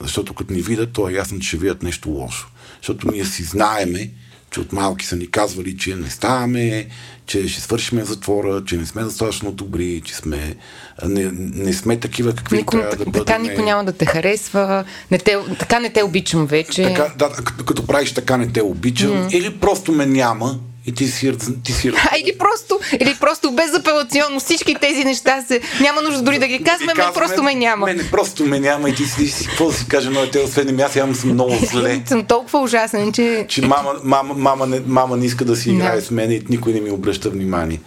Защото 0.00 0.34
като 0.34 0.52
ни 0.52 0.62
видят, 0.62 0.92
то 0.92 1.08
е 1.08 1.12
ясно, 1.12 1.38
че 1.38 1.48
ще 1.48 1.56
видят 1.56 1.82
нещо 1.82 2.08
лошо. 2.08 2.48
Защото 2.80 3.10
ние 3.10 3.24
си 3.24 3.42
знаеме, 3.42 4.10
че 4.50 4.60
от 4.60 4.72
малки 4.72 5.06
са 5.06 5.16
ни 5.16 5.30
казвали, 5.30 5.76
че 5.76 5.96
не 5.96 6.10
ставаме, 6.10 6.88
че 7.28 7.48
ще 7.48 7.60
свършим 7.60 8.04
затвора, 8.04 8.64
че 8.64 8.76
не 8.76 8.86
сме 8.86 9.02
достатъчно 9.02 9.52
добри, 9.52 10.02
че 10.04 10.14
сме, 10.14 10.56
не, 11.04 11.30
не 11.34 11.72
сме 11.72 11.96
такива, 11.96 12.34
какви 12.34 12.56
никой, 12.56 12.80
трябва 12.80 12.96
да 12.96 13.04
бъдем. 13.04 13.24
Така 13.24 13.38
никой 13.38 13.64
няма 13.64 13.84
да 13.84 13.92
те 13.92 14.06
харесва, 14.06 14.84
не 15.10 15.18
те, 15.18 15.36
така 15.58 15.80
не 15.80 15.90
те 15.90 16.02
обичам 16.02 16.46
вече. 16.46 16.82
Така, 16.82 17.12
да, 17.18 17.30
като, 17.30 17.64
като 17.64 17.86
правиш 17.86 18.14
така 18.14 18.36
не 18.36 18.48
те 18.48 18.62
обичам, 18.62 19.10
mm. 19.10 19.30
или 19.30 19.58
просто 19.58 19.92
ме 19.92 20.06
няма, 20.06 20.58
и 20.88 20.92
ти 20.92 21.06
си, 21.06 21.32
ти 21.64 21.72
си 21.72 21.88
а, 21.88 22.16
или, 22.18 22.38
просто, 22.38 22.80
или 23.00 23.14
просто 23.20 23.52
безапелационно 23.52 24.40
всички 24.40 24.74
тези 24.74 25.04
неща 25.04 25.44
се... 25.48 25.60
Няма 25.80 26.02
нужда 26.02 26.22
дори 26.22 26.38
да 26.38 26.46
ги 26.46 26.64
казваме, 26.64 26.94
ме 26.94 27.04
просто 27.14 27.42
ме 27.42 27.54
няма. 27.54 27.86
Мене 27.86 28.10
просто 28.10 28.46
ме 28.46 28.60
няма 28.60 28.90
и 28.90 28.94
ти 28.94 29.04
си, 29.04 29.26
си 29.26 29.46
какво 29.46 29.66
да 29.66 29.72
си 29.72 29.86
каже, 29.88 30.10
но 30.10 30.30
те 30.30 30.38
освен 30.38 30.80
аз 30.80 30.96
явно 30.96 31.14
съм 31.14 31.30
много 31.30 31.54
зле. 31.72 32.02
съм 32.06 32.24
толкова 32.24 32.60
ужасен, 32.60 33.12
че... 33.12 33.46
Че 33.48 33.66
мама, 33.66 33.92
мама, 34.04 34.34
мама, 34.34 34.66
не, 34.66 34.80
мама 34.86 35.16
не 35.16 35.26
иска 35.26 35.44
да 35.44 35.56
си 35.56 35.70
играе 35.70 35.96
да. 35.96 36.02
с 36.02 36.10
мен 36.10 36.32
и 36.32 36.42
никой 36.48 36.72
не 36.72 36.80
ми 36.80 36.90
обръща 36.90 37.30
внимание. 37.30 37.80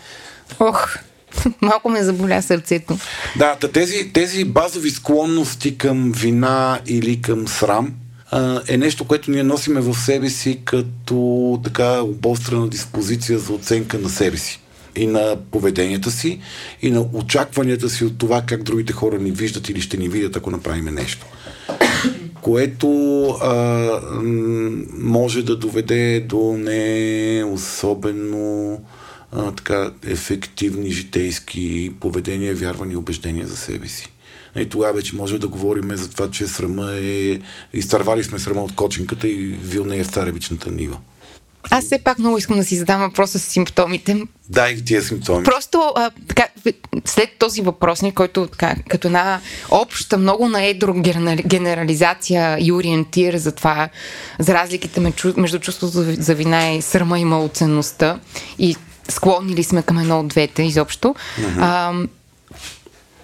Ох, 0.60 0.98
малко 1.62 1.90
ме 1.90 2.04
заболя 2.04 2.42
сърцето. 2.42 2.98
Да, 3.36 3.56
тези, 3.74 4.14
тези 4.14 4.46
базови 4.46 4.90
склонности 4.90 5.78
към 5.78 6.12
вина 6.16 6.80
или 6.88 7.22
към 7.22 7.48
срам, 7.48 7.94
е 8.68 8.78
нещо, 8.78 9.06
което 9.06 9.32
ние 9.32 9.44
носиме 9.44 9.82
в 9.82 9.94
себе 9.94 10.30
си 10.30 10.60
като 10.66 11.60
така 11.64 12.02
обострена 12.02 12.68
диспозиция 12.68 13.40
за 13.40 13.54
оценка 13.54 14.00
на 14.00 14.10
себе 14.10 14.38
си. 14.38 14.60
и 14.96 15.08
на 15.08 15.38
поведенията 15.52 16.12
си, 16.12 16.40
и 16.82 16.92
на 16.92 17.06
очакванията 17.14 17.90
си 17.90 18.06
от 18.06 18.18
това 18.18 18.42
как 18.42 18.64
другите 18.64 18.94
хора 18.94 19.20
ни 19.20 19.32
виждат 19.32 19.70
или 19.70 19.82
ще 19.82 19.98
ни 19.98 20.10
видят, 20.10 20.36
ако 20.36 20.52
направим 20.52 20.96
нещо. 20.96 21.26
Което 22.42 22.90
а, 23.42 24.02
може 24.98 25.44
да 25.44 25.56
доведе 25.56 26.20
до 26.20 26.56
не 26.58 27.44
особено 27.48 28.82
а, 29.32 29.52
така, 29.52 29.92
ефективни 30.08 30.92
житейски 30.92 31.92
поведения, 32.00 32.56
вярвани 32.56 32.96
убеждения 32.96 33.48
за 33.48 33.58
себе 33.58 33.88
си. 33.88 34.12
И 34.56 34.70
тогава 34.70 34.94
вече 34.94 35.16
може 35.16 35.40
да 35.40 35.48
говорим 35.48 35.96
за 35.96 36.10
това, 36.10 36.32
че 36.32 36.48
срама 36.48 36.92
е... 36.94 37.40
Изтървали 37.74 38.24
сме 38.24 38.40
срама 38.40 38.64
от 38.64 38.76
кочинката 38.76 39.28
и 39.28 39.58
вилне 39.62 39.98
е 39.98 40.04
в 40.04 40.08
царевичната 40.08 40.72
нива. 40.72 40.98
Аз 41.70 41.86
все 41.86 42.00
пак 42.00 42.20
много 42.20 42.38
искам 42.38 42.58
да 42.58 42.64
си 42.64 42.76
задам 42.76 43.02
въпроса 43.02 43.40
с 43.40 43.44
симптомите. 43.44 44.22
Дай 44.50 44.76
тия 44.76 45.02
симптоми. 45.02 45.44
Просто 45.44 45.94
а, 45.96 46.12
така, 46.28 46.48
след 47.06 47.30
този 47.40 47.62
въпросник, 47.62 48.14
който 48.14 48.48
така, 48.48 48.76
като 48.90 49.08
една 49.08 49.40
обща, 49.72 50.18
много 50.18 50.50
наедро 50.50 50.94
генерализация 51.48 52.58
и 52.60 52.72
ориентир 52.72 53.36
за 53.36 53.52
това, 53.52 53.90
за 54.40 54.54
разликите 54.54 55.14
между 55.38 55.60
чувството 55.60 56.04
за 56.04 56.36
вина 56.36 56.72
и 56.72 56.82
срама 56.82 57.20
и 57.20 57.26
малоценността 57.26 58.20
и 58.60 58.76
склонни 59.10 59.56
ли 59.56 59.64
сме 59.64 59.84
към 59.84 60.00
едно 60.00 60.20
от 60.20 60.28
двете 60.28 60.64
изобщо. 60.64 61.16
Uh-huh. 61.40 61.58
А, 61.60 61.94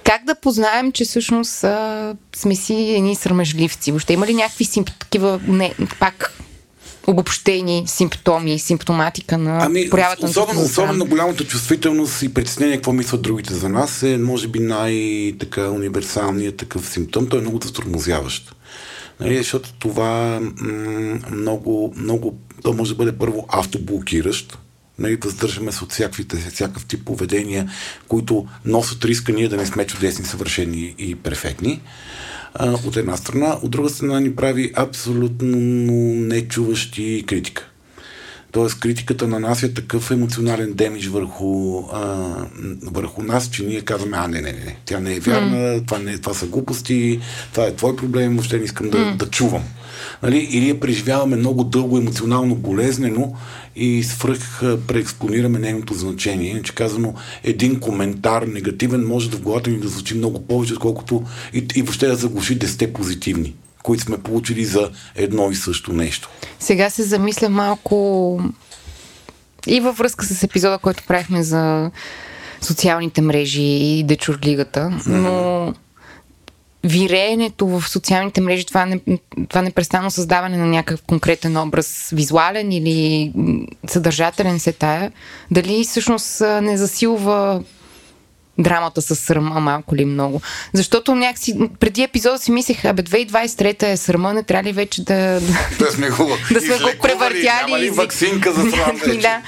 как 0.08 0.26
да 0.26 0.36
познаем, 0.36 0.92
че 0.92 1.06
всъщност 1.06 1.64
а, 1.64 2.16
сме 2.36 2.56
си 2.56 2.74
едни 2.74 3.16
срамежливци? 3.16 3.92
Въобще 3.92 4.14
има 4.14 4.28
ли 4.28 4.34
някакви 4.34 4.66
симптоми, 4.66 5.00
такива, 5.00 5.40
не, 5.48 5.74
пак 6.00 6.34
обобщени 7.08 7.84
симптоми, 7.88 8.60
симптоматика 8.60 9.38
на 9.38 9.66
ами, 9.66 9.90
проявата 9.90 10.26
особено, 10.26 10.60
на 10.60 10.66
особено 10.66 11.06
голямата 11.06 11.44
чувствителност 11.44 12.22
и 12.22 12.34
притеснение 12.34 12.76
какво 12.76 12.94
мислят 12.94 13.22
другите 13.22 13.54
за 13.54 13.70
нас 13.70 14.04
е, 14.04 14.18
може 14.18 14.48
би, 14.48 14.60
най-така 14.60 15.70
универсалният 15.70 16.58
такъв 16.58 16.90
симптом. 16.90 17.28
Той 17.28 17.40
е 17.40 17.42
много 17.42 17.60
възтормозяващ. 17.60 18.56
Нали, 19.20 19.38
защото 19.38 19.74
това 19.74 20.40
м- 20.42 21.20
много, 21.32 21.94
много, 21.98 22.38
то 22.64 22.74
може 22.74 22.92
да 22.92 22.98
бъде 22.98 23.18
първо 23.18 23.46
автоблокиращ, 23.50 24.58
нали, 25.00 25.16
въздържаме 25.16 25.72
се 25.72 25.84
от 25.84 25.92
всякакви, 25.92 26.26
всякакъв 26.54 26.86
тип 26.86 27.06
поведения, 27.06 27.72
които 28.08 28.48
носят 28.66 29.06
риска 29.06 29.32
ние 29.32 29.48
да 29.48 29.58
не 29.58 29.66
сме 29.66 29.88
чудесни, 29.88 30.26
съвършени 30.26 30.96
и 30.98 31.16
перфектни. 31.16 31.82
А, 32.54 32.72
от 32.72 32.98
една 32.98 33.18
страна, 33.18 33.58
от 33.62 33.72
друга 33.72 33.90
страна 33.90 34.20
ни 34.20 34.36
прави 34.36 34.72
абсолютно 34.76 35.58
нечуващи 36.28 37.24
критика. 37.28 37.68
Тоест, 38.52 38.80
критиката 38.80 39.28
нанася 39.28 39.74
такъв 39.74 40.12
емоционален 40.12 40.74
демидж 40.74 41.08
върху, 41.08 41.80
а, 41.94 42.26
върху 42.84 43.24
нас, 43.24 43.50
че 43.50 43.64
ние 43.64 43.82
казваме, 43.82 44.18
а, 44.18 44.28
не, 44.28 44.42
не, 44.42 44.52
не, 44.52 44.78
тя 44.86 45.00
не 45.00 45.16
е 45.16 45.20
вярна, 45.20 45.58
mm. 45.58 45.88
това, 45.88 46.00
не, 46.00 46.18
това 46.18 46.34
са 46.34 46.48
глупости, 46.48 47.20
това 47.52 47.66
е 47.66 47.76
твой 47.76 47.96
проблем, 47.96 48.34
въобще 48.34 48.58
не 48.58 48.64
искам 48.64 48.90
да, 48.90 48.98
mm. 48.98 49.16
да 49.16 49.30
чувам. 49.30 49.64
Нали? 50.24 50.38
Или 50.52 50.70
я 50.70 50.80
преживяваме 50.80 51.36
много 51.36 51.64
дълго 51.64 51.98
емоционално 51.98 52.56
болезнено 52.56 53.34
и 53.76 54.04
свръх 54.04 54.62
преекспонираме 54.88 55.60
нейното 55.60 55.94
значение. 55.94 56.50
Иначе 56.50 56.76
казано, 56.76 57.14
един 57.44 57.80
коментар 57.80 58.42
негативен 58.42 59.08
може 59.08 59.30
да 59.30 59.38
в 59.38 59.42
главата 59.42 59.70
ни 59.70 59.78
да 59.78 59.88
звучи 59.88 60.16
много 60.16 60.48
повече, 60.48 60.74
отколкото 60.74 61.24
и, 61.54 61.68
и 61.76 61.82
въобще 61.82 62.08
да 62.08 62.16
заглуши 62.16 62.60
10 62.60 62.92
позитивни 62.94 63.54
които 63.84 64.04
сме 64.04 64.18
получили 64.18 64.66
за 64.66 64.92
едно 65.16 65.52
и 65.52 65.56
също 65.56 65.94
нещо. 65.94 66.30
Сега 66.60 66.90
се 66.90 67.04
замисля 67.04 67.50
малко 67.50 68.40
и 69.68 69.80
във 69.80 69.98
връзка 69.98 70.26
с 70.26 70.44
епизода, 70.44 70.78
който 70.78 71.04
правихме 71.08 71.44
за 71.44 71.92
социалните 72.62 73.22
мрежи 73.22 73.62
и 73.62 74.04
дечурлигата, 74.04 74.90
но 75.06 75.30
mm-hmm 75.30 75.74
виреенето 76.84 77.68
в 77.68 77.90
социалните 77.90 78.42
мрежи, 78.42 78.66
това, 78.66 78.86
не, 78.86 79.00
това 79.50 79.62
непрестанно 79.62 80.12
създаване 80.12 80.58
на 80.58 80.66
някакъв 80.66 81.02
конкретен 81.02 81.58
образ, 81.58 82.10
визуален 82.14 82.72
или 82.72 83.32
съдържателен 83.88 84.60
се 84.60 84.72
тая, 84.72 85.12
дали 85.52 85.84
всъщност 85.84 86.42
не 86.62 86.78
засилва 86.78 87.64
драмата 88.60 89.02
с 89.02 89.16
срама 89.16 89.60
малко 89.60 89.96
ли 89.96 90.06
много. 90.06 90.42
Защото 90.74 91.16
някакси 91.16 91.58
преди 91.80 92.04
епизода 92.04 92.38
си 92.38 92.52
мислех, 92.52 92.86
абе 92.86 93.04
2023 93.04 93.84
е 93.84 93.98
срама, 93.98 94.34
не 94.34 94.44
трябва 94.44 94.64
ли 94.64 94.74
вече 94.74 95.04
да, 95.04 95.40
да 95.80 95.92
сме 95.92 96.10
го, 96.10 96.38
да 96.52 96.62
сме 96.62 96.78
го 96.78 96.90
превъртяли. 97.02 97.72
Няма 97.72 97.80
ли 97.80 97.90
вакцинка 97.90 98.54
за 98.54 98.72
срам 98.72 98.98
да. 99.22 99.42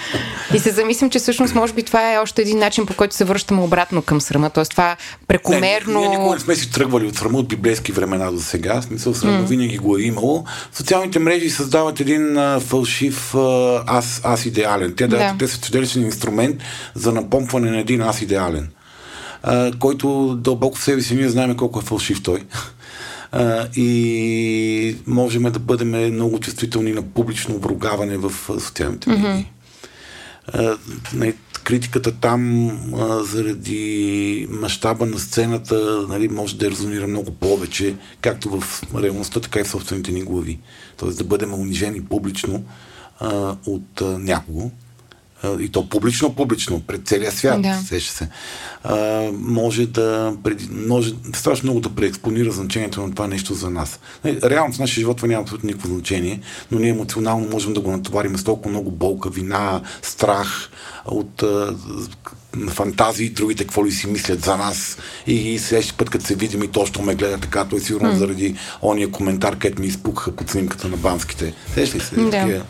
И 0.54 0.60
се 0.60 0.72
замислям, 0.72 1.10
че 1.10 1.20
всъщност 1.20 1.56
може 1.56 1.74
би 1.74 1.84
това 1.84 2.14
е 2.14 2.18
още 2.18 2.42
един 2.42 2.60
начин, 2.60 2.86
по 2.86 2.94
който 2.94 3.16
се 3.16 3.26
връщаме 3.26 3.62
обратно 3.62 4.02
към 4.02 4.22
срама. 4.22 4.50
Тоест 4.50 4.72
това 4.72 4.96
прекомерно... 5.28 6.00
Не, 6.00 6.08
ние 6.08 6.18
никога 6.18 6.36
не 6.36 6.42
сме 6.42 6.56
си 6.56 6.72
тръгвали 6.72 7.08
от 7.08 7.16
срама 7.16 7.38
от 7.38 7.48
библейски 7.48 7.92
времена 7.92 8.32
до 8.32 8.40
сега. 8.40 8.82
Смисъл 8.82 9.14
срама 9.14 9.40
mm. 9.40 9.46
винаги 9.46 9.78
го 9.78 9.98
е 9.98 10.02
имало. 10.02 10.46
Социалните 10.74 11.20
мрежи 11.20 11.50
създават 11.50 12.00
един 12.00 12.38
а, 12.38 12.60
фалшив 12.60 13.36
а, 13.36 13.84
аз, 13.88 14.22
аз 14.24 14.46
идеален. 14.46 14.94
Те, 14.98 15.08
да. 15.08 15.36
те 15.40 15.48
са 15.48 15.62
чудесен 15.62 16.04
инструмент 16.04 16.62
за 16.96 17.12
напомпване 17.12 17.72
на 17.72 17.80
един 17.80 18.02
аз 18.02 18.22
идеален 18.22 18.70
а, 19.44 19.72
който 19.80 20.36
дълбоко 20.36 20.78
в 20.78 20.84
себе 20.84 21.02
си 21.02 21.16
ние 21.16 21.30
знаем 21.30 21.58
колко 21.58 21.80
е 21.80 21.84
фалшив 21.84 22.24
той. 22.24 22.44
А, 23.32 23.68
и 23.76 24.98
можем 25.08 25.44
да 25.44 25.60
бъдем 25.60 26.14
много 26.14 26.40
чувствителни 26.40 26.92
на 26.92 27.02
публично 27.02 27.56
обругаване 27.56 28.18
в 28.18 28.32
социалните 28.60 29.10
медии. 29.10 29.46
Mm-hmm. 30.54 31.36
критиката 31.64 32.12
там 32.12 32.70
а, 32.96 33.24
заради 33.24 34.48
мащаба 34.50 35.06
на 35.06 35.20
сцената 35.20 36.06
нали, 36.10 36.28
може 36.28 36.56
да 36.56 36.72
резонира 36.72 37.08
много 37.08 37.32
повече, 37.32 37.96
както 38.22 38.50
в 38.50 38.84
реалността, 39.02 39.40
така 39.40 39.60
и 39.60 39.64
в 39.64 39.70
собствените 39.70 40.12
ни 40.12 40.22
глави. 40.22 40.60
Тоест 40.98 41.18
да 41.18 41.24
бъдем 41.24 41.54
унижени 41.54 42.06
публично 42.06 42.64
а, 43.20 43.56
от 43.66 44.02
а, 44.02 44.06
някого, 44.06 44.72
и 45.60 45.70
то 45.70 45.90
публично-публично, 45.90 46.82
пред 46.88 47.08
целия 47.08 47.32
свят, 47.32 47.62
да. 47.62 47.82
сеща 47.86 48.14
се, 48.14 48.30
а, 48.84 49.30
може 49.34 49.86
да 49.86 50.34
може 50.72 51.14
страшно 51.36 51.68
много 51.68 51.80
да 51.80 51.90
преекспонира 51.90 52.52
значението 52.52 53.02
на 53.02 53.12
това 53.12 53.28
нещо 53.28 53.54
за 53.54 53.70
нас. 53.70 54.00
Нали, 54.24 54.40
реално 54.44 54.74
в 54.74 54.80
нашия 54.80 55.02
живот 55.02 55.18
това 55.18 55.28
няма 55.28 55.42
абсолютно 55.42 55.68
никакво 55.68 55.88
значение, 55.88 56.40
но 56.72 56.80
ние 56.80 56.90
емоционално 56.90 57.50
можем 57.50 57.74
да 57.74 57.82
го 57.82 57.92
натоварим 57.92 58.38
с 58.38 58.44
толкова 58.44 58.72
много 58.72 58.92
болка, 58.92 59.30
вина, 59.30 59.82
страх 60.02 60.70
от 61.06 61.44
а, 61.44 61.76
фантазии, 62.70 63.30
другите 63.30 63.64
какво 63.64 63.86
ли 63.86 63.92
си 63.92 64.08
мислят 64.08 64.42
за 64.42 64.58
нас 64.58 64.98
и 65.28 65.60
следващия 65.60 65.98
път, 65.98 66.10
като 66.10 66.26
се 66.26 66.36
видим 66.36 66.64
и 66.64 66.68
точно 66.68 67.04
ме 67.04 67.16
гледа 67.16 67.38
така, 67.38 67.66
той 67.66 67.80
сигурно 67.80 68.10
mm. 68.10 68.16
заради 68.16 68.56
ония 68.82 69.12
коментар, 69.12 69.58
където 69.58 69.82
ми 69.82 69.88
изпукаха 69.88 70.36
под 70.36 70.50
снимката 70.50 70.88
на 70.88 70.98
банските. 70.98 71.54
Сеща 71.74 71.98
ли 71.98 72.02
се? 72.02 72.16
Да 72.16 72.64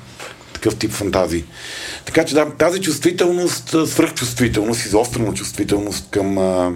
такъв 0.60 0.76
тип 0.76 0.92
фантазии. 0.92 1.44
Така 2.06 2.26
че 2.26 2.34
да, 2.34 2.56
тази 2.56 2.82
чувствителност, 2.82 3.76
свръхчувствителност, 3.88 4.86
изострена 4.86 5.34
чувствителност 5.34 6.10
към, 6.12 6.38
а, 6.38 6.72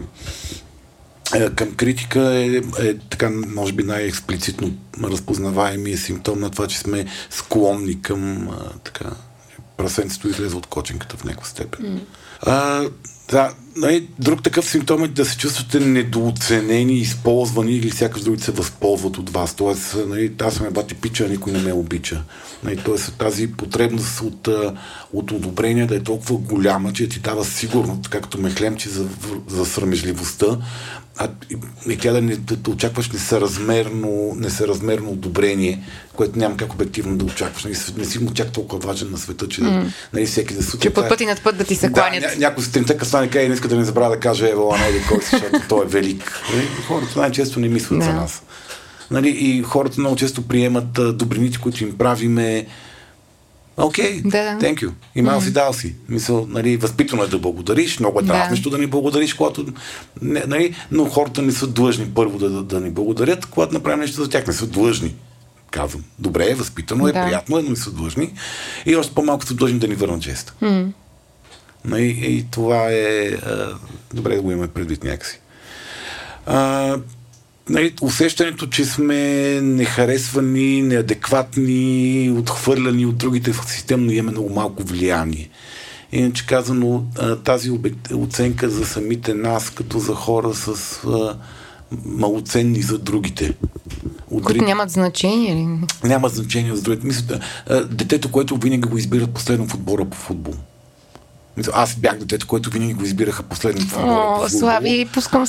е, 1.36 1.50
към 1.50 1.76
критика 1.76 2.20
е, 2.20 2.62
е 2.88 2.98
така, 3.10 3.30
може 3.30 3.74
би 3.74 3.84
най-експлицитно 3.84 4.74
разпознаваемия 5.04 5.98
симптом 5.98 6.40
на 6.40 6.50
това, 6.50 6.68
че 6.68 6.80
сме 6.80 7.06
склонни 7.30 8.02
към 8.02 8.50
а, 8.50 8.70
така, 8.84 9.10
прасенцето 9.78 10.30
излезе 10.30 10.56
от 10.56 10.66
коченката 10.66 11.18
в 11.18 11.24
някаква 11.24 11.48
степен. 11.48 11.86
Mm. 11.86 12.00
А, 12.42 12.90
да, 13.30 13.54
нали, 13.76 14.08
друг 14.20 14.44
такъв 14.44 14.66
симптом 14.66 15.04
е 15.04 15.08
да 15.08 15.26
се 15.26 15.38
чувствате 15.38 15.80
недооценени, 15.80 16.94
използвани 16.94 17.76
или 17.76 17.92
сякаш 17.92 18.22
другите 18.22 18.44
се 18.44 18.52
възползват 18.52 19.18
от 19.18 19.30
вас. 19.30 19.56
Тоест, 19.56 19.96
нали, 20.08 20.34
аз 20.42 20.54
съм 20.54 20.68
бати 20.72 20.96
пича, 20.96 21.26
а 21.26 21.30
никой 21.30 21.54
не 21.54 21.60
ме 21.60 21.74
обича. 21.74 22.24
Нали, 22.64 22.78
тоест, 22.86 23.14
тази 23.18 23.52
потребност 23.52 24.22
от, 24.22 24.48
от 25.14 25.32
одобрение 25.32 25.86
да 25.86 25.96
е 25.96 26.00
толкова 26.00 26.38
голяма, 26.38 26.94
че 26.94 27.10
ти 27.10 27.20
дава 27.20 27.46
сигурност, 27.46 28.10
както 28.10 28.42
ме 28.42 28.52
хлемчи 28.52 28.90
за, 28.90 29.08
за 29.48 29.66
срамежливостта, 29.66 30.58
а, 31.18 31.30
и 31.90 31.98
тя 31.98 32.12
да, 32.12 32.22
не, 32.22 32.36
да 32.36 32.72
очакваш 32.72 33.10
несъразмерно, 33.10 34.34
несъразмерно 34.36 35.12
одобрение, 35.12 35.84
което 36.16 36.40
няма 36.40 36.58
как 36.58 36.74
обективно 36.74 37.18
да 37.18 37.26
очакваш. 37.26 37.64
Не, 37.64 37.72
не 37.98 38.06
си 38.06 38.20
му 38.20 38.34
чак 38.34 38.52
толкова 38.52 38.88
важен 38.88 39.12
на 39.12 39.18
света, 39.18 39.48
че 39.48 39.62
mm. 39.62 39.86
нали, 40.14 40.26
всеки 40.26 40.54
да 40.54 40.64
случи. 40.64 40.82
Че 40.82 40.94
под 40.94 41.10
път 41.10 41.22
и 41.22 41.26
над 41.26 41.42
път 41.42 41.58
да 41.58 41.64
ти 41.64 41.76
се 41.76 41.92
кланят. 41.92 42.22
Да, 42.22 42.28
ня, 42.28 42.36
някой 42.38 42.64
сутринта 42.64 42.98
късване 42.98 43.30
кай 43.30 43.50
не 43.50 43.56
иска 43.64 43.76
да 43.76 43.80
не 43.80 43.86
забравя 43.86 44.10
да 44.10 44.20
каже 44.20 44.50
Ева, 44.50 44.78
кой 45.10 45.22
си, 45.22 45.30
защото 45.32 45.68
той 45.70 45.86
е 45.86 45.88
велик. 45.88 46.42
Нали? 46.54 46.68
Хората 46.88 47.20
най-често 47.20 47.60
не 47.60 47.70
мислят 47.70 48.00
да. 48.00 48.06
за 48.06 48.14
нас. 48.14 48.44
Нали? 49.12 49.30
И 49.30 49.64
хората 49.64 50.00
много 50.00 50.16
често 50.16 50.42
приемат 50.42 51.18
добрините, 51.18 51.58
които 51.58 51.84
им 51.84 51.98
правиме, 51.98 52.66
Окей, 53.78 54.22
okay, 54.22 54.30
да. 54.30 54.68
thank 54.68 54.76
you. 54.76 54.92
Имал 55.16 55.42
mm-hmm. 55.42 55.44
си, 55.44 55.54
дал 55.54 55.74
си. 55.74 55.96
Мисъл, 56.10 56.48
нали, 56.50 56.78
възпитано 56.78 57.24
е 57.24 57.28
да 57.28 57.38
благодариш, 57.38 58.00
много 58.00 58.20
е 58.20 58.24
да. 58.24 58.50
нещо 58.50 58.70
да 58.70 58.78
ни 58.78 58.88
благодариш, 58.88 59.34
когато, 59.34 59.66
не, 60.22 60.44
нали, 60.48 60.76
но 60.92 61.06
хората 61.06 61.42
не 61.42 61.52
са 61.52 61.68
длъжни 61.68 62.06
първо 62.06 62.38
да, 62.38 62.50
да, 62.50 62.64
да 62.64 62.82
ни 62.82 62.90
благодарят, 62.90 63.46
когато 63.46 63.74
направим 63.74 64.00
нещо 64.00 64.24
за 64.24 64.30
тях. 64.30 64.48
Не 64.48 64.54
са 64.54 64.68
длъжни. 64.68 65.16
Казвам, 65.72 66.04
добре 66.20 66.46
е, 66.50 66.56
възпитано 66.56 67.08
е, 67.08 67.12
да. 67.12 67.26
приятно 67.26 67.58
е, 67.58 67.62
но 67.62 67.70
не 67.70 67.76
са 67.76 67.92
длъжни. 67.92 68.34
И 68.86 68.96
още 68.96 69.14
по-малко 69.14 69.46
са 69.46 69.54
длъжни 69.54 69.80
да 69.80 69.88
ни 69.88 69.96
върнат 69.96 70.22
жеста. 70.22 70.54
Mm. 70.62 70.88
И, 71.98 72.04
и 72.08 72.46
това 72.52 72.92
е 72.92 73.28
а, 73.28 73.78
добре 74.14 74.36
да 74.36 74.42
го 74.42 74.52
имаме 74.52 74.68
предвид 74.68 75.04
някакси. 75.04 75.40
А, 76.46 76.98
нали, 77.70 77.94
усещането, 78.02 78.68
че 78.68 78.86
сме 78.86 79.16
нехаресвани, 79.62 80.82
неадекватни, 80.82 82.36
отхвърляни 82.40 83.06
от 83.06 83.18
другите 83.18 83.54
в 83.54 83.66
системно 83.66 84.12
имаме 84.12 84.32
много 84.32 84.50
малко 84.50 84.84
влияние. 84.84 85.50
Иначе 86.12 86.46
казано, 86.46 87.04
тази 87.44 87.72
оценка 88.14 88.70
за 88.70 88.86
самите 88.86 89.34
нас, 89.34 89.70
като 89.70 90.00
за 90.00 90.14
хора 90.14 90.54
с 90.54 91.08
малоценни 92.06 92.82
за 92.82 92.98
другите. 92.98 93.54
От 94.32 94.44
Които 94.44 94.66
нямат 94.66 94.90
значение 94.90 95.56
ли? 95.56 95.68
Нямат 96.04 96.34
значение 96.34 96.76
за 96.76 96.82
другите. 96.82 97.08
Мисля, 97.08 97.40
детето, 97.90 98.32
което 98.32 98.58
винаги 98.58 98.90
го 98.90 98.98
избират 98.98 99.34
последно 99.34 99.68
в 99.68 99.74
отбора 99.74 100.06
по 100.06 100.18
футбол. 100.18 100.54
Аз 101.74 101.96
бях 101.96 102.18
детето, 102.18 102.48
което 102.48 102.70
винаги 102.70 102.94
го 102.94 103.04
избираха 103.04 103.44
последно 103.44 103.82
в 103.82 103.98
О, 103.98 104.50
Слави, 104.50 105.08
пускам. 105.14 105.46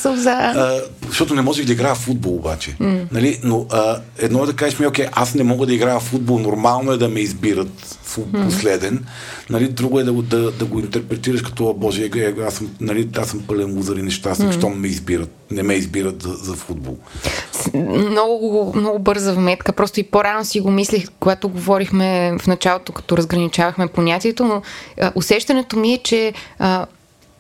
А, 0.57 0.81
защото 1.07 1.35
не 1.35 1.43
можех 1.43 1.67
да 1.67 1.73
играя 1.73 1.95
в 1.95 1.99
футбол 1.99 2.35
обаче. 2.35 2.77
Mm. 2.81 3.07
Нали? 3.13 3.41
Но 3.43 3.67
а, 3.71 4.01
едно 4.19 4.43
е 4.43 4.47
да 4.47 4.53
кажеш 4.53 4.79
ми, 4.79 4.87
окей, 4.87 5.07
аз 5.13 5.35
не 5.35 5.45
мога 5.45 5.67
да 5.67 5.75
играя 5.75 6.01
в 6.01 6.03
футбол, 6.03 6.39
нормално 6.39 6.93
е 6.93 6.99
да 6.99 7.09
ме 7.09 7.21
избират 7.21 7.99
в 8.03 8.19
последен. 8.45 9.05
Нали? 9.51 9.69
Друго 9.69 10.01
е 10.01 10.05
да, 10.05 10.13
да, 10.13 10.51
да 10.51 10.65
го 10.65 10.79
интерпретираш 10.79 11.43
като, 11.43 11.75
боже, 11.75 12.11
аз 12.47 12.55
съм, 12.55 12.71
нали, 12.81 13.09
аз 13.17 13.29
съм 13.29 13.43
пълен 13.47 13.77
лузър 13.77 13.97
и 13.97 14.03
нещастник, 14.03 14.49
mm. 14.51 14.59
щом 14.59 14.81
ме 14.81 14.89
избират. 14.89 15.31
Не 15.51 15.63
ме 15.63 15.75
избират 15.75 16.23
за, 16.23 16.33
за 16.33 16.55
футбол. 16.55 16.99
Много, 17.75 18.73
много 18.77 18.99
бърза 18.99 19.33
вметка. 19.33 19.73
Просто 19.73 20.01
и 20.01 20.03
по-рано 20.03 20.45
си 20.45 20.61
го 20.61 20.71
мислих, 20.71 21.09
когато 21.21 21.49
говорихме 21.49 22.37
в 22.41 22.47
началото, 22.47 22.93
като 22.93 23.17
разграничавахме 23.17 23.87
понятието, 23.87 24.45
но 24.45 24.63
а, 25.01 25.13
усещането 25.15 25.77
ми 25.77 25.93
е, 25.93 25.99
че 25.99 26.33
а, 26.59 26.87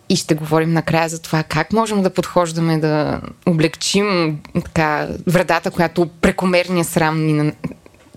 и 0.09 0.17
ще 0.17 0.35
говорим 0.35 0.73
накрая 0.73 1.09
за 1.09 1.23
това 1.23 1.43
как 1.43 1.73
можем 1.73 2.03
да 2.03 2.11
подхождаме 2.11 2.79
да 2.79 3.21
облегчим 3.47 4.39
така 4.65 5.09
вредата, 5.27 5.71
която 5.71 6.07
прекомерния 6.21 6.85
срам 6.85 7.27
ни 7.27 7.53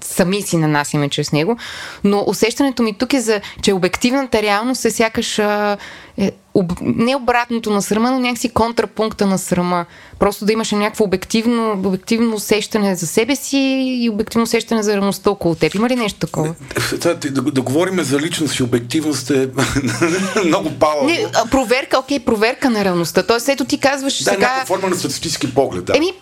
сами 0.07 0.41
си 0.41 0.57
нанасяме 0.57 1.09
чрез 1.09 1.31
него. 1.31 1.57
Но 2.03 2.23
усещането 2.27 2.83
ми 2.83 2.93
тук 2.93 3.13
е 3.13 3.21
за, 3.21 3.41
че 3.61 3.73
обективната 3.73 4.41
реалност 4.41 4.85
е 4.85 4.91
сякаш 4.91 5.39
а, 5.39 5.77
е, 6.17 6.31
об, 6.53 6.73
не 6.81 7.15
обратното 7.15 7.69
на 7.69 7.81
срама, 7.81 8.11
но 8.11 8.19
някакси 8.19 8.49
контрапункта 8.49 9.25
на 9.25 9.37
срама. 9.37 9.85
Просто 10.19 10.45
да 10.45 10.53
имаш 10.53 10.71
някакво 10.71 11.03
обективно, 11.03 11.71
обективно 11.71 12.35
усещане 12.35 12.95
за 12.95 13.07
себе 13.07 13.35
си 13.35 13.57
и 14.01 14.09
обективно 14.09 14.43
усещане 14.43 14.83
за 14.83 14.93
реалността 14.93 15.31
около 15.31 15.55
теб. 15.55 15.75
Има 15.75 15.89
ли 15.89 15.95
нещо 15.95 16.19
такова? 16.19 16.55
Да, 16.97 17.15
да, 17.15 17.41
да 17.41 17.61
говорим 17.61 18.03
за 18.03 18.19
личност 18.19 18.59
и 18.59 18.63
обективност 18.63 19.29
е 19.29 19.49
много 20.45 20.71
пала. 20.71 21.03
Не, 21.03 21.25
проверка, 21.51 21.99
окей, 21.99 22.19
проверка 22.19 22.69
на 22.69 22.85
реалността. 22.85 23.23
Тоест, 23.23 23.49
ето 23.49 23.65
ти 23.65 23.79
казваш 23.79 24.23
да, 24.23 24.31
сега... 24.31 24.55
Да, 24.59 24.65
форма 24.65 24.89
на 24.89 24.95
статистически 24.95 25.53
поглед, 25.53 25.85
да. 25.85 25.97
Еми, 25.97 26.13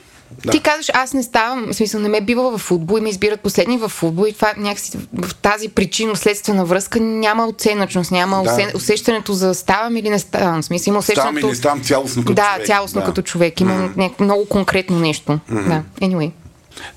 да. 0.45 0.51
Ти 0.51 0.59
казваш, 0.59 0.89
аз 0.93 1.13
не 1.13 1.23
ставам, 1.23 1.65
в 1.71 1.73
смисъл 1.73 2.01
не 2.01 2.09
ме 2.09 2.21
бива 2.21 2.57
в 2.57 2.61
футбол 2.61 2.97
и 2.97 3.01
ме 3.01 3.09
избират 3.09 3.41
последни 3.41 3.78
в 3.78 3.89
футбол 3.89 4.26
и 4.28 4.34
това 4.34 4.53
някакси 4.57 4.97
в 5.13 5.36
тази 5.36 5.69
причинно-следствена 5.69 6.65
връзка 6.65 6.99
няма 6.99 7.47
оценъчност, 7.47 8.11
няма 8.11 8.43
да. 8.43 8.71
усещането 8.76 9.34
за 9.34 9.55
ставам 9.55 9.97
или 9.97 10.09
не 10.09 10.19
ставам. 10.19 10.61
В 10.61 10.65
смисъл 10.65 10.91
има 10.91 10.99
усещането... 10.99 11.21
Ставам 11.21 11.38
или 11.38 11.47
не 11.47 11.55
ставам 11.55 11.84
цялостно 11.84 12.23
като 12.23 12.34
да, 12.34 12.51
човек. 12.53 12.67
Цялостно 12.67 13.01
да, 13.01 13.05
като 13.05 13.21
човек. 13.21 13.61
Има 13.61 13.71
mm-hmm. 13.71 14.21
много 14.21 14.45
конкретно 14.45 14.99
нещо. 14.99 15.39
Mm-hmm. 15.51 15.67
Да, 15.67 15.84
anyway. 16.07 16.32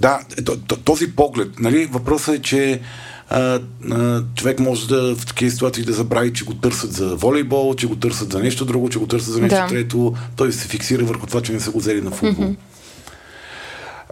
Да, 0.00 0.20
този 0.84 1.12
поглед, 1.12 1.48
нали, 1.60 1.86
въпросът 1.86 2.34
е, 2.34 2.42
че 2.42 2.80
а, 3.30 3.60
а, 3.90 4.22
човек 4.34 4.58
може 4.58 4.88
да 4.88 5.14
в 5.14 5.26
такива 5.26 5.50
ситуации 5.50 5.84
да 5.84 5.92
забрави, 5.92 6.32
че 6.32 6.44
го 6.44 6.54
търсят 6.54 6.92
за 6.92 7.16
волейбол, 7.16 7.74
че 7.74 7.86
го 7.86 7.96
търсят 7.96 8.32
за 8.32 8.38
нещо 8.38 8.64
друго, 8.64 8.88
че 8.88 8.98
го 8.98 9.06
търсят 9.06 9.32
за 9.32 9.40
нещо 9.40 9.58
да. 9.58 9.66
трето. 9.66 10.14
Той 10.36 10.52
се 10.52 10.68
фиксира 10.68 11.04
върху 11.04 11.26
това, 11.26 11.40
че 11.40 11.52
не 11.52 11.60
са 11.60 11.70
го 11.70 11.78
взели 11.78 12.00
на 12.00 12.10
футбол. 12.10 12.44
Mm-hmm. 12.44 12.56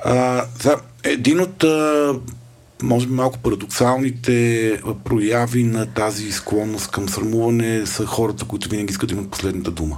А, 0.04 0.44
за, 0.62 0.76
един 1.04 1.40
от 1.40 1.64
а, 1.64 2.14
може 2.82 3.06
би 3.06 3.12
малко 3.12 3.38
парадоксалните 3.38 4.80
прояви 5.04 5.62
на 5.62 5.86
тази 5.86 6.32
склонност 6.32 6.90
към 6.90 7.08
срамуване 7.08 7.86
са 7.86 8.06
хората, 8.06 8.44
които 8.44 8.68
винаги 8.68 8.90
искат 8.90 9.08
да 9.08 9.14
имат 9.14 9.30
последната 9.30 9.70
дума. 9.70 9.96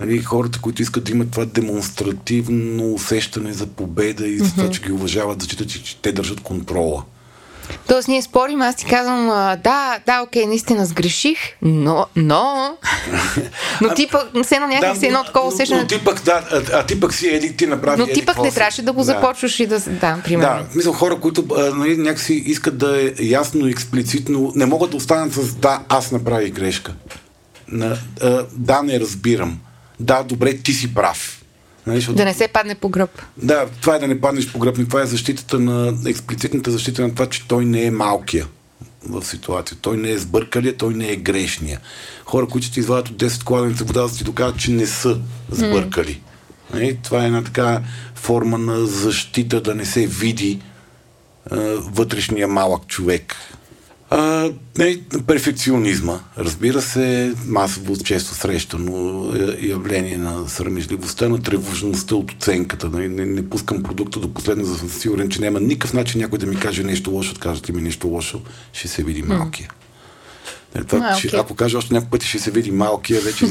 Нали, 0.00 0.22
хората, 0.22 0.60
които 0.60 0.82
искат 0.82 1.04
да 1.04 1.12
имат 1.12 1.30
това 1.30 1.44
демонстративно 1.44 2.94
усещане 2.94 3.52
за 3.52 3.66
победа 3.66 4.26
и 4.26 4.38
за 4.38 4.44
mm-hmm. 4.44 4.54
това, 4.54 4.70
че 4.70 4.82
ги 4.82 4.92
уважават, 4.92 5.42
зачитат, 5.42 5.68
че, 5.68 5.82
че 5.82 5.96
те 5.96 6.12
държат 6.12 6.40
контрола. 6.40 7.02
Тоест 7.88 8.08
ние 8.08 8.22
спорим, 8.22 8.62
аз 8.62 8.76
ти 8.76 8.84
казвам, 8.84 9.26
да, 9.64 9.98
да, 10.06 10.22
окей, 10.22 10.46
наистина 10.46 10.86
сгреших, 10.86 11.38
но, 11.62 12.06
но, 12.16 12.76
но 13.80 13.94
ти 13.94 14.08
пък, 14.12 14.44
все 14.44 14.58
на 14.58 14.68
някак 14.68 14.96
си 14.96 15.06
едно 15.06 15.24
такова 15.24 15.48
усещане. 15.48 15.80
Но 15.80 15.86
ти 15.86 16.04
пък, 16.04 16.22
да, 16.22 16.48
а, 16.52 16.62
а 16.72 16.86
ти 16.86 17.00
пък 17.00 17.14
си 17.14 17.28
еди, 17.28 17.56
ти 17.56 17.66
направи 17.66 18.00
Но 18.00 18.06
ти 18.06 18.26
пък 18.26 18.38
не 18.38 18.50
трябваше 18.50 18.82
да 18.82 18.92
го 18.92 18.98
да. 18.98 19.04
започваш 19.04 19.60
и 19.60 19.66
да, 19.66 19.80
да, 19.80 20.18
примерно. 20.24 20.58
Да, 20.58 20.64
мисля, 20.74 20.92
хора, 20.92 21.20
които 21.20 21.44
нали, 21.74 21.96
някакси 21.96 22.34
искат 22.34 22.78
да 22.78 23.02
е 23.02 23.12
ясно, 23.20 23.68
експлицитно, 23.68 24.52
не 24.54 24.66
могат 24.66 24.90
да 24.90 24.96
останат 24.96 25.32
с 25.32 25.54
да, 25.54 25.80
аз 25.88 26.12
направих 26.12 26.52
грешка. 26.52 26.94
На, 27.68 27.96
а, 28.22 28.46
да, 28.52 28.82
не 28.82 29.00
разбирам. 29.00 29.58
Да, 30.00 30.22
добре, 30.22 30.58
ти 30.58 30.72
си 30.72 30.94
прав 30.94 31.37
Нали. 31.88 32.06
Да 32.14 32.24
не 32.24 32.34
се 32.34 32.48
падне 32.48 32.74
по 32.74 32.88
гръб. 32.88 33.10
Да, 33.36 33.66
това 33.80 33.96
е 33.96 33.98
да 33.98 34.08
не 34.08 34.20
паднеш 34.20 34.52
по 34.52 34.58
гръб. 34.58 34.76
Това 34.88 35.02
е 35.02 35.06
защитата 35.06 35.58
на, 35.58 35.94
експлицитната 36.06 36.70
защита 36.70 37.02
на 37.02 37.14
това, 37.14 37.26
че 37.26 37.48
той 37.48 37.64
не 37.64 37.84
е 37.84 37.90
малкия 37.90 38.46
в 39.08 39.24
ситуация. 39.24 39.78
Той 39.80 39.96
не 39.96 40.10
е 40.10 40.18
сбъркалия, 40.18 40.76
той 40.76 40.94
не 40.94 41.12
е 41.12 41.16
грешния. 41.16 41.80
Хора, 42.24 42.46
които 42.46 42.70
ти 42.70 42.80
извадят 42.80 43.08
от 43.08 43.16
10 43.16 43.44
кладенца 43.44 43.84
вода, 43.84 44.02
да 44.02 44.08
ти 44.08 44.24
докажат, 44.24 44.58
че 44.58 44.70
не 44.70 44.86
са 44.86 45.18
сбъркали. 45.50 46.12
Mm. 46.12 46.74
Нали? 46.74 46.98
Това 47.02 47.22
е 47.22 47.26
една 47.26 47.44
така 47.44 47.82
форма 48.14 48.58
на 48.58 48.86
защита 48.86 49.60
да 49.60 49.74
не 49.74 49.84
се 49.84 50.06
види 50.06 50.60
а, 51.50 51.56
вътрешния 51.76 52.48
малък 52.48 52.86
човек. 52.86 53.36
А, 54.10 54.50
не, 54.78 54.98
перфекционизма, 55.26 56.20
разбира 56.38 56.82
се, 56.82 57.34
масово 57.46 57.96
често 57.96 58.34
срещано 58.34 59.26
е, 59.34 59.66
явление 59.66 60.18
на 60.18 60.48
срамежливостта, 60.48 61.28
на 61.28 61.42
тревожността 61.42 62.14
от 62.14 62.32
оценката. 62.32 62.88
Не, 62.88 63.08
не, 63.08 63.24
не 63.24 63.50
пускам 63.50 63.82
продукта 63.82 64.20
до 64.20 64.34
последно, 64.34 64.64
за 64.64 64.72
да 64.72 64.78
съм 64.78 64.88
сигурен, 64.88 65.28
че 65.28 65.40
няма 65.40 65.60
никакъв 65.60 65.92
начин 65.92 66.20
някой 66.20 66.38
да 66.38 66.46
ми 66.46 66.56
каже 66.56 66.82
нещо 66.82 67.10
лошо, 67.10 67.32
откажете 67.32 67.72
ми 67.72 67.82
нещо 67.82 68.08
лошо, 68.08 68.40
ще 68.72 68.88
се 68.88 69.02
види 69.02 69.22
малкия. 69.22 69.68
Е, 70.74 70.84
това, 70.84 71.06
а, 71.06 71.16
okay. 71.16 71.40
Ако 71.40 71.54
кажа 71.54 71.78
още 71.78 71.94
няколко 71.94 72.10
пъти, 72.10 72.26
ще 72.26 72.38
се 72.38 72.50
види 72.50 72.70
малкия, 72.70 73.20
вече 73.20 73.44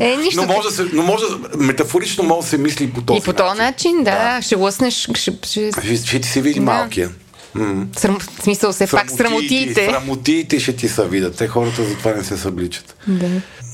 е, 0.00 0.16
нищо. 0.16 0.40
Но 0.40 0.46
може, 0.46 0.68
да 0.68 0.74
се, 0.74 0.84
но 0.92 1.02
може 1.02 1.24
метафорично 1.56 2.24
може 2.24 2.40
да 2.40 2.48
се 2.48 2.58
мисли 2.58 2.90
по 2.90 3.02
този 3.02 3.18
начин. 3.18 3.30
И 3.30 3.34
по 3.34 3.42
този 3.42 3.58
начин, 3.58 3.96
да, 3.96 4.34
да. 4.34 4.42
ще 4.42 4.56
лъснеш. 4.56 4.94
Ще, 4.94 5.14
ще... 5.14 5.70
ще, 5.82 5.96
ще 5.96 6.20
ти 6.20 6.28
се 6.28 6.40
види 6.40 6.60
да. 6.60 6.64
малкия. 6.64 7.10
Mm. 7.56 7.98
Срам, 7.98 8.20
в 8.20 8.42
смисъл, 8.42 8.72
все 8.72 8.86
пак 8.86 9.10
срамотиите. 9.10 9.86
Срамотиите 9.86 10.60
ще 10.60 10.76
ти 10.76 10.88
са 10.88 11.04
видят. 11.04 11.36
Те 11.36 11.48
хората 11.48 11.84
затова 11.84 12.14
не 12.14 12.24
се 12.24 12.36
събличат. 12.36 12.96
Да. 13.06 13.28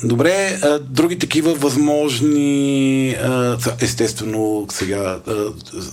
Добре, 0.05 0.61
други 0.81 1.19
такива 1.19 1.55
възможни, 1.55 3.17
естествено, 3.81 4.67
сега 4.71 5.21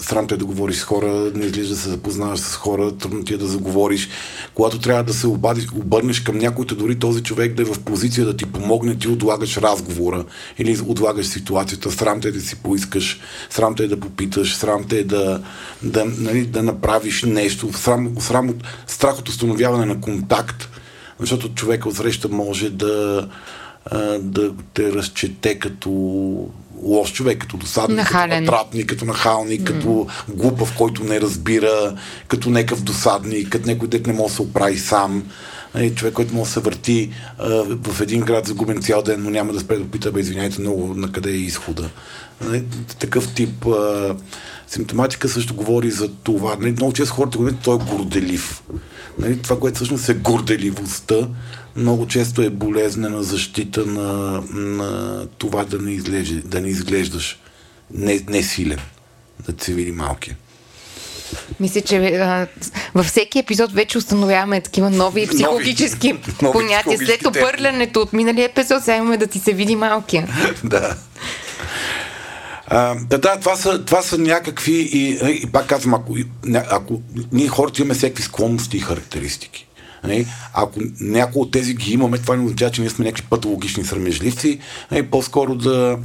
срам 0.02 0.28
те 0.28 0.38
да 0.38 0.46
говориш 0.46 0.78
с 0.78 0.84
хора, 0.84 1.32
не 1.36 1.46
излиза 1.46 1.70
да 1.70 1.80
се 1.80 1.90
запознаваш 1.90 2.40
с 2.40 2.56
хора, 2.56 2.92
трудно 2.92 3.24
ти 3.24 3.34
е 3.34 3.38
да 3.38 3.48
заговориш. 3.48 4.10
Когато 4.54 4.80
трябва 4.80 5.04
да 5.04 5.14
се 5.14 5.28
обадиш, 5.28 5.66
обърнеш 5.76 6.20
към 6.20 6.38
някой, 6.38 6.66
дори 6.66 7.00
този 7.00 7.24
човек 7.24 7.54
да 7.54 7.62
е 7.62 7.66
в 7.66 7.80
позиция 7.80 8.26
да 8.26 8.38
ти 8.38 8.46
помогне, 8.46 8.96
ти 8.96 9.08
отлагаш 9.08 9.58
разговора 9.58 10.26
или 10.58 10.80
отлагаш 10.88 11.28
ситуацията, 11.28 11.92
срам 11.92 12.22
те 12.22 12.32
да 12.32 12.42
си 12.42 12.56
поискаш, 12.56 13.20
срам 13.50 13.76
те 13.76 13.88
да 13.88 14.00
попиташ, 14.00 14.56
срам 14.56 14.84
те 14.90 15.04
да, 15.04 15.42
да, 15.84 16.06
нали, 16.06 16.46
да 16.46 16.64
направиш 16.64 17.24
нещо, 17.24 17.74
срам, 17.74 18.16
срам 18.20 18.50
от, 18.50 18.64
страх 18.88 19.20
от 19.20 19.30
установяване 19.30 19.86
на 19.86 20.02
контакт, 20.02 20.70
защото 21.20 21.50
човека 21.50 21.90
отсреща 21.90 22.30
може 22.30 22.70
да 22.70 23.28
да 24.20 24.54
те 24.74 24.92
разчете 24.92 25.60
като 25.60 25.90
лош 26.84 27.14
човек, 27.14 27.40
като 27.40 27.58
досадник, 27.58 27.98
Нахален. 27.98 28.30
като 28.30 28.52
натрапник, 28.52 28.86
като 28.90 29.06
нахалник, 29.06 29.62
mm. 29.62 29.66
като 29.66 30.08
глупав, 30.28 30.76
който 30.78 31.04
не 31.04 31.22
разбира, 31.22 31.96
като 32.28 32.50
некъв 32.50 32.84
досадник, 32.84 33.50
като 33.50 33.70
някой 33.70 33.88
дет 33.88 34.08
не 34.08 34.14
може 34.14 34.30
да 34.30 34.36
се 34.36 34.42
оправи 34.42 34.78
сам. 34.78 35.24
Нали, 35.76 35.96
човек, 35.96 36.14
който 36.14 36.34
може 36.34 36.48
да 36.48 36.54
се 36.54 36.60
върти 36.60 37.12
а, 37.38 37.50
в 37.84 38.02
един 38.02 38.22
град 38.22 38.48
загубен 38.48 38.82
цял 38.82 39.02
ден, 39.02 39.24
но 39.24 39.30
няма 39.30 39.54
да 39.54 39.60
спре 39.60 39.78
да 39.78 39.86
пита, 39.86 40.12
бе, 40.12 40.20
извиняйте 40.20 40.62
много, 40.62 40.94
на 40.94 41.12
къде 41.12 41.30
е 41.30 41.34
изхода. 41.34 41.90
Нали, 42.42 42.64
такъв 43.00 43.34
тип 43.34 43.66
а, 43.66 44.16
симптоматика 44.68 45.30
също 45.30 45.56
говори 45.56 45.92
за 45.92 46.08
това. 46.08 46.56
Нали, 46.60 46.72
много 46.72 46.94
често 46.94 47.14
хората 47.14 47.38
говорят, 47.38 47.60
той 47.64 47.76
е 47.76 47.96
горделив. 47.96 48.64
Нали, 49.20 49.42
това, 49.42 49.60
което 49.60 49.76
всъщност 49.76 50.10
е 50.10 50.14
горделивостта, 50.14 51.28
много 51.76 52.08
често 52.08 52.42
е 52.42 52.50
болезнена 52.50 53.24
защита 53.24 53.86
на, 53.86 54.44
на 54.54 55.22
това 55.38 55.66
да 55.66 55.80
не, 55.80 55.92
изглежда, 55.92 56.42
да 56.42 56.62
не 56.62 56.68
изглеждаш 56.68 57.40
не, 57.94 58.22
не 58.30 58.44
силен, 58.44 58.80
да 59.50 59.64
се 59.64 59.74
види 59.74 59.92
малкия. 59.92 60.36
Мисля, 61.60 61.82
че 61.82 61.98
а, 61.98 62.48
във 62.96 63.06
всеки 63.06 63.40
епизод 63.40 63.72
вече 63.72 63.98
установяваме 63.98 64.62
такива 64.62 64.90
нови 64.90 65.28
психологически 65.28 66.14
нови, 66.42 66.54
понятия. 66.54 66.98
След 66.98 67.26
опърлянето 67.26 68.02
от 68.02 68.14
миналия 68.14 68.46
епизод, 68.46 68.84
сега 68.84 68.98
имаме 68.98 69.18
да 69.18 69.28
ти 69.28 69.40
се 69.40 69.54
види 69.54 69.76
малкия. 69.76 70.28
да. 70.64 70.96
Да, 72.70 73.18
да, 73.18 73.40
това 73.40 73.56
са, 73.56 73.86
това 73.86 74.02
са 74.02 74.18
някакви 74.18 74.74
и, 74.74 75.20
и 75.44 75.46
пак 75.52 75.68
казвам, 75.68 75.94
ако, 75.94 76.16
ако 76.70 77.02
ние 77.32 77.48
хората 77.48 77.82
имаме 77.82 77.94
всякакви 77.94 78.24
склонности 78.24 78.78
и 78.78 78.80
характеристики. 78.80 79.68
Не? 80.08 80.26
Ако 80.54 80.80
някои 81.02 81.42
от 81.42 81.52
тези 81.52 81.74
ги 81.74 81.94
имаме, 81.94 82.18
това 82.18 82.36
не 82.36 82.44
означава, 82.44 82.72
че 82.72 82.82
ние 82.82 82.90
сме 82.90 83.06
някакви 83.06 83.30
патологични 83.30 83.84
срамежливци. 83.84 84.60
Не? 84.92 85.10
По-скоро 85.10 85.56
да 85.56 85.98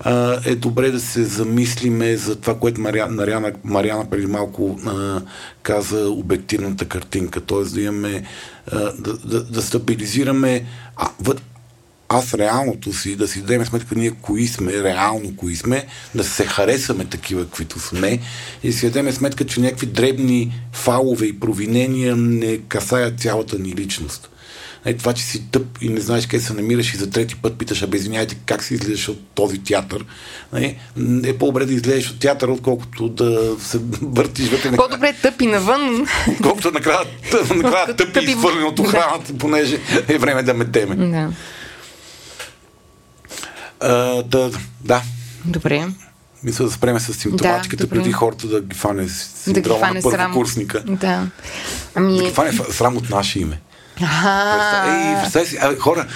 а, 0.00 0.40
е 0.44 0.54
добре 0.54 0.90
да 0.90 1.00
се 1.00 1.24
замислиме 1.24 2.16
за 2.16 2.36
това, 2.36 2.58
което 2.58 2.80
Мариана, 2.80 3.12
Мариана, 3.12 3.52
Мариана 3.64 4.10
преди 4.10 4.26
малко 4.26 4.78
а, 4.86 5.20
каза 5.62 6.10
обективната 6.10 6.84
картинка. 6.84 7.40
Т.е. 7.40 7.64
да 7.64 7.80
имаме, 7.80 8.22
а, 8.72 8.78
да, 8.78 9.16
да, 9.16 9.44
да 9.44 9.62
стабилизираме 9.62 10.64
а, 10.96 11.08
аз 12.08 12.34
реалното 12.34 12.92
си, 12.92 13.16
да 13.16 13.28
си 13.28 13.40
дадем 13.40 13.66
сметка 13.66 13.94
ние 13.94 14.10
кои 14.10 14.46
сме, 14.46 14.72
реално 14.72 15.36
кои 15.36 15.56
сме, 15.56 15.86
да 16.14 16.24
се 16.24 16.46
харесаме 16.46 17.04
такива, 17.04 17.44
каквито 17.44 17.80
сме 17.80 18.18
и 18.62 18.72
си 18.72 18.86
дадем 18.86 19.12
сметка, 19.12 19.46
че 19.46 19.60
някакви 19.60 19.86
дребни 19.86 20.52
фалове 20.72 21.26
и 21.26 21.40
провинения 21.40 22.16
не 22.16 22.58
касаят 22.58 23.20
цялата 23.20 23.58
ни 23.58 23.74
личност. 23.74 24.30
Е, 24.86 24.96
това, 24.96 25.12
че 25.12 25.24
си 25.24 25.42
тъп 25.50 25.66
и 25.80 25.88
не 25.88 26.00
знаеш 26.00 26.26
къде 26.26 26.42
се 26.42 26.52
намираш 26.52 26.94
и 26.94 26.96
за 26.96 27.10
трети 27.10 27.36
път 27.36 27.58
питаш, 27.58 27.82
абе, 27.82 27.96
извиняйте, 27.96 28.36
как 28.46 28.62
си 28.62 28.74
излизаш 28.74 29.08
от 29.08 29.20
този 29.34 29.58
театър. 29.58 30.04
Е, 30.56 30.76
е 31.24 31.38
по-добре 31.38 31.66
да 31.66 31.74
излезеш 31.74 32.10
от 32.10 32.20
театъра, 32.20 32.52
отколкото 32.52 33.08
да 33.08 33.56
се 33.60 33.78
въртиш 34.02 34.48
вътре. 34.48 34.76
По-добре 34.76 35.14
тъпи 35.22 35.46
навън. 35.46 36.06
Колкото 36.42 36.70
накрая, 36.70 37.00
накрая 37.54 37.96
тъпи, 37.96 38.12
тъпи 38.12 38.30
изхвърлен 38.30 38.64
от 38.64 38.78
охраната, 38.78 39.34
понеже 39.38 39.78
е 40.08 40.18
време 40.18 40.42
да 40.42 40.54
метеме. 40.54 40.96
Да. 40.96 41.32
А, 43.80 44.22
да, 44.22 44.50
да. 44.80 45.02
Добре. 45.44 45.86
Мисля 46.42 46.64
да 46.64 46.70
спреме 46.70 47.00
с 47.00 47.14
симптоматиката, 47.14 47.86
да, 47.86 47.90
преди 47.90 48.12
хората 48.12 48.46
да 48.46 48.60
ги 48.60 48.76
фане 48.76 49.08
синдрома 49.08 49.54
да 49.54 49.94
ги 49.94 50.00
фане 50.00 50.00
на 50.00 50.10
първокурсника. 50.10 50.82
Да. 50.86 51.26
Ами... 51.94 52.16
Да 52.16 52.24
ги 52.24 52.30
фане 52.30 52.52
срам 52.52 52.96
от 52.96 53.10
наше 53.10 53.38
име. 53.40 53.60
Ей, 54.00 55.22
представи 55.22 55.46
си, 55.46 55.58
а, 55.60 55.76
хора, 55.76 56.06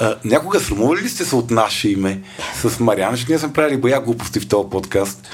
а, 0.00 0.16
някога 0.24 0.60
срамували 0.60 1.00
ли 1.00 1.08
сте 1.08 1.24
се 1.24 1.36
от 1.36 1.50
наше 1.50 1.88
име 1.88 2.22
с 2.62 2.80
Мариана, 2.80 3.12
защото 3.12 3.32
ние 3.32 3.38
сме 3.38 3.52
правили 3.52 3.76
бая 3.76 4.00
глупости 4.00 4.40
в 4.40 4.48
този 4.48 4.70
подкаст. 4.70 5.28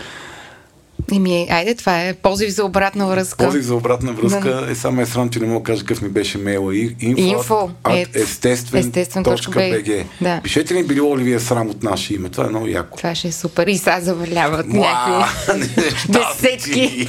Еми, 1.12 1.46
айде, 1.50 1.74
това 1.74 2.02
е 2.02 2.14
позив 2.14 2.50
за 2.50 2.64
обратна 2.64 3.07
връзка. 3.07 3.46
Позив 3.46 3.62
за 3.62 3.74
обратна 3.74 4.12
връзка 4.12 4.40
да. 4.40 4.70
е 4.70 4.74
само 4.74 5.00
е 5.00 5.07
срам, 5.07 5.28
че 5.28 5.40
не 5.40 5.46
мога 5.46 5.61
да 5.61 5.64
кажа 5.64 5.80
какъв 5.84 6.02
ми 6.02 6.09
беше 6.09 6.38
мейла. 6.38 6.76
Инфо, 6.76 7.20
Инфо 7.20 7.70
е, 7.90 8.07
естествен, 8.14 8.80
естествен 8.80 9.24
.bg. 9.24 10.05
Да. 10.20 10.40
Пишете 10.42 10.74
ли 10.74 10.84
било 10.84 11.18
ли 11.18 11.22
ви 11.22 11.32
е 11.32 11.40
срам 11.40 11.70
от 11.70 11.82
наше 11.82 12.14
име? 12.14 12.28
Това 12.28 12.44
е 12.44 12.48
много 12.48 12.66
яко. 12.66 12.96
Това 12.96 13.14
ще 13.14 13.28
е 13.28 13.32
супер. 13.32 13.66
И 13.66 13.78
сега 13.78 14.00
заваляват 14.00 14.66
някакви 14.66 15.68
десетки. 16.09 17.09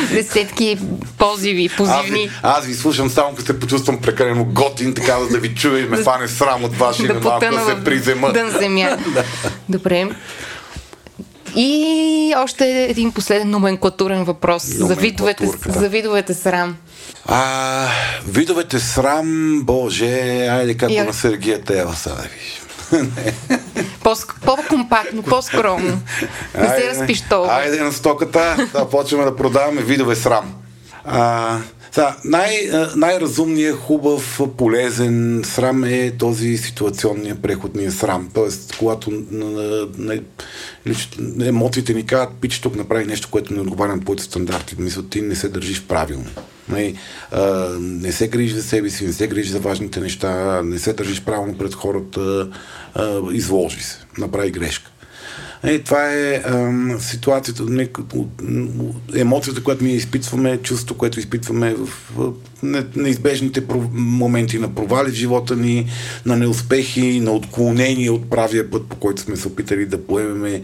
десетки 0.12 0.78
позиви, 1.18 1.68
позивни. 1.76 2.30
Аз, 2.42 2.58
аз 2.58 2.66
ви 2.66 2.74
слушам 2.74 3.10
само 3.10 3.34
като 3.34 3.46
се 3.46 3.60
почувствам 3.60 4.00
прекалено 4.00 4.44
готин, 4.44 4.94
така 4.94 5.16
да 5.30 5.38
ви 5.38 5.54
чуя 5.54 5.80
и 5.80 5.88
ме 5.88 5.96
фане 5.96 6.28
срам 6.28 6.64
от 6.64 6.76
ваше 6.76 7.04
име, 7.04 7.14
малко 7.14 7.46
да 7.50 7.64
се 7.64 7.84
призема. 7.84 8.32
Дън 8.32 8.50
земя. 8.50 8.98
Добре. 9.68 10.08
И 11.56 12.34
още 12.36 12.86
един 12.90 13.12
последен 13.12 13.50
номенклатурен 13.50 14.24
въпрос 14.24 14.62
за 14.64 14.94
видовете, 14.94 15.48
за 15.66 15.88
видовете 15.88 16.34
срам. 16.34 16.76
А, 17.26 17.88
видовете 18.28 18.78
срам, 18.78 19.60
боже, 19.64 20.46
айде 20.50 20.76
как 20.76 20.90
на 20.90 21.12
Сергията 21.12 21.80
Ева 21.80 21.94
сега 21.94 22.14
да 22.14 22.22
виж. 22.22 22.60
По-компактно, 24.44 25.22
по-скромно. 25.22 26.00
Не 26.58 26.68
се 26.68 26.90
разпиш 26.90 27.22
толкова. 27.28 27.54
Айде 27.54 27.80
на 27.80 27.92
стоката, 27.92 28.68
да 28.72 28.88
почваме 28.88 29.24
да 29.24 29.36
продаваме 29.36 29.82
видове 29.82 30.16
срам. 30.16 30.54
А, 31.04 31.56
сега, 31.92 32.16
най, 32.24 32.70
най-разумният, 32.96 33.78
хубав, 33.78 34.40
полезен 34.56 35.42
срам 35.44 35.84
е 35.84 36.10
този 36.18 36.56
ситуационния 36.56 37.42
преходния 37.42 37.92
срам. 37.92 38.30
Тоест, 38.34 38.76
когато 38.78 39.10
на, 39.10 39.46
на, 39.98 40.20
на, 41.18 41.46
емоциите 41.46 41.94
ни 41.94 42.06
казват, 42.06 42.34
пич, 42.40 42.60
тук 42.60 42.76
направи 42.76 43.04
нещо, 43.04 43.28
което 43.30 43.54
не 43.54 43.60
отговаря 43.60 43.96
на 43.96 44.00
твоите 44.00 44.22
стандарти. 44.22 44.76
Мисля, 44.78 45.02
ти 45.02 45.22
не 45.22 45.34
се 45.34 45.48
държиш 45.48 45.82
правилно. 45.82 46.30
Не, 46.68 46.94
а, 47.32 47.68
не 47.80 48.12
се 48.12 48.28
грижи 48.28 48.54
за 48.54 48.62
себе 48.62 48.90
си, 48.90 49.06
не 49.06 49.12
се 49.12 49.26
грижи 49.26 49.50
за 49.50 49.60
важните 49.60 50.00
неща, 50.00 50.62
не 50.62 50.78
се 50.78 50.92
държиш 50.92 51.22
правилно 51.22 51.58
пред 51.58 51.74
хората, 51.74 52.48
изложи 53.32 53.82
се, 53.82 53.98
направи 54.18 54.50
грешка. 54.50 54.90
Е, 55.62 55.78
това 55.78 56.12
е 56.12 56.42
ам, 56.44 56.96
ситуацията, 57.00 57.64
емоцията, 59.16 59.62
която 59.62 59.84
ние 59.84 59.94
изпитваме, 59.94 60.56
чувството, 60.56 60.98
което 60.98 61.20
изпитваме 61.20 61.74
в, 61.74 61.86
в 62.16 62.32
неизбежните 62.96 63.62
моменти 63.92 64.58
на 64.58 64.74
провали 64.74 65.10
в 65.10 65.14
живота 65.14 65.56
ни, 65.56 65.86
на 66.26 66.36
неуспехи, 66.36 67.20
на 67.20 67.32
отклонение 67.32 68.10
от 68.10 68.30
правия 68.30 68.70
път, 68.70 68.88
по 68.88 68.96
който 68.96 69.22
сме 69.22 69.36
се 69.36 69.48
опитали 69.48 69.86
да 69.86 70.06
поемеме, 70.06 70.62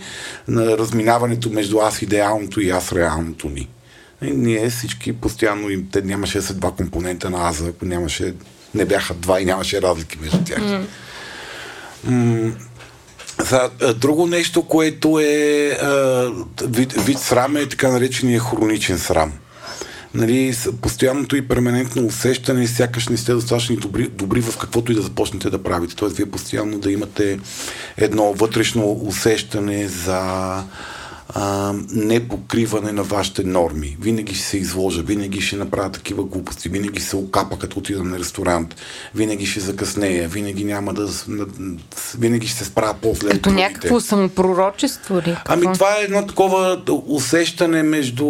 на 0.49 0.79
разминаването 0.79 1.51
между 1.51 1.79
аз 1.79 2.03
идеалното 2.03 2.61
и 2.61 2.71
аз 2.71 2.93
реалното 2.93 3.49
ни. 3.49 3.69
И 4.23 4.31
ние 4.31 4.71
всички 4.71 5.12
постоянно 5.12 5.71
им, 5.71 5.89
те 5.93 6.03
нямаше 6.03 6.43
са 6.43 6.55
два 6.55 6.73
компонента 6.73 7.31
на 7.31 7.49
аза, 7.49 7.69
ако 7.69 7.85
нямаше, 7.85 8.35
не 8.75 8.85
бяха 8.85 9.14
два 9.14 9.41
и 9.41 9.45
нямаше 9.45 9.83
разлики 9.83 10.19
между 10.21 10.39
тях. 10.45 10.62
Mm. 12.09 12.53
За, 13.39 13.70
друго 13.95 14.26
нещо, 14.26 14.62
което 14.62 15.18
е 15.18 15.78
вид, 16.62 16.93
вид 16.93 17.18
срам 17.18 17.57
е 17.57 17.68
така 17.68 17.91
наречения 17.91 18.41
хроничен 18.41 18.99
срам. 18.99 19.32
Нали, 20.14 20.55
постоянното 20.82 21.37
и 21.37 21.49
перманентно 21.49 22.07
усещане, 22.07 22.66
сякаш 22.66 23.09
не 23.09 23.16
сте 23.16 23.32
достатъчно 23.32 23.76
добри, 23.76 24.09
добри 24.09 24.41
в 24.41 24.59
каквото 24.59 24.93
и 24.93 24.95
да 24.95 25.03
започнете 25.03 25.51
да 25.51 25.62
правите. 25.62 25.97
Тоест, 25.97 26.16
вие 26.16 26.26
постоянно 26.26 26.78
да 26.78 26.93
имате 26.93 27.39
едно 27.97 28.32
вътрешно 28.32 29.01
усещане 29.03 29.89
за 29.89 30.62
а, 31.29 31.74
непокриване 31.93 32.93
на 32.93 33.03
вашите 33.03 33.45
норми. 33.45 33.97
Винаги 34.01 34.35
ще 34.35 34.45
се 34.45 34.59
изложа, 34.59 35.03
винаги 35.03 35.41
ще 35.41 35.57
направя 35.57 35.93
такива 35.93 36.24
глупости, 36.24 36.68
винаги 36.68 37.01
се 37.01 37.16
окапа 37.16 37.59
като 37.59 37.79
отида 37.79 38.05
на 38.05 38.18
ресторант, 38.18 38.74
винаги 39.14 39.47
ще 39.47 39.61
закъснея, 39.61 40.29
винаги 40.29 40.64
няма 40.64 40.95
да... 40.95 41.09
винаги 42.18 42.47
ще 42.47 42.59
се 42.59 42.64
справя 42.64 42.95
по-зле. 43.03 43.31
Като 43.31 43.51
някакво 43.51 44.01
самопророчество 44.01 45.16
ли? 45.16 45.37
Ами 45.45 45.66
това 45.74 45.97
е 46.01 46.05
едно 46.05 46.27
такова 46.27 46.83
усещане 47.07 47.83
между... 47.83 48.27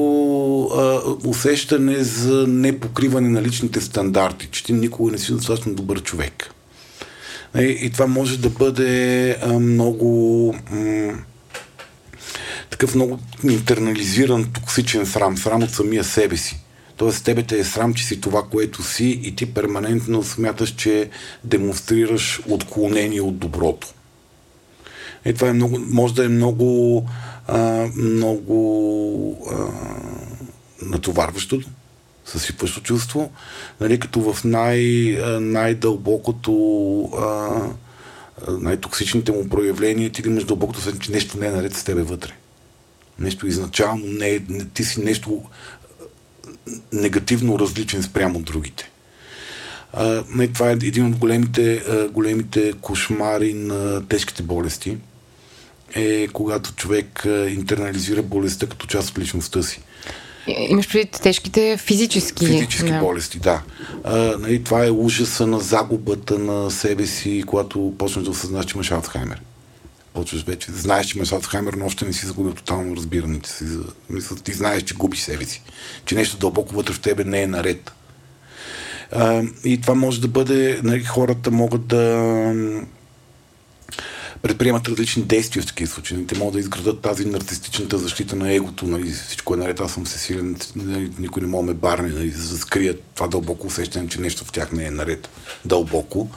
А, 0.77 1.01
усещане 1.25 2.05
за 2.05 2.47
непокриване 2.49 3.29
на 3.29 3.43
личните 3.43 3.81
стандарти, 3.81 4.49
че 4.51 4.65
ти 4.65 4.73
никога 4.73 5.13
не 5.13 5.19
си 5.19 5.33
достатъчно 5.33 5.75
добър 5.75 6.03
човек. 6.03 6.51
И, 7.59 7.79
и 7.83 7.91
това 7.91 8.07
може 8.07 8.39
да 8.39 8.51
бъде 8.51 9.31
а, 9.43 9.59
много... 9.59 10.55
М- 10.71 11.13
такъв 12.71 12.95
много 12.95 13.19
интернализиран 13.45 14.53
токсичен 14.53 15.07
срам, 15.07 15.39
срам 15.39 15.63
от 15.63 15.71
самия 15.71 16.05
себе 16.05 16.37
си. 16.37 16.61
Тоест, 16.97 17.25
тебе 17.25 17.43
те 17.43 17.59
е 17.59 17.65
срам, 17.65 17.95
че 17.95 18.05
си 18.07 18.21
това, 18.21 18.43
което 18.43 18.83
си 18.83 19.21
и 19.23 19.37
ти 19.37 19.55
перманентно 19.55 20.23
смяташ, 20.23 20.75
че 20.75 21.11
демонстрираш 21.45 22.41
отклонение 22.49 23.21
от 23.21 23.39
доброто. 23.39 23.89
И 25.25 25.35
това 25.35 25.49
е 25.49 25.53
много, 25.53 25.79
може 25.79 26.15
да 26.15 26.25
е 26.25 26.29
много, 26.29 27.03
а, 27.49 27.89
много 27.97 29.49
а, 29.51 29.67
натоварващо, 30.83 31.61
съсипващо 32.25 32.81
чувство, 32.81 33.31
нали, 33.81 33.99
като 33.99 34.33
в 34.33 34.45
най, 34.45 34.81
най-дълбокото 35.41 36.53
а, 37.19 37.49
най-токсичните 38.49 39.33
му 39.33 39.49
проявления 39.49 40.11
ти 40.11 40.23
имаш 40.27 40.45
дълбокото 40.45 40.81
съзнание, 40.81 41.01
че 41.01 41.13
нещо 41.13 41.39
не 41.39 41.47
е 41.47 41.51
наред 41.51 41.75
с 41.75 41.85
тебе 41.85 42.03
вътре 42.03 42.33
нещо 43.19 43.47
изначално 43.47 44.07
не 44.07 44.29
е, 44.29 44.41
не, 44.49 44.65
ти 44.65 44.85
си 44.85 45.01
нещо 45.01 45.43
негативно 46.93 47.59
различен 47.59 48.03
спрямо 48.03 48.39
от 48.39 48.45
другите. 48.45 48.91
А, 49.93 50.25
не, 50.35 50.49
това 50.49 50.71
е 50.71 50.73
един 50.73 51.07
от 51.07 51.17
големите, 51.17 51.77
а, 51.77 52.09
големите 52.09 52.73
кошмари 52.81 53.55
на 53.55 54.09
тежките 54.09 54.43
болести. 54.43 54.97
Е 55.95 56.29
когато 56.29 56.75
човек 56.75 57.27
а, 57.27 57.51
интернализира 57.51 58.23
болестта 58.23 58.67
като 58.67 58.87
част 58.87 59.11
от 59.11 59.19
личността 59.19 59.63
си. 59.63 59.81
Имаш 60.47 60.89
преди 60.93 61.11
тежките 61.11 61.77
физически. 61.77 62.47
Физически 62.47 62.91
да. 62.91 62.99
болести, 62.99 63.39
да. 63.39 63.63
А, 64.05 64.17
нали, 64.17 64.65
това 64.65 64.87
е 64.87 64.91
ужаса 64.91 65.47
на 65.47 65.61
загубата 65.61 66.39
на 66.39 66.71
себе 66.71 67.07
си, 67.07 67.45
когато 67.47 67.95
почнеш 67.99 68.25
да 68.25 68.31
осъзнаш, 68.31 68.67
че 68.67 68.75
имаш 68.77 68.91
Алцхаймер 68.91 69.43
почваш 70.17 70.43
вече. 70.43 70.73
Знаеш, 70.73 71.07
че 71.07 71.19
имаш 71.19 71.33
Алцхаймер, 71.33 71.73
но 71.73 71.87
още 71.87 72.05
не 72.05 72.13
си 72.13 72.27
загубил 72.27 72.55
тотално 72.55 72.97
разбирането 72.97 73.49
си. 73.49 73.65
Мисля, 74.11 74.37
ти 74.37 74.53
знаеш, 74.53 74.83
че 74.83 74.95
губиш 74.95 75.21
себе 75.21 75.45
си. 75.45 75.63
Че 76.05 76.15
нещо 76.15 76.37
дълбоко 76.37 76.75
вътре 76.75 76.95
в 76.95 77.01
тебе 77.01 77.25
не 77.25 77.43
е 77.43 77.47
наред. 77.47 77.93
А, 79.13 79.43
и 79.65 79.81
това 79.81 79.95
може 79.95 80.21
да 80.21 80.29
бъде, 80.29 80.81
нали, 80.83 81.05
хората 81.05 81.51
могат 81.51 81.87
да 81.87 82.23
предприемат 84.43 84.89
различни 84.89 85.23
действия 85.23 85.63
в 85.63 85.67
такива 85.67 85.91
случаи. 85.91 86.27
Те 86.27 86.39
могат 86.39 86.55
да 86.55 86.61
изградат 86.61 87.01
тази 87.01 87.25
нарцистичната 87.25 87.99
защита 87.99 88.37
на 88.37 88.53
егото. 88.53 88.87
Нали, 88.87 89.11
всичко 89.11 89.55
е 89.55 89.57
наред, 89.57 89.81
аз 89.81 89.93
съм 89.93 90.05
всесилен, 90.05 90.57
нали, 90.77 91.11
никой 91.19 91.43
не 91.43 91.49
може 91.49 91.67
ме 91.67 91.75
барне, 91.75 92.09
нали, 92.09 92.31
да 92.31 92.59
скрият 92.59 93.03
това 93.15 93.29
дълбоко 93.29 93.67
усещане, 93.67 94.09
че 94.09 94.21
нещо 94.21 94.45
в 94.45 94.53
тях 94.53 94.73
не 94.73 94.85
е 94.85 94.91
наред 94.91 95.29
дълбоко. 95.65 96.29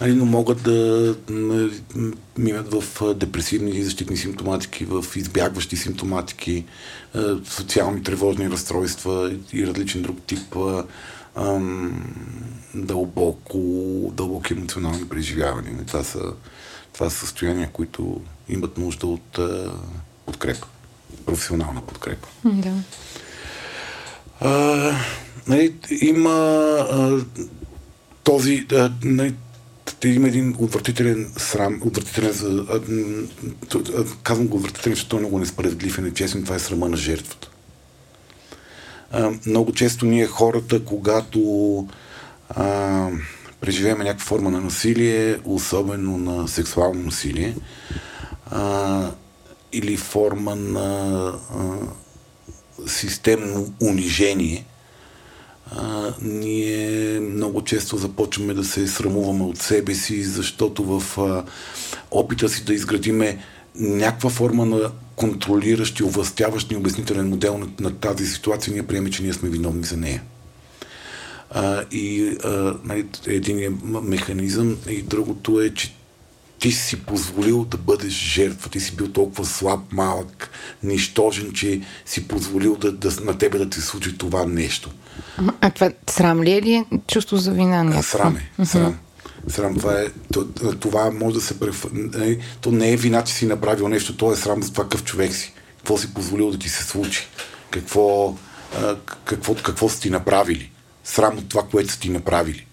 Нали, 0.00 0.14
но 0.14 0.24
могат 0.24 0.62
да 0.62 1.16
нали, 1.28 1.82
минат 2.38 2.74
в 2.74 3.14
депресивни 3.14 3.70
и 3.70 3.84
защитни 3.84 4.16
симптоматики, 4.16 4.84
в 4.84 5.04
избягващи 5.16 5.76
симптоматики, 5.76 6.64
социални 7.44 8.02
тревожни 8.02 8.50
разстройства 8.50 9.34
и 9.52 9.66
различен 9.66 10.02
друг 10.02 10.16
тип 10.26 10.56
дълбоко, 12.74 13.58
дълбоки 14.16 14.52
емоционални 14.52 15.08
преживявания. 15.08 15.76
Това 15.86 16.04
са 16.04 16.20
това 16.92 17.10
са 17.10 17.16
състояния, 17.16 17.70
които 17.72 18.20
имат 18.48 18.78
нужда 18.78 19.06
от 19.06 19.38
а, 19.38 19.72
подкрепа, 20.26 20.66
професионална 21.26 21.86
подкрепа. 21.86 22.28
Да. 22.44 22.72
А, 24.40 24.92
нали, 25.46 25.74
има 26.00 26.30
а, 26.90 27.18
този. 28.24 28.66
А, 28.72 28.92
нали, 29.04 29.34
има 30.08 30.28
един 30.28 30.56
отвратителен 30.58 31.32
срам, 31.36 31.80
отвратителен 31.84 32.32
казвам 34.22 34.48
го 34.48 34.56
отвратителен, 34.56 34.94
защото 34.94 35.08
той 35.08 35.18
е 35.18 35.20
много 35.22 35.38
несправедлив 35.38 35.98
и 35.98 36.00
нечестен. 36.00 36.44
Това 36.44 36.56
е 36.56 36.58
срама 36.58 36.88
на 36.88 36.96
жертвата. 36.96 37.50
А, 39.10 39.32
много 39.46 39.72
често 39.72 40.06
ние 40.06 40.26
хората, 40.26 40.84
когато 40.84 41.40
а, 42.48 43.08
преживеем 43.60 43.98
някаква 43.98 44.24
форма 44.24 44.50
на 44.50 44.60
насилие, 44.60 45.38
особено 45.44 46.18
на 46.18 46.48
сексуално 46.48 47.02
насилие, 47.02 47.56
а, 48.50 49.10
или 49.72 49.96
форма 49.96 50.56
на 50.56 51.26
а, 51.56 51.76
системно 52.86 53.72
унижение, 53.82 54.64
а, 55.76 56.12
ние 56.22 57.20
много 57.20 57.64
често 57.64 57.96
започваме 57.96 58.54
да 58.54 58.64
се 58.64 58.88
срамуваме 58.88 59.44
от 59.44 59.58
себе 59.58 59.94
си, 59.94 60.24
защото 60.24 60.84
в 60.84 61.18
а, 61.18 61.44
опита 62.10 62.48
си 62.48 62.64
да 62.64 62.74
изградиме 62.74 63.38
някаква 63.74 64.30
форма 64.30 64.66
на 64.66 64.90
контролиращ 65.16 66.00
и 66.00 66.04
овластяващ 66.04 66.70
ни 66.70 66.76
обяснителен 66.76 67.28
модел 67.28 67.58
на, 67.58 67.68
на 67.80 67.94
тази 67.94 68.26
ситуация, 68.26 68.72
ние 68.72 68.86
приемем, 68.86 69.12
че 69.12 69.22
ние 69.22 69.32
сме 69.32 69.48
виновни 69.48 69.84
за 69.84 69.96
нея. 69.96 70.22
А, 71.50 71.84
и 71.90 72.36
а, 72.44 72.74
нали, 72.84 73.06
един 73.26 73.58
е 73.58 73.70
механизъм 74.02 74.76
и 74.88 75.02
другото 75.02 75.60
е, 75.60 75.70
че 75.70 75.94
ти 76.60 76.72
си 76.72 77.00
позволил 77.00 77.64
да 77.64 77.76
бъдеш 77.76 78.12
жертва, 78.12 78.70
ти 78.70 78.80
си 78.80 78.96
бил 78.96 79.08
толкова 79.08 79.44
слаб, 79.44 79.80
малък, 79.92 80.50
нищожен, 80.82 81.52
че 81.52 81.80
си 82.06 82.28
позволил 82.28 82.76
да, 82.76 82.92
да, 82.92 83.12
на 83.20 83.38
тебе 83.38 83.58
да 83.58 83.70
ти 83.70 83.80
случи 83.80 84.18
това 84.18 84.46
нещо. 84.46 84.90
А 85.60 85.70
това 85.70 85.90
срам 86.10 86.42
ли 86.42 86.50
е 86.50 86.58
или 86.58 86.74
е 86.74 86.84
чувство 87.06 87.36
за 87.36 87.52
вина? 87.52 87.92
А, 87.94 88.02
срам 88.02 88.36
е. 88.36 88.64
Срам. 88.64 88.98
Срам, 89.48 89.76
това, 89.76 90.00
е, 90.00 90.06
това 90.80 91.10
може 91.10 91.34
да 91.34 91.40
се 91.40 91.60
преф... 91.60 91.86
То 92.60 92.72
не 92.72 92.92
е 92.92 92.96
вина, 92.96 93.24
че 93.24 93.34
си 93.34 93.46
направил 93.46 93.88
нещо, 93.88 94.16
то 94.16 94.32
е 94.32 94.36
срам 94.36 94.62
за 94.62 94.72
това 94.72 94.84
какъв 94.84 95.04
човек 95.04 95.34
си. 95.34 95.52
Какво 95.76 95.98
си 95.98 96.14
позволил 96.14 96.50
да 96.50 96.58
ти 96.58 96.68
се 96.68 96.84
случи? 96.84 97.28
Какво, 97.70 98.36
какво, 99.24 99.54
какво 99.54 99.88
са 99.88 100.00
ти 100.00 100.10
направили? 100.10 100.70
срам 101.04 101.38
от 101.38 101.48
това, 101.48 101.62
което 101.62 101.92
са 101.92 102.00
ти 102.00 102.10
направили. 102.10 102.66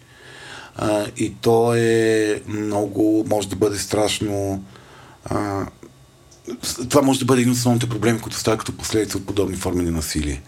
А, 0.77 1.05
и 1.17 1.33
то 1.41 1.75
е 1.75 2.41
много, 2.47 3.25
може 3.29 3.49
да 3.49 3.55
бъде 3.55 3.77
страшно. 3.77 4.63
А, 5.25 5.65
това 6.89 7.01
може 7.01 7.19
да 7.19 7.25
бъде 7.25 7.41
един 7.41 7.51
от 7.51 7.57
основните 7.57 7.89
проблеми, 7.89 8.19
които 8.19 8.37
стават 8.37 8.59
като 8.59 8.77
последица 8.77 9.17
от 9.17 9.25
подобни 9.25 9.55
форми 9.55 9.83
на 9.83 9.91
насилие. 9.91 10.41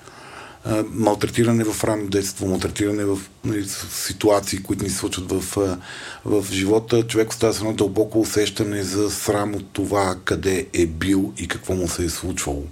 А, 0.66 0.84
малтретиране 0.92 1.64
в 1.64 1.84
ранно 1.84 2.08
детство, 2.08 2.48
малтретиране 2.48 3.06
в 3.06 3.20
нали, 3.44 3.66
ситуации, 3.92 4.64
които 4.64 4.84
ни 4.84 4.90
се 4.90 4.98
случват 4.98 5.32
в, 5.32 5.78
в 6.26 6.46
живота. 6.52 7.08
Човек 7.08 7.30
остава 7.30 7.54
с 7.54 7.60
едно 7.60 7.74
дълбоко 7.74 8.20
усещане 8.20 8.84
за 8.84 9.12
срам 9.12 9.56
от 9.56 9.66
това 9.74 10.16
къде 10.26 10.68
е 10.74 10.86
бил 10.86 11.34
и 11.38 11.48
какво 11.48 11.74
му 11.74 11.88
се 11.88 12.06
е 12.06 12.10
случвало. 12.10 12.64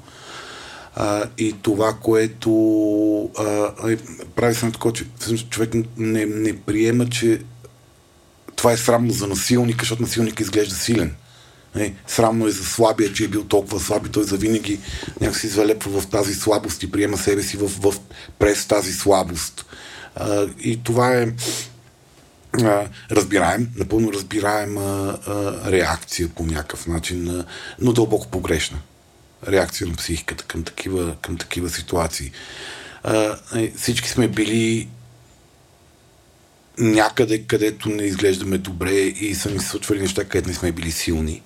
А, 0.99 1.23
и 1.37 1.55
това, 1.61 1.93
което 1.93 2.51
а, 3.37 3.71
прави 4.35 4.55
се 4.55 4.65
на 4.65 4.71
такова, 4.71 4.93
че 4.93 5.05
човек 5.49 5.73
не, 5.97 6.25
не 6.25 6.57
приема, 6.61 7.09
че 7.09 7.41
това 8.55 8.71
е 8.71 8.77
срамно 8.77 9.13
за 9.13 9.27
насилника, 9.27 9.79
защото 9.79 10.01
насилника 10.01 10.43
изглежда 10.43 10.75
силен. 10.75 11.15
Не, 11.75 11.95
срамно 12.07 12.47
е 12.47 12.51
за 12.51 12.65
слабия, 12.65 13.13
че 13.13 13.23
е 13.23 13.27
бил 13.27 13.43
толкова 13.43 13.79
слаб 13.79 14.05
и 14.05 14.09
той 14.11 14.23
завинаги 14.23 14.79
някакси 15.21 15.47
залепва 15.47 16.01
в 16.01 16.07
тази 16.07 16.33
слабост 16.33 16.83
и 16.83 16.91
приема 16.91 17.17
себе 17.17 17.43
си 17.43 17.57
в, 17.57 17.67
в, 17.67 17.93
през 18.39 18.65
тази 18.65 18.93
слабост. 18.93 19.65
А, 20.15 20.47
и 20.59 20.83
това 20.83 21.15
е 21.15 21.27
а, 22.63 22.87
разбираем, 23.11 23.69
напълно 23.75 24.13
разбираема 24.13 25.17
реакция 25.65 26.27
по 26.27 26.45
някакъв 26.45 26.87
начин, 26.87 27.29
а, 27.29 27.45
но 27.79 27.93
дълбоко 27.93 28.27
погрешна 28.27 28.79
реакция 29.47 29.87
на 29.87 29.95
психиката 29.95 30.43
към 30.43 30.63
такива, 30.63 31.15
към 31.21 31.37
такива 31.37 31.69
ситуации. 31.69 32.31
А, 33.03 33.37
всички 33.75 34.09
сме 34.09 34.27
били 34.27 34.89
някъде, 36.77 37.43
където 37.43 37.89
не 37.89 38.03
изглеждаме 38.03 38.57
добре 38.57 38.93
и 38.95 39.35
са 39.35 39.51
ни 39.51 39.59
случвали 39.59 40.01
неща, 40.01 40.25
където 40.25 40.49
не 40.49 40.55
сме 40.55 40.71
били 40.71 40.91
силни. 40.91 41.41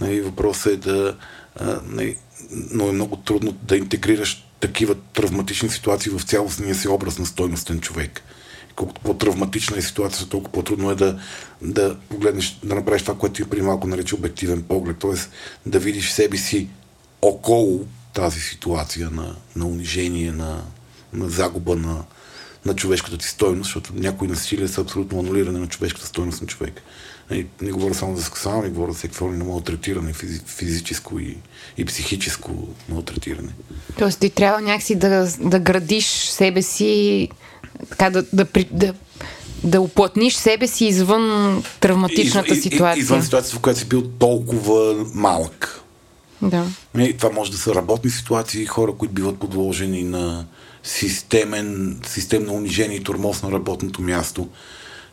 Нали, 0.00 0.20
въпросът 0.20 0.72
е 0.72 0.76
да... 0.76 1.16
А, 1.60 1.80
нали, 1.84 2.16
но 2.50 2.88
е 2.88 2.92
много 2.92 3.16
трудно 3.16 3.52
да 3.52 3.76
интегрираш 3.76 4.46
такива 4.60 4.94
травматични 4.94 5.68
ситуации 5.68 6.12
в 6.12 6.22
цялостния 6.22 6.74
си 6.74 6.88
образ 6.88 7.18
на 7.18 7.26
стойностен 7.26 7.80
човек. 7.80 8.22
Колкото 8.76 9.00
по-травматична 9.00 9.78
е 9.78 9.82
ситуацията, 9.82 10.30
толкова 10.30 10.52
по-трудно 10.52 10.90
е 10.90 10.94
да, 10.94 11.20
да 11.62 11.96
погледнеш, 12.08 12.58
да 12.64 12.74
направиш 12.74 13.02
това, 13.02 13.18
което 13.18 13.34
ти 13.34 13.50
при 13.50 13.62
малко 13.62 13.86
нарече 13.86 14.14
обективен 14.14 14.62
поглед. 14.62 14.98
Т.е. 14.98 15.14
да 15.66 15.78
видиш 15.78 16.10
себе 16.10 16.36
си 16.36 16.68
около 17.28 17.86
тази 18.14 18.40
ситуация 18.40 19.10
на, 19.10 19.36
на 19.56 19.66
унижение, 19.66 20.32
на, 20.32 20.62
на 21.12 21.28
загуба 21.28 21.76
на, 21.76 22.04
на 22.64 22.74
човешката 22.74 23.18
ти 23.18 23.28
стойност, 23.28 23.64
защото 23.64 23.92
някои 23.94 24.28
насилия 24.28 24.68
са 24.68 24.80
абсолютно 24.80 25.18
анулиране 25.18 25.58
на 25.58 25.66
човешката 25.66 26.06
стойност 26.06 26.42
на 26.42 26.46
човек. 26.46 26.82
Не, 27.30 27.46
не 27.60 27.72
говоря 27.72 27.94
само 27.94 28.16
за 28.16 28.22
сексуално, 28.22 28.70
говоря 28.70 28.92
за 28.92 29.24
на 29.24 29.44
малтретиране, 29.44 30.12
физи, 30.12 30.40
физическо 30.46 31.18
и, 31.18 31.36
и 31.78 31.84
психическо 31.84 32.68
малтретиране. 32.88 33.52
Тоест 33.98 34.20
ти 34.20 34.30
трябва 34.30 34.60
някакси 34.60 34.94
да, 34.94 35.32
да 35.40 35.58
градиш 35.58 36.06
себе 36.06 36.62
си, 36.62 37.28
така 37.90 38.10
да, 38.10 38.24
да, 38.32 38.46
да, 38.70 38.94
да 39.64 39.80
уплътниш 39.80 40.34
себе 40.34 40.66
си 40.66 40.84
извън 40.84 41.62
травматичната 41.80 42.54
из, 42.54 42.62
ситуация. 42.62 43.00
Извън 43.00 43.22
ситуацията, 43.22 43.58
в 43.58 43.60
която 43.60 43.80
си 43.80 43.86
бил 43.86 44.02
толкова 44.02 45.06
малък. 45.14 45.80
Да. 46.42 46.66
И 46.98 47.16
това 47.16 47.30
може 47.30 47.50
да 47.50 47.58
са 47.58 47.74
работни 47.74 48.10
ситуации, 48.10 48.66
хора, 48.66 48.92
които 48.92 49.14
биват 49.14 49.38
подложени 49.38 50.02
на 50.02 50.44
системен, 50.82 51.98
системно 52.06 52.54
унижение 52.54 52.96
и 52.96 53.04
тормоз 53.04 53.42
на 53.42 53.52
работното 53.52 54.02
място. 54.02 54.48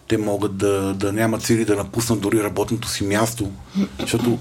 Те 0.08 0.18
могат 0.18 0.58
да, 0.58 0.94
да 0.94 1.14
нямат 1.14 1.42
цели 1.42 1.66
да 1.66 1.76
напуснат 1.76 2.20
дори 2.20 2.44
работното 2.44 2.90
си 2.90 3.04
място, 3.04 3.52
защото 4.00 4.40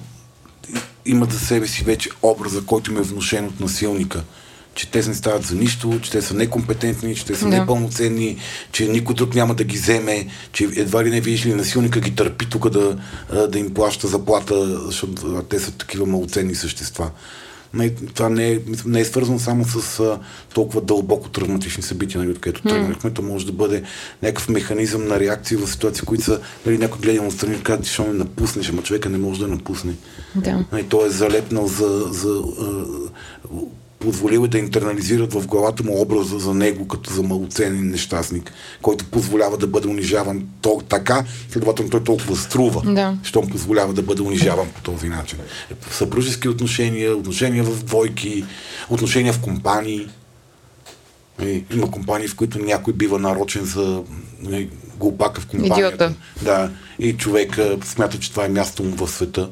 имат 1.06 1.32
за 1.32 1.38
себе 1.38 1.66
си 1.66 1.84
вече 1.84 2.10
образа, 2.22 2.66
който 2.66 2.90
им 2.90 2.98
е 2.98 3.02
внушен 3.02 3.46
от 3.46 3.60
насилника 3.60 4.24
че 4.74 4.90
те 4.90 5.08
не 5.08 5.14
стават 5.14 5.42
за 5.42 5.54
нищо, 5.54 6.00
че 6.02 6.10
те 6.10 6.22
са 6.22 6.34
некомпетентни, 6.34 7.14
че 7.14 7.26
те 7.26 7.34
са 7.34 7.44
да. 7.44 7.58
непълноценни, 7.58 8.36
че 8.72 8.88
никой 8.88 9.14
друг 9.14 9.34
няма 9.34 9.54
да 9.54 9.64
ги 9.64 9.76
вземе, 9.76 10.26
че 10.52 10.64
едва 10.64 11.04
ли 11.04 11.10
не 11.10 11.20
видиш 11.20 11.46
ли 11.46 11.54
насилника 11.54 12.00
ги 12.00 12.14
търпи 12.14 12.46
тук 12.50 12.70
да, 12.70 12.98
да 13.48 13.58
им 13.58 13.74
плаща 13.74 14.08
заплата, 14.08 14.86
защото 14.86 15.42
те 15.42 15.58
са 15.58 15.72
такива 15.72 16.06
малоценни 16.06 16.54
същества. 16.54 17.10
Не, 17.74 17.90
това 17.90 18.28
не 18.28 18.52
е, 18.52 18.58
не 18.86 19.00
е 19.00 19.04
свързано 19.04 19.38
само 19.38 19.64
с 19.64 20.00
а, 20.00 20.18
толкова 20.54 20.80
дълбоко 20.80 21.28
травматични 21.28 21.82
събития, 21.82 22.22
нали, 22.22 22.34
където 22.34 22.62
mm. 22.62 22.68
тръгнахме. 22.68 23.10
То 23.10 23.22
може 23.22 23.46
да 23.46 23.52
бъде 23.52 23.82
някакъв 24.22 24.48
механизъм 24.48 25.08
на 25.08 25.20
реакция 25.20 25.58
в 25.58 25.70
ситуации, 25.70 26.04
които 26.04 26.24
са, 26.24 26.40
нали, 26.66 26.78
някой 26.78 26.98
гледа 26.98 27.22
отстрани 27.22 27.56
и 27.56 27.62
казва, 27.62 27.84
че 27.84 28.02
ме 28.02 28.08
напуснеш, 28.08 28.68
ама 28.68 28.82
човека 28.82 29.08
не 29.08 29.18
може 29.18 29.40
да 29.40 29.48
напусне. 29.48 29.92
Да. 30.34 30.64
Нали, 30.72 30.84
той 30.88 31.06
е 31.06 31.10
залепнал 31.10 31.66
за, 31.66 32.08
за 32.10 32.42
а, 32.60 32.66
позволил 34.02 34.46
да 34.46 34.58
интернализират 34.58 35.32
в 35.32 35.46
главата 35.46 35.84
му 35.84 36.00
образа 36.00 36.38
за 36.38 36.54
него 36.54 36.88
като 36.88 37.12
за 37.12 37.22
малоценен 37.22 37.90
нещастник, 37.90 38.52
който 38.82 39.04
позволява 39.04 39.56
да 39.56 39.66
бъде 39.66 39.88
унижаван 39.88 40.46
то, 40.60 40.82
така, 40.88 41.24
следователно 41.50 41.90
той 41.90 42.04
толкова 42.04 42.36
струва, 42.36 42.82
да. 42.92 43.16
щом 43.22 43.48
позволява 43.48 43.92
да 43.92 44.02
бъде 44.02 44.22
унижаван 44.22 44.68
по 44.74 44.82
този 44.82 45.08
начин. 45.08 45.38
Съпружески 45.90 46.48
отношения, 46.48 47.16
отношения 47.16 47.64
в 47.64 47.84
двойки, 47.84 48.44
отношения 48.90 49.32
в 49.32 49.40
компании. 49.40 50.08
Нали, 51.38 51.64
има 51.74 51.90
компании, 51.90 52.28
в 52.28 52.36
които 52.36 52.58
някой 52.58 52.92
бива 52.92 53.18
нарочен 53.18 53.64
за 53.64 54.02
глупака 54.98 55.40
в 55.40 55.46
компанията. 55.46 55.80
Идиота. 55.80 56.14
Да, 56.42 56.70
и 56.98 57.12
човека 57.12 57.78
смята, 57.84 58.18
че 58.18 58.30
това 58.30 58.44
е 58.44 58.48
място 58.48 58.84
му 58.84 58.96
в 58.96 59.10
света. 59.10 59.50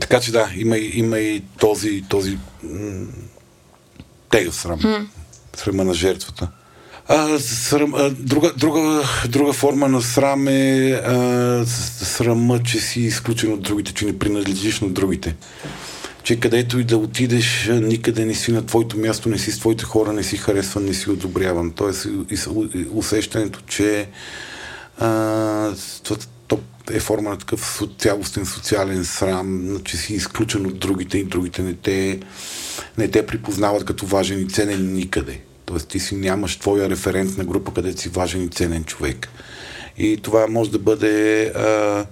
Така 0.00 0.20
че 0.20 0.32
да, 0.32 0.50
има, 0.56 0.78
има 0.78 1.18
и 1.18 1.42
този, 1.58 2.04
този 2.08 2.38
м- 2.62 3.06
тегъв 4.30 4.54
срам. 4.54 4.80
Mm. 4.80 5.06
Срама 5.56 5.84
на 5.84 5.94
жертвата. 5.94 6.48
А, 7.08 7.38
срам, 7.38 7.94
а, 7.94 8.10
друга, 8.10 8.52
друга, 8.56 9.02
друга 9.28 9.52
форма 9.52 9.88
на 9.88 10.02
срам 10.02 10.48
е 10.48 10.90
а, 10.90 11.64
срама, 11.66 12.62
че 12.62 12.80
си 12.80 13.00
изключен 13.00 13.52
от 13.52 13.62
другите, 13.62 13.94
че 13.94 14.04
не 14.04 14.18
принадлежиш 14.18 14.80
на 14.80 14.88
другите. 14.88 15.36
Че 16.22 16.40
където 16.40 16.78
и 16.78 16.84
да 16.84 16.98
отидеш, 16.98 17.70
никъде 17.72 18.24
не 18.24 18.34
си 18.34 18.52
на 18.52 18.66
твоето 18.66 18.98
място, 18.98 19.28
не 19.28 19.38
си 19.38 19.52
с 19.52 19.58
твоите 19.58 19.84
хора, 19.84 20.12
не 20.12 20.22
си 20.22 20.36
харесван, 20.36 20.84
не 20.84 20.94
си 20.94 21.10
одобряван. 21.10 21.70
Тоест 21.70 22.06
усещането, 22.92 23.60
че 23.66 24.08
а, 24.98 25.72
е 26.90 27.00
форма 27.00 27.30
на 27.30 27.38
такъв 27.38 27.82
цялостен 27.98 28.46
социален 28.46 29.04
срам, 29.04 29.78
че 29.84 29.96
си 29.96 30.14
изключен 30.14 30.66
от 30.66 30.78
другите 30.78 31.18
и 31.18 31.24
другите 31.24 31.62
не 31.62 31.74
те, 31.74 32.20
не 32.98 33.08
те 33.08 33.26
припознават 33.26 33.84
като 33.84 34.06
важен 34.06 34.42
и 34.42 34.48
ценен 34.48 34.92
никъде. 34.92 35.40
Тоест 35.64 35.88
ти 35.88 36.00
си 36.00 36.16
нямаш 36.16 36.56
твоя 36.56 36.90
референтна 36.90 37.44
група, 37.44 37.74
където 37.74 38.00
си 38.00 38.08
важен 38.08 38.44
и 38.44 38.48
ценен 38.48 38.84
човек. 38.84 39.28
И 39.98 40.16
това 40.22 40.46
може 40.46 40.70
да 40.70 40.78
бъде 40.78 41.46
а, 41.46 42.06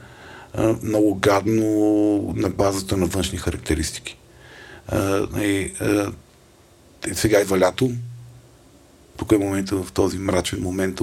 а, 0.55 0.77
много 0.83 1.15
гадно 1.15 2.35
на 2.37 2.51
базата 2.51 2.97
на 2.97 3.07
външни 3.07 3.39
характеристики. 3.39 4.19
А, 4.89 5.27
и, 5.43 5.73
а, 5.81 6.13
сега 7.13 7.41
идва 7.41 7.59
лято, 7.59 7.91
тук 9.17 9.33
е 9.33 9.39
момента 9.39 9.77
в 9.77 9.93
този 9.93 10.19
мрачен 10.19 10.63
момент 10.63 11.01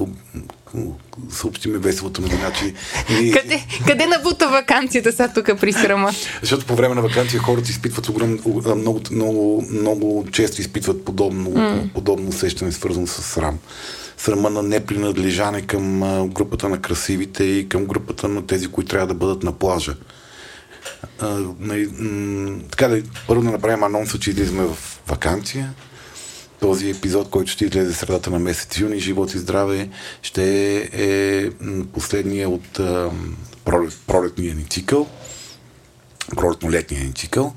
съобщиме 1.30 1.78
веселото 1.78 2.20
новина, 2.20 2.52
че... 2.52 2.74
И... 3.20 3.32
Къде, 3.32 3.66
къде 3.86 4.06
набута 4.06 4.48
вакансията 4.48 5.12
сега 5.12 5.32
тук 5.32 5.60
при 5.60 5.72
срама? 5.72 6.10
Защото 6.40 6.66
по 6.66 6.76
време 6.76 6.94
на 6.94 7.02
вакансия 7.02 7.40
хората 7.40 7.70
изпитват 7.70 8.08
огром, 8.08 8.38
много, 8.76 9.00
много, 9.10 9.64
много 9.70 10.26
често 10.32 10.60
изпитват 10.60 11.04
подобно, 11.04 11.50
mm. 11.50 11.92
подобно 11.92 12.28
усещане, 12.28 12.72
свързано 12.72 13.06
с 13.06 13.22
срам. 13.22 13.58
Срама 14.16 14.50
на 14.50 14.62
непринадлежане 14.62 15.62
към 15.62 16.00
групата 16.28 16.68
на 16.68 16.80
красивите 16.80 17.44
и 17.44 17.68
към 17.68 17.84
групата 17.84 18.28
на 18.28 18.46
тези, 18.46 18.68
които 18.68 18.90
трябва 18.90 19.06
да 19.06 19.14
бъдат 19.14 19.42
на 19.42 19.52
плажа. 19.52 19.94
А, 21.20 21.38
м- 21.60 22.58
така 22.70 22.88
да, 22.88 23.02
първо 23.28 23.42
да 23.42 23.50
направим 23.50 23.84
анонса, 23.84 24.18
че 24.18 24.30
излизаме 24.30 24.62
в 24.62 25.00
вакансия 25.08 25.74
този 26.62 26.90
епизод, 26.90 27.30
който 27.30 27.50
ще 27.50 27.64
излезе 27.64 27.92
средата 27.92 28.30
на 28.30 28.38
месец 28.38 28.78
юни, 28.78 29.00
живот 29.00 29.34
и 29.34 29.38
здраве, 29.38 29.88
ще 30.22 30.76
е 30.92 31.50
последния 31.92 32.48
от 32.48 32.78
а, 32.78 33.10
пролет, 33.64 33.98
пролетния 34.06 34.54
ни 34.54 34.64
цикъл, 34.64 35.08
пролетно-летния 36.36 37.04
ни 37.04 37.12
цикъл, 37.12 37.54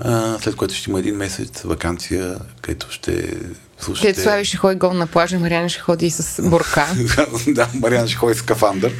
а, 0.00 0.38
след 0.40 0.56
което 0.56 0.74
ще 0.74 0.90
има 0.90 0.98
един 0.98 1.16
месец 1.16 1.62
вакансия, 1.62 2.38
където 2.62 2.90
ще 2.90 3.34
слушате... 3.78 4.06
Където 4.06 4.22
Слави 4.22 4.44
ще 4.44 4.56
ходи 4.56 4.76
гол 4.76 4.92
на 4.92 5.06
плажа, 5.06 5.38
Мариана 5.38 5.68
ще 5.68 5.80
ходи 5.80 6.10
с 6.10 6.42
бурка. 6.48 6.86
да, 7.46 7.68
Мариана 7.74 8.08
ще 8.08 8.16
ходи 8.16 8.34
с 8.34 8.38
скафандър. 8.38 8.92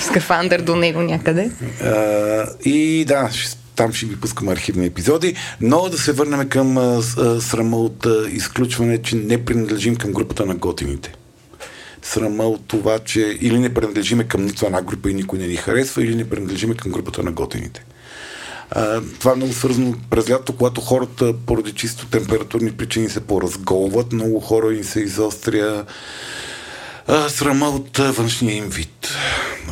скафандър 0.00 0.60
до 0.60 0.76
него 0.76 1.00
някъде. 1.00 1.50
А, 1.82 2.46
и 2.64 3.04
да, 3.04 3.30
ще 3.32 3.63
там 3.76 3.92
ще 3.92 4.06
ви 4.06 4.20
пускаме 4.20 4.52
архивни 4.52 4.86
епизоди, 4.86 5.34
но 5.60 5.88
да 5.88 5.98
се 5.98 6.12
върнем 6.12 6.48
към 6.48 7.00
срама 7.40 7.76
от 7.76 8.06
изключване, 8.30 9.02
че 9.02 9.16
не 9.16 9.44
принадлежим 9.44 9.96
към 9.96 10.12
групата 10.12 10.46
на 10.46 10.54
готините. 10.54 11.14
Срама 12.02 12.44
от 12.44 12.68
това, 12.68 12.98
че 12.98 13.38
или 13.40 13.58
не 13.58 13.74
принадлежиме 13.74 14.24
към 14.24 14.44
нито 14.44 14.66
една 14.66 14.82
група 14.82 15.10
и 15.10 15.14
никой 15.14 15.38
не 15.38 15.46
ни 15.46 15.56
харесва, 15.56 16.02
или 16.02 16.14
не 16.14 16.30
принадлежиме 16.30 16.74
към 16.74 16.92
групата 16.92 17.22
на 17.22 17.32
готините. 17.32 17.84
А, 18.70 19.00
това 19.18 19.32
е 19.32 19.36
много 19.36 19.52
свързано 19.52 19.94
през 20.10 20.30
лято, 20.30 20.56
когато 20.56 20.80
хората 20.80 21.34
поради 21.46 21.72
чисто 21.72 22.06
температурни 22.06 22.72
причини 22.72 23.08
се 23.08 23.20
поразголват, 23.20 24.12
много 24.12 24.40
хора 24.40 24.74
им 24.74 24.84
се 24.84 25.00
изостря 25.00 25.84
а, 27.06 27.28
срама 27.28 27.68
от 27.68 27.98
външния 27.98 28.56
им 28.56 28.68
вид. 28.68 29.08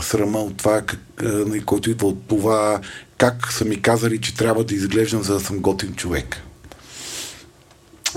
Срама 0.00 0.38
от 0.38 0.56
това, 0.56 0.82
как, 0.82 1.00
а, 1.24 1.64
който 1.66 1.90
идва 1.90 2.08
от 2.08 2.28
това 2.28 2.80
как 3.18 3.52
са 3.52 3.64
ми 3.64 3.82
казали, 3.82 4.20
че 4.20 4.36
трябва 4.36 4.64
да 4.64 4.74
изглеждам, 4.74 5.22
за 5.22 5.34
да 5.34 5.40
съм 5.40 5.58
готин 5.58 5.94
човек. 5.94 6.42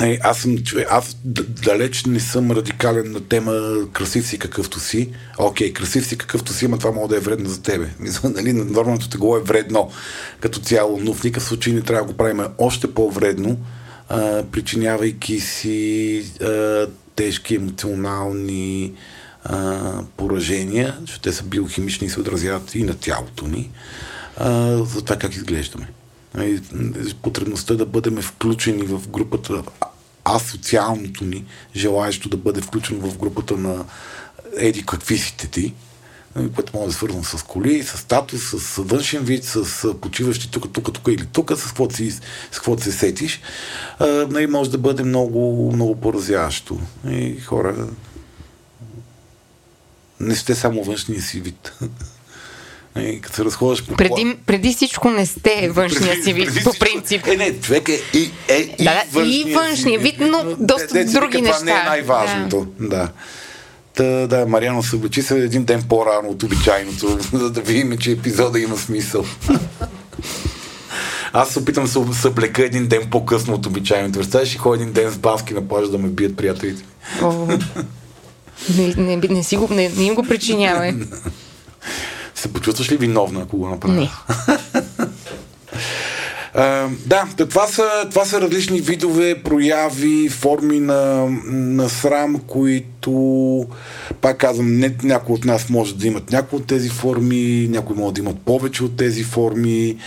Е, 0.01 0.19
аз 0.23 0.37
съм 0.37 0.57
човек, 0.57 0.87
аз 0.91 1.17
далеч 1.47 2.05
не 2.05 2.19
съм 2.19 2.51
радикален 2.51 3.11
на 3.11 3.21
тема 3.21 3.77
красив 3.93 4.27
си 4.27 4.39
какъвто 4.39 4.79
си. 4.79 5.09
Окей, 5.37 5.73
красив 5.73 6.07
си 6.07 6.17
какъвто 6.17 6.53
си, 6.53 6.65
ама 6.65 6.77
това 6.77 6.91
може 6.91 7.09
да 7.09 7.17
е 7.17 7.19
вредно 7.19 7.49
за 7.49 7.61
тебе. 7.61 7.89
Мисля, 7.99 8.29
нали, 8.29 8.53
нормалното 8.53 9.09
тегло 9.09 9.37
е 9.37 9.41
вредно 9.43 9.91
като 10.39 10.59
цяло, 10.59 10.99
но 11.01 11.13
в 11.13 11.23
никакъв 11.23 11.43
случай 11.43 11.73
не 11.73 11.81
трябва 11.81 12.05
да 12.05 12.11
го 12.11 12.17
правим 12.17 12.41
още 12.57 12.93
по-вредно, 12.93 13.57
а, 14.09 14.43
причинявайки 14.43 15.39
си 15.39 16.23
а, 16.41 16.87
тежки 17.15 17.55
емоционални 17.55 18.93
а, 18.95 18.99
поражения, 20.17 20.97
защото 21.01 21.21
те 21.21 21.31
са 21.31 21.43
биохимични 21.43 22.07
и 22.07 22.09
се 22.09 22.19
отразяват 22.19 22.75
и 22.75 22.83
на 22.83 22.93
тялото 22.93 23.47
ни 23.47 23.71
а, 24.37 24.77
за 24.83 25.01
това 25.01 25.15
как 25.15 25.35
изглеждаме. 25.35 25.87
И 26.39 26.61
потребността 27.21 27.73
да 27.75 27.85
бъдем 27.85 28.21
включени 28.21 28.83
в 28.83 29.09
групата, 29.09 29.63
асоциалното 30.25 31.23
ни, 31.23 31.45
желаещо 31.75 32.29
да 32.29 32.37
бъде 32.37 32.61
включено 32.61 33.09
в 33.09 33.17
групата 33.17 33.57
на 33.57 33.85
еди 34.57 34.85
какви 34.85 35.17
сите 35.17 35.47
ти, 35.47 35.73
което 36.55 36.77
може 36.77 36.85
да 36.85 36.89
е 36.89 36.93
свързано 36.93 37.23
с 37.23 37.43
коли, 37.43 37.83
с 37.83 37.97
статус, 37.97 38.41
с 38.41 38.83
външен 38.83 39.23
вид, 39.23 39.43
с 39.43 39.93
почиващи 39.93 40.51
тук, 40.51 40.73
тук, 40.73 40.93
тук 40.93 41.07
или 41.07 41.25
тук, 41.25 41.51
с 41.57 41.63
каквото, 41.63 41.95
си, 41.95 42.11
с 42.11 42.21
каквото 42.51 42.83
се 42.83 42.91
сетиш, 42.91 43.41
а, 43.99 44.07
нали, 44.07 44.47
може 44.47 44.71
да 44.71 44.77
бъде 44.77 45.03
много, 45.03 45.71
много 45.73 45.95
поразяващо. 45.95 46.79
И 47.09 47.39
хора 47.39 47.87
не 50.19 50.35
сте 50.35 50.55
само 50.55 50.83
външния 50.83 51.21
си 51.21 51.39
вид. 51.39 51.73
И 52.99 53.21
като 53.21 53.35
се 53.35 53.45
разходиш 53.45 53.83
по 53.83 53.95
преди, 53.95 54.37
преди 54.45 54.73
всичко 54.73 55.09
не 55.09 55.25
сте 55.25 55.69
външния 55.69 56.23
си 56.23 56.33
вид, 56.33 56.49
по 56.63 56.73
принцип. 56.79 57.27
Е, 57.27 57.37
не, 57.37 57.59
човек 57.61 57.89
е 57.89 58.01
и, 58.13 58.31
е, 58.47 58.75
и, 58.79 58.83
да, 58.83 59.03
външния, 59.11 59.51
и 59.51 59.53
външния 59.53 59.99
вид, 59.99 60.15
но 60.19 60.55
доста 60.59 60.93
де, 60.93 61.03
де, 61.05 61.11
други 61.11 61.41
неща. 61.41 61.59
Това 61.59 61.73
не 61.73 61.79
е 61.79 61.83
най-важното. 61.83 62.67
Да. 62.79 62.87
да. 62.87 63.09
Та, 63.93 64.27
да, 64.27 64.45
Мариано 64.45 64.83
се 64.83 64.95
облечи 64.95 65.21
се 65.21 65.37
един 65.37 65.63
ден 65.63 65.83
по-рано 65.89 66.29
от 66.29 66.43
обичайното, 66.43 67.19
за 67.33 67.51
да 67.51 67.61
видим, 67.61 67.97
че 67.97 68.11
епизода 68.11 68.59
има 68.59 68.77
смисъл. 68.77 69.25
Аз 71.33 71.49
се 71.49 71.59
опитам 71.59 71.83
да 71.83 71.89
се 71.89 72.21
съблека 72.21 72.65
един 72.65 72.87
ден 72.87 73.07
по-късно 73.11 73.53
от 73.53 73.65
обичайното. 73.65 74.19
Представяш 74.19 74.53
и 74.53 74.57
ходя 74.57 74.81
един 74.81 74.93
ден 74.93 75.11
с 75.11 75.17
бански 75.17 75.53
на 75.53 75.67
плажа 75.67 75.91
да 75.91 75.97
ме 75.97 76.07
бият 76.07 76.37
приятелите. 76.37 76.83
Не, 78.77 78.95
не, 78.97 79.15
не, 79.15 79.43
си 79.43 79.57
го, 79.57 79.67
не, 79.71 79.89
не 79.89 80.03
им 80.03 80.15
го 80.15 80.23
причинявай. 80.23 80.93
Се 82.35 82.53
почувстваш 82.53 82.91
ли 82.91 82.97
виновна, 82.97 83.41
ако 83.41 83.57
го 83.57 83.69
направя? 83.69 83.93
Не. 83.93 84.09
Uh, 86.55 86.89
да, 87.05 87.27
това 87.37 87.67
са, 87.67 87.89
това 88.09 88.25
са 88.25 88.41
различни 88.41 88.81
видове, 88.81 89.43
прояви, 89.43 90.29
форми 90.29 90.79
на, 90.79 91.27
на 91.45 91.89
срам, 91.89 92.39
които, 92.47 92.87
пак 94.21 94.37
казвам, 94.37 94.77
не 94.77 94.95
някои 95.03 95.35
от 95.35 95.45
нас 95.45 95.69
може 95.69 95.95
да 95.95 96.07
имат 96.07 96.31
някои 96.31 96.59
от 96.59 96.67
тези 96.67 96.89
форми, 96.89 97.67
някои 97.71 97.95
могат 97.95 98.15
да 98.15 98.21
имат 98.21 98.39
повече 98.39 98.83
от 98.83 98.97
тези 98.97 99.23
форми, 99.23 99.97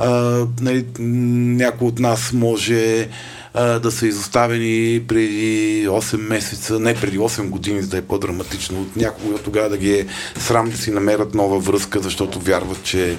uh, 0.00 0.48
нали, 0.60 0.86
някои 0.98 1.88
от 1.88 1.98
нас 1.98 2.32
може 2.32 3.08
а, 3.54 3.78
да 3.78 3.90
са 3.90 4.06
изоставени 4.06 5.02
преди 5.08 5.88
8 5.88 6.16
месеца, 6.16 6.80
не 6.80 6.94
преди 6.94 7.18
8 7.18 7.48
години, 7.48 7.82
за 7.82 7.88
да 7.88 7.96
е 7.96 8.02
по-драматично 8.02 8.80
от 8.80 8.96
някога 8.96 9.38
тогава 9.38 9.68
да 9.68 9.76
ги 9.76 9.92
е 9.92 10.06
срам 10.38 10.70
да 10.70 10.76
си 10.76 10.90
намерят 10.90 11.34
нова 11.34 11.58
връзка, 11.58 12.00
защото 12.00 12.40
вярват, 12.40 12.82
че 12.82 13.16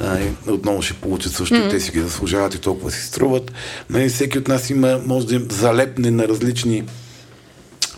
а, 0.00 0.18
отново 0.48 0.82
ще 0.82 0.94
получат 0.94 1.32
също 1.32 1.54
mm-hmm. 1.54 1.70
те 1.70 1.80
си 1.80 1.92
ги 1.92 2.00
заслужават 2.00 2.54
и 2.54 2.60
толкова 2.60 2.90
си 2.90 3.02
струват. 3.02 3.52
Нали, 3.90 4.08
всеки 4.08 4.38
от 4.38 4.48
нас 4.48 4.70
има, 4.70 5.00
може 5.06 5.26
да 5.26 5.54
залепне 5.54 6.10
на 6.10 6.28
различни 6.28 6.84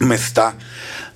места 0.01 0.53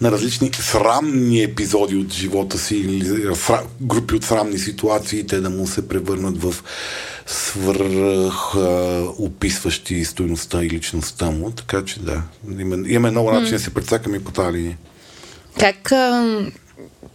на 0.02 0.12
различни 0.12 0.50
срамни 0.52 1.42
епизоди 1.42 1.96
от 1.96 2.12
живота 2.12 2.58
си 2.58 2.76
или 2.76 3.04
сра- 3.34 3.66
групи 3.80 4.14
от 4.14 4.24
срамни 4.24 4.58
ситуации, 4.58 5.26
те 5.26 5.40
да 5.40 5.50
му 5.50 5.66
се 5.66 5.88
превърнат 5.88 6.42
в 6.42 6.54
свръх 7.26 8.54
а, 8.54 9.04
описващи 9.18 10.04
стоеността 10.04 10.64
и 10.64 10.70
личността 10.70 11.30
му. 11.30 11.50
Така 11.50 11.84
че 11.84 12.00
да, 12.00 12.22
имаме, 12.58 12.88
имаме 12.88 13.10
много 13.10 13.32
начин 13.32 13.52
да 13.52 13.60
се 13.60 13.74
прецакаме 13.74 14.16
и 14.16 14.24
по 14.24 14.30
тази 14.30 14.58
линия. 14.58 14.78
Как, 15.60 15.92
а, 15.92 16.38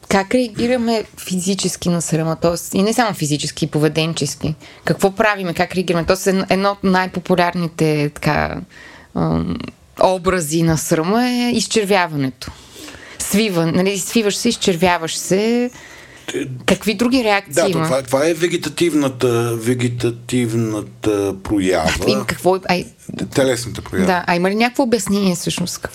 как 0.09 0.35
реагираме 0.35 1.03
физически 1.27 1.89
на 1.89 2.01
срама? 2.01 2.37
Тоест, 2.41 2.73
и 2.73 2.83
не 2.83 2.93
само 2.93 3.13
физически, 3.13 3.65
и 3.65 3.67
поведенчески. 3.67 4.55
Какво 4.85 5.15
правиме? 5.15 5.53
Как 5.53 5.75
реагираме? 5.75 6.05
Тоест, 6.05 6.27
едно 6.49 6.69
от 6.69 6.83
най-популярните 6.83 8.11
така, 8.13 8.61
а, 9.15 9.43
образи 10.01 10.63
на 10.63 10.77
срама 10.77 11.29
е 11.29 11.51
изчервяването. 11.51 12.51
Свива, 13.31 13.65
нали, 13.65 13.99
свиваш 13.99 14.35
се, 14.35 14.49
изчервяваш 14.49 15.15
се. 15.15 15.71
Какви 16.65 16.93
други 16.93 17.23
реакции 17.23 17.53
Да, 17.53 17.69
има? 17.69 17.83
това, 17.83 18.01
това 18.01 18.27
е 18.27 18.33
вегетативната, 18.33 19.55
вегетативната 19.55 21.35
проява. 21.43 21.91
Има 22.07 22.25
какво... 22.27 22.57
Ай, 22.69 22.85
Телесната 23.35 23.81
проява. 23.81 24.07
да, 24.07 24.23
а 24.27 24.35
има 24.35 24.49
ли 24.49 24.55
някакво 24.55 24.83
обяснение 24.83 25.35
всъщност? 25.35 25.87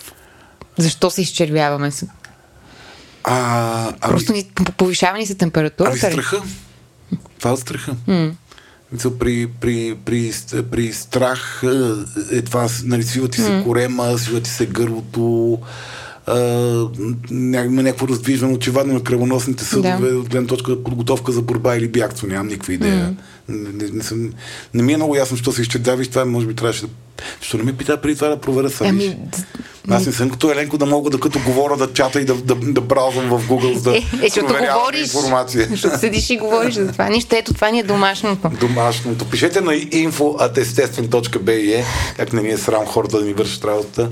Защо 0.77 1.09
се 1.09 1.21
изчервяваме? 1.21 1.89
А, 3.23 3.87
ами, 3.87 4.11
Просто 4.11 4.33
ни, 4.33 4.51
повишава 4.77 5.17
ни 5.17 5.25
се 5.25 5.35
температурата? 5.35 5.99
ами 6.03 6.13
страха. 6.13 6.41
Това 7.39 7.51
е 7.51 7.57
страха. 7.57 7.95
Мисля, 8.91 9.17
При, 9.19 9.47
при, 9.61 9.97
при, 10.05 10.33
при 10.71 10.93
страх 10.93 11.63
е, 11.63 12.37
е 12.37 12.41
това, 12.41 12.67
нали, 12.83 13.03
свива 13.03 13.27
ти 13.27 13.41
се 13.41 13.61
корема, 13.65 14.17
свива 14.17 14.41
ти 14.41 14.49
се 14.49 14.65
гърлото, 14.65 15.59
а, 16.25 16.33
ня- 16.33 17.65
има 17.65 17.83
някакво 17.83 18.07
раздвижване 18.07 18.53
очевидно 18.53 18.93
на 18.93 19.03
кръвоносните 19.03 19.65
съдове 19.65 19.97
Да. 20.01 20.17
от 20.17 20.29
гледна 20.29 20.47
точка 20.47 20.71
на 20.71 20.77
подготовка 20.77 21.31
за 21.31 21.41
борба 21.41 21.75
или 21.75 21.87
бягство. 21.87 22.27
Нямам 22.27 22.47
никаква 22.47 22.73
идея. 22.73 23.15
Не, 23.49 23.69
не, 23.73 23.89
не, 23.89 24.03
съм, 24.03 24.33
не 24.73 24.83
ми 24.83 24.93
е 24.93 24.97
много 24.97 25.15
ясно, 25.15 25.37
що 25.37 25.51
се 25.51 25.61
изчердявиш. 25.61 26.07
Това 26.07 26.25
може 26.25 26.47
би 26.47 26.53
трябваше 26.53 26.81
да... 26.81 26.87
Що 27.41 27.57
не 27.57 27.63
ме 27.63 27.73
пита 27.73 27.97
преди 27.97 28.15
това 28.15 28.27
да 28.27 28.37
проверя 28.37 28.69
сами? 28.69 29.05
Ами, 29.05 29.17
Аз 29.89 30.05
не 30.05 30.11
съм 30.11 30.29
като 30.29 30.51
Еленко 30.51 30.77
да 30.77 30.85
мога 30.85 31.09
да 31.09 31.19
като 31.19 31.39
говоря 31.39 31.77
да 31.77 31.93
чата 31.93 32.21
и 32.21 32.25
да, 32.25 32.35
да, 32.35 32.55
да 32.55 32.81
браузвам 32.81 33.29
в 33.29 33.49
Google, 33.49 33.73
за 33.73 33.81
да 33.83 33.95
Е, 33.95 33.97
е, 33.97 34.01
говориш. 34.73 35.13
информация. 35.13 35.67
Защото 35.69 35.99
седиш 35.99 36.29
и 36.29 36.37
говориш 36.37 36.75
за 36.75 36.87
това. 36.87 37.09
Нищо, 37.09 37.35
ето 37.35 37.53
това 37.53 37.69
ни 37.69 37.79
е 37.79 37.83
домашното. 37.83 38.49
Домашното. 38.51 39.25
Пишете 39.25 39.61
на 39.61 39.71
info.естествен.be 39.73 41.83
как 42.17 42.33
не 42.33 42.41
ни 42.41 42.49
е 42.49 42.57
срам 42.57 42.85
хората 42.85 43.19
да 43.19 43.25
ни 43.25 43.33
вършат 43.33 43.65
работа. 43.65 44.09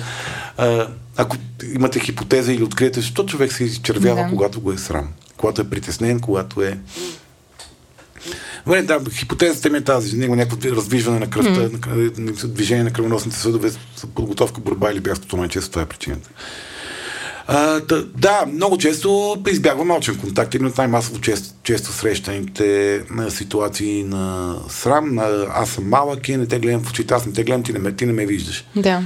Ако 1.22 1.38
имате 1.76 1.99
хипотеза 1.99 2.53
или 2.53 2.64
откриете, 2.64 2.99
защо 2.99 3.26
човек 3.26 3.53
се 3.53 3.64
изчервява, 3.64 4.23
Да. 4.23 4.30
когато 4.30 4.61
го 4.61 4.72
е 4.72 4.77
срам? 4.77 5.07
Когато 5.38 5.61
е 5.61 5.69
притеснен, 5.69 6.19
когато 6.19 6.61
е... 6.61 6.77
Добре, 8.65 8.81
да, 8.81 8.99
хипотезата 9.11 9.69
ми 9.69 9.77
е 9.77 9.81
тази. 9.81 10.18
Него 10.18 10.35
някакво 10.35 10.76
раздвижване 10.76 11.19
на 11.19 11.30
кръвта, 11.30 11.69
mm. 11.69 12.48
движение 12.48 12.84
на 12.84 12.93
кръвоносните 12.93 13.38
съдове, 13.38 13.72
подготовка, 14.15 14.61
борба 14.61 14.91
или 14.91 14.99
бягството, 14.99 15.38
най-често 15.38 15.72
това 15.72 15.81
е 15.81 15.85
причината. 15.85 16.30
А, 17.48 17.80
да, 17.80 18.06
да, 18.06 18.45
много 18.53 18.77
често 18.77 19.38
избягваме 19.49 19.93
очен 19.93 20.18
контакт. 20.18 20.56
От 20.56 20.77
най-масово 20.77 21.22
често, 21.22 21.53
често 21.64 21.91
срещаните 21.91 23.02
на 23.10 23.31
ситуации 23.31 24.03
на 24.03 24.56
срам. 24.69 25.15
На, 25.15 25.48
аз 25.53 25.69
съм 25.69 25.89
малък 25.89 26.30
и 26.30 26.38
не 26.38 26.45
те 26.45 26.60
гледам 26.60 26.84
в 26.84 26.89
очите, 26.89 27.14
аз 27.14 27.26
не 27.26 27.34
те 27.34 27.43
гледам, 27.43 27.64
ти 27.64 27.73
не 27.73 27.80
ме, 27.80 27.91
ти 27.91 28.06
не 28.06 28.14
ме 28.14 28.26
виждаш. 28.26 28.65
Да. 28.76 29.03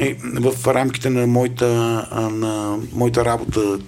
И 0.00 0.16
в 0.22 0.74
рамките 0.74 1.10
на 1.10 1.26
моята, 1.26 1.68
на 2.32 2.78
моята 2.92 3.24
работа 3.24 3.78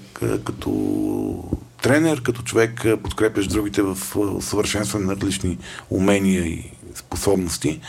като 0.44 1.44
тренер, 1.82 2.22
като 2.22 2.42
човек, 2.42 2.84
а, 2.84 2.96
подкрепящ 2.96 3.50
другите 3.50 3.82
в 3.82 3.98
а, 4.16 4.18
усъвършенстване 4.18 5.06
на 5.06 5.16
различни 5.16 5.58
умения 5.90 6.46
и 6.46 6.70
способности, 6.94 7.80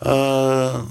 а, 0.00 0.82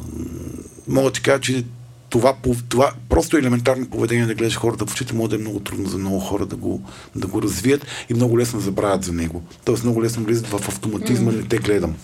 мога 0.87 1.07
да 1.07 1.13
ти 1.13 1.21
кажа, 1.21 1.41
че 1.41 1.65
това, 2.09 2.35
това 2.69 2.91
просто 3.09 3.37
елементарно 3.37 3.89
поведение 3.89 4.25
да 4.25 4.35
гледаш 4.35 4.57
хората 4.57 4.85
в 4.85 4.91
очите 4.91 5.13
може 5.13 5.29
да 5.29 5.35
е 5.35 5.39
много 5.39 5.59
трудно 5.59 5.89
за 5.89 5.97
много 5.97 6.19
хора 6.19 6.45
да 6.45 6.55
го, 6.55 6.81
да 7.15 7.27
го 7.27 7.41
развият 7.41 7.85
и 8.09 8.13
много 8.13 8.39
лесно 8.39 8.59
забравят 8.59 9.03
за 9.03 9.13
него. 9.13 9.43
Тоест 9.65 9.83
много 9.83 10.03
лесно 10.03 10.23
влизат 10.23 10.47
в 10.47 10.53
автоматизма, 10.53 11.31
не 11.31 11.43
те 11.43 11.57
гледам. 11.57 11.95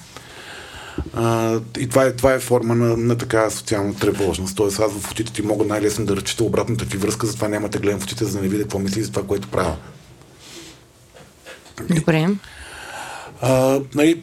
А, 1.14 1.60
и 1.80 1.90
това 1.90 2.04
е, 2.04 2.12
това 2.12 2.34
е 2.34 2.40
форма 2.40 2.76
на, 2.76 2.98
на 2.98 3.18
така 3.18 3.50
социална 3.50 3.96
тревожност. 3.96 4.56
Тоест 4.56 4.80
аз 4.80 4.92
в 4.92 5.12
очите 5.12 5.34
ти 5.34 5.42
мога 5.42 5.66
най-лесно 5.66 6.06
да 6.06 6.16
разчита 6.16 6.44
обратната 6.44 6.86
ти 6.86 6.98
връзка, 6.98 7.28
затова 7.28 7.48
няма 7.48 7.70
да 7.70 7.80
гледам 7.80 8.00
в 8.00 8.04
очите, 8.04 8.26
за 8.26 8.38
да 8.38 8.44
не 8.44 8.50
видя 8.50 8.64
какво 8.64 8.80
мисли 8.80 9.04
за 9.04 9.12
това, 9.12 9.28
което 9.28 9.48
правя. 9.48 9.76
Добре. 11.90 12.28
А, 13.42 13.80
нали, 13.96 14.22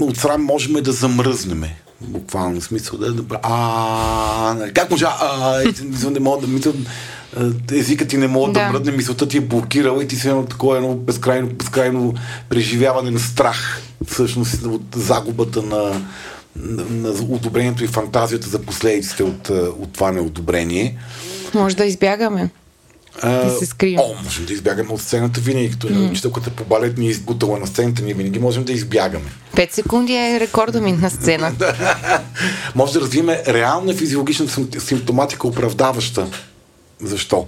от 0.00 0.16
срам 0.16 0.42
можем 0.42 0.82
да 0.82 0.92
замръзнем. 0.92 1.64
Буквално 2.00 2.60
смисъл 2.60 2.98
да, 2.98 3.38
а, 3.42 4.54
нали, 4.58 4.72
как 4.72 4.90
може 4.90 5.04
а, 5.04 5.62
не 6.10 6.20
мога 6.20 6.46
да 6.46 6.52
мисля, 6.52 6.72
езикът 7.72 8.08
ти 8.08 8.16
не 8.16 8.28
може 8.28 8.52
да, 8.52 8.60
Да. 8.60 8.66
да 8.66 8.72
мръдне, 8.72 8.92
мисълта 8.92 9.28
ти 9.28 9.36
е 9.36 9.40
блокирала 9.40 10.02
и 10.02 10.08
ти 10.08 10.16
си 10.16 10.28
едно 10.28 10.44
такова 10.44 10.76
едно 10.76 10.94
безкрайно, 10.94 11.48
безкрайно 11.48 12.14
преживяване 12.48 13.10
на 13.10 13.20
страх, 13.20 13.82
всъщност 14.06 14.62
от 14.64 14.82
загубата 14.96 15.62
на, 15.62 16.02
на, 16.56 17.08
одобрението 17.08 17.84
и 17.84 17.88
фантазията 17.88 18.48
за 18.48 18.58
последиците 18.58 19.22
от, 19.22 19.50
а, 19.50 19.52
от 19.52 19.92
това 19.92 20.12
неодобрение. 20.12 20.98
Може 21.54 21.76
да 21.76 21.84
избягаме. 21.84 22.50
А, 23.22 23.44
Да 23.44 23.50
се 23.58 23.66
скрием. 23.66 24.00
О, 24.00 24.14
можем 24.24 24.44
да 24.44 24.52
избягаме 24.52 24.92
от 24.92 25.00
сцената 25.00 25.40
винаги, 25.40 25.70
като 25.70 25.88
mm. 25.88 26.10
учителката 26.10 26.50
по 26.50 26.64
балет 26.64 26.98
ни 26.98 27.06
е 27.06 27.10
избутала 27.10 27.58
на 27.58 27.66
сцената, 27.66 28.02
ние 28.02 28.14
винаги 28.14 28.38
можем 28.38 28.64
да 28.64 28.72
избягаме. 28.72 29.30
5 29.54 29.72
секунди 29.72 30.12
е 30.12 30.40
рекорда 30.40 30.80
ми 30.80 30.92
на 30.92 31.10
сцена. 31.10 31.52
Може 32.74 32.92
да 32.92 33.00
развиеме 33.00 33.42
реална 33.48 33.94
физиологична 33.94 34.46
сим- 34.48 34.78
симптоматика, 34.80 35.48
оправдаваща. 35.48 36.26
Защо? 37.00 37.46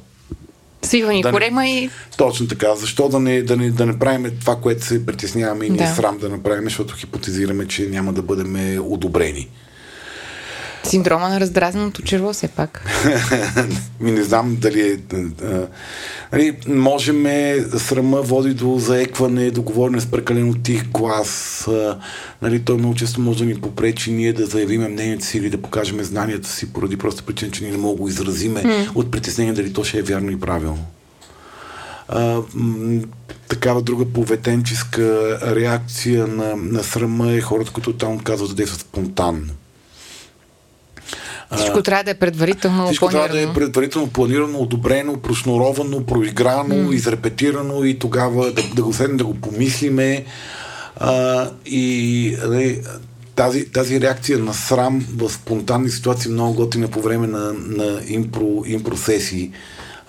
Свива 0.83 1.13
ни 1.13 1.23
Да 1.23 1.29
не- 1.29 1.33
корема 1.33 1.67
и 1.67 1.91
Точно 2.17 2.49
така. 2.49 2.75
Защо 2.75 3.09
да 3.09 3.21
не, 3.21 3.43
да 3.43 3.57
не, 3.57 3.71
да 3.71 3.87
не 3.87 3.99
правим 3.99 4.33
това, 4.41 4.57
което 4.57 4.85
се 4.85 5.07
притесняваме 5.07 5.65
и 5.67 5.71
ни 5.71 5.77
е 5.77 5.81
Да. 5.81 5.87
срам 5.87 6.19
да 6.19 6.29
направим, 6.29 6.65
защото 6.65 6.97
хипотезираме, 6.97 7.67
че 7.67 7.83
няма 7.83 8.13
да 8.13 8.23
бъдем 8.23 8.79
одобрени. 8.83 9.49
Синдрома 10.85 11.29
на 11.29 11.41
раздразненото 11.41 12.03
черво 12.03 12.33
все 12.33 12.49
пак. 12.49 12.87
Ми 14.01 14.11
не 14.11 14.23
знам 14.23 14.57
дали 14.61 14.81
е... 14.81 15.17
а, 15.45 15.67
Нали, 16.33 16.57
можем 16.69 17.27
срама 17.79 18.23
води 18.23 18.55
до 18.55 18.79
заекване, 18.79 19.51
до 19.51 19.63
говорене 19.63 20.01
с 20.01 20.07
прекалено 20.07 20.55
тих 20.55 20.89
глас. 20.89 21.67
Нали, 22.43 22.61
той 22.61 22.77
много 22.77 22.95
често 22.95 23.21
може 23.21 23.39
да 23.39 23.45
ни 23.45 23.61
попречи 23.61 24.13
ние 24.13 24.33
да 24.33 24.47
заявиме 24.47 24.89
мнението 24.89 25.25
си 25.25 25.39
или 25.39 25.51
да 25.51 25.63
покажем 25.63 26.03
знанията 26.03 26.49
си 26.49 26.73
поради 26.73 26.97
проста 26.97 27.23
причина, 27.23 27.51
че 27.51 27.63
ние 27.65 27.73
не 27.73 27.79
мога 27.79 27.97
да 27.97 28.03
го 28.03 28.09
изразиме 28.09 28.63
mm. 28.63 28.89
от 28.95 29.11
притеснение 29.11 29.53
дали 29.53 29.73
то 29.73 29.85
ще 29.85 29.99
е 29.99 30.03
вярно 30.03 30.31
и 30.31 30.41
правилно. 30.41 30.85
А, 32.09 32.41
м- 32.55 33.01
такава 33.49 33.83
друга 33.83 34.05
поведенческа 34.05 35.39
реакция 35.57 36.27
на, 36.27 36.57
на 36.57 36.83
срама 36.83 37.33
е 37.33 37.41
хората, 37.41 37.71
които 37.71 37.93
там 37.93 38.19
казват 38.19 38.49
да 38.49 38.55
действат 38.55 38.81
спонтанно. 38.81 39.53
Всичко 41.57 41.83
трябва 41.83 42.05
да 42.05 42.11
е 42.11 42.15
предварително 42.15 42.87
Всичко 42.87 43.09
трябва 43.09 43.29
да 43.29 43.33
планирано. 43.33 43.53
е 43.53 43.55
предварително 43.55 44.09
планирано, 44.09 44.59
одобрено, 44.59 45.17
прошнуровано, 45.17 46.07
проиграно, 46.07 46.75
mm. 46.75 46.95
изрепетирано 46.95 47.85
и 47.85 47.99
тогава 47.99 48.53
да, 48.53 48.63
да 48.75 48.83
го 48.83 48.93
седнем, 48.93 49.17
да 49.17 49.25
го 49.25 49.35
помислиме. 49.35 50.25
А, 50.97 51.51
и 51.67 52.37
нали, 52.47 52.83
тази, 53.35 53.65
тази 53.65 54.01
реакция 54.01 54.39
на 54.39 54.55
срам 54.55 55.07
в 55.17 55.31
спонтанни 55.31 55.91
ситуации 55.91 56.31
много 56.31 56.55
готина 56.55 56.89
по 56.89 57.01
време 57.01 57.27
на, 57.27 57.53
на 57.53 58.01
импро, 58.07 58.63
импросесии, 58.67 59.51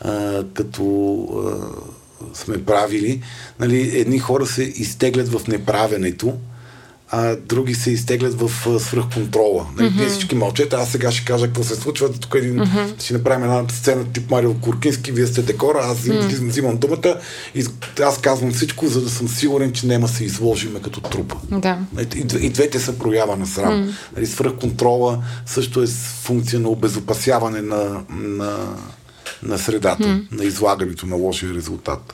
а, 0.01 0.43
като 0.53 1.27
а, 1.33 2.35
сме 2.37 2.65
правили. 2.65 3.21
Нали, 3.59 3.99
едни 3.99 4.19
хора 4.19 4.45
се 4.45 4.63
изтеглят 4.63 5.27
в 5.27 5.47
неправенето, 5.47 6.33
а 7.11 7.35
други 7.35 7.75
се 7.75 7.91
изтеглят 7.91 8.41
в 8.41 8.79
свръхконтрола. 8.79 9.65
Нали, 9.77 9.87
mm-hmm. 9.87 9.97
Вие 9.97 10.09
всички 10.09 10.35
мълчете, 10.35 10.75
аз 10.75 10.91
сега 10.91 11.11
ще 11.11 11.25
кажа 11.25 11.45
какво 11.45 11.63
се 11.63 11.75
случва. 11.75 12.11
Тук 12.11 12.35
един, 12.35 12.55
mm-hmm. 12.55 13.01
ще 13.03 13.13
направим 13.13 13.43
една 13.43 13.69
сцена 13.69 14.05
тип 14.13 14.31
Марио 14.31 14.53
Куркински, 14.53 15.11
вие 15.11 15.27
сте 15.27 15.41
декора, 15.41 15.79
аз 15.83 15.97
mm-hmm. 15.97 16.47
взимам 16.47 16.77
думата 16.77 17.15
и 17.55 17.65
аз 18.03 18.21
казвам 18.21 18.51
всичко, 18.51 18.87
за 18.87 19.01
да 19.01 19.09
съм 19.09 19.27
сигурен, 19.27 19.71
че 19.71 19.87
няма 19.87 20.07
се 20.07 20.23
изложиме 20.23 20.81
като 20.81 21.01
трупа. 21.01 21.35
Да. 21.51 21.79
И, 21.99 22.19
и, 22.19 22.45
и 22.45 22.49
двете 22.49 22.79
са 22.79 22.99
проява 22.99 23.37
на 23.37 23.47
срам. 23.47 23.73
Mm. 23.73 23.93
Нали, 24.15 24.27
свръхконтрола 24.27 25.23
също 25.45 25.83
е 25.83 25.87
функция 26.23 26.59
на 26.59 26.69
обезопасяване 26.69 27.61
на, 27.61 28.03
на, 28.09 28.75
на 29.43 29.57
средата, 29.57 30.03
mm. 30.03 30.31
на 30.31 30.43
излагането 30.43 31.07
на 31.07 31.15
лошия 31.15 31.53
резултат. 31.53 32.13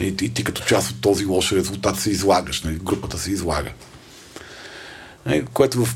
И, 0.00 0.06
и 0.06 0.34
ти 0.34 0.44
като 0.44 0.62
част 0.64 0.90
от 0.90 1.00
този 1.00 1.24
лош 1.24 1.52
резултат 1.52 1.98
се 1.98 2.10
излагаш, 2.10 2.62
нали, 2.62 2.78
групата 2.82 3.18
се 3.18 3.30
излага. 3.30 3.70
Нали, 5.26 5.44
което 5.52 5.84
в, 5.84 5.94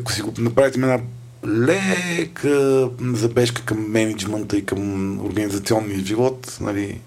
ако 0.00 0.12
си 0.12 0.22
го 0.22 0.32
направите 0.38 0.78
една 0.80 0.98
лека 1.46 2.88
забежка 3.00 3.62
към 3.62 3.90
менеджмента 3.90 4.56
и 4.56 4.64
към 4.64 5.12
организационния 5.26 6.04
живот, 6.04 6.58
нали, 6.60 7.00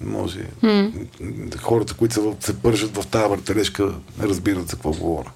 може 0.00 0.40
mm. 0.64 1.60
хората, 1.60 1.94
които 1.94 2.14
са, 2.14 2.22
се 2.40 2.58
пържат 2.58 2.96
в 2.96 3.06
тази 3.06 3.28
въртележка, 3.28 3.92
разбират 4.22 4.68
за 4.68 4.76
какво 4.76 4.90
говоря. 4.90 5.30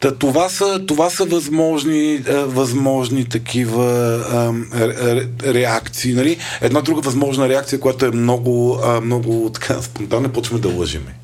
Та, 0.00 0.14
това, 0.14 0.48
са, 0.48 0.86
това 0.86 1.10
са 1.10 1.24
възможни, 1.24 2.22
а, 2.28 2.32
възможни 2.32 3.28
такива 3.28 3.84
а, 4.30 4.52
ре, 4.88 5.28
реакции. 5.54 6.14
Нали? 6.14 6.38
Една 6.60 6.80
друга 6.80 7.00
възможна 7.00 7.48
реакция, 7.48 7.80
която 7.80 8.06
е 8.06 8.10
много, 8.10 8.80
а, 8.84 9.00
много 9.00 9.50
така, 9.54 9.82
спонтанна, 9.82 10.28
почваме 10.28 10.60
да 10.60 10.68
лъжиме. 10.68 11.14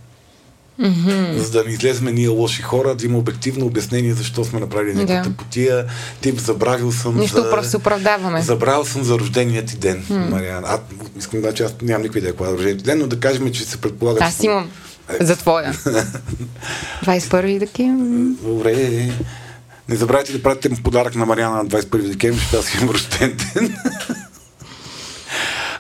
Mm-hmm. 0.81 1.37
За 1.37 1.51
да 1.51 1.65
не 1.65 1.71
излезме 1.71 2.13
ние 2.13 2.29
лоши 2.29 2.63
хора, 2.63 2.95
да 2.95 3.07
има 3.07 3.19
обективно 3.19 3.67
обяснение 3.67 4.15
защо 4.15 4.45
сме 4.45 4.61
направили 4.61 4.95
някаква 4.95 5.31
да. 5.31 5.37
потия. 5.37 5.85
Тип, 6.21 6.39
забравил 6.39 6.93
съм 6.93 7.19
Нищо 7.19 7.43
за... 7.43 7.51
просто 7.51 7.77
оправдаваме. 7.77 8.43
Забравил 8.43 8.85
съм 8.85 9.05
за 9.05 9.19
рождения 9.19 9.65
ти 9.65 9.77
ден, 9.77 10.05
mm. 10.11 10.31
Мариан. 10.31 10.65
А, 10.67 10.79
искам 11.19 11.41
да, 11.41 11.55
че 11.55 11.63
аз 11.63 11.75
нямам 11.83 12.03
никаква 12.03 12.19
идея 12.19 12.35
кога 12.37 12.49
е 12.49 12.53
рождения 12.53 12.79
ти 12.79 12.85
ден, 12.85 12.99
но 12.99 13.07
да 13.07 13.21
кажем, 13.21 13.53
че 13.53 13.65
се 13.65 13.77
предполага... 13.77 14.25
Аз 14.25 14.43
имам. 14.43 14.71
За 15.21 15.37
твоя. 15.37 15.73
21 17.05 17.59
декември. 17.59 18.37
Добре. 18.43 19.11
Не 19.89 19.97
забравяйте 19.97 20.33
да 20.33 20.43
пратите 20.43 20.69
му 20.69 20.77
подарък 20.85 21.15
на 21.15 21.27
Мариана 21.27 21.57
на 21.57 21.67
21 21.67 22.09
декември, 22.09 22.41
защото 22.41 22.59
аз 22.59 22.75
имам 22.75 22.91
рожден 22.91 23.37
ден. 23.55 23.77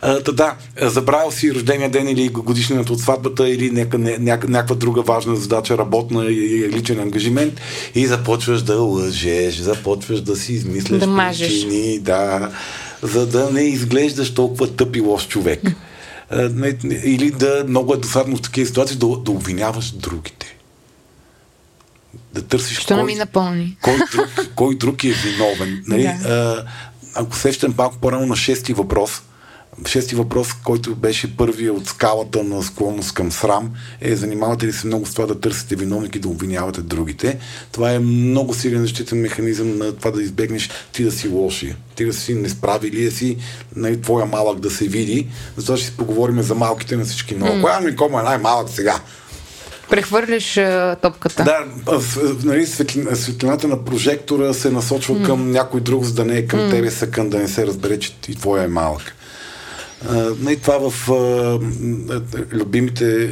Та 0.06 0.32
да, 0.32 0.54
забравил 0.80 1.30
си 1.30 1.54
рождения 1.54 1.90
ден 1.90 2.08
или 2.08 2.28
годишнината 2.28 2.92
от 2.92 3.00
сватбата 3.00 3.48
или 3.48 3.70
няка, 3.70 3.98
няка, 3.98 4.48
някаква 4.48 4.76
друга 4.76 5.02
важна 5.02 5.36
задача, 5.36 5.78
работна 5.78 6.24
и 6.24 6.68
личен 6.68 7.00
ангажимент 7.00 7.60
и 7.94 8.06
започваш 8.06 8.62
да 8.62 8.76
лъжеш, 8.76 9.56
започваш 9.56 10.20
да 10.20 10.36
си 10.36 10.52
измисляш 10.52 11.00
да 11.00 11.16
причини, 11.16 11.98
да, 11.98 12.50
за 13.02 13.26
да 13.26 13.50
не 13.50 13.62
изглеждаш 13.62 14.34
толкова 14.34 14.76
тъп 14.76 14.96
и 14.96 15.00
лош 15.00 15.28
човек. 15.28 15.60
или 17.04 17.30
да 17.30 17.64
много 17.68 17.94
е 17.94 17.96
досадно 17.96 18.36
в 18.36 18.42
такива 18.42 18.66
ситуации 18.66 18.96
да, 18.96 19.06
да 19.06 19.30
обвиняваш 19.30 19.90
другите. 19.90 20.56
Да 22.34 22.42
търсиш 22.42 22.78
Що 22.78 22.94
кой, 22.94 23.04
ми 23.04 23.14
напълни? 23.14 23.76
Кой 23.82 23.96
друг, 24.12 24.26
кой 24.54 24.76
друг 24.76 25.04
е 25.04 25.12
виновен. 25.12 25.84
Нали? 25.86 26.02
Да. 26.02 26.28
А, 26.28 26.64
ако 27.20 27.36
сещам 27.36 27.74
малко 27.78 27.96
по-рано 27.96 28.26
на 28.26 28.36
шести 28.36 28.72
въпрос, 28.72 29.22
Шести 29.86 30.14
въпрос, 30.14 30.48
който 30.64 30.94
беше 30.94 31.36
първия 31.36 31.72
от 31.72 31.86
скалата 31.86 32.44
на 32.44 32.62
склонност 32.62 33.14
към 33.14 33.32
срам, 33.32 33.70
е 34.00 34.16
занимавате 34.16 34.66
ли 34.66 34.72
се 34.72 34.86
много 34.86 35.06
с 35.06 35.14
това 35.14 35.26
да 35.26 35.40
търсите 35.40 35.76
виновник 35.76 36.16
и 36.16 36.18
да 36.18 36.28
обвинявате 36.28 36.80
другите. 36.80 37.38
Това 37.72 37.92
е 37.92 37.98
много 37.98 38.54
силен 38.54 38.82
защитен 38.82 39.20
механизъм 39.20 39.78
на 39.78 39.92
това 39.92 40.10
да 40.10 40.22
избегнеш 40.22 40.70
ти 40.92 41.04
да 41.04 41.12
си 41.12 41.28
лоши, 41.28 41.74
ти 41.94 42.04
да 42.04 42.12
си 42.12 42.34
не 42.34 42.48
справи 42.48 42.88
или 42.88 43.04
да 43.04 43.10
си 43.10 43.36
нали, 43.76 44.00
твоя 44.00 44.26
малък 44.26 44.60
да 44.60 44.70
се 44.70 44.88
види. 44.88 45.26
Затова 45.56 45.76
ще 45.76 45.86
си 45.86 45.96
поговорим 45.96 46.42
за 46.42 46.54
малките 46.54 46.96
на 46.96 47.04
всички 47.04 47.34
много. 47.34 47.52
Mm. 47.52 47.62
Коя 47.62 47.80
ми 47.80 47.96
кому 47.96 48.20
е 48.20 48.22
най-малък 48.22 48.70
сега? 48.70 49.00
Прехвърляш 49.90 50.54
топката. 51.02 51.44
Да, 51.44 51.58
нали, 52.44 52.66
светлина, 52.66 53.16
светлината 53.16 53.68
на 53.68 53.84
прожектора 53.84 54.52
се 54.52 54.70
насочва 54.70 55.14
mm. 55.14 55.26
към 55.26 55.50
някой 55.50 55.80
друг, 55.80 56.04
за 56.04 56.14
да 56.14 56.24
не 56.24 56.36
е 56.36 56.46
към 56.46 56.60
mm. 56.60 56.70
тебе 56.70 56.90
съкън, 56.90 57.30
да 57.30 57.38
не 57.38 57.48
се 57.48 57.66
разбере, 57.66 57.98
че 57.98 58.16
и 58.28 58.34
твоя 58.34 58.64
е 58.64 58.68
малък. 58.68 59.15
И 60.50 60.56
това 60.56 60.90
в 60.90 61.08
любимите 62.52 63.30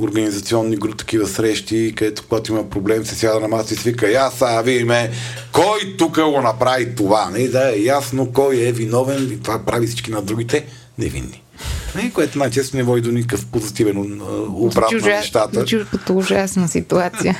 организационни 0.00 0.76
групи, 0.76 0.96
такива 0.96 1.26
срещи, 1.26 1.92
където 1.96 2.24
когато 2.28 2.52
има 2.52 2.70
проблем, 2.70 3.04
се 3.04 3.14
сяда 3.14 3.40
на 3.40 3.48
маса 3.48 3.74
и 3.74 3.76
свика, 3.76 4.10
я 4.10 4.30
сега 4.30 4.62
видиме, 4.62 5.10
кой 5.52 5.96
тук 5.98 6.20
го 6.20 6.40
направи 6.42 6.94
това. 6.94 7.30
Не, 7.30 7.48
да 7.48 7.76
е 7.76 7.82
ясно 7.82 8.32
кой 8.32 8.56
е 8.56 8.72
виновен 8.72 9.30
и 9.32 9.42
това 9.42 9.58
прави 9.58 9.86
всички 9.86 10.10
на 10.10 10.22
другите 10.22 10.66
невинни. 10.98 11.42
Не, 11.94 12.12
което 12.12 12.38
най-често 12.38 12.76
не 12.76 12.82
води 12.82 13.00
до 13.00 13.12
никакъв 13.12 13.46
позитивен 13.46 14.20
обрат 14.48 14.92
на 14.92 15.06
нещата. 15.06 15.64
Като 15.90 16.16
ужасна 16.16 16.68
ситуация. 16.68 17.36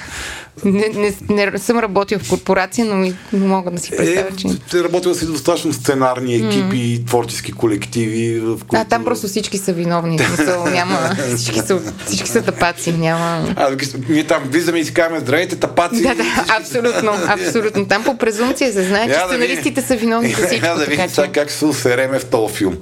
Не, 0.65 1.15
не, 1.29 1.47
не 1.47 1.59
съм 1.59 1.79
работил 1.79 2.19
в 2.19 2.29
корпорация, 2.29 2.85
но 2.85 2.97
ми 2.97 3.15
мога 3.33 3.71
да 3.71 3.79
си 3.79 3.91
представя, 3.97 4.29
е, 4.29 4.37
че... 4.37 4.79
Е, 4.79 4.85
работил 4.85 5.15
си 5.15 5.27
достатъчно 5.27 5.73
сценарни 5.73 6.35
екипи, 6.35 6.77
mm. 6.77 7.07
творчески 7.07 7.53
колективи. 7.53 8.41
В 8.41 8.59
които... 8.59 8.83
А, 8.83 8.85
там 8.85 9.05
просто 9.05 9.27
всички 9.27 9.59
са 9.59 9.73
виновни. 9.73 10.19
Смисъл, 10.19 10.67
няма... 10.67 11.11
Всички 11.37 11.59
са, 11.59 11.81
всички 12.07 12.29
са 12.29 12.43
тапаци, 12.43 12.93
няма... 12.93 13.55
А, 13.57 13.77
ние 14.09 14.25
там 14.25 14.43
влизаме 14.47 14.79
и 14.79 14.85
си 14.85 14.95
казваме, 14.95 15.21
здравейте, 15.21 15.57
тапаци. 15.57 16.03
Да, 16.03 16.15
да, 16.15 16.25
абсолютно, 16.61 17.13
абсолютно. 17.27 17.87
Там 17.87 18.05
по 18.05 18.19
презумпция 18.19 18.73
се 18.73 18.83
знае, 18.83 19.09
че 19.09 19.21
сценаристите 19.27 19.83
са 19.83 19.97
виновни 19.97 20.33
за 20.33 20.47
всичко. 20.47 20.79
да 20.79 20.85
видим 20.85 21.11
че... 21.15 21.31
как 21.33 21.51
се 21.51 21.65
усереме 21.65 22.19
в 22.19 22.25
този 22.25 22.55
филм. 22.55 22.77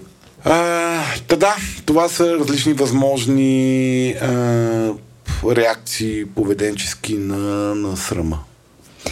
Та 0.44 1.36
да, 1.36 1.56
това 1.86 2.08
са 2.08 2.38
различни 2.38 2.72
възможни 2.72 4.10
а, 4.10 4.92
реакции 5.50 6.24
поведенчески 6.24 7.14
на, 7.14 7.74
на 7.74 7.96
срама. 7.96 8.38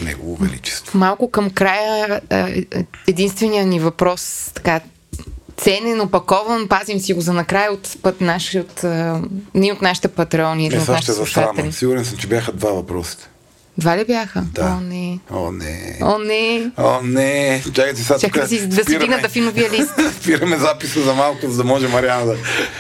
Негово 0.03 0.37
величество. 0.37 0.99
Малко 0.99 1.31
към 1.31 1.51
края 1.51 2.21
единствения 3.09 3.67
ни 3.67 3.81
въпрос, 3.81 4.51
така 4.55 4.81
ценен, 5.57 6.01
опакован, 6.01 6.69
пазим 6.69 7.01
си 7.01 7.15
го 7.15 7.21
за 7.21 7.33
накрая 7.33 7.73
от 7.73 7.97
път 8.03 8.21
наши, 8.21 8.59
от, 8.59 8.85
ние 9.55 9.73
от 9.73 9.83
нашите 9.83 10.09
патреони. 10.09 10.69
Не, 10.69 10.81
сега 10.81 10.99
ще 10.99 11.13
засрама. 11.13 11.73
Сигурен 11.73 12.05
съм, 12.05 12.19
че 12.19 12.27
бяха 12.27 12.53
два 12.53 12.71
въпросите. 12.71 13.29
Два 13.79 13.97
ли 13.97 14.05
бяха? 14.05 14.45
Да. 14.53 14.79
О, 14.79 14.81
не. 14.81 15.21
О, 15.31 15.53
не. 15.53 15.99
О, 16.03 16.19
не. 16.19 16.71
О, 16.77 17.01
не. 17.03 17.63
Чакайте 17.65 18.03
сега. 18.03 18.19
Чакай 18.19 18.47
си, 18.47 18.67
да 18.67 18.85
си 18.85 18.99
дигна 18.99 19.19
да 19.19 19.29
финовия 19.29 19.71
лист. 19.71 19.93
спираме 20.21 20.59
записа 20.59 21.03
за 21.03 21.15
малко, 21.15 21.51
за 21.51 21.57
да 21.57 21.65
може 21.65 21.89
Мариана 21.89 22.27
да 22.27 22.37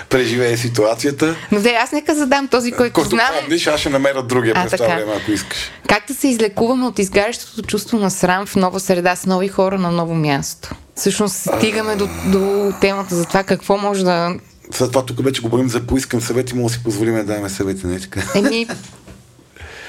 преживее 0.09 0.57
ситуацията. 0.57 1.37
Но 1.53 1.61
да, 1.61 1.71
аз 1.71 1.93
нека 1.93 2.15
задам 2.15 2.49
този, 2.49 2.73
който, 2.73 2.93
който 2.93 3.11
знам. 3.11 3.27
Помниш, 3.41 3.67
аз 3.67 3.81
ще 3.81 3.89
намеря 3.89 4.23
другия 4.23 4.55
през 4.55 4.73
това 4.73 4.87
време, 4.87 5.13
ако 5.23 5.31
искаш. 5.31 5.59
Как 5.89 6.05
да 6.09 6.15
се 6.15 6.29
излекуваме 6.29 6.87
от 6.87 6.99
изгарящото 6.99 7.63
чувство 7.63 7.99
на 7.99 8.11
срам 8.11 8.47
в 8.47 8.57
нова 8.57 8.81
среда 8.81 9.17
с 9.17 9.27
нови 9.27 9.49
хора 9.49 9.79
на 9.79 9.91
ново 9.91 10.15
място? 10.15 10.75
Всъщност 10.95 11.37
стигаме 11.37 11.97
до, 11.97 12.09
до 12.27 12.73
темата 12.81 13.15
за 13.15 13.25
това 13.25 13.43
какво 13.43 13.77
може 13.77 14.05
да 14.05 14.35
след 14.71 14.93
това 14.93 15.07
тук 15.07 15.25
вече 15.25 15.43
говорим 15.43 15.69
за 15.69 15.87
поискан 15.87 16.21
съвет 16.21 16.51
и 16.51 16.55
може 16.55 16.73
да 16.73 16.79
си 16.79 16.85
позволим 16.85 17.15
да 17.15 17.25
дадем 17.25 17.49
съвети, 17.49 17.87
не 17.87 18.01
така? 18.01 18.23
Еми, 18.35 18.67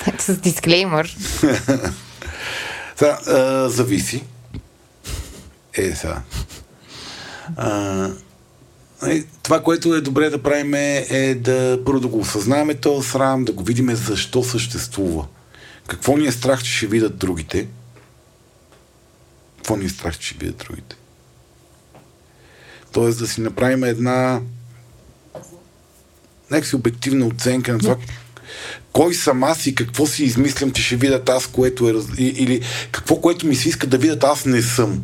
С 0.19 0.37
дисклеймър. 0.37 1.17
Сега, 2.95 3.19
а, 3.27 3.69
зависи. 3.69 4.23
Е, 5.73 5.95
сега. 5.95 6.21
А, 7.55 7.71
нали, 9.01 9.27
това, 9.43 9.63
което 9.63 9.93
е 9.93 10.01
добре 10.01 10.29
да 10.29 10.43
правим 10.43 10.73
е, 10.73 11.05
е 11.09 11.35
да 11.35 11.79
първо 11.85 11.99
да 11.99 12.07
го 12.07 12.19
осъзнаваме 12.19 12.73
този 12.75 13.09
срам, 13.09 13.45
да 13.45 13.51
го 13.51 13.63
видим 13.63 13.95
защо 13.95 14.43
съществува. 14.43 15.25
Какво 15.87 16.17
ни 16.17 16.25
е 16.25 16.31
страх, 16.31 16.63
че 16.63 16.71
ще 16.71 16.87
видят 16.87 17.17
другите? 17.17 17.67
Какво 19.57 19.75
ни 19.75 19.85
е 19.85 19.89
страх, 19.89 20.17
че 20.17 20.27
ще 20.27 20.37
видят 20.37 20.57
другите? 20.67 20.95
Тоест 22.91 23.19
да 23.19 23.27
си 23.27 23.41
направим 23.41 23.83
една 23.83 24.41
някакси 26.51 26.75
обективна 26.75 27.25
оценка 27.25 27.73
на 27.73 27.79
това, 27.79 27.97
кой 28.97 29.13
съм 29.13 29.43
аз 29.43 29.67
и 29.67 29.75
какво 29.75 30.05
си 30.05 30.23
измислям, 30.23 30.71
че 30.71 30.81
ще 30.83 30.95
видят 30.95 31.29
аз, 31.29 31.47
което 31.47 31.89
е... 31.89 31.93
Или 32.17 32.61
какво, 32.91 33.15
което 33.15 33.47
ми 33.47 33.55
се 33.55 33.69
иска 33.69 33.87
да 33.87 33.97
видят, 33.97 34.23
аз 34.23 34.45
не 34.45 34.61
съм. 34.61 35.03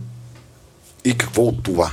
И 1.06 1.18
какво 1.18 1.42
от 1.42 1.64
това? 1.64 1.92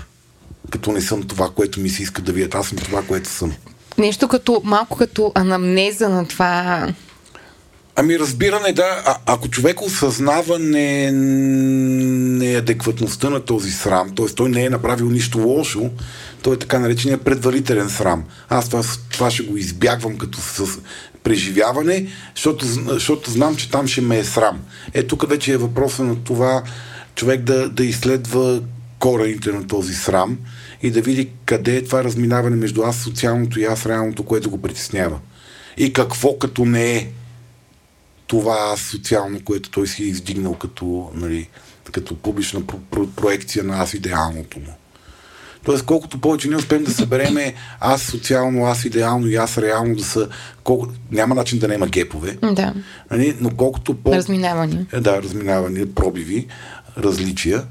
Като 0.71 0.93
не 0.93 1.01
съм 1.01 1.23
това, 1.23 1.51
което 1.51 1.81
ми 1.81 1.89
се 1.89 2.03
иска 2.03 2.23
да 2.23 2.33
видят, 2.33 2.55
аз 2.55 2.69
съм 2.69 2.79
това, 2.79 3.03
което 3.03 3.29
съм. 3.29 3.53
Нещо 3.99 4.29
като, 4.29 4.61
малко 4.65 4.99
като 4.99 5.33
анамнеза 5.35 6.09
на 6.09 6.29
това 6.29 6.87
Ами 7.97 8.19
разбиране, 8.19 8.73
да. 8.73 9.03
А, 9.07 9.17
ако 9.27 9.49
човек 9.49 9.83
осъзнава 9.83 10.59
не, 10.59 11.11
неадекватността 12.45 13.31
на 13.31 13.41
този 13.41 13.71
срам, 13.71 14.15
т.е. 14.17 14.27
той 14.27 14.49
не 14.49 14.65
е 14.65 14.71
направил 14.71 15.07
нищо 15.07 15.39
лошо, 15.39 15.91
той 16.43 16.55
е 16.55 16.59
така 16.59 16.79
наречения 16.79 17.19
предварителен 17.19 17.91
срам. 17.91 18.25
Аз 18.49 18.69
това, 18.69 18.83
това 19.13 19.31
ще 19.31 19.43
го 19.43 19.57
избягвам 19.57 20.19
като 20.19 20.41
с 20.41 20.79
преживяване, 21.23 22.07
защото, 22.35 22.67
защото 22.67 23.31
знам, 23.31 23.57
че 23.57 23.71
там 23.71 23.87
ще 23.87 24.01
ме 24.01 24.19
е 24.19 24.25
срам. 24.25 24.61
Е, 24.95 25.03
тук 25.03 25.29
вече 25.29 25.53
е 25.53 25.57
въпроса 25.57 26.05
на 26.05 26.25
това 26.25 26.63
човек 27.15 27.41
да, 27.41 27.69
да 27.69 27.85
изследва 27.85 28.61
корените 28.99 29.53
на 29.53 29.67
този 29.67 29.95
срам 29.95 30.39
и 30.83 30.91
да 30.91 31.01
види 31.01 31.29
къде 31.45 31.77
е 31.77 31.85
това 31.85 32.05
разминаване 32.05 32.57
между 32.57 32.83
аз 32.83 32.97
социалното 32.97 33.61
и 33.61 33.65
аз 33.65 33.87
реалното, 33.87 34.23
което 34.23 34.51
го 34.51 34.63
притеснява. 34.63 35.19
И 35.77 35.93
какво 35.93 36.39
като 36.39 36.65
не 36.65 36.97
е 36.97 37.09
това 38.27 38.57
аз 38.73 38.81
социално, 38.81 39.41
което 39.45 39.71
той 39.71 39.87
си 39.87 40.03
е 40.03 40.07
издигнал 40.07 40.55
като, 40.55 41.11
нали, 41.15 41.49
като 41.93 42.17
публична 42.17 42.61
про- 42.61 42.79
про- 42.93 43.11
проекция 43.11 43.65
на 43.65 43.79
аз 43.79 43.95
идеалното 43.95 44.59
му. 44.59 44.75
Тоест, 45.65 45.85
колкото 45.85 46.21
повече 46.21 46.49
ние 46.49 46.57
успеем 46.57 46.85
да 46.85 46.91
събереме 46.91 47.55
аз 47.81 48.03
социално, 48.03 48.67
аз 48.67 48.85
идеално 48.85 49.27
и 49.27 49.37
аз 49.37 49.59
реално 49.59 49.95
да 49.95 50.05
са... 50.05 50.29
Колко... 50.65 50.89
Няма 51.13 51.35
начин 51.35 51.59
да 51.59 51.69
няма 51.69 51.87
гепове. 51.87 52.39
Да. 52.53 52.75
Нали? 53.11 53.37
Но 53.41 53.51
колкото 53.51 53.95
по... 53.95 54.13
Разминавания. 54.13 54.87
Е, 54.93 55.01
да, 55.01 55.23
разминавания, 55.23 55.95
пробиви, 55.95 56.47
различия. 56.99 57.65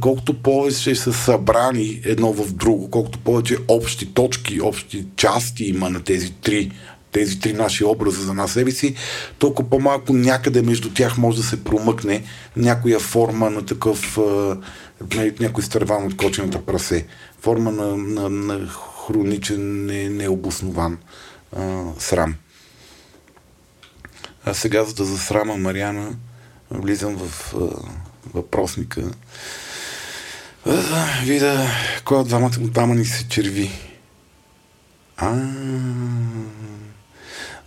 Колкото 0.00 0.34
повече 0.34 0.94
са 0.94 1.12
събрани 1.12 2.00
едно 2.04 2.32
в 2.32 2.52
друго, 2.52 2.90
колкото 2.90 3.18
повече 3.18 3.56
общи 3.68 4.14
точки, 4.14 4.60
общи 4.60 5.06
части 5.16 5.64
има 5.64 5.90
на 5.90 6.00
тези 6.00 6.32
три 6.32 6.70
тези 7.12 7.40
три 7.40 7.52
наши 7.52 7.84
образа 7.84 8.22
за 8.22 8.34
нас 8.34 8.52
себе 8.52 8.70
си, 8.70 8.94
толкова 9.38 9.70
по-малко 9.70 10.12
някъде 10.12 10.62
между 10.62 10.90
тях 10.90 11.18
може 11.18 11.36
да 11.36 11.42
се 11.42 11.64
промъкне 11.64 12.22
някоя 12.56 12.98
форма 12.98 13.50
на 13.50 13.66
такъв 13.66 14.18
някой 15.40 15.62
стърван 15.62 16.06
от 16.06 16.16
кочената 16.16 16.66
прасе. 16.66 17.06
Форма 17.40 17.72
на, 17.72 17.96
на, 17.96 18.28
на 18.28 18.68
хроничен, 19.06 19.86
не, 19.86 20.08
необоснован 20.08 20.98
а, 21.56 21.84
срам. 21.98 22.34
А 24.44 24.54
сега, 24.54 24.84
за 24.84 24.94
да 24.94 25.04
засрама 25.04 25.56
Мариана, 25.56 26.16
влизам 26.70 27.16
в 27.16 27.54
а, 27.54 27.58
въпросника. 28.34 29.10
Вида 31.24 31.70
кой 32.04 32.18
от 32.18 32.28
двамата, 32.28 32.50
двама 32.58 32.94
ни 32.94 33.04
се 33.04 33.28
черви. 33.28 33.70
А, 35.16 35.36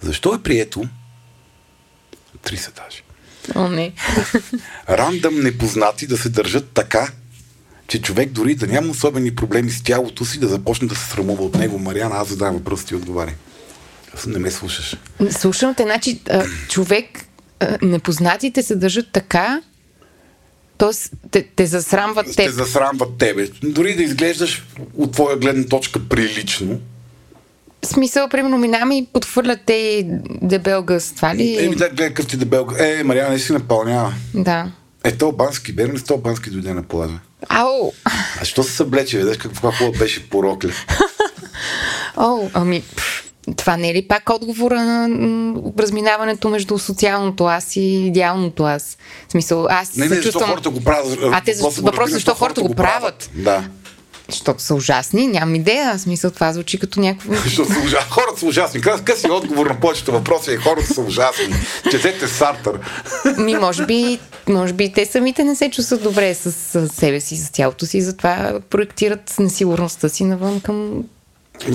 защо 0.02 0.36
е 0.36 0.44
прието? 0.44 0.84
Три 2.42 2.58
са 2.58 2.72
даже. 2.72 3.04
О, 3.56 3.70
не. 3.70 3.94
Рандъм 4.90 5.40
непознати 5.40 6.08
да 6.08 6.18
се 6.18 6.30
държат 6.30 6.72
така, 6.74 7.12
че 7.92 8.02
човек 8.02 8.30
дори 8.30 8.56
да 8.56 8.68
няма 8.68 8.92
особени 8.92 9.36
проблеми 9.36 9.72
с 9.72 9.84
тялото 9.84 10.26
си, 10.26 10.40
да 10.40 10.48
започне 10.48 10.88
да 10.88 10.96
се 10.96 11.10
срамува 11.10 11.44
от 11.44 11.56
него. 11.56 11.80
Мариана, 11.80 12.16
аз 12.16 12.28
задавам 12.28 12.56
въпрос, 12.56 12.86
ти 12.86 12.96
отговаря. 12.96 13.32
Не 14.28 14.40
ме 14.40 14.52
слушаш. 14.52 14.96
Слушам 15.30 15.76
те, 15.76 15.84
значи 15.84 16.22
човек, 16.70 17.06
непознатите 17.82 18.64
се 18.64 18.76
държат 18.76 19.06
така, 19.14 19.62
Тоест, 20.78 21.14
те, 21.32 21.48
те 21.56 21.66
засрамват 21.66 22.26
теб. 22.26 22.36
Те 22.36 22.50
засрамват 22.52 23.18
тебе. 23.18 23.48
Дори 23.64 23.96
да 23.96 24.04
изглеждаш 24.04 24.66
от 24.98 25.12
твоя 25.12 25.38
гледна 25.38 25.64
точка 25.64 26.00
прилично, 26.10 26.80
смисъл, 27.86 28.30
примерно, 28.30 28.58
минаваме 28.58 28.98
и 28.98 29.08
подхвърлят 29.14 29.60
те 29.66 30.08
дебел 30.42 30.84
гъс, 30.84 31.14
това 31.16 31.36
ли? 31.36 31.66
Еми, 31.66 31.76
да, 31.76 31.90
гледай 31.90 32.08
какъв 32.08 32.28
ти 32.28 32.38
дебел 32.38 32.66
гъс. 32.66 32.80
Е, 32.80 33.04
Мариана, 33.04 33.30
не 33.30 33.40
си 33.40 33.54
напълнява. 33.54 34.14
Да. 34.34 34.72
Е, 35.04 35.12
то 35.12 35.32
бански, 35.32 35.74
берем 35.74 35.96
ли 35.96 36.02
то 36.02 36.18
бански 36.18 36.50
дойде 36.50 36.74
на 36.74 36.84
плажа? 36.84 37.20
Ау! 37.50 37.92
А 38.42 38.46
що 38.46 38.64
се 38.64 38.72
съблече, 38.72 39.18
видиш 39.18 39.38
каква 39.38 39.72
хубава 39.72 39.98
беше 39.98 40.30
порокля? 40.30 40.72
О, 42.18 42.50
ами, 42.54 42.84
това 43.58 43.78
не 43.78 43.90
е 43.90 43.94
ли 43.94 44.08
пак 44.08 44.30
отговора 44.30 44.84
на 44.84 45.54
разминаването 45.80 46.50
между 46.50 46.78
социалното 46.80 47.46
аз 47.46 47.76
и 47.76 47.82
идеалното 47.82 48.64
аз? 48.64 48.98
В 49.28 49.32
смисъл, 49.32 49.68
аз 49.70 49.96
не, 49.96 50.08
не, 50.08 50.16
се 50.16 50.22
чувствам... 50.22 50.50
хората 50.50 50.70
го 50.70 50.84
правят. 50.84 51.20
А 51.32 51.42
те 51.42 51.54
въпросът 51.82 52.10
е 52.10 52.14
защо 52.14 52.34
хората 52.34 52.62
го 52.62 52.76
правят. 52.76 53.30
Да. 53.34 53.64
Защото 54.32 54.64
са 54.64 54.76
ужасни, 54.76 55.28
нямам 55.28 55.56
идея. 55.56 55.98
В 55.98 56.02
смисъл 56.02 56.32
това 56.32 56.54
звучи 56.54 56.80
като 56.80 57.00
някакво... 57.00 57.34
Защото 57.44 57.74
са 57.74 57.80
ужасни. 57.80 58.10
Хората 58.12 58.40
са 58.40 58.46
ужасни. 58.46 58.82
Къси 58.82 59.30
отговор 59.30 59.68
на 59.68 59.80
повечето 59.80 60.12
въпроси 60.12 60.52
е 60.52 60.58
хората 60.58 60.94
са 60.94 61.02
ужасни. 61.02 61.56
Четете 61.92 62.28
Сартър. 62.28 62.80
Ми, 63.38 63.56
може 63.56 63.86
би, 63.86 64.20
може 64.50 64.74
би 64.74 64.94
те 64.94 65.06
самите 65.06 65.44
не 65.44 65.56
се 65.56 65.70
чувстват 65.70 66.04
добре 66.04 66.36
с, 66.36 66.52
с 66.52 66.88
себе 66.88 67.20
си, 67.20 67.38
с 67.38 67.52
тялото 67.52 67.86
си, 67.86 68.02
затова 68.02 68.60
проектират 68.70 69.36
несигурността 69.40 70.10
си 70.10 70.24
навън 70.24 70.62
към, 70.62 71.04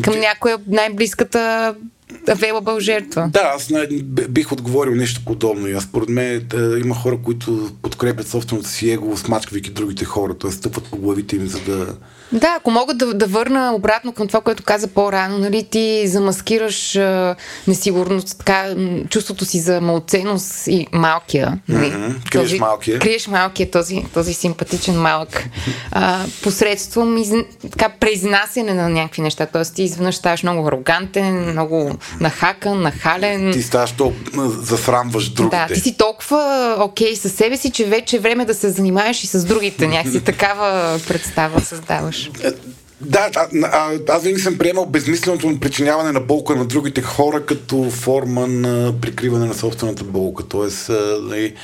към 0.03 0.21
някоя 0.21 0.59
най-близката 0.67 1.75
available 2.13 2.81
жертва. 2.81 3.31
Да, 3.33 3.53
аз 3.55 3.71
не, 3.71 3.87
бих 4.29 4.53
отговорил 4.53 4.95
нещо 4.95 5.21
подобно. 5.27 5.69
И 5.69 5.73
аз 5.73 5.83
според 5.83 6.09
мен 6.09 6.47
да, 6.49 6.79
има 6.79 6.95
хора, 6.95 7.19
които 7.25 7.71
подкрепят 7.83 8.29
собственото 8.29 8.69
си 8.69 8.91
его, 8.91 9.17
смачквайки 9.17 9.71
другите 9.71 10.05
хора, 10.05 10.35
т.е. 10.39 10.51
стъпват 10.51 10.85
по 10.85 10.97
главите 10.97 11.37
им, 11.37 11.47
за 11.47 11.61
да 11.61 11.95
да, 12.33 12.55
ако 12.59 12.71
мога 12.71 12.95
да, 12.95 13.15
да 13.15 13.27
върна 13.27 13.73
обратно 13.75 14.13
към 14.13 14.29
това, 14.29 14.41
което 14.41 14.63
каза 14.63 14.89
по-рано, 14.89 15.39
нали, 15.39 15.67
ти 15.71 16.07
замаскираш 16.07 16.97
а, 16.97 17.37
несигурност, 17.69 18.39
така, 18.39 18.75
чувството 19.09 19.45
си 19.45 19.61
за 19.61 19.81
малценност 19.81 20.67
и 20.67 20.87
малкия. 20.93 21.59
Нали, 21.69 21.93
mm-hmm. 21.93 22.31
Криеш 22.31 22.45
този, 22.45 22.59
малкия. 22.59 22.99
Криеш 22.99 23.29
малкия, 23.29 23.71
този, 23.71 24.05
този 24.15 24.35
симпатичен 24.35 25.01
малък. 25.01 25.45
А, 25.93 26.25
посредством 26.43 27.17
из, 27.17 27.31
така, 27.63 27.89
произнасяне 27.89 28.75
на 28.75 28.89
някакви 28.89 29.23
неща. 29.23 29.47
Тоест 29.47 29.75
ти 29.75 29.83
изведнъж 29.83 30.15
ставаш 30.15 30.43
много 30.43 30.69
арогантен, 30.69 31.51
много 31.53 31.99
нахакан, 32.21 32.83
нахален. 32.83 33.53
Ти 33.53 33.63
ставаш 33.63 33.93
толкова, 33.93 34.51
засрамваш 34.51 35.29
другите. 35.29 35.57
Да, 35.69 35.75
ти 35.75 35.81
си 35.81 35.97
толкова 35.97 36.77
окей 36.81 37.13
okay 37.13 37.15
със 37.15 37.33
себе 37.33 37.57
си, 37.57 37.71
че 37.71 37.85
вече 37.85 38.17
е 38.17 38.21
време 38.21 38.45
да 38.45 38.55
се 38.55 38.71
занимаеш 38.71 39.23
и 39.23 39.27
с 39.27 39.45
другите. 39.45 39.87
Някакси 39.87 40.25
такава 40.25 41.01
представа 41.09 41.61
създаваш 41.61 42.16
приемаш? 42.25 42.31
Е, 42.45 42.53
да, 43.01 43.31
а, 43.37 43.49
а, 43.63 43.99
аз 44.09 44.23
винаги 44.23 44.43
съм 44.43 44.59
приемал 44.59 44.87
безмисленото 44.87 45.61
причиняване 45.61 46.13
на 46.13 46.21
болка 46.21 46.57
на 46.57 46.65
другите 46.65 47.03
хора 47.03 47.47
като 47.47 47.91
форма 47.91 48.47
на 48.47 49.01
прикриване 49.01 49.47
на 49.47 49.55
собствената 49.55 50.05
болка. 50.05 50.45
Тоест, 50.49 50.89
а, 50.89 51.19
нали, 51.23 51.55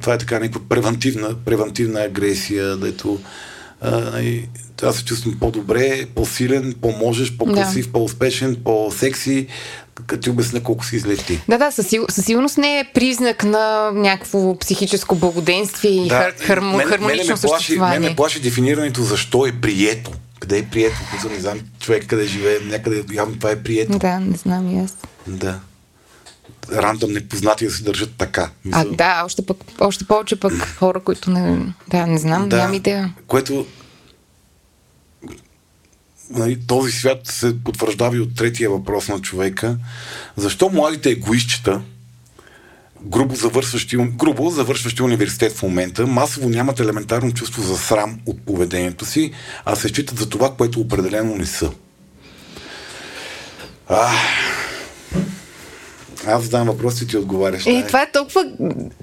това 0.00 0.14
е 0.14 0.18
така 0.18 0.38
някаква 0.38 0.60
превентивна, 0.68 1.34
превентивна 1.44 2.00
агресия, 2.00 2.76
дето 2.76 3.18
нали, 3.82 4.48
аз 4.82 4.96
се 4.96 5.04
чувствам 5.04 5.36
по-добре, 5.40 6.06
по-силен, 6.14 6.74
по-можеш, 6.80 7.36
по-красив, 7.36 7.86
да. 7.86 7.92
по-успешен, 7.92 8.56
по-секси, 8.64 9.46
като 10.06 10.22
ти 10.22 10.30
обясня 10.30 10.62
колко 10.62 10.84
си 10.84 10.96
излети. 10.96 11.40
Да, 11.48 11.58
да, 11.58 11.70
със, 11.70 11.86
със 12.10 12.24
сигурност 12.24 12.58
не 12.58 12.78
е 12.78 12.90
признак 12.94 13.44
на 13.44 13.90
някакво 13.94 14.58
психическо 14.58 15.14
благоденствие 15.14 15.90
и 15.90 16.08
да, 16.08 16.18
хар, 16.18 16.32
хармо, 16.32 16.76
мен, 16.76 16.88
хармонично. 16.88 17.36
Мене 17.78 18.08
ме 18.08 18.16
плаши 18.16 18.40
дефинирането 18.40 19.02
защо 19.02 19.46
е 19.46 19.52
прието. 19.52 20.10
Къде 20.40 20.58
е 20.58 20.64
прието? 20.64 20.96
Не 21.30 21.40
знам 21.40 21.60
човек 21.80 22.06
къде 22.06 22.26
живее, 22.26 22.58
някъде 22.64 23.04
явно 23.12 23.36
това 23.36 23.50
е 23.50 23.62
прието. 23.62 23.98
Да, 23.98 24.20
не 24.20 24.36
знам 24.36 24.76
и 24.76 24.80
аз. 24.80 24.96
Да 25.26 25.60
рандом 26.72 27.12
непознати 27.12 27.64
да 27.64 27.70
се 27.70 27.82
държат 27.82 28.10
така. 28.18 28.50
А, 28.72 28.84
да, 28.84 29.22
още, 29.24 29.46
пък, 29.46 29.56
още 29.80 30.04
повече 30.04 30.40
пък 30.40 30.52
хора, 30.78 31.00
които 31.00 31.30
не, 31.30 31.74
да, 31.88 32.06
не 32.06 32.18
знам, 32.18 32.48
да, 32.48 32.56
нямам 32.56 32.74
идея. 32.74 33.14
Което 33.26 33.66
нали, 36.34 36.58
този 36.66 36.92
свят 36.92 37.20
се 37.24 37.62
потвърждава 37.64 38.16
и 38.16 38.20
от 38.20 38.36
третия 38.36 38.70
въпрос 38.70 39.08
на 39.08 39.20
човека. 39.20 39.76
Защо 40.36 40.70
младите 40.70 41.10
егоистчета, 41.10 41.80
грубо 43.02 43.34
завършващи, 43.34 43.96
грубо 43.96 44.50
завършващи 44.50 45.02
университет 45.02 45.52
в 45.52 45.62
момента, 45.62 46.06
масово 46.06 46.48
нямат 46.48 46.80
елементарно 46.80 47.32
чувство 47.32 47.62
за 47.62 47.78
срам 47.78 48.20
от 48.26 48.46
поведението 48.46 49.04
си, 49.04 49.32
а 49.64 49.76
се 49.76 49.88
считат 49.88 50.18
за 50.18 50.28
това, 50.28 50.54
което 50.54 50.80
определено 50.80 51.36
не 51.36 51.46
са. 51.46 51.70
А, 53.88 54.12
аз 56.26 56.42
задавам 56.42 56.66
въпроси 56.66 57.04
и 57.04 57.06
ти 57.06 57.16
отговаряш. 57.16 57.66
И 57.66 57.84
това 57.86 58.02
е 58.02 58.12
толкова... 58.12 58.44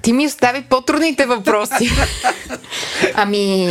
Ти 0.02 0.12
ми 0.12 0.26
остави 0.26 0.62
по-трудните 0.70 1.26
въпроси. 1.26 1.90
ами... 3.14 3.68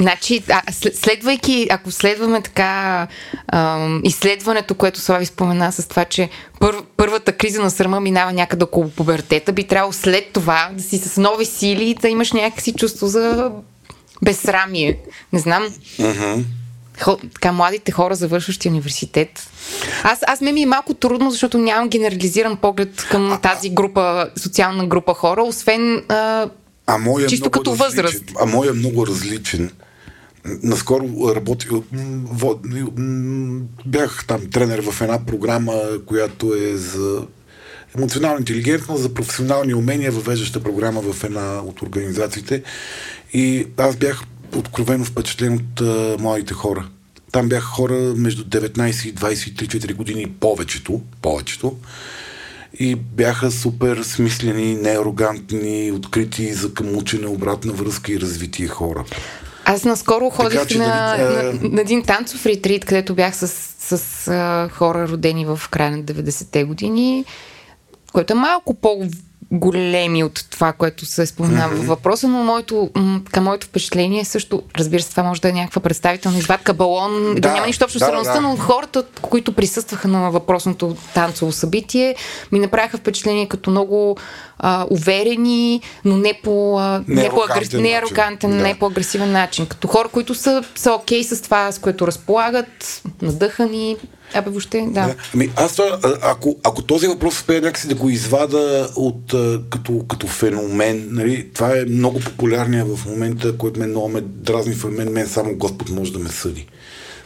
Значи, 0.00 0.42
а, 0.50 0.62
следвайки, 0.94 1.66
ако 1.70 1.90
следваме 1.90 2.42
така 2.42 3.06
а, 3.48 3.88
изследването, 4.04 4.74
което 4.74 5.00
Слави 5.00 5.26
спомена 5.26 5.72
с 5.72 5.88
това, 5.88 6.04
че 6.04 6.28
пър, 6.60 6.76
първата 6.96 7.32
криза 7.32 7.62
на 7.62 7.70
срама 7.70 8.00
минава 8.00 8.32
някъде 8.32 8.64
около 8.64 8.90
пубертета, 8.90 9.52
би 9.52 9.64
трябвало 9.64 9.92
след 9.92 10.32
това 10.32 10.70
да 10.72 10.82
си 10.82 10.98
с 10.98 11.20
нови 11.20 11.44
сили 11.44 11.90
и 11.90 11.94
да 11.94 12.08
имаш 12.08 12.32
някакси 12.32 12.72
чувство 12.72 13.06
за 13.06 13.50
безсрамие. 14.22 14.98
Не 15.32 15.38
знам. 15.38 15.68
Uh-huh. 15.98 16.44
Хо, 17.00 17.18
така, 17.34 17.52
младите 17.52 17.92
хора, 17.92 18.14
завършващи 18.14 18.68
университет. 18.68 19.48
Аз, 20.02 20.18
аз 20.26 20.40
ме 20.40 20.52
ми 20.52 20.62
е 20.62 20.66
малко 20.66 20.94
трудно, 20.94 21.30
защото 21.30 21.58
нямам 21.58 21.88
генерализиран 21.88 22.56
поглед 22.56 23.06
към 23.10 23.38
тази 23.42 23.70
група, 23.70 24.30
социална 24.36 24.86
група 24.86 25.14
хора, 25.14 25.42
освен 25.42 26.04
а, 26.08 26.48
а 26.86 26.98
моя 26.98 27.24
е 27.26 27.28
Чисто 27.28 27.50
като 27.50 27.70
различен. 27.70 27.86
възраст. 27.86 28.24
А 28.40 28.46
моя 28.46 28.70
е 28.70 28.74
много 28.74 29.06
различен. 29.06 29.70
Наскоро 30.62 31.34
работих, 31.34 31.70
бях 33.86 34.24
там 34.26 34.50
тренер 34.50 34.90
в 34.90 35.00
една 35.00 35.26
програма, 35.26 35.74
която 36.06 36.54
е 36.54 36.76
за 36.76 37.26
емоционална 37.96 38.38
интелигентност, 38.38 39.02
за 39.02 39.14
професионални 39.14 39.74
умения, 39.74 40.12
въвеждаща 40.12 40.62
програма 40.62 41.00
в 41.12 41.24
една 41.24 41.60
от 41.60 41.82
организациите. 41.82 42.62
И 43.32 43.66
аз 43.76 43.96
бях 43.96 44.22
откровено 44.56 45.04
впечатлен 45.04 45.54
от 45.54 45.80
а, 45.80 46.16
младите 46.20 46.54
хора. 46.54 46.88
Там 47.32 47.48
бяха 47.48 47.66
хора 47.66 47.94
между 48.16 48.44
19 48.44 49.08
и 49.08 49.14
23-4 49.14 49.94
години, 49.94 50.32
повечето, 50.40 51.00
повечето 51.22 51.76
и 52.78 52.94
бяха 52.94 53.50
супер 53.50 54.02
смислени, 54.02 54.74
неарогантни, 54.74 55.92
открити 55.92 56.52
за 56.52 56.74
към 56.74 56.96
учене, 56.96 57.26
обратна 57.26 57.72
връзка 57.72 58.12
и 58.12 58.20
развитие 58.20 58.66
хора. 58.66 59.04
Аз 59.64 59.84
наскоро 59.84 60.30
ходих 60.30 60.58
Така 60.58 60.68
че, 60.68 60.78
на, 60.78 61.16
нали, 61.16 61.58
на, 61.62 61.68
на 61.68 61.80
един 61.80 62.02
танцов 62.02 62.46
ретрит, 62.46 62.84
където 62.84 63.14
бях 63.14 63.36
с, 63.36 63.48
с 63.78 64.28
а, 64.28 64.68
хора 64.68 65.08
родени 65.08 65.46
в 65.46 65.60
края 65.70 65.90
на 65.90 66.02
90-те 66.02 66.64
години, 66.64 67.24
което 68.12 68.32
е 68.32 68.36
малко 68.36 68.74
по 68.74 69.06
големи 69.52 70.24
от 70.24 70.44
това, 70.50 70.72
което 70.72 71.06
се 71.06 71.26
споменава 71.26 71.76
във 71.76 71.86
въпроса, 71.86 72.28
но 72.28 72.44
моето, 72.44 72.90
м, 72.96 73.20
така, 73.24 73.40
моето 73.40 73.66
впечатление 73.66 74.20
е 74.20 74.24
също, 74.24 74.62
разбира 74.78 75.02
се, 75.02 75.10
това 75.10 75.22
може 75.22 75.40
да 75.40 75.48
е 75.48 75.52
някаква 75.52 75.82
представителна 75.82 76.38
извадка, 76.38 76.74
балон, 76.74 77.34
да, 77.34 77.40
Да, 77.40 77.52
няма 77.52 77.66
нищо 77.66 77.84
общо 77.84 77.98
да, 77.98 78.04
с 78.04 78.08
реалността, 78.08 78.34
да. 78.34 78.40
но 78.40 78.56
хората, 78.56 79.04
които 79.22 79.52
присъстваха 79.52 80.08
на 80.08 80.30
въпросното 80.30 80.96
танцово 81.14 81.52
събитие, 81.52 82.14
ми 82.52 82.58
направиха 82.58 82.96
впечатление 82.98 83.48
като 83.48 83.70
много 83.70 84.16
а, 84.58 84.86
уверени, 84.90 85.80
но 86.04 86.16
не 86.16 86.40
по, 86.42 86.78
а, 86.78 87.04
не 87.08 87.28
по 87.28 87.42
агрес... 87.50 87.72
Неарогантен 87.72 87.82
не 87.82 87.98
арогантен, 87.98 88.50
Да. 88.50 88.56
не 88.56 88.78
по 88.78 88.86
агресивен 88.86 89.32
начин. 89.32 89.66
Като 89.66 89.88
хора, 89.88 90.08
които 90.08 90.34
са, 90.34 90.64
са 90.74 90.92
окей 90.92 91.24
с 91.24 91.42
това, 91.42 91.72
с 91.72 91.78
което 91.78 92.06
разполагат, 92.06 93.02
надъхани. 93.22 93.96
Абе, 94.34 94.50
въобще, 94.50 94.80
да. 94.80 94.90
Да. 94.90 95.14
Ами, 95.34 95.50
аз 95.56 95.76
това, 95.76 95.98
ако, 96.22 96.56
ако 96.64 96.82
този 96.82 97.06
въпрос 97.06 97.34
успея 97.34 97.60
някакси 97.60 97.88
да 97.88 97.94
го 97.94 98.10
извада 98.10 98.90
от, 98.96 99.34
като, 99.70 100.04
като 100.08 100.26
феномен, 100.26 101.08
нали, 101.10 101.48
това 101.54 101.78
е 101.78 101.84
много 101.84 102.20
популярния 102.20 102.84
в 102.84 103.06
момента, 103.06 103.56
който 103.56 103.80
мен 103.80 103.90
много 103.90 104.08
ме 104.08 104.20
дразни 104.20 104.74
в 104.74 104.90
мен, 104.90 105.12
мен 105.12 105.26
само 105.26 105.54
Господ 105.54 105.90
може 105.90 106.12
да 106.12 106.18
ме 106.18 106.28
съди. 106.28 106.66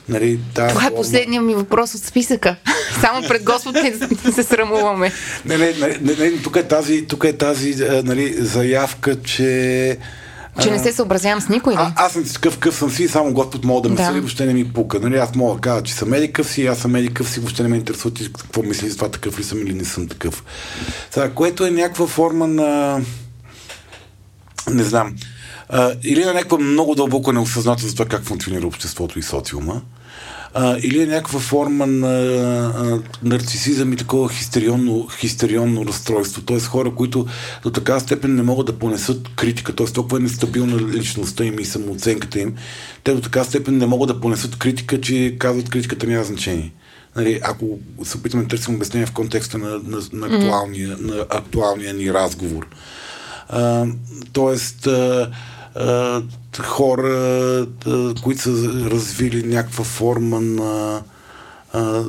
Нали, 0.09 0.41
тази 0.55 0.75
Това 0.75 0.87
е 0.87 0.95
последният 0.95 1.45
ми 1.45 1.55
въпрос 1.55 1.95
от 1.95 2.03
списъка. 2.03 2.57
Само 3.01 3.29
пред 3.29 3.45
Господ 3.45 3.75
не 4.25 4.33
се 4.33 4.43
срамуваме. 4.43 5.13
Не, 5.45 5.59
не, 5.59 5.73
не, 6.01 6.15
не, 6.19 6.43
тук 6.43 6.57
е 6.57 6.63
тази, 6.63 7.07
тук 7.07 7.25
е 7.25 7.33
тази 7.33 7.75
нали, 8.05 8.35
заявка, 8.39 9.23
че... 9.23 9.99
Че 10.63 10.71
не 10.71 10.79
се 10.79 10.93
съобразявам 10.93 11.41
с 11.41 11.49
никой? 11.49 11.75
А, 11.77 11.93
аз 11.97 12.13
съм 12.13 12.25
такъв 12.25 12.59
къв 12.59 12.75
съм 12.77 12.91
си, 12.91 13.09
само 13.09 13.33
Господ 13.33 13.65
мога 13.65 13.83
да 13.83 13.89
ме 13.89 13.95
Да. 13.97 14.05
съди, 14.05 14.21
въобще 14.21 14.47
не 14.47 14.55
ми 14.55 14.73
пука. 14.73 15.01
Нали, 15.01 15.17
аз 15.17 15.35
мога 15.35 15.55
да 15.55 15.61
кажа, 15.61 15.83
че 15.83 15.95
съм 15.95 16.15
еди 16.15 16.33
къв 16.33 16.51
си, 16.51 16.67
аз 16.67 16.79
съм 16.79 16.97
еди 16.97 17.15
къв 17.15 17.31
си, 17.31 17.41
въобще 17.41 17.63
не 17.63 17.69
ме 17.69 17.77
интересува 17.77 18.15
ти 18.15 18.33
какво 18.33 18.63
мисли 18.63 18.91
за 18.91 18.97
това 18.97 19.09
такъв 19.09 19.39
ли 19.39 19.45
съм 19.45 19.59
или 19.59 19.75
не 19.75 19.85
съм 19.85 20.09
такъв. 20.09 20.45
Сега, 21.11 21.31
което 21.31 21.67
е 21.67 21.71
някаква 21.71 22.07
форма 22.07 22.47
на... 22.47 23.01
Не 24.71 24.83
знам. 24.83 25.15
А, 25.69 25.93
или 26.03 26.23
е 26.23 26.27
някаква 26.27 26.59
много 26.59 26.95
дълбоко 26.95 27.33
неосъзната 27.33 27.87
за 27.87 27.93
това 27.93 28.05
как 28.05 28.25
функционира 28.25 28.67
обществото 28.67 29.19
и 29.19 29.23
социума. 29.23 29.83
А, 30.59 30.77
или 30.83 31.03
е 31.03 31.07
някаква 31.07 31.41
форма 31.41 31.87
на 31.87 32.09
а, 32.09 33.01
нарцисизъм 33.23 33.93
и 33.93 33.97
такова 33.97 34.29
хистерионно, 34.29 35.09
хистерионно 35.19 35.87
разстройство. 35.87 36.43
Т.е. 36.43 36.61
хора, 36.61 36.95
които 36.95 37.27
до 37.63 37.71
такава 37.71 38.01
степен 38.01 38.35
не 38.35 38.43
могат 38.43 38.67
да 38.67 38.79
понесат 38.79 39.29
критика, 39.37 39.77
т.е. 39.77 39.87
толкова 39.87 40.19
е 40.19 40.21
нестабилна 40.21 40.79
личността 40.79 41.45
им 41.45 41.59
и 41.59 41.65
самооценката 41.65 42.41
им, 42.41 42.55
те 43.05 43.15
до 43.15 43.21
такава 43.21 43.45
степен 43.45 43.79
не 43.79 43.87
могат 43.87 44.09
да 44.09 44.21
понесат 44.21 44.57
критика, 44.57 45.01
че 45.01 45.37
казват 45.39 45.69
критиката 45.69 46.07
няма 46.07 46.25
значение. 46.25 46.73
Нали, 47.17 47.41
ако 47.43 47.79
се 48.03 48.17
опитаме 48.17 48.43
да 48.43 48.49
търсим 48.49 48.75
обяснение 48.75 49.07
в 49.07 49.13
контекста 49.13 49.59
на, 49.59 49.71
на, 49.71 49.99
на, 50.13 50.27
актуалния, 50.27 50.97
на 51.01 51.27
актуалния 51.31 51.95
ни 51.95 52.13
разговор. 52.13 52.67
А, 53.49 53.87
тоест, 54.33 54.87
а, 54.87 55.31
а, 55.79 56.23
хора, 56.63 57.11
а, 57.87 58.15
които 58.23 58.43
са 58.43 58.51
развили 58.91 59.43
някаква 59.47 59.85
форма 59.85 60.41
на 60.41 61.03
а, 61.73 62.05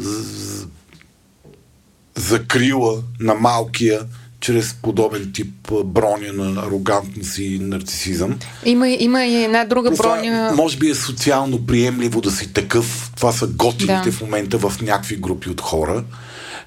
закрила 2.15 3.01
на 3.19 3.33
малкия 3.33 4.01
чрез 4.39 4.75
подобен 4.81 5.31
тип 5.33 5.53
броня 5.85 6.33
на 6.33 6.61
арогантност 6.61 7.37
и 7.37 7.59
нарцисизъм. 7.59 8.39
Има, 8.65 8.89
има 8.89 9.25
и 9.25 9.43
една 9.43 9.65
друга 9.65 9.89
Плюс 9.89 9.97
това, 9.97 10.15
броня. 10.15 10.51
може 10.55 10.77
би 10.77 10.89
е 10.89 10.95
социално 10.95 11.65
приемливо 11.65 12.21
да 12.21 12.31
си 12.31 12.53
такъв. 12.53 13.11
Това 13.15 13.31
са 13.31 13.47
готините 13.47 14.09
Да. 14.09 14.11
в 14.11 14.21
момента 14.21 14.57
в 14.57 14.81
някакви 14.81 15.15
групи 15.15 15.49
от 15.49 15.61
хора. 15.61 16.03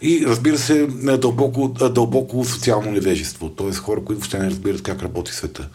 И 0.03 0.25
разбира 0.27 0.59
се, 0.59 0.89
е 1.09 1.17
дълбоко, 1.17 1.69
дълбоко 1.69 2.45
социално 2.45 2.91
невежество. 2.91 3.49
Т.е. 3.49 3.73
хора, 3.73 4.05
които 4.05 4.21
въобще 4.21 4.39
не 4.39 4.51
разбират 4.51 4.83
как 4.83 5.03
работи 5.03 5.33
света. 5.33 5.69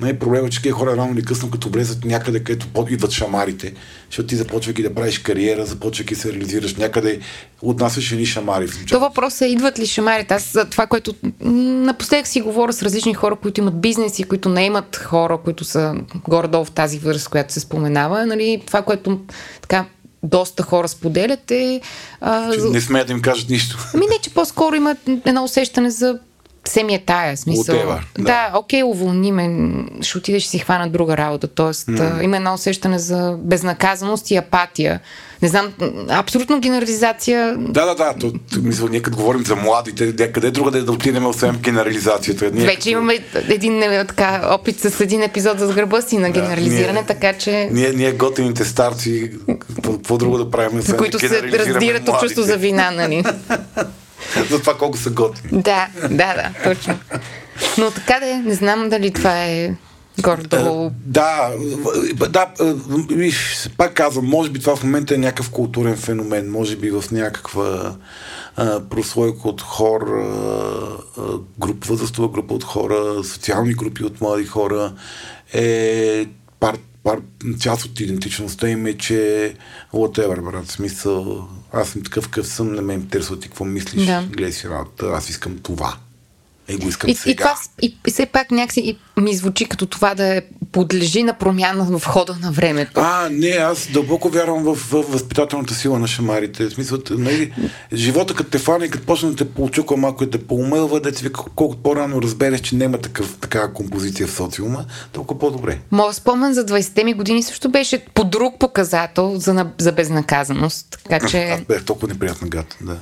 Не 0.00 0.08
е 0.08 0.18
проблема, 0.18 0.48
че 0.48 0.62
тези 0.62 0.72
хора 0.72 0.96
рано 0.96 1.12
или 1.12 1.22
късно, 1.24 1.50
като 1.50 1.68
влезат 1.68 2.04
някъде, 2.04 2.44
където 2.44 2.66
идват 2.90 3.10
шамарите, 3.10 3.72
защото 4.10 4.26
ти 4.26 4.36
започвайки 4.36 4.82
да 4.82 4.94
правиш 4.94 5.18
кариера, 5.18 5.66
започвайки 5.66 6.14
се 6.14 6.32
реализираш 6.32 6.74
някъде, 6.74 7.20
отнасяш 7.62 8.12
едни 8.12 8.26
шамари 8.26 8.66
в 8.66 8.70
То 8.74 8.80
началото. 8.80 9.08
въпрос 9.08 9.40
е, 9.40 9.46
идват 9.46 9.78
ли 9.78 9.86
шамарите? 9.86 10.34
Аз 10.34 10.56
това, 10.70 10.86
което 10.86 11.14
напоследък 11.40 12.26
си 12.26 12.40
говоря 12.40 12.72
с 12.72 12.82
различни 12.82 13.14
хора, 13.14 13.36
които 13.36 13.60
имат 13.60 13.80
бизнеси, 13.80 14.24
които 14.24 14.48
не 14.48 14.64
имат 14.64 14.96
хора, 14.96 15.38
които 15.44 15.64
са 15.64 15.94
горе-долу 16.28 16.64
в 16.64 16.70
тази 16.70 16.98
възраст, 16.98 17.28
която 17.28 17.52
се 17.52 17.60
споменава. 17.60 18.26
Нали, 18.26 18.62
това, 18.66 18.82
което 18.82 19.20
така 19.62 19.84
доста 20.22 20.62
хора 20.62 20.88
споделят 20.88 21.50
е... 21.50 21.80
А, 22.20 22.52
Не 22.72 22.80
смеят 22.80 23.06
да 23.06 23.12
им 23.12 23.22
кажат 23.22 23.50
нищо. 23.50 23.78
Ами 23.94 24.06
не, 24.06 24.18
че 24.22 24.34
по-скоро 24.34 24.74
имат 24.74 24.98
едно 25.24 25.44
усещане 25.44 25.90
за 25.90 26.18
все 26.66 26.82
ми 26.82 26.94
е 26.94 26.98
тая, 26.98 27.36
смисъл. 27.36 27.76
Whatever, 27.76 27.86
да. 27.86 28.00
да. 28.18 28.24
да, 28.24 28.50
окей, 28.54 28.82
уволни 28.82 29.32
ме, 29.32 29.70
ще 30.00 30.18
отидеш 30.18 30.44
и 30.44 30.48
си 30.48 30.58
хвана 30.58 30.88
друга 30.88 31.16
работа. 31.16 31.46
Тоест, 31.48 31.86
mm. 31.88 32.22
има 32.22 32.36
едно 32.36 32.54
усещане 32.54 32.98
за 32.98 33.36
безнаказаност 33.38 34.30
и 34.30 34.36
апатия. 34.36 35.00
Не 35.42 35.48
знам, 35.48 35.72
абсолютно 36.08 36.60
генерализация. 36.60 37.56
Да, 37.58 37.84
да, 37.86 37.94
да. 37.94 38.14
То, 38.20 38.32
мисля, 38.62 38.88
ние 38.90 39.02
като 39.02 39.16
говорим 39.16 39.44
за 39.44 39.56
младите, 39.56 40.12
де- 40.12 40.32
къде 40.32 40.50
другаде 40.50 40.82
да 40.82 40.92
отидем, 40.92 41.26
освен 41.26 41.56
генерализацията. 41.56 42.50
Ние 42.50 42.64
Вече 42.66 42.76
като- 42.76 42.88
имаме 42.88 43.18
един 43.48 43.82
е, 43.82 44.04
така, 44.04 44.48
опит 44.50 44.80
с 44.80 45.00
един 45.00 45.22
епизод 45.22 45.58
за 45.58 45.66
сгърба 45.66 46.00
си 46.00 46.18
на 46.18 46.30
генерализиране, 46.30 46.92
ние- 46.92 47.06
така 47.06 47.32
че... 47.32 47.68
Ние, 47.72 47.92
ние 47.92 48.12
готините 48.12 48.64
старци, 48.64 49.30
какво, 49.82 50.16
друго 50.18 50.38
да 50.38 50.50
правим? 50.50 50.78
освен 50.78 50.96
които 50.96 51.18
да 51.18 51.28
се 51.28 51.42
раздират 51.42 52.08
от 52.08 52.20
чувство 52.20 52.42
за 52.42 52.56
вина, 52.56 52.90
нали? 52.90 53.24
за 54.50 54.60
това 54.60 54.74
колко 54.74 54.98
са 54.98 55.10
готини. 55.10 55.62
да, 55.62 55.88
да, 56.02 56.08
да, 56.10 56.50
точно. 56.64 56.98
Но 57.78 57.90
така 57.90 58.20
да 58.20 58.30
е, 58.30 58.36
не 58.36 58.54
знам 58.54 58.88
дали 58.88 59.10
това 59.10 59.44
е 59.44 59.74
горе-долу. 60.20 60.90
Да, 60.96 61.50
в- 62.14 62.28
да, 62.28 62.46
е, 62.60 62.72
виж, 63.10 63.68
пак 63.76 63.94
казвам, 63.94 64.26
може 64.26 64.50
би 64.50 64.60
това 64.60 64.76
в 64.76 64.82
момента 64.84 65.14
е 65.14 65.18
някакъв 65.18 65.50
културен 65.50 65.96
феномен, 65.96 66.50
може 66.50 66.76
би 66.76 66.90
в 66.90 67.04
някаква 67.12 67.96
а, 68.56 68.80
прослойка 68.80 69.48
от 69.48 69.62
хора, 69.62 70.26
а, 71.18 71.22
груп, 71.58 71.84
възрастова 71.84 72.28
група 72.28 72.54
от 72.54 72.64
хора, 72.64 73.24
социални 73.24 73.74
групи 73.74 74.04
от 74.04 74.20
млади 74.20 74.44
хора, 74.44 74.92
е 75.52 76.26
пар, 76.60 76.76
пар, 77.06 77.20
част 77.60 77.84
от 77.84 78.00
идентичността 78.00 78.68
им 78.68 78.86
е, 78.86 78.92
че 78.98 79.54
whatever, 79.92 80.50
брат, 80.50 80.70
смисъл, 80.70 81.48
аз 81.72 81.88
съм 81.88 82.02
такъв 82.02 82.28
къв 82.28 82.46
съм, 82.46 82.74
не 82.74 82.80
ме 82.80 82.94
интересува 82.94 83.40
ти 83.40 83.48
какво 83.48 83.64
мислиш, 83.64 84.06
Да. 84.06 84.28
гледай 84.30 84.52
си 84.52 84.68
работа, 84.68 85.06
аз 85.06 85.28
искам 85.30 85.58
това. 85.58 85.96
Е, 86.68 86.76
го 86.76 86.88
искам 86.88 87.10
И, 87.10 87.14
сега. 87.14 87.30
и, 87.30 87.36
това, 87.36 87.54
и, 87.82 87.96
и 88.06 88.10
все 88.10 88.26
пак 88.26 88.50
някакси 88.50 88.80
и 88.80 89.20
ми 89.20 89.34
звучи 89.34 89.64
като 89.64 89.86
това 89.86 90.14
да 90.14 90.36
е 90.36 90.42
подлежи 90.72 91.22
на 91.22 91.38
промяна 91.38 91.98
в 91.98 92.06
хода 92.06 92.36
на 92.42 92.52
времето. 92.52 93.00
А, 93.00 93.28
не, 93.32 93.48
аз 93.48 93.88
дълбоко 93.92 94.28
вярвам 94.28 94.64
в, 94.64 94.74
в 94.74 95.02
възпитателната 95.08 95.74
сила 95.74 95.98
на 95.98 96.06
шамарите. 96.06 96.64
В 96.64 96.72
смисъл, 96.72 96.98
нали, 97.10 97.52
живота 97.92 98.34
като 98.34 98.50
те 98.50 98.58
фане, 98.58 98.88
като 98.88 99.06
почне 99.06 99.30
да 99.30 99.36
те 99.36 99.48
получука 99.48 99.96
малко 99.96 100.24
и 100.24 100.26
да 100.26 100.38
те 100.38 100.46
поумълва, 100.46 101.00
да 101.00 101.12
ти 101.12 101.22
вика, 101.22 101.40
колкото 101.54 101.82
по-рано 101.82 102.22
разбереш, 102.22 102.60
че 102.60 102.76
няма 102.76 102.98
такъв, 102.98 103.36
такава 103.40 103.72
композиция 103.72 104.26
в 104.26 104.30
социума, 104.30 104.84
толкова 105.12 105.40
по-добре. 105.40 105.78
Моя 105.90 106.12
спомен 106.12 106.54
за 106.54 106.66
20-те 106.66 107.04
ми 107.04 107.14
години 107.14 107.42
също 107.42 107.68
беше 107.68 108.04
по 108.14 108.24
друг 108.24 108.58
показател 108.58 109.36
за, 109.36 109.66
за 109.78 109.92
безнаказаност. 109.92 110.98
Така 111.08 111.28
че 111.30 111.44
Аз 111.44 111.60
бях 111.60 111.84
толкова 111.84 112.08
неприятна 112.08 112.48
гад. 112.48 112.76
Да. 112.80 112.96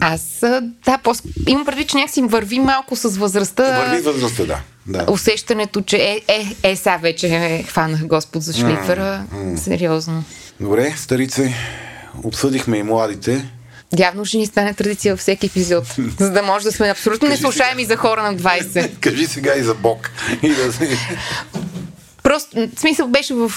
Аз, 0.00 0.38
да, 0.84 0.98
по 1.02 1.14
имам 1.48 1.64
предвид, 1.64 1.88
че 1.88 1.96
някакси 1.96 2.22
върви 2.22 2.60
малко 2.60 2.96
с 2.96 3.08
възрастта. 3.08 3.86
Върви 3.86 4.02
възрастта, 4.02 4.44
да. 4.44 4.60
да. 4.86 5.12
Усещането, 5.12 5.82
че 5.82 5.96
е, 5.96 6.20
е, 6.28 6.70
е, 6.70 6.76
сега 6.76 6.96
вече 6.96 7.26
е 7.28 7.62
хванах 7.62 8.06
Господ 8.06 8.42
за 8.42 8.52
шлифера. 8.52 9.24
Сериозно. 9.56 10.24
Добре, 10.60 10.94
старице, 10.96 11.54
обсъдихме 12.24 12.76
и 12.76 12.82
младите. 12.82 13.50
Явно 13.98 14.24
ще 14.24 14.36
ни 14.36 14.46
стане 14.46 14.74
традиция 14.74 15.12
във 15.12 15.20
всеки 15.20 15.46
епизод, 15.46 15.84
за 16.18 16.30
да 16.30 16.42
може 16.42 16.64
да 16.64 16.72
сме 16.72 16.90
абсолютно 16.90 17.28
неслушаеми 17.28 17.84
за 17.84 17.96
хора 17.96 18.22
на 18.22 18.36
20. 18.36 18.90
Кажи 19.00 19.26
сега 19.26 19.54
и 19.56 19.62
за 19.62 19.74
Бог. 19.74 20.10
И 20.42 20.48
да 20.48 20.72
се... 20.72 20.98
Просто 22.32 22.58
м, 22.60 22.68
смисъл 22.76 23.08
беше 23.08 23.34
в 23.34 23.52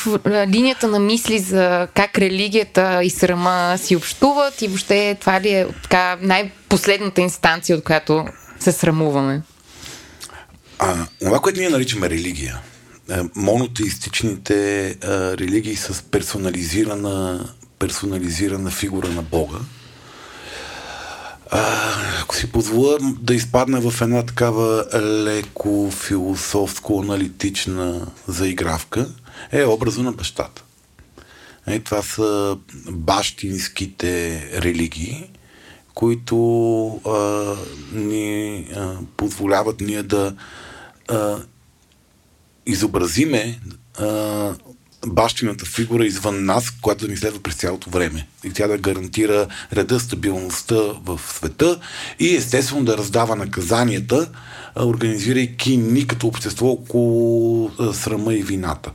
линията 0.47 0.87
на 0.87 0.99
мисли 0.99 1.39
за 1.39 1.87
как 1.93 2.17
религията 2.17 3.03
и 3.03 3.09
срама 3.09 3.77
си 3.77 3.95
общуват 3.95 4.61
и 4.61 4.67
въобще 4.67 5.17
това 5.19 5.41
ли 5.41 5.49
е 5.49 5.67
така 5.83 6.17
най-последната 6.21 7.21
инстанция, 7.21 7.77
от 7.77 7.83
която 7.83 8.25
се 8.59 8.71
срамуваме. 8.71 9.41
А, 10.79 10.95
това, 11.19 11.39
което 11.39 11.59
ние 11.59 11.69
наричаме 11.69 12.09
религия, 12.09 12.59
е, 13.11 13.15
монотеистичните 13.35 14.87
а, 14.89 15.37
религии 15.37 15.75
с 15.75 16.03
персонализирана, 16.03 17.45
персонализирана 17.79 18.71
фигура 18.71 19.07
на 19.09 19.21
Бога, 19.21 19.57
а, 21.51 21.91
ако 22.21 22.35
си 22.35 22.51
позволя 22.51 22.97
да 23.21 23.35
изпадна 23.35 23.81
в 23.81 24.01
една 24.01 24.25
такава 24.25 24.85
леко 25.01 25.91
философско-аналитична 25.91 28.07
заигравка, 28.27 29.09
е 29.51 29.65
образа 29.65 30.03
на 30.03 30.11
бащата. 30.11 30.63
Е, 31.67 31.79
това 31.79 32.01
са 32.01 32.57
бащинските 32.91 34.43
религии, 34.61 35.29
които 35.93 36.87
а, 36.87 37.55
ни 37.93 38.67
а, 38.75 38.95
позволяват 39.17 39.81
ние 39.81 40.03
да 40.03 40.35
а, 41.07 41.37
изобразиме 42.65 43.59
а, 43.99 44.53
бащината 45.07 45.65
фигура 45.65 46.05
извън 46.05 46.45
нас, 46.45 46.71
която 46.81 47.05
да 47.05 47.11
ни 47.11 47.17
следва 47.17 47.39
през 47.39 47.55
цялото 47.55 47.89
време. 47.89 48.27
И 48.43 48.53
тя 48.53 48.67
да 48.67 48.77
гарантира 48.77 49.47
реда, 49.73 49.99
стабилността 49.99 50.75
в 51.05 51.19
света 51.27 51.79
и 52.19 52.35
естествено 52.35 52.85
да 52.85 52.97
раздава 52.97 53.35
наказанията, 53.35 54.29
организирайки 54.75 55.77
ни 55.77 56.07
като 56.07 56.27
общество 56.27 56.67
около 56.67 57.71
срама 57.93 58.33
и 58.33 58.43
вината. 58.43 58.91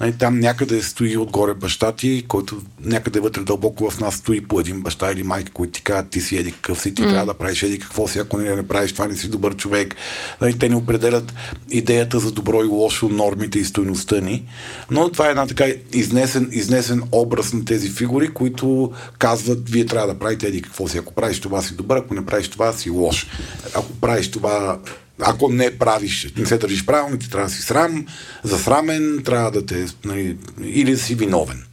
Нали, 0.00 0.12
там 0.12 0.40
някъде 0.40 0.82
стои 0.82 1.16
отгоре 1.16 1.54
баща 1.54 1.92
ти, 1.92 2.24
който 2.28 2.62
някъде 2.84 3.20
вътре 3.20 3.42
дълбоко 3.42 3.90
в 3.90 4.00
нас 4.00 4.14
стои 4.14 4.40
по 4.40 4.60
един 4.60 4.80
баща 4.80 5.12
или 5.12 5.22
майка, 5.22 5.52
които 5.52 5.72
ти 5.72 5.82
казват, 5.82 6.10
ти 6.10 6.20
си 6.20 6.36
еди 6.36 6.52
какъв 6.52 6.80
си, 6.80 6.94
ти 6.94 7.02
mm. 7.02 7.10
трябва 7.10 7.26
да 7.26 7.34
правиш 7.34 7.62
еди 7.62 7.78
какво 7.78 8.08
си, 8.08 8.18
ако 8.18 8.38
не, 8.38 8.56
не 8.56 8.68
правиш 8.68 8.92
това, 8.92 9.06
не 9.06 9.16
си 9.16 9.28
добър 9.28 9.56
човек. 9.56 9.94
Нали, 10.40 10.58
те 10.58 10.68
ни 10.68 10.74
определят 10.74 11.34
идеята 11.70 12.18
за 12.18 12.32
добро 12.32 12.62
и 12.62 12.66
лошо, 12.66 13.08
нормите 13.08 13.58
и 13.58 13.64
стойността 13.64 14.20
ни. 14.20 14.44
Но 14.90 15.10
това 15.10 15.26
е 15.26 15.30
една 15.30 15.46
така 15.46 15.64
изнесен, 15.92 16.48
изнесен 16.52 17.02
образ 17.12 17.52
на 17.52 17.64
тези 17.64 17.90
фигури, 17.90 18.28
които 18.28 18.92
казват, 19.18 19.70
вие 19.70 19.86
трябва 19.86 20.08
да 20.08 20.18
правите 20.18 20.46
еди 20.46 20.62
какво 20.62 20.88
си. 20.88 20.98
Ако 20.98 21.14
правиш 21.14 21.40
това 21.40 21.62
си 21.62 21.74
добър, 21.74 21.96
ако 21.96 22.14
не 22.14 22.26
правиш 22.26 22.48
това 22.48 22.72
си 22.72 22.90
лош. 22.90 23.26
Ако 23.74 23.92
правиш 23.92 24.30
това 24.30 24.78
ако 25.20 25.48
не 25.48 25.78
правиш, 25.78 26.32
не 26.36 26.46
се 26.46 26.58
държиш 26.58 26.86
правилно, 26.86 27.18
ти 27.18 27.30
трябва 27.30 27.48
да 27.48 27.54
си 27.54 27.62
срам, 27.62 28.06
засрамен, 28.42 29.22
трябва 29.24 29.50
да 29.50 29.66
те, 29.66 29.86
нали, 30.04 30.36
или 30.64 30.90
да 30.90 30.98
си 30.98 31.14
виновен. 31.14 31.64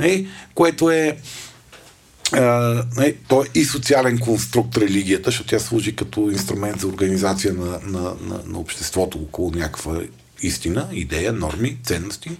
Нали, 0.00 0.28
което 0.54 0.90
е 0.90 1.16
Uh, 2.26 2.84
не, 2.96 3.12
то 3.28 3.42
е 3.42 3.46
и 3.54 3.64
социален 3.64 4.18
конструкт 4.18 4.76
религията, 4.76 5.30
защото 5.30 5.48
тя 5.48 5.58
служи 5.58 5.96
като 5.96 6.20
инструмент 6.20 6.80
за 6.80 6.86
организация 6.86 7.54
на, 7.54 7.80
на, 7.82 8.00
на, 8.00 8.40
на 8.46 8.58
обществото 8.58 9.18
около 9.18 9.50
някаква 9.50 10.00
истина, 10.42 10.88
идея, 10.92 11.32
норми, 11.32 11.78
ценности 11.84 12.30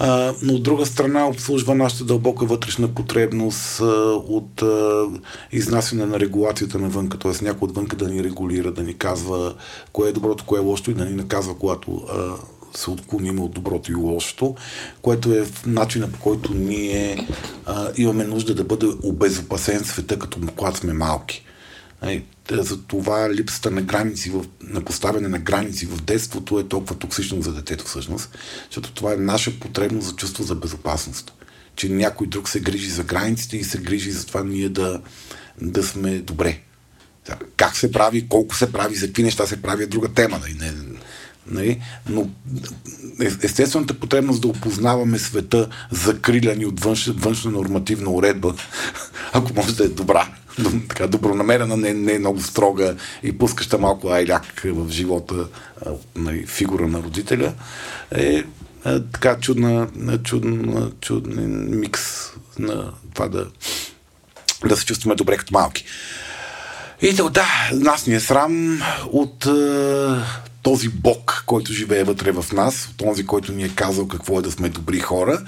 а, 0.00 0.34
но 0.42 0.54
от 0.54 0.62
друга 0.62 0.86
страна 0.86 1.28
обслужва 1.28 1.74
нашата 1.74 2.04
дълбока 2.04 2.46
вътрешна 2.46 2.88
потребност 2.88 3.80
а, 3.80 3.84
от 4.14 4.62
а, 4.62 5.06
изнасяне 5.52 6.06
на 6.06 6.20
регулацията 6.20 6.78
навънка, 6.78 7.18
т.е. 7.18 7.44
някой 7.44 7.68
отвънка 7.68 7.96
да 7.96 8.08
ни 8.08 8.24
регулира, 8.24 8.72
да 8.72 8.82
ни 8.82 8.94
казва 8.94 9.54
кое 9.92 10.08
е 10.08 10.12
доброто, 10.12 10.44
кое 10.44 10.58
е 10.58 10.62
лошото 10.62 10.90
и 10.90 10.94
да 10.94 11.04
ни 11.04 11.14
наказва, 11.14 11.54
когато 11.54 11.90
а, 11.90 12.34
се 12.78 12.90
отклоним 12.90 13.40
от 13.40 13.50
доброто 13.50 13.92
и 13.92 13.94
лошото, 13.94 14.54
което 15.02 15.32
е 15.32 15.46
начина 15.66 16.08
по 16.08 16.18
който 16.18 16.54
ние 16.54 17.28
а, 17.66 17.88
имаме 17.96 18.24
нужда 18.24 18.54
да 18.54 18.64
бъде 18.64 18.86
обезопасен 19.02 19.84
света, 19.84 20.18
като 20.18 20.38
когато 20.56 20.78
сме 20.78 20.92
малки. 20.92 21.44
За 22.50 22.82
това 22.82 23.34
липсата 23.34 23.70
на 23.70 23.82
граници, 23.82 24.30
в, 24.30 24.44
на 24.62 24.80
поставяне 24.80 25.28
на 25.28 25.38
граници 25.38 25.86
в 25.86 26.02
детството 26.02 26.58
е 26.58 26.68
толкова 26.68 26.94
токсично 26.94 27.42
за 27.42 27.52
детето 27.52 27.84
всъщност, 27.84 28.38
защото 28.66 28.92
това 28.92 29.12
е 29.12 29.16
наша 29.16 29.60
потребност 29.60 30.06
за 30.06 30.16
чувство 30.16 30.44
за 30.44 30.54
безопасност. 30.54 31.32
Че 31.76 31.88
някой 31.88 32.26
друг 32.26 32.48
се 32.48 32.60
грижи 32.60 32.90
за 32.90 33.04
границите 33.04 33.56
и 33.56 33.64
се 33.64 33.78
грижи 33.78 34.10
за 34.10 34.26
това 34.26 34.44
ние 34.44 34.68
да, 34.68 35.00
да 35.60 35.82
сме 35.82 36.18
добре. 36.18 36.60
Как 37.56 37.76
се 37.76 37.92
прави, 37.92 38.28
колко 38.28 38.56
се 38.56 38.72
прави, 38.72 38.94
за 38.94 39.06
какви 39.06 39.22
неща 39.22 39.46
се 39.46 39.62
прави 39.62 39.82
е 39.84 39.86
друга 39.86 40.08
тема. 40.08 40.38
Нали? 40.38 40.54
Не, 40.54 40.72
Нали? 41.50 41.80
Но 42.08 42.30
естествената 43.42 43.94
потребност 43.94 44.40
да 44.40 44.48
опознаваме 44.48 45.18
света, 45.18 45.68
закриляни 45.90 46.66
от 46.66 46.80
външ, 46.80 47.06
външна 47.06 47.50
нормативна 47.50 48.10
уредба, 48.10 48.54
ако 49.32 49.54
може 49.54 49.76
да 49.76 49.84
е 49.84 49.88
добра, 49.88 50.28
така 50.88 51.06
добронамерена, 51.06 51.76
не, 51.76 51.94
не 51.94 52.12
е 52.12 52.18
много 52.18 52.40
строга 52.40 52.96
и 53.22 53.38
пускаща 53.38 53.78
малко 53.78 54.08
айляк 54.08 54.62
в 54.64 54.90
живота 54.90 55.48
нали, 56.16 56.46
фигура 56.46 56.88
на 56.88 56.98
родителя, 56.98 57.52
е, 58.14 58.24
е 58.24 58.44
така 59.12 59.36
чудна, 59.40 59.88
чудна, 60.24 60.90
чуден 61.00 61.80
микс 61.80 62.02
на 62.58 62.92
това 63.14 63.28
да, 63.28 63.46
да 64.66 64.76
се 64.76 64.86
чувстваме 64.86 65.14
добре 65.14 65.36
като 65.36 65.54
малки. 65.54 65.84
И 67.02 67.12
да, 67.12 67.30
да, 67.30 67.46
нас 67.72 68.06
ни 68.06 68.14
е 68.14 68.20
срам 68.20 68.82
от 69.12 69.46
този 70.62 70.88
Бог, 70.88 71.42
който 71.46 71.72
живее 71.72 72.04
вътре 72.04 72.32
в 72.32 72.52
нас, 72.52 72.90
този, 72.96 73.26
който 73.26 73.52
ни 73.52 73.64
е 73.64 73.68
казал 73.68 74.08
какво 74.08 74.38
е 74.38 74.42
да 74.42 74.52
сме 74.52 74.68
добри 74.68 75.00
хора. 75.00 75.44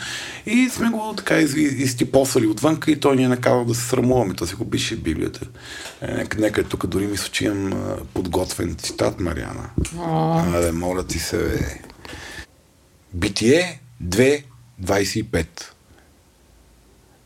И 0.47 0.69
сме 0.69 0.91
го 0.91 1.15
така 1.17 1.39
из, 1.39 1.55
изтипосали 1.55 2.47
отвънка 2.47 2.91
и 2.91 3.01
той 3.01 3.17
ни 3.17 3.25
е 3.25 3.29
наказал 3.29 3.65
да 3.65 3.75
се 3.75 3.89
срамуваме. 3.89 4.35
То 4.35 4.47
си 4.47 4.55
го 4.55 4.71
пише 4.71 4.97
в 4.97 5.03
Библията. 5.03 5.41
Е, 6.03 6.27
нека, 6.39 6.65
тук 6.65 6.87
дори 6.87 7.07
мисля, 7.07 7.29
че 7.33 7.45
имам 7.45 7.97
подготвен 8.15 8.75
цитат, 8.75 9.21
Мариана. 9.21 9.71
А, 9.99 10.73
моля 10.73 11.07
ти 11.07 11.19
се, 11.19 11.39
бе. 11.39 11.81
Битие 13.15 13.81
2.25 14.05 15.47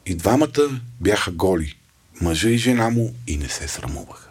И 0.07 0.15
двамата 0.15 0.81
бяха 1.01 1.31
голи, 1.31 1.77
мъжа 2.21 2.49
и 2.49 2.59
жена 2.59 2.91
му, 2.91 3.15
и 3.27 3.37
не 3.37 3.49
се 3.49 3.69
срамуваха. 3.69 4.29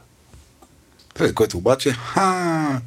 След 1.18 1.34
което 1.34 1.58
обаче, 1.58 1.92
ха, 1.92 2.82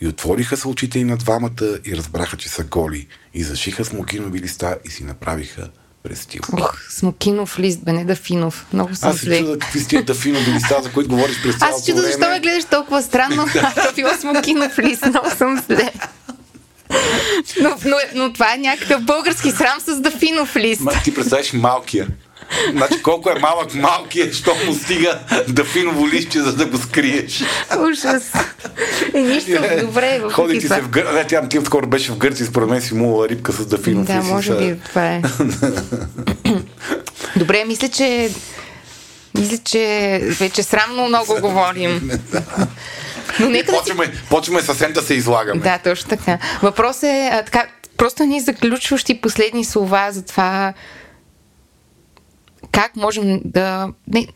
и 0.00 0.08
отвориха 0.08 0.56
се 0.56 0.68
очите 0.68 0.98
и 0.98 1.04
на 1.04 1.16
двамата 1.16 1.78
и 1.84 1.96
разбраха, 1.96 2.36
че 2.36 2.48
са 2.48 2.64
голи. 2.64 3.06
И 3.34 3.42
зашиха 3.42 3.84
смокинови 3.84 4.40
листа 4.40 4.78
и 4.84 4.90
си 4.90 5.04
направиха 5.04 5.68
престил. 6.02 6.40
Ох, 6.52 6.90
смокинов 6.90 7.58
лист, 7.58 7.84
бе, 7.84 7.92
не 7.92 8.04
Дафинов. 8.04 8.66
Много 8.72 8.94
съм 8.94 9.10
Аз 9.10 9.18
се 9.18 9.38
чуда 9.38 9.58
какви 9.58 9.80
сте 9.80 10.02
Дафинови 10.02 10.52
листа, 10.52 10.80
за 10.82 10.92
които 10.92 11.10
говориш 11.10 11.42
през 11.42 11.58
цялото 11.58 11.76
Аз 11.76 11.84
се 11.84 11.90
чуда 11.90 12.02
защо 12.02 12.28
ме 12.30 12.40
гледаш 12.40 12.64
толкова 12.64 13.02
странно. 13.02 13.46
Аз 13.76 13.94
било 13.94 14.10
смокинов 14.20 14.78
лист, 14.78 15.06
много 15.06 15.30
съм 15.30 15.64
зле. 15.68 15.92
Но, 17.60 17.76
но, 17.84 17.96
но 18.14 18.32
това 18.32 18.54
е 18.54 18.58
някакъв 18.58 19.04
български 19.04 19.50
срам 19.50 19.80
с 19.80 20.00
Дафинов 20.00 20.56
лист. 20.56 20.80
Ма, 20.80 20.92
ти 21.04 21.14
представяш 21.14 21.52
малкия. 21.52 22.08
Значи 22.70 23.02
колко 23.02 23.30
е 23.30 23.34
малък 23.40 23.74
малкият, 23.74 24.34
що 24.34 24.54
му 24.66 24.74
стига 24.74 25.18
да 25.48 25.64
финово 25.64 26.08
лище, 26.08 26.40
за 26.40 26.56
да 26.56 26.66
го 26.66 26.78
скриеш. 26.78 27.42
Ужас. 27.78 28.32
Е, 29.14 29.20
нищо, 29.20 29.50
е, 29.52 29.80
добре. 29.80 30.20
Ходи 30.32 30.58
ти 30.58 30.68
се 30.68 30.80
в 30.80 30.88
Гърция. 30.88 31.12
Не, 31.12 31.26
тя 31.26 31.48
ти 31.48 31.60
скоро 31.64 31.86
беше 31.86 32.12
в 32.12 32.16
Гърция, 32.16 32.46
според 32.46 32.68
мен 32.68 32.82
си 32.82 32.94
мула 32.94 33.28
рибка 33.28 33.52
с 33.52 33.66
дафинов 33.66 34.06
Да, 34.06 34.22
може 34.22 34.54
би 34.56 34.76
това 34.88 35.06
е. 35.06 35.22
добре, 37.36 37.64
мисля, 37.64 37.88
че 37.88 38.30
мисля, 39.38 39.58
че 39.64 40.20
вече 40.22 40.62
срамно 40.62 41.08
много 41.08 41.40
говорим. 41.40 42.10
Но 43.40 43.48
нека 43.48 43.72
почваме, 43.72 44.06
да 44.06 44.16
си... 44.16 44.22
почваме 44.30 44.62
съвсем 44.62 44.92
да 44.92 45.02
се 45.02 45.14
излагаме. 45.14 45.60
Да, 45.60 45.78
точно 45.78 46.08
така. 46.08 46.38
Въпрос 46.62 47.02
е 47.02 47.30
а, 47.32 47.42
така, 47.42 47.66
просто 47.96 48.24
ни 48.24 48.40
заключващи 48.40 49.20
последни 49.20 49.64
слова 49.64 50.12
за 50.12 50.24
това 50.24 50.72
как 52.76 52.96
можем 52.96 53.40
да... 53.44 53.88
Не, 54.08 54.26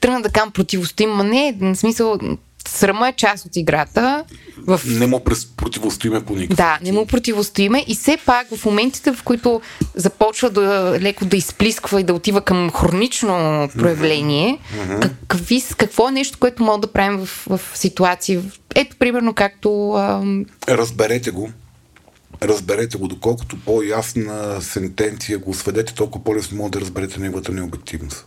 тръгна 0.00 0.22
да 0.22 0.28
кам 0.28 0.50
противостоим, 0.50 1.10
но 1.10 1.22
не, 1.22 1.56
в 1.60 1.76
смисъл, 1.76 2.18
срама 2.68 3.08
е 3.08 3.12
част 3.12 3.46
от 3.46 3.56
играта. 3.56 4.24
В... 4.66 4.80
Не 4.86 5.06
му 5.06 5.24
противостоиме 5.56 6.24
по 6.24 6.32
никакъв 6.32 6.56
Да, 6.56 6.78
не 6.82 6.92
му 6.92 7.06
противостоиме 7.06 7.84
и 7.86 7.94
все 7.94 8.18
пак 8.26 8.46
в 8.56 8.64
моментите, 8.64 9.12
в 9.12 9.22
които 9.22 9.60
започва 9.94 10.50
да 10.50 10.96
леко 11.00 11.24
да 11.24 11.36
изплисква 11.36 12.00
и 12.00 12.04
да 12.04 12.14
отива 12.14 12.40
към 12.40 12.70
хронично 12.70 13.68
проявление, 13.78 14.58
mm-hmm. 14.58 15.10
какви, 15.28 15.62
какво 15.76 16.08
е 16.08 16.12
нещо, 16.12 16.38
което 16.38 16.62
мога 16.62 16.78
да 16.78 16.92
правим 16.92 17.18
в, 17.18 17.46
в 17.46 17.60
ситуации? 17.74 18.40
Ето, 18.74 18.96
примерно, 18.98 19.34
както... 19.34 19.92
Ам... 19.92 20.44
Разберете 20.68 21.30
го 21.30 21.50
разберете 22.42 22.98
го, 22.98 23.08
доколкото 23.08 23.56
по-ясна 23.64 24.62
сентенция 24.62 25.38
го 25.38 25.54
сведете, 25.54 25.94
толкова 25.94 26.24
по-лесно 26.24 26.56
може 26.56 26.70
да 26.70 26.80
разберете 26.80 27.20
неговата 27.20 27.52
необективност. 27.52 28.26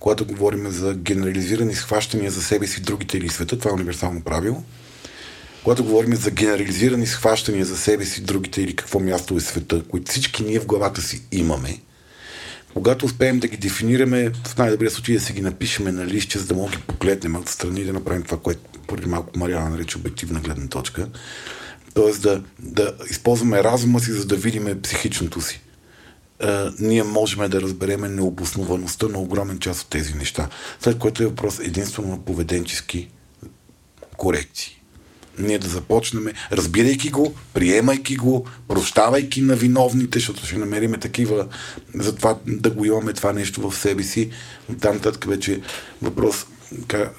Когато 0.00 0.26
говорим 0.26 0.70
за 0.70 0.94
генерализирани 0.94 1.74
схващания 1.74 2.30
за 2.30 2.42
себе 2.42 2.66
си, 2.66 2.80
другите 2.80 3.18
или 3.18 3.28
света, 3.28 3.58
това 3.58 3.70
е 3.70 3.74
универсално 3.74 4.20
правило. 4.20 4.62
Когато 5.64 5.84
говорим 5.84 6.14
за 6.14 6.30
генерализирани 6.30 7.06
схващания 7.06 7.64
за 7.64 7.76
себе 7.76 8.04
си, 8.04 8.22
другите 8.22 8.62
или 8.62 8.76
какво 8.76 9.00
място 9.00 9.36
е 9.36 9.40
света, 9.40 9.82
които 9.90 10.10
всички 10.10 10.42
ние 10.42 10.60
в 10.60 10.66
главата 10.66 11.02
си 11.02 11.22
имаме, 11.32 11.78
когато 12.74 13.06
успеем 13.06 13.38
да 13.38 13.48
ги 13.48 13.56
дефинираме, 13.56 14.32
в 14.46 14.58
най-добрия 14.58 14.90
случай 14.90 15.14
да 15.14 15.20
си 15.20 15.32
ги 15.32 15.40
напишеме 15.40 15.92
на 15.92 16.06
лище, 16.06 16.38
за 16.38 16.46
да 16.46 16.54
мога 16.54 16.70
да 16.70 16.76
ги 16.76 16.82
погледнем 16.82 17.36
отстрани 17.36 17.80
и 17.80 17.84
да 17.84 17.92
направим 17.92 18.22
това, 18.22 18.38
което 18.38 18.60
поради 18.86 19.06
малко 19.06 19.38
Мариана 19.38 19.70
нарича 19.70 19.98
обективна 19.98 20.40
гледна 20.40 20.68
точка, 20.68 21.08
Тоест 21.94 22.22
да, 22.22 22.42
да 22.58 22.94
използваме 23.10 23.64
разума 23.64 24.00
си, 24.00 24.12
за 24.12 24.26
да 24.26 24.36
видим 24.36 24.80
психичното 24.82 25.40
си. 25.40 25.60
Uh, 26.40 26.74
ние 26.78 27.02
можем 27.02 27.50
да 27.50 27.60
разбереме 27.60 28.08
необосноваността 28.08 29.08
на 29.08 29.18
огромен 29.18 29.58
част 29.58 29.80
от 29.80 29.88
тези 29.88 30.14
неща. 30.14 30.48
След 30.80 30.98
което 30.98 31.22
е 31.22 31.26
въпрос 31.26 31.58
единствено 31.58 32.08
на 32.08 32.18
поведенчески 32.18 33.08
корекции. 34.16 34.82
ние 35.38 35.58
да 35.58 35.68
започнем, 35.68 36.26
разбирайки 36.52 37.10
го, 37.10 37.34
приемайки 37.54 38.16
го, 38.16 38.46
прощавайки 38.68 39.42
на 39.42 39.56
виновните, 39.56 40.18
защото 40.18 40.46
ще 40.46 40.58
намериме 40.58 40.98
такива, 40.98 41.48
затова 41.94 42.38
да 42.46 42.70
го 42.70 42.84
имаме 42.84 43.12
това 43.12 43.32
нещо 43.32 43.70
в 43.70 43.76
себе 43.76 44.02
си. 44.02 44.30
Там 44.80 44.94
нататък 44.94 45.24
вече 45.24 45.60
въпрос, 46.02 46.46
как, 46.86 47.14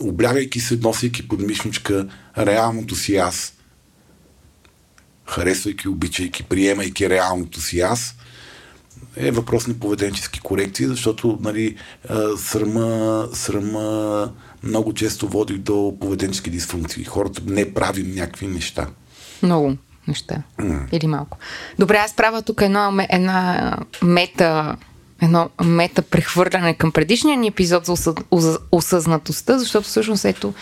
облягайки 0.00 0.60
се, 0.60 0.76
носейки 0.76 1.28
под 1.28 1.40
мишничка 1.40 2.08
реалното 2.38 2.94
си 2.94 3.16
аз, 3.16 3.52
харесвайки, 5.26 5.88
обичайки, 5.88 6.42
приемайки 6.42 7.10
реалното 7.10 7.60
си 7.60 7.80
аз, 7.80 8.14
е 9.16 9.30
въпрос 9.30 9.66
на 9.66 9.74
поведенчески 9.74 10.40
корекции, 10.40 10.86
защото 10.86 11.38
нали, 11.42 11.76
срама, 12.36 13.28
срама 13.32 14.32
много 14.62 14.94
често 14.94 15.28
води 15.28 15.58
до 15.58 15.96
поведенчески 16.00 16.50
дисфункции. 16.50 17.04
Хората 17.04 17.42
не 17.46 17.74
правим 17.74 18.14
някакви 18.14 18.46
неща. 18.46 18.86
Много 19.42 19.76
неща. 20.08 20.42
Mm. 20.60 20.92
Или 20.92 21.06
малко. 21.06 21.38
Добре, 21.78 21.96
аз 21.96 22.16
правя 22.16 22.42
тук 22.42 22.60
едно, 22.62 22.98
една 23.10 23.76
мета 24.02 24.76
едно 25.22 25.50
мета 25.64 26.02
прехвърляне 26.02 26.74
към 26.74 26.92
предишния 26.92 27.36
ни 27.36 27.46
епизод 27.46 27.86
за 27.86 28.58
осъзнатостта, 28.72 29.58
защото 29.58 29.88
всъщност 29.88 30.24
ето 30.24 30.54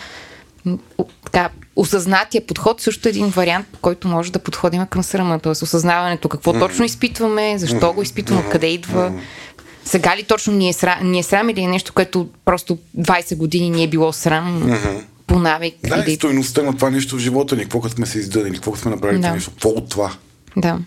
така, 1.23 1.49
осъзнатия 1.75 2.45
подход 2.45 2.81
също 2.81 3.07
е 3.07 3.09
един 3.09 3.27
вариант, 3.27 3.67
по 3.71 3.79
който 3.79 4.07
може 4.07 4.31
да 4.31 4.39
подходим 4.39 4.85
към 4.85 5.03
срама. 5.03 5.39
Тоест 5.39 5.61
осъзнаването 5.61 6.29
какво 6.29 6.59
точно 6.59 6.85
изпитваме, 6.85 7.57
защо 7.57 7.93
го 7.93 8.01
изпитваме, 8.01 8.41
mm-hmm. 8.41 8.51
къде 8.51 8.67
идва. 8.67 9.13
Сега 9.85 10.17
ли 10.17 10.23
точно 10.23 10.53
ни 10.53 10.69
е, 10.69 10.73
срам, 10.73 11.11
ни 11.11 11.19
е 11.19 11.23
срам 11.23 11.49
или 11.49 11.61
е 11.61 11.67
нещо, 11.67 11.93
което 11.93 12.29
просто 12.45 12.77
20 12.97 13.37
години 13.37 13.69
ни 13.69 13.83
е 13.83 13.87
било 13.87 14.13
срам? 14.13 14.63
Mm-hmm 14.63 15.01
по 15.27 15.39
навик. 15.39 15.75
Да, 15.87 16.03
или... 16.07 16.15
стоеността 16.15 16.63
на 16.63 16.75
това 16.75 16.89
нещо 16.89 17.15
в 17.15 17.19
живота 17.19 17.55
ни, 17.55 17.63
какво 17.63 17.81
като 17.81 17.95
сме 17.95 18.05
се 18.05 18.19
издънили, 18.19 18.53
какво 18.53 18.75
сме 18.75 18.91
направили 18.91 19.21
да. 19.21 19.31
нещо, 19.31 19.51
какво 19.51 19.69
от 19.69 19.89
това. 19.89 20.13
Да. 20.57 20.79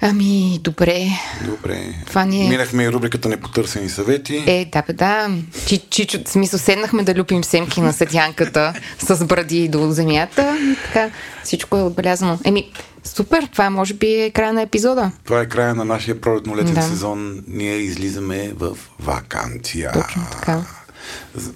Ами, 0.00 0.60
добре. 0.62 1.06
Добре. 1.44 1.94
Това 2.06 2.24
ни 2.24 2.46
е... 2.46 2.48
Минахме 2.48 2.84
и 2.84 2.92
рубриката 2.92 3.28
Непотърсени 3.28 3.88
съвети. 3.88 4.44
Е, 4.46 4.68
да, 4.72 4.82
бе, 4.82 4.92
да. 4.92 5.30
Чи, 5.66 5.78
чичо, 5.90 6.18
смисъл, 6.26 6.58
седнахме 6.58 7.02
да 7.02 7.14
люпим 7.14 7.44
семки 7.44 7.80
на 7.80 7.92
седянката 7.92 8.74
с 8.98 9.24
бради 9.24 9.68
до 9.68 9.90
земята. 9.90 10.56
И 10.60 10.76
така, 10.86 11.10
всичко 11.44 11.76
е 11.76 11.82
отбелязано. 11.82 12.38
Еми, 12.44 12.72
супер, 13.04 13.48
това 13.52 13.70
може 13.70 13.94
би 13.94 14.06
е 14.06 14.30
края 14.30 14.52
на 14.52 14.62
епизода. 14.62 15.12
Това 15.24 15.40
е 15.40 15.48
края 15.48 15.74
на 15.74 15.84
нашия 15.84 16.20
пролетно-летен 16.20 16.74
да. 16.74 16.82
сезон. 16.82 17.44
Ние 17.48 17.76
излизаме 17.76 18.52
в 18.56 18.76
вакансия. 19.00 19.92
Точно 19.92 20.22
така. 20.32 20.62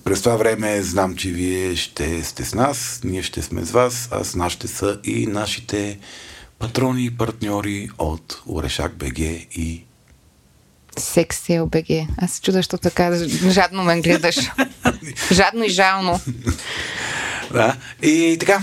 През 0.05 0.23
това 0.23 0.37
време 0.37 0.83
знам, 0.83 1.17
че 1.17 1.29
вие 1.31 1.77
ще 1.77 2.25
сте 2.25 2.45
с 2.45 2.55
нас, 2.55 3.01
ние 3.05 3.23
ще 3.23 3.43
сме 3.43 3.65
с 3.65 3.71
вас, 3.71 4.09
а 4.11 4.25
с 4.25 4.35
нас 4.35 4.53
ще 4.53 4.69
са 4.69 4.99
и 5.05 5.27
нашите 5.27 5.99
патрони 6.59 7.05
и 7.05 7.11
партньори 7.11 7.89
от 7.99 8.43
Орешак 8.49 8.97
БГ 8.97 9.19
и 9.19 9.85
Сексел 10.99 11.67
БГ. 11.67 12.09
Аз 12.23 12.33
се 12.33 12.41
чуда, 12.41 12.59
защото 12.59 12.83
така 12.83 13.13
жадно 13.49 13.85
ме 13.85 14.01
гледаш. 14.01 14.37
жадно 15.33 15.65
и 15.65 15.69
жално. 15.69 16.21
Да. 17.53 17.77
И 18.03 18.37
така. 18.41 18.63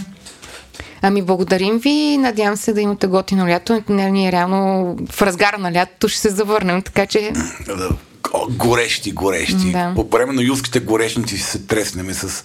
Ами 1.02 1.22
благодарим 1.22 1.80
ви. 1.80 2.18
Надявам 2.18 2.58
се 2.58 2.74
да 2.74 2.82
имате 2.82 3.08
готино 3.08 3.48
лято. 3.48 3.84
Ние 3.90 4.32
реално 4.32 4.96
в 5.12 5.22
разгара 5.22 5.58
на 5.58 5.74
лятото 5.74 6.08
ще 6.08 6.20
се 6.20 6.30
завърнем, 6.30 6.82
така 6.82 7.06
че 7.06 7.34
горещи, 8.50 9.12
горещи. 9.12 9.72
Да. 9.72 9.94
По 9.96 10.04
време 10.04 10.34
на 10.34 10.42
юлските 10.42 10.80
горешници 10.80 11.38
ще 11.38 11.48
се 11.48 11.68
треснеме 11.68 12.14
с 12.14 12.44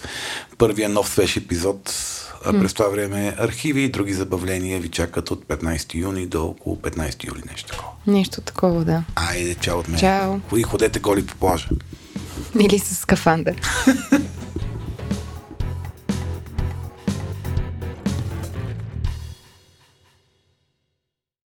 първия 0.57 0.89
нов 0.89 1.09
свеж 1.09 1.37
епизод. 1.37 1.93
А 2.45 2.59
през 2.59 2.73
това 2.73 2.89
време 2.89 3.35
архиви 3.39 3.81
и 3.81 3.89
други 3.89 4.13
забавления 4.13 4.79
ви 4.79 4.89
чакат 4.89 5.31
от 5.31 5.45
15 5.45 5.95
юни 5.95 6.27
до 6.27 6.45
около 6.45 6.75
15 6.75 7.27
юли. 7.27 7.41
Нещо 7.49 7.71
такова. 7.71 7.91
Нещо 8.07 8.41
такова, 8.41 8.85
да. 8.85 9.03
Айде, 9.15 9.55
чао 9.55 9.79
от 9.79 9.87
мен. 9.87 9.99
Чао. 9.99 10.39
Кои 10.49 10.63
ходете 10.63 10.99
голи 10.99 11.25
по 11.25 11.35
плажа. 11.35 11.67
Или 12.59 12.79
с 12.79 12.95
скафандър. 12.95 13.55